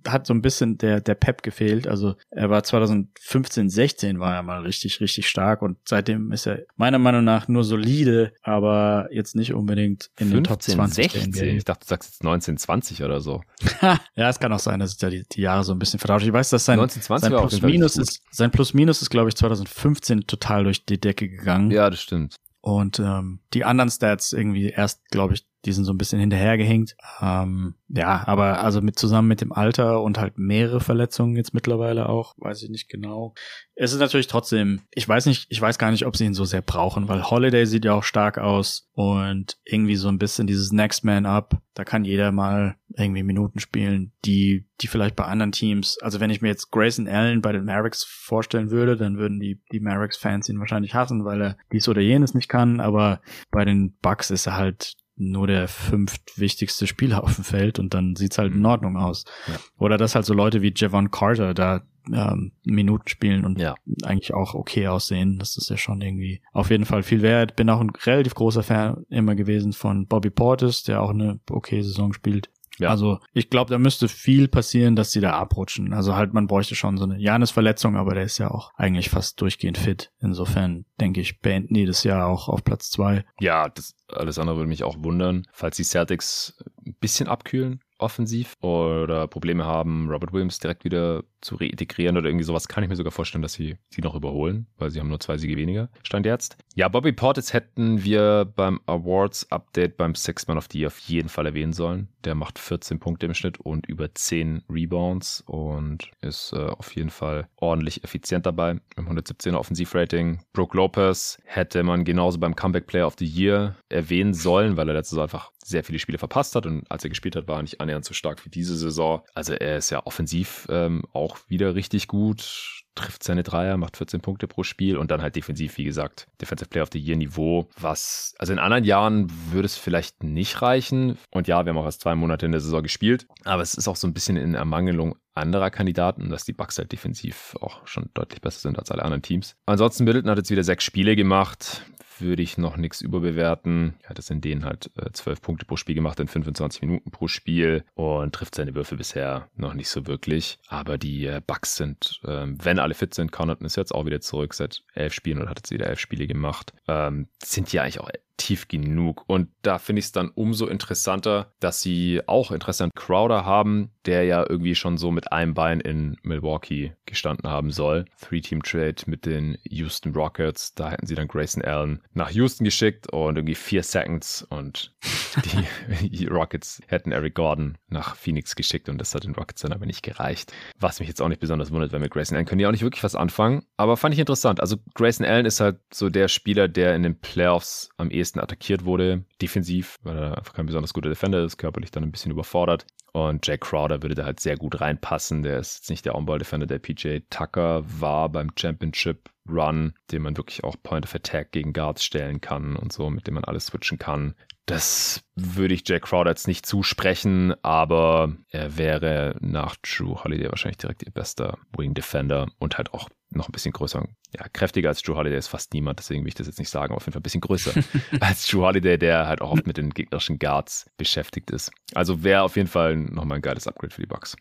hat 0.07 0.27
so 0.27 0.33
ein 0.33 0.41
bisschen 0.41 0.77
der, 0.77 1.01
der 1.01 1.15
Pep 1.15 1.43
gefehlt. 1.43 1.87
Also 1.87 2.15
er 2.29 2.49
war 2.49 2.63
2015, 2.63 3.69
16 3.69 4.19
war 4.19 4.35
er 4.35 4.43
mal 4.43 4.61
richtig, 4.61 4.99
richtig 5.01 5.27
stark 5.27 5.61
und 5.61 5.77
seitdem 5.85 6.31
ist 6.31 6.45
er 6.45 6.63
meiner 6.75 6.99
Meinung 6.99 7.23
nach 7.23 7.47
nur 7.47 7.63
solide, 7.63 8.33
aber 8.41 9.07
jetzt 9.11 9.35
nicht 9.35 9.53
unbedingt 9.53 10.09
in 10.17 10.29
15, 10.29 10.35
den 10.35 10.43
Top 10.43 10.61
20. 10.61 11.11
16. 11.11 11.57
Ich 11.57 11.63
dachte, 11.63 11.85
du 11.85 11.89
sagst 11.89 12.11
jetzt 12.11 12.23
19, 12.23 12.57
20 12.57 13.03
oder 13.03 13.21
so. 13.21 13.41
ja, 14.15 14.29
es 14.29 14.39
kann 14.39 14.51
auch 14.51 14.59
sein, 14.59 14.79
dass 14.79 14.97
da 14.97 15.09
die, 15.09 15.23
die 15.31 15.41
Jahre 15.41 15.63
so 15.63 15.73
ein 15.73 15.79
bisschen 15.79 15.99
vertauscht. 15.99 16.25
Ich 16.25 16.33
weiß, 16.33 16.49
dass 16.49 16.65
sein, 16.65 16.77
19, 16.77 17.01
sein 17.01 17.31
Plus-Minus 17.31 17.97
ist, 17.97 18.21
sein 18.31 18.51
Plus-Minus 18.51 19.01
ist, 19.01 19.09
glaube 19.09 19.29
ich, 19.29 19.35
2015 19.35 20.27
total 20.27 20.65
durch 20.65 20.85
die 20.85 20.99
Decke 20.99 21.29
gegangen. 21.29 21.71
Ja, 21.71 21.89
das 21.89 22.01
stimmt. 22.01 22.35
Und 22.63 22.97
ähm, 22.99 23.39
die 23.53 23.65
anderen 23.65 23.89
Stats 23.89 24.31
irgendwie 24.31 24.69
erst, 24.69 25.09
glaube 25.09 25.33
ich, 25.33 25.45
die 25.65 25.71
sind 25.71 25.85
so 25.85 25.93
ein 25.93 25.97
bisschen 25.97 26.19
hinterhergehängt. 26.19 26.95
Ähm, 27.21 27.75
ja, 27.87 28.23
aber 28.27 28.63
also 28.63 28.81
mit 28.81 28.99
zusammen 28.99 29.27
mit 29.27 29.41
dem 29.41 29.53
Alter 29.53 30.01
und 30.01 30.17
halt 30.17 30.37
mehrere 30.37 30.81
Verletzungen 30.81 31.35
jetzt 31.35 31.53
mittlerweile 31.53 32.09
auch, 32.09 32.33
weiß 32.37 32.63
ich 32.63 32.69
nicht 32.69 32.89
genau. 32.89 33.33
Es 33.75 33.93
ist 33.93 33.99
natürlich 33.99 34.27
trotzdem, 34.27 34.81
ich 34.91 35.07
weiß 35.07 35.25
nicht, 35.25 35.47
ich 35.49 35.61
weiß 35.61 35.77
gar 35.77 35.91
nicht, 35.91 36.05
ob 36.05 36.17
sie 36.17 36.25
ihn 36.25 36.33
so 36.33 36.45
sehr 36.45 36.61
brauchen, 36.61 37.07
weil 37.07 37.23
Holiday 37.23 37.65
sieht 37.65 37.85
ja 37.85 37.93
auch 37.93 38.03
stark 38.03 38.37
aus 38.37 38.89
und 38.93 39.57
irgendwie 39.63 39.95
so 39.95 40.09
ein 40.09 40.19
bisschen 40.19 40.47
dieses 40.47 40.71
Next 40.71 41.03
Man 41.03 41.25
Up, 41.25 41.61
da 41.73 41.83
kann 41.83 42.05
jeder 42.05 42.31
mal 42.31 42.75
irgendwie 42.95 43.23
Minuten 43.23 43.59
spielen, 43.59 44.11
die, 44.25 44.65
die 44.81 44.87
vielleicht 44.87 45.15
bei 45.15 45.25
anderen 45.25 45.51
Teams, 45.51 45.97
also 46.01 46.19
wenn 46.19 46.29
ich 46.29 46.41
mir 46.41 46.49
jetzt 46.49 46.71
Grayson 46.71 47.07
Allen 47.07 47.41
bei 47.41 47.51
den 47.51 47.65
Mavericks 47.65 48.03
vorstellen 48.03 48.69
würde, 48.69 48.97
dann 48.97 49.17
würden 49.17 49.39
die, 49.39 49.61
die 49.71 49.79
Mavericks-Fans 49.79 50.49
ihn 50.49 50.59
wahrscheinlich 50.59 50.93
hassen, 50.93 51.25
weil 51.25 51.41
er 51.41 51.57
dies 51.71 51.87
oder 51.87 52.01
jenes 52.01 52.33
nicht 52.33 52.49
kann, 52.49 52.79
aber 52.79 53.21
bei 53.49 53.65
den 53.65 53.93
Bucks 54.01 54.29
ist 54.29 54.45
er 54.45 54.55
halt 54.57 54.95
nur 55.15 55.47
der 55.47 55.67
fünftwichtigste 55.67 56.87
Spieler 56.87 57.23
auf 57.23 57.35
dem 57.35 57.43
Feld 57.43 57.79
und 57.79 57.93
dann 57.93 58.15
sieht's 58.15 58.37
halt 58.37 58.53
in 58.53 58.59
mhm. 58.59 58.65
Ordnung 58.65 58.97
aus. 58.97 59.25
Ja. 59.47 59.55
Oder 59.77 59.97
dass 59.97 60.15
halt 60.15 60.25
so 60.25 60.33
Leute 60.33 60.61
wie 60.61 60.73
Javon 60.75 61.11
Carter 61.11 61.53
da 61.53 61.81
ähm, 62.11 62.51
Minuten 62.63 63.07
spielen 63.07 63.45
und 63.45 63.59
ja. 63.59 63.75
eigentlich 64.03 64.33
auch 64.33 64.55
okay 64.55 64.87
aussehen. 64.87 65.39
Das 65.39 65.57
ist 65.57 65.69
ja 65.69 65.77
schon 65.77 66.01
irgendwie 66.01 66.41
auf 66.51 66.69
jeden 66.69 66.85
Fall 66.85 67.03
viel 67.03 67.21
wert. 67.21 67.55
Bin 67.55 67.69
auch 67.69 67.79
ein 67.79 67.91
relativ 67.91 68.35
großer 68.35 68.63
Fan 68.63 69.05
immer 69.09 69.35
gewesen 69.35 69.73
von 69.73 70.07
Bobby 70.07 70.29
Portis, 70.29 70.83
der 70.83 71.01
auch 71.01 71.11
eine 71.11 71.39
okay 71.49 71.81
Saison 71.81 72.13
spielt. 72.13 72.49
Ja. 72.79 72.89
Also 72.89 73.19
ich 73.33 73.49
glaube, 73.49 73.71
da 73.71 73.77
müsste 73.77 74.07
viel 74.07 74.47
passieren, 74.47 74.95
dass 74.95 75.11
sie 75.11 75.21
da 75.21 75.33
abrutschen. 75.33 75.93
Also 75.93 76.15
halt, 76.15 76.33
man 76.33 76.47
bräuchte 76.47 76.75
schon 76.75 76.97
so 76.97 77.03
eine 77.03 77.19
Janis-Verletzung, 77.19 77.95
aber 77.95 78.15
der 78.15 78.23
ist 78.23 78.37
ja 78.37 78.51
auch 78.51 78.71
eigentlich 78.75 79.09
fast 79.09 79.39
durchgehend 79.41 79.77
fit. 79.77 80.11
Insofern 80.19 80.85
denke 80.99 81.21
ich, 81.21 81.39
beenden 81.39 81.73
die 81.75 81.85
das 81.85 82.03
Jahr 82.03 82.27
auch 82.27 82.49
auf 82.49 82.63
Platz 82.63 82.89
zwei. 82.89 83.25
Ja, 83.39 83.69
das 83.69 83.95
alles 84.07 84.39
andere 84.39 84.57
würde 84.57 84.69
mich 84.69 84.83
auch 84.83 84.95
wundern, 84.99 85.47
falls 85.51 85.77
die 85.77 85.83
Celtics 85.83 86.63
ein 86.85 86.95
bisschen 86.99 87.27
abkühlen 87.27 87.79
offensiv 88.03 88.53
oder 88.61 89.27
Probleme 89.27 89.65
haben, 89.65 90.09
Robert 90.09 90.33
Williams 90.33 90.59
direkt 90.59 90.83
wieder 90.83 91.23
zu 91.41 91.55
reintegrieren 91.55 92.17
oder 92.17 92.27
irgendwie 92.27 92.43
sowas, 92.43 92.67
kann 92.67 92.83
ich 92.83 92.89
mir 92.89 92.95
sogar 92.95 93.11
vorstellen, 93.11 93.41
dass 93.41 93.53
sie 93.53 93.77
sie 93.89 94.01
noch 94.01 94.13
überholen, 94.13 94.67
weil 94.77 94.91
sie 94.91 94.99
haben 94.99 95.07
nur 95.07 95.19
zwei 95.19 95.37
Siege 95.37 95.57
weniger. 95.57 95.89
Stand 96.03 96.25
jetzt. 96.25 96.57
Ja, 96.75 96.89
Bobby 96.89 97.13
Portis 97.13 97.53
hätten 97.53 98.03
wir 98.03 98.45
beim 98.45 98.81
Awards 98.85 99.49
Update 99.51 99.97
beim 99.97 100.15
Six 100.15 100.47
Man 100.47 100.57
of 100.57 100.67
the 100.71 100.79
Year 100.79 100.87
auf 100.87 100.99
jeden 100.99 101.29
Fall 101.29 101.45
erwähnen 101.45 101.73
sollen. 101.73 102.09
Der 102.23 102.35
macht 102.35 102.59
14 102.59 102.99
Punkte 102.99 103.25
im 103.25 103.33
Schnitt 103.33 103.59
und 103.59 103.85
über 103.87 104.13
10 104.13 104.63
Rebounds 104.69 105.43
und 105.45 106.09
ist 106.21 106.53
äh, 106.53 106.57
auf 106.57 106.95
jeden 106.95 107.09
Fall 107.09 107.47
ordentlich 107.57 108.03
effizient 108.03 108.45
dabei. 108.45 108.79
Im 108.95 109.09
117er 109.09 109.55
Offensivrating. 109.55 110.41
Brooke 110.53 110.77
Lopez 110.77 111.37
hätte 111.45 111.83
man 111.83 112.05
genauso 112.05 112.39
beim 112.39 112.55
Comeback 112.55 112.87
Player 112.87 113.07
of 113.07 113.15
the 113.17 113.25
Year 113.25 113.75
erwähnen 113.89 114.33
sollen, 114.33 114.77
weil 114.77 114.87
er 114.87 114.95
letztes 114.95 115.17
Jahr 115.17 115.23
einfach 115.23 115.51
sehr 115.63 115.83
viele 115.83 115.99
Spiele 115.99 116.17
verpasst 116.17 116.55
hat 116.55 116.65
und 116.65 116.89
als 116.89 117.03
er 117.03 117.09
gespielt 117.09 117.35
hat, 117.35 117.47
war 117.47 117.57
er 117.57 117.63
nicht 117.63 117.81
annähernd 117.81 118.05
so 118.05 118.13
stark 118.13 118.45
wie 118.45 118.49
diese 118.49 118.75
Saison. 118.75 119.21
Also 119.33 119.53
er 119.53 119.77
ist 119.77 119.89
ja 119.89 120.05
offensiv 120.05 120.67
ähm, 120.69 121.03
auch 121.13 121.37
wieder 121.47 121.75
richtig 121.75 122.07
gut, 122.07 122.82
trifft 122.95 123.23
seine 123.23 123.43
Dreier, 123.43 123.77
macht 123.77 123.97
14 123.97 124.21
Punkte 124.21 124.47
pro 124.47 124.63
Spiel 124.63 124.97
und 124.97 125.11
dann 125.11 125.21
halt 125.21 125.35
defensiv, 125.35 125.77
wie 125.77 125.83
gesagt, 125.83 126.27
Defensive 126.41 126.69
Player 126.69 126.83
of 126.83 126.89
the 126.93 126.99
Year 126.99 127.17
Niveau, 127.17 127.69
was, 127.79 128.35
also 128.37 128.53
in 128.53 128.59
anderen 128.59 128.83
Jahren 128.83 129.31
würde 129.51 129.65
es 129.65 129.77
vielleicht 129.77 130.23
nicht 130.23 130.61
reichen. 130.61 131.17
Und 131.31 131.47
ja, 131.47 131.65
wir 131.65 131.71
haben 131.71 131.77
auch 131.77 131.85
erst 131.85 132.01
zwei 132.01 132.15
Monate 132.15 132.45
in 132.45 132.51
der 132.51 132.61
Saison 132.61 132.83
gespielt, 132.83 133.27
aber 133.43 133.61
es 133.61 133.73
ist 133.73 133.87
auch 133.87 133.95
so 133.95 134.07
ein 134.07 134.13
bisschen 134.13 134.37
in 134.37 134.53
Ermangelung 134.53 135.15
anderer 135.35 135.71
Kandidaten, 135.71 136.29
dass 136.29 136.45
die 136.45 136.53
Bucks 136.53 136.77
halt 136.77 136.91
defensiv 136.91 137.55
auch 137.59 137.85
schon 137.87 138.09
deutlich 138.13 138.41
besser 138.41 138.59
sind 138.59 138.77
als 138.77 138.91
alle 138.91 139.03
anderen 139.03 139.23
Teams. 139.23 139.55
Ansonsten 139.65 140.03
Middleton 140.03 140.29
hat 140.29 140.37
jetzt 140.37 140.51
wieder 140.51 140.63
sechs 140.63 140.83
Spiele 140.83 141.15
gemacht, 141.15 141.83
würde 142.19 142.41
ich 142.43 142.57
noch 142.57 142.77
nichts 142.77 143.01
überbewerten. 143.01 143.95
Er 144.03 144.09
hat 144.09 144.19
es 144.19 144.29
in 144.29 144.41
denen 144.41 144.65
halt 144.65 144.91
äh, 144.97 145.11
12 145.11 145.41
Punkte 145.41 145.65
pro 145.65 145.77
Spiel 145.77 145.95
gemacht 145.95 146.19
in 146.19 146.27
25 146.27 146.81
Minuten 146.81 147.11
pro 147.11 147.27
Spiel 147.27 147.83
und 147.95 148.33
trifft 148.33 148.55
seine 148.55 148.75
Würfe 148.75 148.95
bisher 148.95 149.49
noch 149.55 149.73
nicht 149.73 149.89
so 149.89 150.07
wirklich. 150.07 150.59
Aber 150.67 150.97
die 150.97 151.25
äh, 151.25 151.41
Bucks 151.45 151.75
sind, 151.75 152.21
ähm, 152.25 152.57
wenn 152.63 152.79
alle 152.79 152.93
fit 152.93 153.13
sind, 153.13 153.31
Connaughton 153.31 153.65
ist 153.65 153.77
jetzt 153.77 153.93
auch 153.93 154.05
wieder 154.05 154.21
zurück 154.21 154.53
seit 154.53 154.83
elf 154.93 155.13
Spielen 155.13 155.39
oder 155.39 155.49
hat 155.49 155.59
jetzt 155.59 155.71
wieder 155.71 155.87
elf 155.87 155.99
Spiele 155.99 156.27
gemacht, 156.27 156.73
ähm, 156.87 157.27
sind 157.41 157.71
die 157.71 157.79
eigentlich 157.79 157.99
auch 157.99 158.09
tief 158.37 158.67
genug. 158.67 159.23
Und 159.27 159.49
da 159.61 159.77
finde 159.77 159.99
ich 159.99 160.05
es 160.05 160.11
dann 160.11 160.29
umso 160.29 160.67
interessanter, 160.67 161.53
dass 161.59 161.81
sie 161.81 162.21
auch 162.27 162.51
Interesse 162.51 162.85
an 162.85 162.91
Crowder 162.95 163.45
haben, 163.45 163.91
der 164.05 164.25
ja 164.25 164.45
irgendwie 164.47 164.75
schon 164.75 164.97
so 164.97 165.11
mit 165.11 165.31
einem 165.31 165.53
Bein 165.53 165.79
in 165.79 166.17
Milwaukee 166.23 166.93
gestanden 167.05 167.49
haben 167.49 167.71
soll. 167.71 168.05
Three-Team-Trade 168.21 168.95
mit 169.05 169.25
den 169.25 169.57
Houston 169.63 170.13
Rockets. 170.13 170.73
Da 170.75 170.91
hätten 170.91 171.05
sie 171.05 171.15
dann 171.15 171.27
Grayson 171.27 171.63
Allen 171.63 172.01
nach 172.13 172.31
Houston 172.31 172.65
geschickt 172.65 173.11
und 173.11 173.37
irgendwie 173.37 173.55
vier 173.55 173.83
Seconds 173.83 174.43
und 174.49 174.93
die 176.01 176.25
Rockets 176.25 176.81
hätten 176.87 177.11
Eric 177.11 177.35
Gordon 177.35 177.77
nach 177.87 178.15
Phoenix 178.15 178.55
geschickt 178.55 178.89
und 178.89 178.97
das 178.97 179.13
hat 179.15 179.23
den 179.23 179.35
Rockets 179.35 179.61
dann 179.61 179.73
aber 179.73 179.85
nicht 179.85 180.03
gereicht. 180.03 180.53
Was 180.79 180.99
mich 180.99 181.07
jetzt 181.07 181.21
auch 181.21 181.29
nicht 181.29 181.39
besonders 181.39 181.71
wundert, 181.71 181.93
weil 181.93 181.99
mit 181.99 182.11
Grayson 182.11 182.35
Allen 182.35 182.45
können 182.45 182.59
die 182.59 182.65
auch 182.65 182.71
nicht 182.71 182.83
wirklich 182.83 183.03
was 183.03 183.15
anfangen. 183.15 183.63
Aber 183.77 183.95
fand 183.97 184.13
ich 184.13 184.19
interessant. 184.19 184.59
Also 184.59 184.77
Grayson 184.95 185.25
Allen 185.25 185.45
ist 185.45 185.59
halt 185.59 185.79
so 185.93 186.09
der 186.09 186.27
Spieler, 186.27 186.67
der 186.67 186.95
in 186.95 187.03
den 187.03 187.19
Playoffs 187.19 187.89
am 187.97 188.09
ehesten 188.09 188.22
attackiert 188.31 188.85
wurde, 188.85 189.25
defensiv, 189.41 189.97
weil 190.03 190.17
er 190.17 190.37
einfach 190.37 190.53
kein 190.53 190.65
besonders 190.65 190.93
guter 190.93 191.09
Defender 191.09 191.43
ist, 191.43 191.57
körperlich 191.57 191.91
dann 191.91 192.03
ein 192.03 192.11
bisschen 192.11 192.31
überfordert. 192.31 192.85
Und 193.11 193.45
Jack 193.45 193.61
Crowder 193.61 194.01
würde 194.01 194.15
da 194.15 194.25
halt 194.25 194.39
sehr 194.39 194.57
gut 194.57 194.81
reinpassen. 194.81 195.43
Der 195.43 195.59
ist 195.59 195.75
jetzt 195.77 195.89
nicht 195.89 196.05
der 196.05 196.15
On-Ball-Defender, 196.15 196.65
der 196.65 196.79
PJ 196.79 197.19
Tucker 197.29 197.83
war 197.85 198.29
beim 198.29 198.51
Championship 198.57 199.29
Run, 199.47 199.93
den 200.11 200.21
man 200.23 200.37
wirklich 200.37 200.63
auch 200.63 200.75
Point 200.81 201.05
of 201.05 201.13
Attack 201.13 201.51
gegen 201.51 201.73
Guards 201.73 202.03
stellen 202.03 202.41
kann 202.41 202.75
und 202.75 202.91
so, 202.91 203.09
mit 203.09 203.27
dem 203.27 203.35
man 203.35 203.43
alles 203.43 203.67
switchen 203.67 203.99
kann. 203.99 204.35
Das 204.65 205.21
würde 205.35 205.73
ich 205.73 205.83
Jack 205.85 206.03
Crowder 206.03 206.31
jetzt 206.31 206.47
nicht 206.47 206.65
zusprechen, 206.65 207.53
aber 207.63 208.33
er 208.49 208.77
wäre 208.77 209.35
nach 209.41 209.75
Drew 209.77 210.23
Holiday 210.23 210.49
wahrscheinlich 210.49 210.77
direkt 210.77 211.03
ihr 211.03 211.11
bester 211.11 211.57
Wing 211.75 211.93
Defender 211.93 212.47
und 212.59 212.77
halt 212.77 212.93
auch 212.93 213.09
noch 213.29 213.49
ein 213.49 213.51
bisschen 213.51 213.73
größer. 213.73 214.07
Ja, 214.37 214.47
kräftiger 214.53 214.89
als 214.89 215.01
Drew 215.01 215.15
Holiday 215.15 215.37
ist 215.37 215.47
fast 215.47 215.73
niemand, 215.73 215.99
deswegen 215.99 216.23
will 216.23 216.29
ich 216.29 216.35
das 216.35 216.47
jetzt 216.47 216.59
nicht 216.59 216.69
sagen, 216.69 216.91
aber 216.91 216.97
auf 216.97 217.05
jeden 217.05 217.13
Fall 217.13 217.19
ein 217.19 217.23
bisschen 217.23 217.41
größer 217.41 217.73
als 218.21 218.47
Drew 218.47 218.61
Holiday, 218.61 218.97
der 218.97 219.27
halt 219.27 219.41
auch 219.41 219.51
oft 219.51 219.67
mit 219.67 219.75
den 219.75 219.89
gegnerischen 219.89 220.39
Guards 220.39 220.89
beschäftigt 220.95 221.51
ist. 221.51 221.71
Also 221.93 222.23
wäre 222.23 222.43
auf 222.43 222.55
jeden 222.55 222.69
Fall 222.69 222.95
nochmal 222.95 223.39
ein 223.39 223.41
geiles 223.41 223.67
Upgrade 223.67 223.93
für 223.93 224.01
die 224.01 224.07
Bucks. 224.07 224.37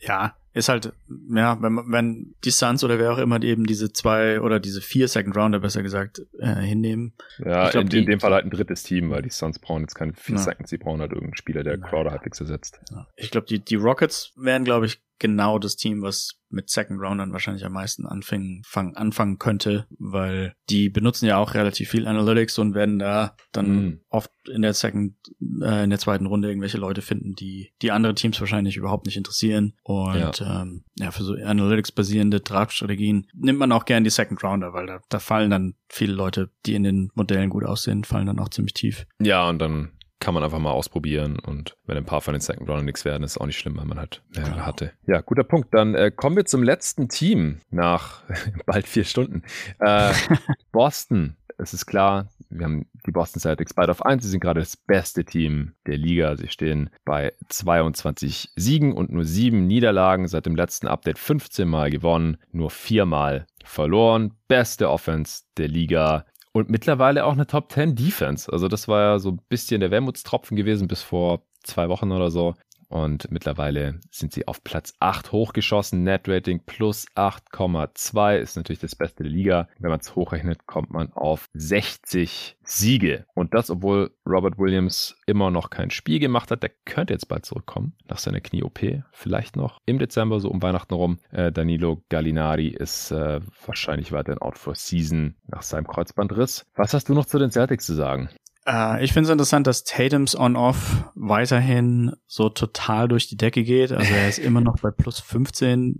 Ja, 0.00 0.36
ist 0.54 0.68
halt, 0.68 0.92
ja, 1.30 1.60
wenn, 1.60 1.76
wenn 1.90 2.34
die 2.44 2.50
Suns 2.50 2.84
oder 2.84 3.00
wer 3.00 3.12
auch 3.12 3.18
immer 3.18 3.40
die 3.40 3.48
eben 3.48 3.66
diese 3.66 3.92
zwei 3.92 4.40
oder 4.40 4.60
diese 4.60 4.80
vier 4.80 5.08
Second 5.08 5.36
Rounder 5.36 5.58
besser 5.58 5.82
gesagt 5.82 6.22
äh, 6.38 6.54
hinnehmen. 6.54 7.12
Ja, 7.38 7.70
glaub, 7.70 7.82
in, 7.82 7.88
die, 7.88 7.98
in, 7.98 8.06
dem 8.06 8.20
Fall 8.20 8.32
halt 8.32 8.44
ein 8.44 8.50
drittes 8.50 8.84
Team, 8.84 9.10
weil 9.10 9.22
die 9.22 9.30
Suns 9.30 9.58
brauchen 9.58 9.82
jetzt 9.82 9.96
keine 9.96 10.12
vier 10.12 10.36
ja. 10.36 10.42
Seconds, 10.42 10.70
sie 10.70 10.78
brauchen 10.78 11.00
halt 11.00 11.10
irgendeinen 11.10 11.36
Spieler, 11.36 11.64
der 11.64 11.78
Crowder 11.78 12.12
halbwegs 12.12 12.40
ersetzt. 12.40 12.80
Ja. 12.92 13.08
Ich 13.16 13.32
glaube, 13.32 13.48
die, 13.48 13.64
die 13.64 13.74
Rockets 13.74 14.32
wären, 14.36 14.62
glaube 14.62 14.86
ich, 14.86 15.00
genau 15.18 15.58
das 15.58 15.76
Team, 15.76 16.02
was 16.02 16.40
mit 16.54 16.70
Second 16.70 17.00
Roundern 17.00 17.32
wahrscheinlich 17.32 17.64
am 17.64 17.72
meisten 17.72 18.06
anfangen, 18.06 18.62
fang, 18.64 18.94
anfangen 18.94 19.38
könnte, 19.38 19.86
weil 19.98 20.54
die 20.70 20.88
benutzen 20.88 21.26
ja 21.26 21.36
auch 21.38 21.54
relativ 21.54 21.90
viel 21.90 22.06
Analytics 22.06 22.58
und 22.58 22.74
werden 22.74 22.98
da 22.98 23.36
dann 23.52 23.86
mm. 23.86 24.00
oft 24.08 24.30
in 24.48 24.62
der 24.62 24.72
Second, 24.72 25.14
äh, 25.62 25.84
in 25.84 25.90
der 25.90 25.98
zweiten 25.98 26.26
Runde 26.26 26.48
irgendwelche 26.48 26.78
Leute 26.78 27.02
finden, 27.02 27.34
die 27.34 27.72
die 27.82 27.90
andere 27.90 28.14
Teams 28.14 28.40
wahrscheinlich 28.40 28.76
überhaupt 28.76 29.06
nicht 29.06 29.16
interessieren. 29.16 29.74
Und 29.82 30.38
ja, 30.38 30.62
ähm, 30.62 30.84
ja 30.96 31.10
für 31.10 31.24
so 31.24 31.34
Analytics-basierende 31.34 32.40
Draft-Strategien 32.40 33.26
nimmt 33.34 33.58
man 33.58 33.72
auch 33.72 33.84
gern 33.84 34.04
die 34.04 34.10
Second 34.10 34.42
Rounder, 34.42 34.72
weil 34.72 34.86
da, 34.86 35.00
da 35.08 35.18
fallen 35.18 35.50
dann 35.50 35.74
viele 35.88 36.12
Leute, 36.12 36.50
die 36.66 36.74
in 36.74 36.84
den 36.84 37.10
Modellen 37.14 37.50
gut 37.50 37.64
aussehen, 37.64 38.04
fallen 38.04 38.26
dann 38.26 38.38
auch 38.38 38.48
ziemlich 38.48 38.74
tief. 38.74 39.06
Ja, 39.20 39.48
und 39.48 39.58
dann 39.58 39.92
kann 40.24 40.32
man 40.32 40.42
einfach 40.42 40.58
mal 40.58 40.70
ausprobieren 40.70 41.38
und 41.38 41.76
wenn 41.84 41.98
ein 41.98 42.06
paar 42.06 42.22
von 42.22 42.32
den 42.32 42.40
Second 42.40 42.66
Round 42.70 42.86
nichts 42.86 43.04
werden, 43.04 43.22
ist 43.22 43.36
auch 43.36 43.44
nicht 43.44 43.58
schlimm, 43.58 43.76
weil 43.76 43.84
man 43.84 43.98
halt 43.98 44.22
mehrere 44.34 44.52
genau. 44.52 44.64
hatte. 44.64 44.92
Ja, 45.06 45.20
guter 45.20 45.44
Punkt. 45.44 45.74
Dann 45.74 45.94
äh, 45.94 46.10
kommen 46.10 46.34
wir 46.34 46.46
zum 46.46 46.62
letzten 46.62 47.10
Team 47.10 47.60
nach 47.70 48.22
bald 48.66 48.88
vier 48.88 49.04
Stunden. 49.04 49.42
Äh, 49.80 50.14
Boston. 50.72 51.36
Es 51.58 51.74
ist 51.74 51.84
klar, 51.84 52.30
wir 52.48 52.64
haben 52.64 52.86
die 53.06 53.10
Boston 53.10 53.38
Celtics 53.38 53.74
beide 53.74 53.92
auf 53.92 54.04
1. 54.04 54.24
Sie 54.24 54.30
sind 54.30 54.40
gerade 54.40 54.60
das 54.60 54.78
beste 54.78 55.24
Team 55.26 55.74
der 55.86 55.98
Liga. 55.98 56.36
Sie 56.36 56.48
stehen 56.48 56.88
bei 57.04 57.34
22 57.50 58.50
Siegen 58.56 58.94
und 58.94 59.12
nur 59.12 59.24
sieben 59.24 59.66
Niederlagen. 59.66 60.26
Seit 60.26 60.46
dem 60.46 60.56
letzten 60.56 60.88
Update 60.88 61.18
15 61.18 61.68
Mal 61.68 61.90
gewonnen, 61.90 62.38
nur 62.50 62.70
viermal 62.70 63.46
verloren. 63.62 64.32
Beste 64.48 64.88
Offense 64.90 65.42
der 65.58 65.68
Liga 65.68 66.24
und 66.54 66.70
mittlerweile 66.70 67.24
auch 67.24 67.32
eine 67.32 67.46
Top 67.46 67.72
10 67.72 67.96
Defense. 67.96 68.50
Also 68.50 68.68
das 68.68 68.86
war 68.88 69.00
ja 69.00 69.18
so 69.18 69.30
ein 69.30 69.40
bisschen 69.48 69.80
der 69.80 69.90
Wermutstropfen 69.90 70.56
gewesen 70.56 70.88
bis 70.88 71.02
vor 71.02 71.42
zwei 71.64 71.88
Wochen 71.88 72.12
oder 72.12 72.30
so. 72.30 72.54
Und 72.88 73.30
mittlerweile 73.30 74.00
sind 74.10 74.32
sie 74.32 74.46
auf 74.48 74.62
Platz 74.64 74.94
8 75.00 75.32
hochgeschossen. 75.32 76.02
Net 76.02 76.28
Rating 76.28 76.60
plus 76.64 77.06
8,2 77.16 78.38
ist 78.38 78.56
natürlich 78.56 78.80
das 78.80 78.94
beste 78.94 79.24
Liga. 79.24 79.68
Wenn 79.78 79.90
man 79.90 80.00
es 80.00 80.14
hochrechnet, 80.14 80.66
kommt 80.66 80.90
man 80.90 81.12
auf 81.12 81.48
60 81.54 82.56
Siege. 82.62 83.26
Und 83.34 83.54
das, 83.54 83.70
obwohl 83.70 84.10
Robert 84.26 84.58
Williams 84.58 85.16
immer 85.26 85.50
noch 85.50 85.70
kein 85.70 85.90
Spiel 85.90 86.18
gemacht 86.18 86.50
hat. 86.50 86.62
Der 86.62 86.70
könnte 86.84 87.12
jetzt 87.12 87.28
bald 87.28 87.44
zurückkommen 87.44 87.94
nach 88.08 88.18
seiner 88.18 88.40
Knie-OP. 88.40 89.02
Vielleicht 89.12 89.56
noch 89.56 89.80
im 89.86 89.98
Dezember, 89.98 90.40
so 90.40 90.50
um 90.50 90.62
Weihnachten 90.62 90.94
rum. 90.94 91.18
Äh, 91.30 91.52
Danilo 91.52 92.02
Gallinari 92.08 92.68
ist 92.68 93.10
äh, 93.10 93.40
wahrscheinlich 93.66 94.12
weiterhin 94.12 94.40
out 94.40 94.58
for 94.58 94.74
season 94.74 95.36
nach 95.46 95.62
seinem 95.62 95.86
Kreuzbandriss. 95.86 96.66
Was 96.74 96.94
hast 96.94 97.08
du 97.08 97.14
noch 97.14 97.26
zu 97.26 97.38
den 97.38 97.50
Celtics 97.50 97.86
zu 97.86 97.94
sagen? 97.94 98.30
Äh, 98.66 99.04
ich 99.04 99.12
finde 99.12 99.28
es 99.28 99.32
interessant, 99.32 99.66
dass 99.66 99.84
Tatums 99.84 100.38
On-Off 100.38 101.04
weiterhin 101.14 102.12
so 102.26 102.48
total 102.48 103.08
durch 103.08 103.28
die 103.28 103.36
Decke 103.36 103.62
geht. 103.62 103.92
Also 103.92 104.12
er 104.12 104.28
ist 104.28 104.38
immer 104.38 104.60
noch 104.60 104.80
bei 104.80 104.90
plus 104.90 105.20
15 105.20 105.98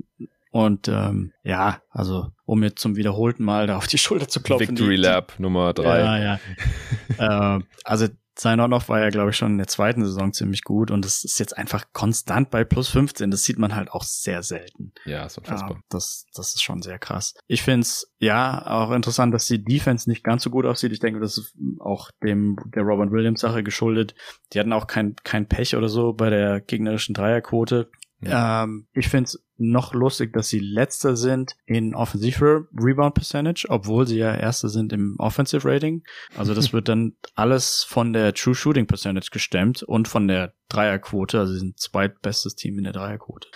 und 0.50 0.86
ähm, 0.86 1.32
ja, 1.42 1.80
also 1.90 2.28
um 2.44 2.62
jetzt 2.62 2.78
zum 2.78 2.94
wiederholten 2.94 3.44
Mal 3.44 3.66
da 3.66 3.76
auf 3.76 3.88
die 3.88 3.98
Schulter 3.98 4.28
zu 4.28 4.40
klopfen. 4.40 4.68
Victory 4.68 4.96
die, 4.96 5.02
Lab 5.02 5.38
Nummer 5.38 5.72
drei. 5.72 5.98
Ja, 5.98 6.38
ja. 7.18 7.56
äh, 7.58 7.62
also 7.82 8.06
sein 8.36 8.60
On-Off 8.60 8.88
war 8.88 9.00
ja, 9.00 9.10
glaube 9.10 9.30
ich, 9.30 9.36
schon 9.36 9.52
in 9.52 9.58
der 9.58 9.66
zweiten 9.66 10.04
Saison 10.04 10.32
ziemlich 10.32 10.64
gut 10.64 10.90
und 10.90 11.04
es 11.04 11.24
ist 11.24 11.38
jetzt 11.38 11.56
einfach 11.56 11.84
konstant 11.92 12.50
bei 12.50 12.64
plus 12.64 12.88
15. 12.88 13.30
Das 13.30 13.44
sieht 13.44 13.58
man 13.58 13.74
halt 13.74 13.90
auch 13.90 14.02
sehr 14.02 14.42
selten. 14.42 14.92
Ja, 15.04 15.26
ist 15.26 15.38
unfassbar. 15.38 15.76
Ja, 15.76 15.82
das, 15.88 16.26
das 16.34 16.54
ist 16.54 16.62
schon 16.62 16.82
sehr 16.82 16.98
krass. 16.98 17.34
Ich 17.46 17.62
finde 17.62 17.82
es 17.82 18.12
ja 18.18 18.66
auch 18.66 18.90
interessant, 18.90 19.32
dass 19.32 19.46
die 19.46 19.62
Defense 19.62 20.08
nicht 20.08 20.24
ganz 20.24 20.42
so 20.42 20.50
gut 20.50 20.66
aussieht. 20.66 20.92
Ich 20.92 21.00
denke, 21.00 21.20
das 21.20 21.38
ist 21.38 21.54
auch 21.78 22.10
dem 22.22 22.56
der 22.74 22.82
Robert 22.82 23.12
Williams 23.12 23.40
Sache 23.40 23.62
geschuldet. 23.62 24.14
Die 24.52 24.58
hatten 24.58 24.72
auch 24.72 24.86
kein, 24.86 25.14
kein 25.22 25.46
Pech 25.46 25.76
oder 25.76 25.88
so 25.88 26.12
bei 26.12 26.30
der 26.30 26.60
gegnerischen 26.60 27.14
Dreierquote. 27.14 27.90
Ja. 28.26 28.64
Ähm, 28.64 28.86
ich 28.92 29.08
finde 29.08 29.28
es 29.28 29.44
noch 29.56 29.94
lustig, 29.94 30.32
dass 30.32 30.48
sie 30.48 30.58
letzter 30.58 31.16
sind 31.16 31.56
in 31.66 31.94
Offensive 31.94 32.66
Rebound 32.76 33.14
Percentage, 33.14 33.66
obwohl 33.68 34.06
sie 34.06 34.18
ja 34.18 34.34
erster 34.34 34.68
sind 34.68 34.92
im 34.92 35.16
Offensive 35.18 35.68
Rating. 35.68 36.02
Also 36.36 36.54
das 36.54 36.72
wird 36.72 36.88
dann 36.88 37.12
alles 37.34 37.84
von 37.86 38.12
der 38.12 38.34
True 38.34 38.54
Shooting 38.54 38.86
Percentage 38.86 39.28
gestemmt 39.30 39.82
und 39.82 40.08
von 40.08 40.26
der 40.26 40.54
Dreierquote. 40.68 41.38
Also 41.38 41.52
sie 41.52 41.60
sind 41.60 41.78
zweitbestes 41.78 42.56
Team 42.56 42.78
in 42.78 42.84
der 42.84 42.92
Dreierquote. 42.92 43.48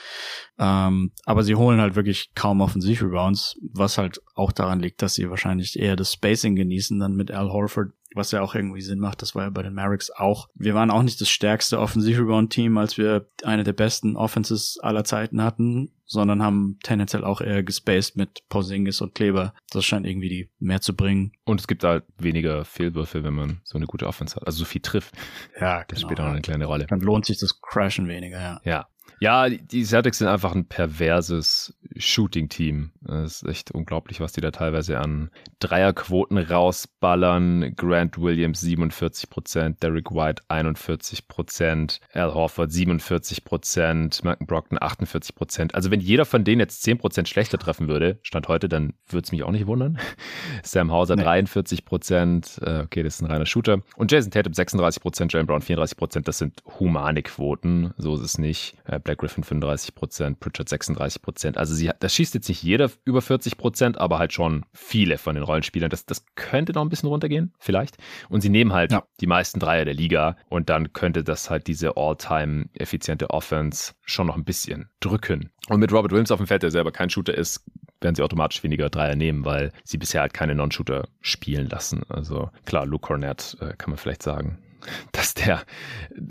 Ähm, 0.59 1.13
aber 1.25 1.43
sie 1.43 1.57
holen 1.57 1.81
halt 1.81 1.97
wirklich 1.97 2.31
kaum 2.35 2.61
Offensive 2.61 3.05
Rebounds, 3.05 3.59
was 3.73 3.99
halt 3.99 4.21
auch 4.35 4.53
daran 4.53 4.81
liegt, 4.81 5.03
dass 5.03 5.15
sie 5.15 5.29
wahrscheinlich 5.31 5.79
eher 5.79 5.97
das 5.97 6.13
Spacing 6.13 6.55
genießen 6.55 6.99
dann 6.99 7.17
mit 7.17 7.33
Al 7.33 7.51
Horford 7.51 7.93
was 8.15 8.33
ja 8.33 8.41
auch 8.41 8.55
irgendwie 8.55 8.81
Sinn 8.81 8.99
macht. 8.99 9.23
Das 9.23 9.35
war 9.35 9.45
ja 9.45 9.51
bei 9.51 9.63
den 9.63 9.75
Mavericks 9.75 10.11
auch. 10.11 10.49
Wir 10.55 10.75
waren 10.75 10.91
auch 10.91 11.03
nicht 11.03 11.21
das 11.21 11.29
stärkste 11.29 11.79
Offensiv-Rebound-Team, 11.79 12.79
als 12.79 12.97
wir 12.99 13.29
eine 13.45 13.65
der 13.65 13.73
besten 13.73 14.17
Offenses 14.17 14.79
aller 14.83 15.05
Zeiten 15.05 15.43
hatten, 15.43 15.93
sondern 16.07 16.43
haben 16.43 16.79
tendenziell 16.83 17.25
auch 17.25 17.41
eher 17.41 17.63
gespaced 17.63 18.17
mit 18.17 18.49
Porzingis 18.49 19.01
und 19.01 19.15
Kleber. 19.15 19.53
Das 19.71 19.85
scheint 19.85 20.07
irgendwie 20.07 20.29
die 20.29 20.51
mehr 20.59 20.81
zu 20.81 20.97
bringen. 20.97 21.33
Und 21.45 21.61
es 21.61 21.67
gibt 21.69 21.85
halt 21.85 22.05
weniger 22.19 22.65
Fehlwürfe, 22.65 23.25
wenn 23.25 23.35
man 23.35 23.61
so 23.65 23.77
eine 23.77 23.87
gute 23.87 24.07
Offense 24.07 24.37
hat. 24.37 24.47
Also 24.47 24.61
so 24.61 24.65
viel 24.65 24.81
trifft. 24.81 25.15
Ja, 25.61 25.85
Das 25.85 25.99
genau. 25.99 26.09
spielt 26.09 26.21
auch 26.21 26.31
eine 26.31 26.41
kleine 26.41 26.65
Rolle. 26.65 26.87
Dann 26.87 27.01
lohnt 27.01 27.27
sich 27.27 27.39
das 27.39 27.61
Crashen 27.61 28.09
weniger, 28.09 28.41
ja. 28.41 28.61
Ja, 28.65 28.89
ja, 29.21 29.49
die 29.49 29.85
Celtics 29.85 30.19
sind 30.19 30.29
einfach 30.29 30.55
ein 30.55 30.67
perverses 30.67 31.75
Shooting-Team. 31.97 32.93
Es 33.07 33.43
ist 33.43 33.49
echt 33.49 33.71
unglaublich, 33.73 34.21
was 34.21 34.33
die 34.33 34.41
da 34.41 34.51
teilweise 34.51 34.99
an 34.99 35.31
Dreierquoten 35.59 36.39
rausballern. 36.39 37.75
Grant 37.77 38.19
Williams 38.19 38.63
47% 38.63 39.81
Derek 39.81 40.13
White 40.13 40.43
41% 40.49 42.01
Al 42.13 42.35
Horford 42.35 42.71
47% 42.71 44.25
Malcolm 44.25 44.47
Brockton 44.47 44.79
48% 44.79 45.75
Also 45.75 45.91
wenn 45.91 46.01
jeder 46.01 46.25
von 46.25 46.45
denen 46.45 46.61
jetzt 46.61 46.85
10% 46.87 47.27
schlechter 47.27 47.59
treffen 47.59 47.89
würde, 47.89 48.19
Stand 48.23 48.49
heute, 48.49 48.69
dann 48.69 48.95
würde 49.09 49.25
es 49.25 49.33
mich 49.33 49.43
auch 49.43 49.51
nicht 49.51 49.67
wundern. 49.67 49.99
Sam 50.63 50.93
Hauser 50.93 51.17
nee. 51.17 51.23
43% 51.23 52.63
äh, 52.63 52.83
okay, 52.85 53.03
das 53.03 53.17
ist 53.17 53.23
ein 53.23 53.31
reiner 53.31 53.47
Shooter. 53.47 53.81
Und 53.97 54.13
Jason 54.13 54.31
Tatum 54.31 54.53
36% 54.53 55.33
Jalen 55.33 55.47
Brown 55.47 55.63
34% 55.63 56.23
das 56.23 56.39
sind 56.39 56.63
humane 56.79 57.23
Quoten, 57.23 57.93
so 57.97 58.15
ist 58.15 58.21
es 58.23 58.39
nicht. 58.39 58.77
Äh, 58.99 59.01
Black 59.01 59.19
Griffin 59.19 59.45
35 59.45 59.95
Prozent, 59.95 60.41
Pritchard 60.41 60.69
36 60.69 61.23
Prozent. 61.23 61.59
Also 61.59 61.75
sie, 61.75 61.91
das 61.99 62.15
schießt 62.15 62.35
jetzt 62.35 62.49
nicht 62.49 62.63
jeder 62.63 62.91
über 63.05 63.23
40 63.23 63.57
Prozent, 63.57 63.99
aber 63.99 64.19
halt 64.19 64.33
schon 64.33 64.65
viele 64.73 65.19
von 65.19 65.35
den 65.35 65.45
Rollenspielern. 65.45 65.91
Das, 65.91 66.07
das 66.07 66.25
könnte 66.35 66.73
noch 66.73 66.83
ein 66.83 66.89
bisschen 66.89 67.09
runtergehen, 67.09 67.53
vielleicht. 67.59 67.97
Und 68.29 68.41
sie 68.41 68.49
nehmen 68.49 68.73
halt 68.73 68.93
ja. 68.93 69.05
die 69.21 69.27
meisten 69.27 69.61
Dreier 69.61 69.85
der 69.85 69.95
Liga 69.95 70.37
und 70.49 70.69
dann 70.69 70.93
könnte 70.93 71.25
das 71.25 71.51
halt 71.51 71.67
diese 71.67 71.97
all-time 71.97 72.67
effiziente 72.75 73.31
Offense 73.31 73.93
schon 74.03 74.27
noch 74.27 74.37
ein 74.37 74.45
bisschen 74.45 74.89
drücken. 75.01 75.51
Und 75.69 75.81
mit 75.81 75.93
Robert 75.93 76.13
Williams 76.13 76.31
auf 76.31 76.39
dem 76.39 76.47
Feld, 76.47 76.63
der 76.63 76.71
selber 76.71 76.93
kein 76.93 77.11
Shooter 77.11 77.35
ist, 77.37 77.65
werden 78.01 78.15
sie 78.15 78.23
automatisch 78.23 78.63
weniger 78.63 78.89
Dreier 78.91 79.17
nehmen, 79.17 79.45
weil 79.45 79.73
sie 79.85 79.99
bisher 79.99 80.21
halt 80.21 80.33
keine 80.33 80.55
Non-Shooter 80.55 81.09
spielen 81.21 81.69
lassen. 81.69 82.03
Also 82.09 82.51
klar, 82.65 82.87
Luke 82.87 83.07
Cornett 83.07 83.57
äh, 83.61 83.75
kann 83.77 83.91
man 83.91 83.99
vielleicht 83.99 84.23
sagen, 84.23 84.59
dass 85.13 85.35
der 85.35 85.63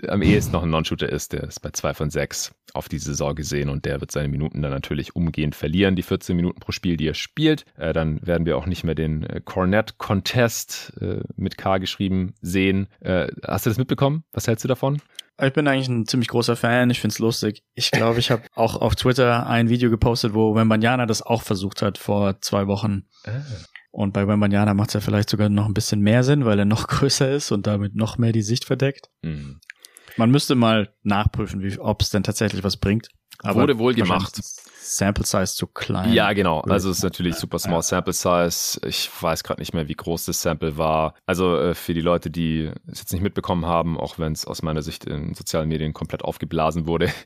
am 0.07 0.21
ehesten 0.21 0.51
noch 0.51 0.63
ein 0.63 0.69
Non-Shooter 0.69 1.09
ist. 1.09 1.33
Der 1.33 1.43
ist 1.43 1.61
bei 1.61 1.71
zwei 1.71 1.93
von 1.93 2.09
sechs 2.09 2.53
auf 2.73 2.89
die 2.89 2.99
Saison 2.99 3.35
gesehen 3.35 3.69
und 3.69 3.85
der 3.85 3.99
wird 4.01 4.11
seine 4.11 4.27
Minuten 4.27 4.61
dann 4.61 4.71
natürlich 4.71 5.15
umgehend 5.15 5.55
verlieren, 5.55 5.95
die 5.95 6.03
14 6.03 6.35
Minuten 6.35 6.59
pro 6.59 6.71
Spiel, 6.71 6.97
die 6.97 7.07
er 7.07 7.13
spielt. 7.13 7.65
Äh, 7.77 7.93
dann 7.93 8.25
werden 8.25 8.45
wir 8.45 8.57
auch 8.57 8.65
nicht 8.65 8.83
mehr 8.83 8.95
den 8.95 9.23
äh, 9.23 9.41
Cornet 9.43 9.97
Contest 9.97 10.93
äh, 11.01 11.21
mit 11.35 11.57
K 11.57 11.77
geschrieben 11.77 12.33
sehen. 12.41 12.87
Äh, 12.99 13.27
hast 13.45 13.65
du 13.65 13.69
das 13.69 13.77
mitbekommen? 13.77 14.23
Was 14.31 14.47
hältst 14.47 14.63
du 14.63 14.67
davon? 14.67 15.01
Ich 15.39 15.53
bin 15.53 15.67
eigentlich 15.67 15.87
ein 15.87 16.07
ziemlich 16.07 16.29
großer 16.29 16.55
Fan. 16.55 16.89
Ich 16.89 16.99
find's 16.99 17.19
lustig. 17.19 17.63
Ich 17.75 17.91
glaube, 17.91 18.19
ich 18.19 18.31
habe 18.31 18.43
auch 18.55 18.75
auf 18.75 18.95
Twitter 18.95 19.47
ein 19.47 19.69
Video 19.69 19.89
gepostet, 19.89 20.33
wo 20.33 20.55
Wembanyama 20.55 21.05
das 21.05 21.21
auch 21.21 21.43
versucht 21.43 21.81
hat 21.81 21.97
vor 21.97 22.41
zwei 22.41 22.65
Wochen. 22.67 23.05
Und 23.97 24.13
bei 24.13 24.27
Wembanyama 24.27 24.75
macht 24.75 24.89
es 24.89 24.93
ja 24.93 24.99
vielleicht 24.99 25.27
sogar 25.27 25.49
noch 25.49 25.65
ein 25.65 25.73
bisschen 25.73 26.01
mehr 26.01 26.23
Sinn, 26.23 26.45
weil 26.45 26.59
er 26.59 26.65
noch 26.65 26.87
größer 26.87 27.31
ist 27.31 27.51
und 27.51 27.65
damit 27.65 27.95
noch 27.95 28.19
mehr 28.19 28.31
die 28.31 28.43
Sicht 28.43 28.63
verdeckt. 28.63 29.09
Mhm. 29.23 29.59
Man 30.17 30.29
müsste 30.29 30.53
mal 30.53 30.93
nachprüfen, 31.01 31.79
ob 31.79 32.03
es 32.03 32.11
denn 32.11 32.21
tatsächlich 32.21 32.63
was 32.63 32.77
bringt. 32.77 33.09
Aber 33.39 33.61
Wurde 33.61 33.79
wohl 33.79 33.95
gemacht. 33.95 34.39
Sample 34.79 35.25
Size 35.25 35.47
zu 35.47 35.65
klein. 35.65 36.13
Ja, 36.13 36.31
genau. 36.33 36.61
Also 36.61 36.91
es 36.91 36.97
ist 36.97 37.03
natürlich 37.03 37.37
super 37.37 37.57
small 37.57 37.81
Sample 37.81 38.13
Size. 38.13 38.79
Ich 38.87 39.09
weiß 39.19 39.43
gerade 39.43 39.61
nicht 39.61 39.73
mehr, 39.73 39.87
wie 39.87 39.95
groß 39.95 40.25
das 40.25 40.43
Sample 40.43 40.77
war. 40.77 41.15
Also 41.25 41.57
äh, 41.57 41.73
für 41.73 41.95
die 41.95 42.01
Leute, 42.01 42.29
die 42.29 42.71
es 42.85 42.99
jetzt 42.99 43.13
nicht 43.13 43.23
mitbekommen 43.23 43.65
haben, 43.65 43.99
auch 43.99 44.19
wenn 44.19 44.31
es 44.31 44.45
aus 44.45 44.61
meiner 44.61 44.83
Sicht 44.83 45.05
in 45.05 45.33
sozialen 45.33 45.69
Medien 45.69 45.93
komplett 45.93 46.23
aufgeblasen 46.23 46.85
wurde. 46.85 47.11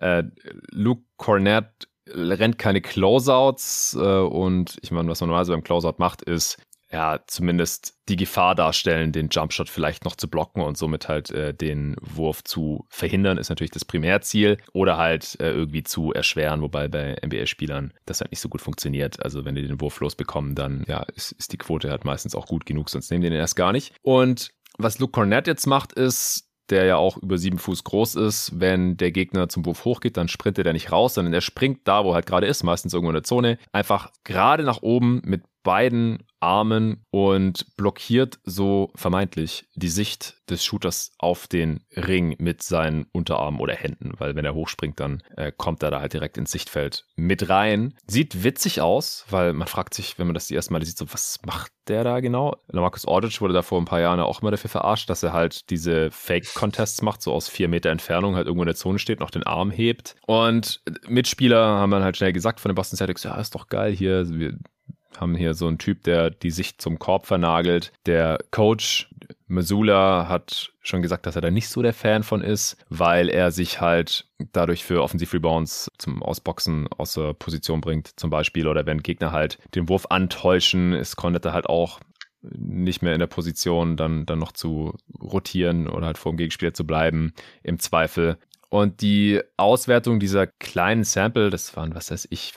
Äh, 0.00 0.24
Luke 0.70 1.02
Cornett 1.16 1.88
rennt 2.06 2.58
keine 2.58 2.80
Closeouts 2.80 3.96
äh, 3.98 4.18
und 4.18 4.76
ich 4.82 4.90
meine, 4.90 5.08
was 5.08 5.20
man 5.20 5.28
normalerweise 5.28 5.52
beim 5.52 5.64
Closeout 5.64 5.96
macht, 5.98 6.22
ist 6.22 6.58
ja 6.94 7.18
zumindest 7.26 7.94
die 8.08 8.16
Gefahr 8.16 8.54
darstellen, 8.54 9.10
den 9.10 9.28
Jumpshot 9.28 9.68
vielleicht 9.68 10.04
noch 10.04 10.14
zu 10.14 10.28
blocken 10.28 10.62
und 10.62 10.78
somit 10.78 11.08
halt 11.08 11.30
äh, 11.30 11.52
den 11.52 11.96
Wurf 12.00 12.44
zu 12.44 12.86
verhindern, 12.88 13.36
ist 13.36 13.48
natürlich 13.48 13.72
das 13.72 13.84
Primärziel 13.84 14.58
oder 14.72 14.96
halt 14.96 15.36
äh, 15.40 15.50
irgendwie 15.50 15.82
zu 15.82 16.12
erschweren, 16.12 16.62
wobei 16.62 16.86
bei 16.86 17.16
NBA-Spielern 17.24 17.92
das 18.06 18.20
halt 18.20 18.30
nicht 18.30 18.40
so 18.40 18.48
gut 18.48 18.60
funktioniert. 18.60 19.22
Also 19.24 19.44
wenn 19.44 19.56
die 19.56 19.66
den 19.66 19.80
Wurf 19.80 19.98
losbekommen, 20.00 20.54
dann 20.54 20.84
ja, 20.86 21.02
ist, 21.14 21.32
ist 21.32 21.52
die 21.52 21.58
Quote 21.58 21.90
halt 21.90 22.04
meistens 22.04 22.36
auch 22.36 22.46
gut 22.46 22.64
genug, 22.64 22.88
sonst 22.88 23.10
nehmen 23.10 23.22
die 23.22 23.30
den 23.30 23.40
erst 23.40 23.56
gar 23.56 23.72
nicht. 23.72 23.92
Und 24.02 24.50
was 24.78 25.00
Luke 25.00 25.12
Cornett 25.12 25.48
jetzt 25.48 25.66
macht, 25.66 25.92
ist, 25.94 26.48
der 26.70 26.84
ja 26.84 26.96
auch 26.96 27.16
über 27.18 27.38
sieben 27.38 27.58
Fuß 27.58 27.84
groß 27.84 28.14
ist. 28.16 28.52
Wenn 28.58 28.96
der 28.96 29.12
Gegner 29.12 29.48
zum 29.48 29.66
Wurf 29.66 29.84
hochgeht, 29.84 30.16
dann 30.16 30.28
sprintet 30.28 30.66
er 30.66 30.72
nicht 30.72 30.92
raus, 30.92 31.14
sondern 31.14 31.34
er 31.34 31.40
springt 31.40 31.80
da, 31.84 32.04
wo 32.04 32.10
er 32.10 32.14
halt 32.14 32.26
gerade 32.26 32.46
ist, 32.46 32.62
meistens 32.62 32.94
irgendwo 32.94 33.10
in 33.10 33.14
der 33.14 33.22
Zone, 33.24 33.58
einfach 33.72 34.10
gerade 34.24 34.62
nach 34.64 34.82
oben 34.82 35.20
mit 35.24 35.42
beiden 35.64 36.22
Armen 36.38 37.04
und 37.10 37.76
blockiert 37.76 38.38
so 38.44 38.92
vermeintlich 38.94 39.66
die 39.74 39.88
Sicht 39.88 40.36
des 40.50 40.62
Shooters 40.62 41.12
auf 41.18 41.46
den 41.46 41.80
Ring 41.96 42.36
mit 42.38 42.62
seinen 42.62 43.06
Unterarmen 43.12 43.60
oder 43.60 43.74
Händen, 43.74 44.12
weil 44.18 44.36
wenn 44.36 44.44
er 44.44 44.54
hochspringt, 44.54 45.00
dann 45.00 45.22
äh, 45.36 45.50
kommt 45.56 45.82
er 45.82 45.90
da 45.90 46.00
halt 46.00 46.12
direkt 46.12 46.36
ins 46.36 46.52
Sichtfeld 46.52 47.06
mit 47.16 47.48
rein. 47.48 47.94
Sieht 48.06 48.44
witzig 48.44 48.82
aus, 48.82 49.24
weil 49.30 49.54
man 49.54 49.66
fragt 49.66 49.94
sich, 49.94 50.18
wenn 50.18 50.26
man 50.26 50.34
das 50.34 50.46
die 50.46 50.54
erste 50.54 50.74
Mal 50.74 50.84
sieht, 50.84 50.98
so 50.98 51.10
was 51.12 51.40
macht 51.46 51.72
der 51.88 52.04
da 52.04 52.20
genau? 52.20 52.56
Marcus 52.70 53.08
Aldridge 53.08 53.40
wurde 53.40 53.54
da 53.54 53.62
vor 53.62 53.80
ein 53.80 53.86
paar 53.86 54.00
Jahren 54.00 54.20
auch 54.20 54.42
immer 54.42 54.50
dafür 54.50 54.70
verarscht, 54.70 55.08
dass 55.08 55.22
er 55.22 55.32
halt 55.32 55.70
diese 55.70 56.10
Fake-Contests 56.10 57.00
macht, 57.00 57.22
so 57.22 57.32
aus 57.32 57.48
vier 57.48 57.68
Meter 57.68 57.90
Entfernung 57.90 58.36
halt 58.36 58.46
irgendwo 58.46 58.64
in 58.64 58.68
der 58.68 58.76
Zone 58.76 58.98
steht, 58.98 59.20
noch 59.20 59.30
den 59.30 59.44
Arm 59.44 59.70
hebt. 59.70 60.16
Und 60.26 60.82
Mitspieler 61.08 61.58
haben 61.58 61.90
dann 61.90 62.04
halt 62.04 62.18
schnell 62.18 62.34
gesagt 62.34 62.60
von 62.60 62.70
den 62.70 62.74
Boston 62.74 62.98
Celtics, 62.98 63.24
ja, 63.24 63.34
ist 63.36 63.54
doch 63.54 63.68
geil 63.68 63.92
hier, 63.92 64.28
wir 64.28 64.58
haben 65.20 65.34
hier 65.34 65.54
so 65.54 65.66
einen 65.66 65.78
Typ, 65.78 66.02
der 66.04 66.30
die 66.30 66.50
Sicht 66.50 66.80
zum 66.80 66.98
Korb 66.98 67.26
vernagelt. 67.26 67.92
Der 68.06 68.38
Coach 68.50 69.08
Missoula 69.46 70.28
hat 70.28 70.72
schon 70.80 71.02
gesagt, 71.02 71.26
dass 71.26 71.36
er 71.36 71.42
da 71.42 71.50
nicht 71.50 71.68
so 71.68 71.82
der 71.82 71.92
Fan 71.92 72.22
von 72.22 72.40
ist, 72.40 72.76
weil 72.88 73.28
er 73.28 73.50
sich 73.50 73.80
halt 73.80 74.26
dadurch 74.52 74.84
für 74.84 75.02
Offensiv-Rebounds 75.02 75.90
zum 75.98 76.22
Ausboxen 76.22 76.88
aus 76.88 77.14
der 77.14 77.34
Position 77.34 77.80
bringt, 77.80 78.18
zum 78.18 78.30
Beispiel. 78.30 78.66
Oder 78.66 78.86
wenn 78.86 79.02
Gegner 79.02 79.32
halt 79.32 79.58
den 79.74 79.88
Wurf 79.88 80.06
antäuschen, 80.10 80.92
ist 80.92 81.16
Condit 81.16 81.44
halt 81.46 81.66
auch 81.66 82.00
nicht 82.42 83.02
mehr 83.02 83.14
in 83.14 83.20
der 83.20 83.26
Position, 83.26 83.96
dann, 83.96 84.26
dann 84.26 84.38
noch 84.38 84.52
zu 84.52 84.94
rotieren 85.20 85.88
oder 85.88 86.06
halt 86.06 86.18
vor 86.18 86.32
dem 86.32 86.36
Gegenspieler 86.36 86.74
zu 86.74 86.86
bleiben, 86.86 87.32
im 87.62 87.78
Zweifel. 87.78 88.38
Und 88.68 89.02
die 89.02 89.40
Auswertung 89.56 90.20
dieser 90.20 90.46
kleinen 90.46 91.04
Sample, 91.04 91.50
das 91.50 91.76
waren, 91.76 91.94
was 91.94 92.10
weiß 92.10 92.26
ich, 92.30 92.54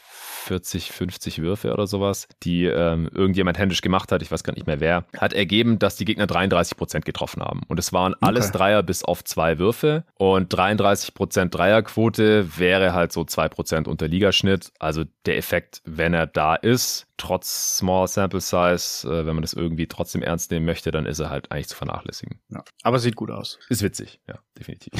40, 0.47 0.91
50 0.91 1.41
Würfe 1.41 1.73
oder 1.73 1.87
sowas, 1.87 2.27
die 2.43 2.65
ähm, 2.65 3.09
irgendjemand 3.13 3.57
händisch 3.57 3.81
gemacht 3.81 4.11
hat, 4.11 4.21
ich 4.21 4.31
weiß 4.31 4.43
gar 4.43 4.53
nicht 4.53 4.65
mehr 4.65 4.79
wer, 4.79 5.05
hat 5.17 5.33
ergeben, 5.33 5.77
dass 5.77 5.97
die 5.97 6.05
Gegner 6.05 6.25
33 6.25 6.77
Prozent 6.77 7.05
getroffen 7.05 7.41
haben. 7.41 7.61
Und 7.67 7.79
es 7.79 7.91
waren 7.91 8.15
alles 8.21 8.49
okay. 8.49 8.57
Dreier 8.57 8.83
bis 8.83 9.03
auf 9.03 9.23
zwei 9.23 9.59
Würfe. 9.59 10.05
Und 10.15 10.53
33 10.53 11.13
Prozent 11.13 11.53
Dreierquote 11.53 12.57
wäre 12.57 12.93
halt 12.93 13.11
so 13.11 13.25
zwei 13.25 13.49
Prozent 13.49 13.87
unter 13.87 14.07
Ligaschnitt. 14.07 14.71
Also 14.79 15.03
der 15.25 15.37
Effekt, 15.37 15.81
wenn 15.85 16.13
er 16.13 16.27
da 16.27 16.55
ist, 16.55 17.07
trotz 17.17 17.77
Small 17.77 18.07
Sample 18.07 18.39
Size, 18.39 19.07
äh, 19.07 19.25
wenn 19.25 19.35
man 19.35 19.41
das 19.41 19.53
irgendwie 19.53 19.87
trotzdem 19.87 20.21
ernst 20.21 20.51
nehmen 20.51 20.65
möchte, 20.65 20.91
dann 20.91 21.05
ist 21.05 21.19
er 21.19 21.29
halt 21.29 21.51
eigentlich 21.51 21.67
zu 21.67 21.75
vernachlässigen. 21.75 22.39
Ja, 22.49 22.63
aber 22.83 22.99
sieht 22.99 23.15
gut 23.15 23.31
aus. 23.31 23.59
Ist 23.69 23.81
witzig, 23.81 24.21
ja, 24.27 24.39
definitiv. 24.57 24.93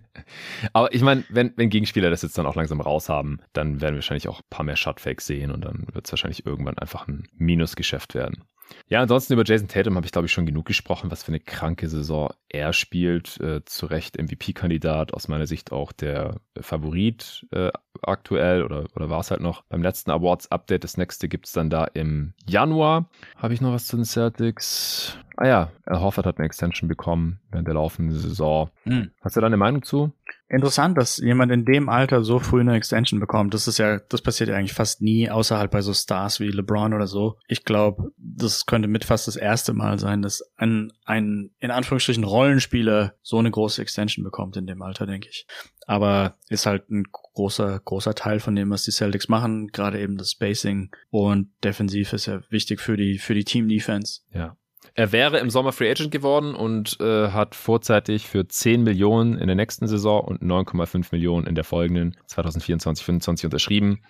aber 0.72 0.92
ich 0.94 1.02
meine, 1.02 1.24
wenn, 1.28 1.52
wenn 1.56 1.70
Gegenspieler 1.70 2.10
das 2.10 2.22
jetzt 2.22 2.36
dann 2.38 2.46
auch 2.46 2.56
langsam 2.56 2.80
raushaben, 2.80 3.40
dann 3.52 3.80
werden 3.80 3.94
wir 3.94 3.98
wahrscheinlich 3.98 4.28
auch 4.28 4.40
ein 4.40 4.50
paar 4.50 4.64
mehr 4.64 4.76
Shotfakes 4.76 5.26
sehen 5.26 5.50
und 5.50 5.64
dann 5.64 5.86
wird 5.92 6.06
es 6.06 6.12
wahrscheinlich 6.12 6.46
irgendwann 6.46 6.78
einfach 6.78 7.06
ein 7.08 7.28
Minusgeschäft 7.36 8.14
werden. 8.14 8.44
Ja, 8.88 9.00
ansonsten 9.00 9.32
über 9.32 9.44
Jason 9.44 9.68
Tatum 9.68 9.96
habe 9.96 10.06
ich, 10.06 10.12
glaube 10.12 10.26
ich, 10.26 10.32
schon 10.32 10.46
genug 10.46 10.66
gesprochen, 10.66 11.10
was 11.10 11.22
für 11.22 11.28
eine 11.28 11.40
kranke 11.40 11.88
Saison 11.88 12.32
er 12.48 12.72
spielt. 12.72 13.40
Äh, 13.40 13.64
zu 13.64 13.86
Recht 13.86 14.20
MVP-Kandidat, 14.20 15.14
aus 15.14 15.28
meiner 15.28 15.46
Sicht 15.46 15.72
auch 15.72 15.92
der 15.92 16.36
Favorit 16.60 17.46
äh, 17.52 17.70
aktuell 18.02 18.62
oder, 18.62 18.86
oder 18.94 19.10
war 19.10 19.20
es 19.20 19.30
halt 19.30 19.40
noch 19.40 19.62
beim 19.68 19.82
letzten 19.82 20.10
Awards-Update. 20.10 20.84
Das 20.84 20.96
nächste 20.96 21.28
gibt 21.28 21.46
es 21.46 21.52
dann 21.52 21.70
da 21.70 21.84
im 21.84 22.34
Januar. 22.46 23.08
Habe 23.36 23.54
ich 23.54 23.60
noch 23.60 23.72
was 23.72 23.86
zu 23.86 23.96
den 23.96 24.04
Celtics? 24.04 25.18
Ah 25.36 25.46
ja, 25.46 25.72
Horford 25.88 26.26
hat 26.26 26.38
eine 26.38 26.46
Extension 26.46 26.88
bekommen 26.88 27.40
während 27.50 27.66
der 27.66 27.74
laufenden 27.74 28.14
Saison. 28.14 28.70
Hm. 28.84 29.10
Hast 29.22 29.36
du 29.36 29.40
da 29.40 29.46
eine 29.46 29.56
Meinung 29.56 29.82
zu? 29.82 30.12
Interessant, 30.52 30.98
dass 30.98 31.16
jemand 31.16 31.50
in 31.50 31.64
dem 31.64 31.88
Alter 31.88 32.22
so 32.22 32.38
früh 32.38 32.60
eine 32.60 32.76
Extension 32.76 33.20
bekommt. 33.20 33.54
Das 33.54 33.66
ist 33.66 33.78
ja, 33.78 34.00
das 34.10 34.20
passiert 34.20 34.50
ja 34.50 34.54
eigentlich 34.54 34.74
fast 34.74 35.00
nie, 35.00 35.30
außerhalb 35.30 35.70
bei 35.70 35.80
so 35.80 35.94
Stars 35.94 36.40
wie 36.40 36.48
LeBron 36.48 36.92
oder 36.92 37.06
so. 37.06 37.38
Ich 37.48 37.64
glaube, 37.64 38.12
das 38.18 38.66
könnte 38.66 38.86
mit 38.86 39.06
fast 39.06 39.26
das 39.26 39.36
erste 39.36 39.72
Mal 39.72 39.98
sein, 39.98 40.20
dass 40.20 40.42
ein, 40.58 40.92
ein, 41.06 41.52
in 41.58 41.70
Anführungsstrichen, 41.70 42.24
Rollenspieler 42.24 43.14
so 43.22 43.38
eine 43.38 43.50
große 43.50 43.80
Extension 43.80 44.24
bekommt 44.24 44.58
in 44.58 44.66
dem 44.66 44.82
Alter, 44.82 45.06
denke 45.06 45.30
ich. 45.30 45.46
Aber 45.86 46.36
ist 46.50 46.66
halt 46.66 46.90
ein 46.90 47.04
großer, 47.10 47.80
großer 47.82 48.14
Teil 48.14 48.38
von 48.38 48.54
dem, 48.54 48.68
was 48.68 48.82
die 48.82 48.90
Celtics 48.90 49.30
machen, 49.30 49.68
gerade 49.68 50.02
eben 50.02 50.18
das 50.18 50.32
Spacing 50.32 50.90
und 51.08 51.48
defensiv 51.64 52.12
ist 52.12 52.26
ja 52.26 52.42
wichtig 52.50 52.82
für 52.82 52.98
die, 52.98 53.16
für 53.16 53.32
die 53.32 53.44
Team 53.44 53.68
Defense. 53.68 54.20
Ja. 54.34 54.58
Er 54.94 55.10
wäre 55.12 55.39
im 55.39 55.48
Sommer 55.48 55.73
Free 55.73 55.90
Agent 55.90 56.10
geworden 56.10 56.55
und 56.55 57.01
äh, 57.01 57.28
hat 57.28 57.55
vorzeitig 57.55 58.27
für 58.27 58.47
10 58.47 58.82
Millionen 58.82 59.39
in 59.39 59.47
der 59.47 59.56
nächsten 59.56 59.86
Saison 59.86 60.23
und 60.23 60.43
9,5 60.43 61.06
Millionen 61.12 61.47
in 61.47 61.55
der 61.55 61.64
folgenden 61.64 62.14
2024-25 62.28 63.47
unterschrieben. 63.47 64.01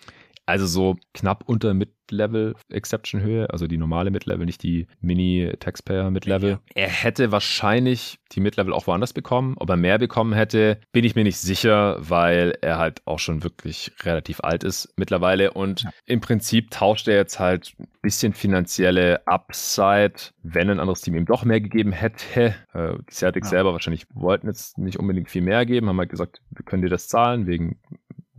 Also 0.44 0.66
so 0.66 0.96
knapp 1.14 1.44
unter 1.46 1.72
Mid-Level 1.72 2.54
Exception 2.68 3.20
Höhe, 3.20 3.48
also 3.50 3.68
die 3.68 3.78
normale 3.78 4.10
Mid-Level, 4.10 4.44
nicht 4.44 4.62
die 4.62 4.88
Mini 5.00 5.52
Taxpayer 5.60 6.10
Mid-Level. 6.10 6.50
Ja. 6.50 6.60
Er 6.74 6.88
hätte 6.88 7.30
wahrscheinlich 7.30 8.18
die 8.32 8.40
Mid-Level 8.40 8.72
auch 8.72 8.88
woanders 8.88 9.12
bekommen. 9.12 9.54
Ob 9.58 9.70
er 9.70 9.76
mehr 9.76 9.98
bekommen 9.98 10.32
hätte, 10.32 10.80
bin 10.90 11.04
ich 11.04 11.14
mir 11.14 11.22
nicht 11.22 11.38
sicher, 11.38 11.96
weil 12.00 12.58
er 12.60 12.78
halt 12.78 13.02
auch 13.04 13.20
schon 13.20 13.44
wirklich 13.44 13.92
relativ 14.02 14.40
alt 14.40 14.64
ist 14.64 14.92
mittlerweile 14.96 15.52
und 15.52 15.82
ja. 15.82 15.90
im 16.06 16.20
Prinzip 16.20 16.70
tauscht 16.70 17.06
er 17.06 17.14
jetzt 17.14 17.38
halt 17.38 17.74
ein 17.78 17.86
bisschen 18.02 18.32
finanzielle 18.32 19.24
Upside, 19.26 20.14
wenn 20.42 20.70
ein 20.70 20.80
anderes 20.80 21.02
Team 21.02 21.14
ihm 21.14 21.26
doch 21.26 21.44
mehr 21.44 21.60
gegeben 21.60 21.92
hätte. 21.92 22.54
Äh, 22.72 22.94
die 23.08 23.14
Celtics 23.14 23.48
ja. 23.48 23.58
selber 23.58 23.72
wahrscheinlich 23.72 24.06
wollten 24.12 24.48
jetzt 24.48 24.76
nicht 24.78 24.98
unbedingt 24.98 25.30
viel 25.30 25.42
mehr 25.42 25.64
geben, 25.66 25.88
haben 25.88 25.98
halt 25.98 26.10
gesagt, 26.10 26.42
wir 26.50 26.64
können 26.64 26.82
dir 26.82 26.88
das 26.88 27.06
zahlen 27.06 27.46
wegen 27.46 27.78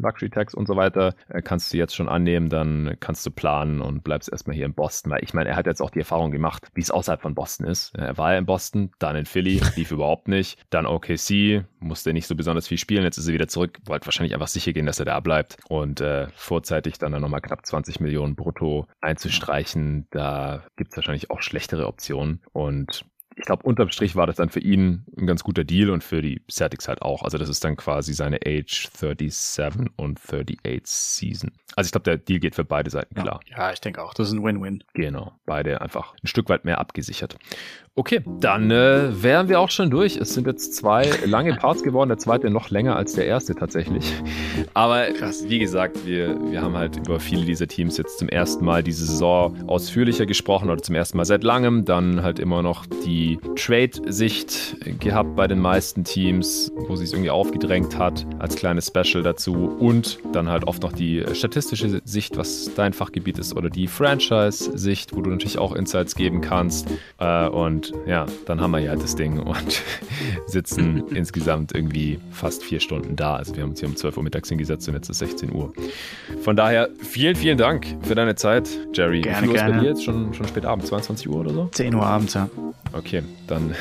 Luxury 0.04 0.30
Tax 0.30 0.54
und 0.54 0.68
so 0.68 0.76
weiter, 0.76 1.16
äh, 1.30 1.42
kannst 1.42 1.74
du 1.74 1.78
jetzt 1.78 1.96
schon 1.96 2.10
annehmen, 2.10 2.50
dann 2.50 2.96
kannst 3.00 3.26
du 3.26 3.32
planen 3.32 3.82
und 3.82 4.04
bleibst 4.04 4.32
erstmal 4.32 4.56
hier 4.56 4.66
in 4.66 4.74
Boston, 4.74 5.12
weil 5.12 5.24
ich 5.24 5.34
meine, 5.34 5.50
er 5.50 5.56
hat 5.56 5.66
jetzt 5.66 5.82
auch 5.82 5.90
die 5.90 6.00
Erfahrung 6.00 6.32
gemacht, 6.32 6.68
wie 6.74 6.82
es 6.82 6.92
außerhalb 6.92 7.22
von 7.22 7.36
Boston 7.36 7.68
ist. 7.68 7.96
Er 7.96 8.18
war 8.18 8.34
ja 8.34 8.40
in 8.40 8.46
Boston, 8.46 8.92
dann 9.00 9.16
in 9.16 9.26
Philly, 9.26 9.62
lief 9.76 9.92
überhaupt 9.92 10.28
nicht, 10.28 10.60
dann 10.70 10.86
OKC, 10.86 11.66
musste 11.80 12.14
nicht 12.14 12.28
so 12.28 12.36
besonders 12.36 12.68
viel 12.68 12.78
spielen, 12.78 13.04
jetzt 13.04 13.18
ist 13.18 13.28
er 13.28 13.34
wieder 13.34 13.48
zurück, 13.48 13.80
wollte 13.86 14.06
wahrscheinlich 14.06 14.34
einfach 14.34 14.48
sicher 14.48 14.74
gehen, 14.74 14.86
dass 14.86 15.00
er 15.00 15.06
da 15.06 15.20
bleibt. 15.20 15.58
Und 15.68 16.02
äh, 16.02 16.28
vorzeitig 16.36 16.98
dann, 16.98 17.12
dann 17.12 17.22
nochmal 17.22 17.42
knapp 17.42 17.66
20 17.66 18.00
Millionen 18.00 18.36
brutto 18.36 18.88
einzustreichen, 19.02 20.08
da 20.12 20.64
gibt 20.76 20.92
es 20.92 20.98
wahrscheinlich 20.98 21.32
auch 21.32 21.42
schlechtere 21.42 21.88
Optionen. 21.88 22.42
Und 22.52 23.06
ich 23.36 23.46
glaube, 23.46 23.64
unterm 23.64 23.90
Strich 23.90 24.16
war 24.16 24.28
das 24.28 24.38
dann 24.38 24.50
für 24.50 24.60
ihn 24.60 25.06
ein 25.18 25.28
ganz 25.28 25.44
guter 25.44 25.64
Deal 25.64 25.90
und 25.90 26.04
für 26.04 26.22
die 26.22 26.42
Celtics 26.50 26.88
halt 26.88 27.02
auch. 27.02 27.24
Also 27.24 27.38
das 27.38 27.50
ist 27.50 27.64
dann 27.64 27.76
quasi 27.76 28.14
seine 28.14 28.40
Age 28.46 28.90
37 28.94 29.92
und 29.96 30.20
38 30.20 30.82
Season. 30.86 31.52
Also 31.76 31.88
ich 31.88 31.92
glaube, 31.92 32.04
der 32.04 32.18
Deal 32.18 32.40
geht 32.40 32.56
für 32.56 32.64
beide 32.64 32.90
Seiten 32.90 33.16
klar. 33.16 33.40
Ja, 33.48 33.58
ja 33.58 33.74
ich 33.74 33.82
denke 33.82 34.04
auch, 34.04 34.14
das 34.14 34.28
ist 34.28 34.34
ein 34.34 34.44
Win-Win. 34.44 34.84
Genau, 34.94 35.34
beide 35.46 35.82
einfach 35.82 36.14
ein 36.24 36.28
Stück 36.28 36.50
weit 36.50 36.66
mehr 36.66 36.80
abgesichert. 36.80 37.38
Okay, 37.96 38.22
dann 38.40 38.72
äh, 38.72 39.22
wären 39.22 39.50
wir 39.50 39.60
auch 39.60 39.70
schon 39.70 39.92
durch. 39.92 40.18
Es 40.18 40.34
sind 40.34 40.48
jetzt 40.48 40.76
zwei 40.76 41.10
lange 41.26 41.56
Parts 41.56 41.84
geworden, 41.84 42.10
der 42.10 42.18
zweite 42.18 42.50
noch 42.50 42.70
länger 42.70 42.96
als 42.96 43.14
der 43.14 43.26
erste 43.26 43.56
tatsächlich. 43.56 44.14
Aber 44.74 45.06
Krass. 45.12 45.48
wie 45.48 45.60
gesagt, 45.60 46.06
wir, 46.06 46.40
wir 46.52 46.62
haben 46.62 46.76
halt 46.76 46.98
über 46.98 47.20
viele 47.20 47.46
dieser 47.46 47.68
Teams 47.68 47.98
jetzt 47.98 48.20
zum 48.20 48.30
ersten 48.30 48.66
Mal 48.66 48.84
diese 48.84 49.06
Saison 49.06 49.68
ausführlicher 49.68 50.26
gesprochen 50.26 50.70
oder 50.70 50.82
zum 50.82 50.96
ersten 50.96 51.18
Mal 51.18 51.26
seit 51.26 51.44
langem. 51.44 51.86
Dann 51.86 52.24
halt 52.24 52.40
immer 52.40 52.62
noch 52.62 52.86
die 53.06 53.23
Trade-Sicht 53.56 54.78
gehabt 55.00 55.36
bei 55.36 55.48
den 55.48 55.60
meisten 55.60 56.04
Teams, 56.04 56.72
wo 56.88 56.96
sie 56.96 57.04
es 57.04 57.14
irgendwie 57.14 57.30
aufgedrängt 57.30 57.98
hat, 57.98 58.26
als 58.40 58.56
kleines 58.56 58.88
Special 58.88 59.24
dazu. 59.24 59.54
Und 59.80 60.20
dann 60.32 60.50
halt 60.50 60.66
oft 60.66 60.82
noch 60.84 60.94
die 60.94 61.24
statistische 61.34 62.02
Sicht, 62.06 62.38
was 62.38 62.72
dein 62.76 62.94
Fachgebiet 62.94 63.40
ist, 63.40 63.56
oder 63.56 63.70
die 63.70 63.88
Franchise-Sicht, 63.88 65.16
wo 65.16 65.22
du 65.22 65.30
natürlich 65.30 65.58
auch 65.58 65.74
Insights 65.76 66.16
geben 66.16 66.42
kannst. 66.42 66.88
Äh, 67.20 67.48
und 67.48 67.94
ja, 68.06 68.26
dann 68.46 68.62
haben 68.62 68.72
wir 68.72 68.80
ja 68.80 68.96
das 68.96 69.16
Ding 69.16 69.40
und 69.40 69.82
sitzen 70.48 71.04
insgesamt 71.16 71.74
irgendwie 71.74 72.20
fast 72.32 72.64
vier 72.64 72.80
Stunden 72.80 73.16
da. 73.16 73.36
Also 73.36 73.56
wir 73.56 73.64
haben 73.64 73.72
uns 73.72 73.80
hier 73.80 73.90
um 73.90 73.96
12 73.96 74.18
Uhr 74.18 74.24
mittags 74.24 74.50
hingesetzt 74.50 74.88
und 74.88 74.96
jetzt 74.96 75.10
ist 75.10 75.20
16 75.20 75.54
Uhr. 75.54 75.74
Von 76.42 76.56
daher 76.56 76.90
vielen, 77.00 77.36
vielen 77.36 77.58
Dank 77.58 77.86
für 78.02 78.16
deine 78.16 78.36
Zeit, 78.36 78.70
Jerry. 78.94 79.22
Gerne, 79.22 79.38
Wie 79.38 79.42
viel 79.42 79.50
Uhr 79.50 79.56
ist 79.56 79.74
bei 79.74 79.80
dir 79.80 79.90
jetzt? 79.90 80.04
Schon, 80.04 80.34
schon 80.34 80.48
spät 80.48 80.66
abends, 80.66 80.88
22 80.88 81.30
Uhr 81.30 81.40
oder 81.40 81.54
so? 81.54 81.70
10 81.72 81.96
Uhr 81.96 82.06
abends, 82.06 82.34
ja. 82.34 82.50
Okay, 82.94 83.13
dann 83.48 83.76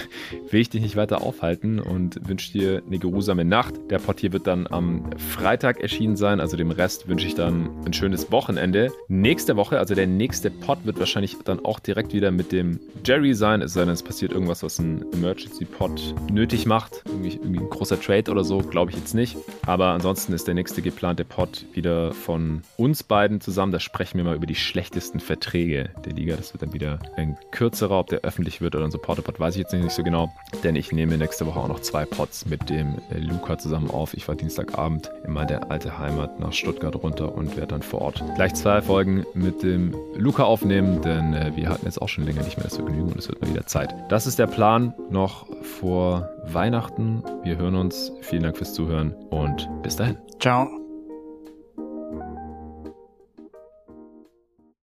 will 0.51 0.61
ich 0.61 0.71
dich 0.71 0.83
nicht 0.83 0.97
weiter 0.97 1.23
aufhalten 1.23 1.79
und 1.81 2.29
wünsche 2.29 2.53
dir 2.53 2.83
eine 2.87 2.99
geruhsame 2.99 3.45
Nacht. 3.45 3.75
Der 3.91 3.99
Pod 3.99 4.21
hier 4.21 4.33
wird 4.33 4.47
dann 4.47 4.67
am 4.67 5.11
Freitag 5.17 5.81
erschienen 5.81 6.17
sein, 6.17 6.41
also 6.41 6.57
dem 6.57 6.71
Rest 6.71 7.09
wünsche 7.09 7.27
ich 7.27 7.35
dann 7.35 7.71
ein 7.87 7.93
schönes 7.93 8.31
Wochenende. 8.31 8.93
Nächste 9.09 9.57
Woche, 9.57 9.79
also 9.79 9.95
der 9.95 10.07
nächste 10.07 10.51
Pod 10.51 10.79
wird 10.85 10.99
wahrscheinlich 10.99 11.37
dann 11.45 11.65
auch 11.65 11.79
direkt 11.79 12.13
wieder 12.13 12.31
mit 12.31 12.53
dem 12.53 12.81
Jerry 13.05 13.35
sein, 13.35 13.63
es 13.63 13.73
sei 13.73 13.81
denn, 13.85 13.95
es 13.95 14.03
passiert 14.03 14.33
irgendwas, 14.33 14.63
was 14.63 14.79
ein 14.79 15.05
Emergency 15.13 15.65
Pod 15.65 16.15
nötig 16.31 16.67
macht. 16.67 17.03
Irgendwie, 17.07 17.35
irgendwie 17.37 17.61
ein 17.61 17.71
großer 17.71 18.01
Trade 18.01 18.31
oder 18.31 18.45
so, 18.45 18.59
glaube 18.59 18.91
ich 18.91 18.97
jetzt 18.97 19.15
nicht. 19.15 19.37
Aber 19.67 19.89
ansonsten 19.89 20.33
ist 20.33 20.47
der 20.47 20.55
nächste 20.55 20.83
geplante 20.83 21.25
Pod 21.25 21.67
wieder 21.73 22.13
von 22.13 22.63
uns 22.77 23.03
beiden 23.03 23.41
zusammen. 23.41 23.73
Da 23.73 23.81
sprechen 23.81 24.19
wir 24.19 24.25
mal 24.25 24.37
über 24.37 24.47
die 24.47 24.55
schlechtesten 24.55 25.21
Verträge 25.21 25.91
der 26.05 26.13
Liga. 26.13 26.37
Das 26.37 26.53
wird 26.53 26.63
dann 26.63 26.73
wieder 26.73 26.99
ein 27.17 27.37
kürzerer, 27.51 27.99
ob 27.99 28.09
der 28.09 28.21
öffentlich 28.21 28.61
wird 28.61 28.75
oder 28.75 28.85
ein 28.85 28.91
Supporter-Pod, 29.23 29.41
weiß 29.41 29.55
ich 29.55 29.61
jetzt 29.61 29.73
nicht 29.73 29.91
so 29.91 30.03
genau. 30.03 30.33
Denn 30.63 30.77
ich 30.77 30.93
nehme 30.93 31.17
nächste 31.17 31.47
Woche 31.47 31.61
auch 31.61 31.69
noch 31.69 31.81
zwei 31.81 32.05
Pods 32.05 32.47
mit 32.47 32.69
dem 32.69 32.97
Luca 33.11 33.59
zusammen 33.59 33.91
auf. 33.91 34.15
Ich 34.15 34.29
war 34.29 34.35
Dienstagabend 34.35 35.11
in 35.25 35.33
meine 35.33 35.71
alte 35.71 35.99
Heimat 35.99 36.39
nach 36.41 36.53
Stuttgart 36.53 36.95
runter 36.97 37.35
und 37.35 37.57
werde 37.57 37.69
dann 37.69 37.83
vor 37.83 38.03
Ort 38.03 38.23
gleich 38.37 38.55
zwei 38.55 38.83
Folgen 38.83 39.25
mit 39.35 39.63
dem 39.63 39.95
Luca 40.17 40.45
aufnehmen, 40.45 41.01
denn 41.03 41.57
wir 41.57 41.69
hatten 41.69 41.87
jetzt 41.87 42.01
auch 42.01 42.09
schon 42.09 42.25
länger 42.25 42.43
nicht 42.43 42.57
mehr 42.57 42.65
das 42.65 42.77
Vergnügen 42.77 43.11
und 43.13 43.17
es 43.19 43.29
wird 43.29 43.41
mal 43.41 43.51
wieder 43.51 43.67
Zeit. 43.67 43.95
Das 44.09 44.27
ist 44.27 44.39
der 44.39 44.47
Plan 44.47 44.95
noch 45.11 45.47
vor 45.63 46.29
Weihnachten. 46.47 47.23
Wir 47.43 47.57
hören 47.57 47.77
uns. 47.77 48.13
Vielen 48.23 48.43
Dank 48.43 48.57
fürs 48.57 48.75
Zuhören 48.75 49.15
und 49.31 49.69
bis 49.83 49.97
dahin. 49.97 50.19
Ciao. 50.41 50.82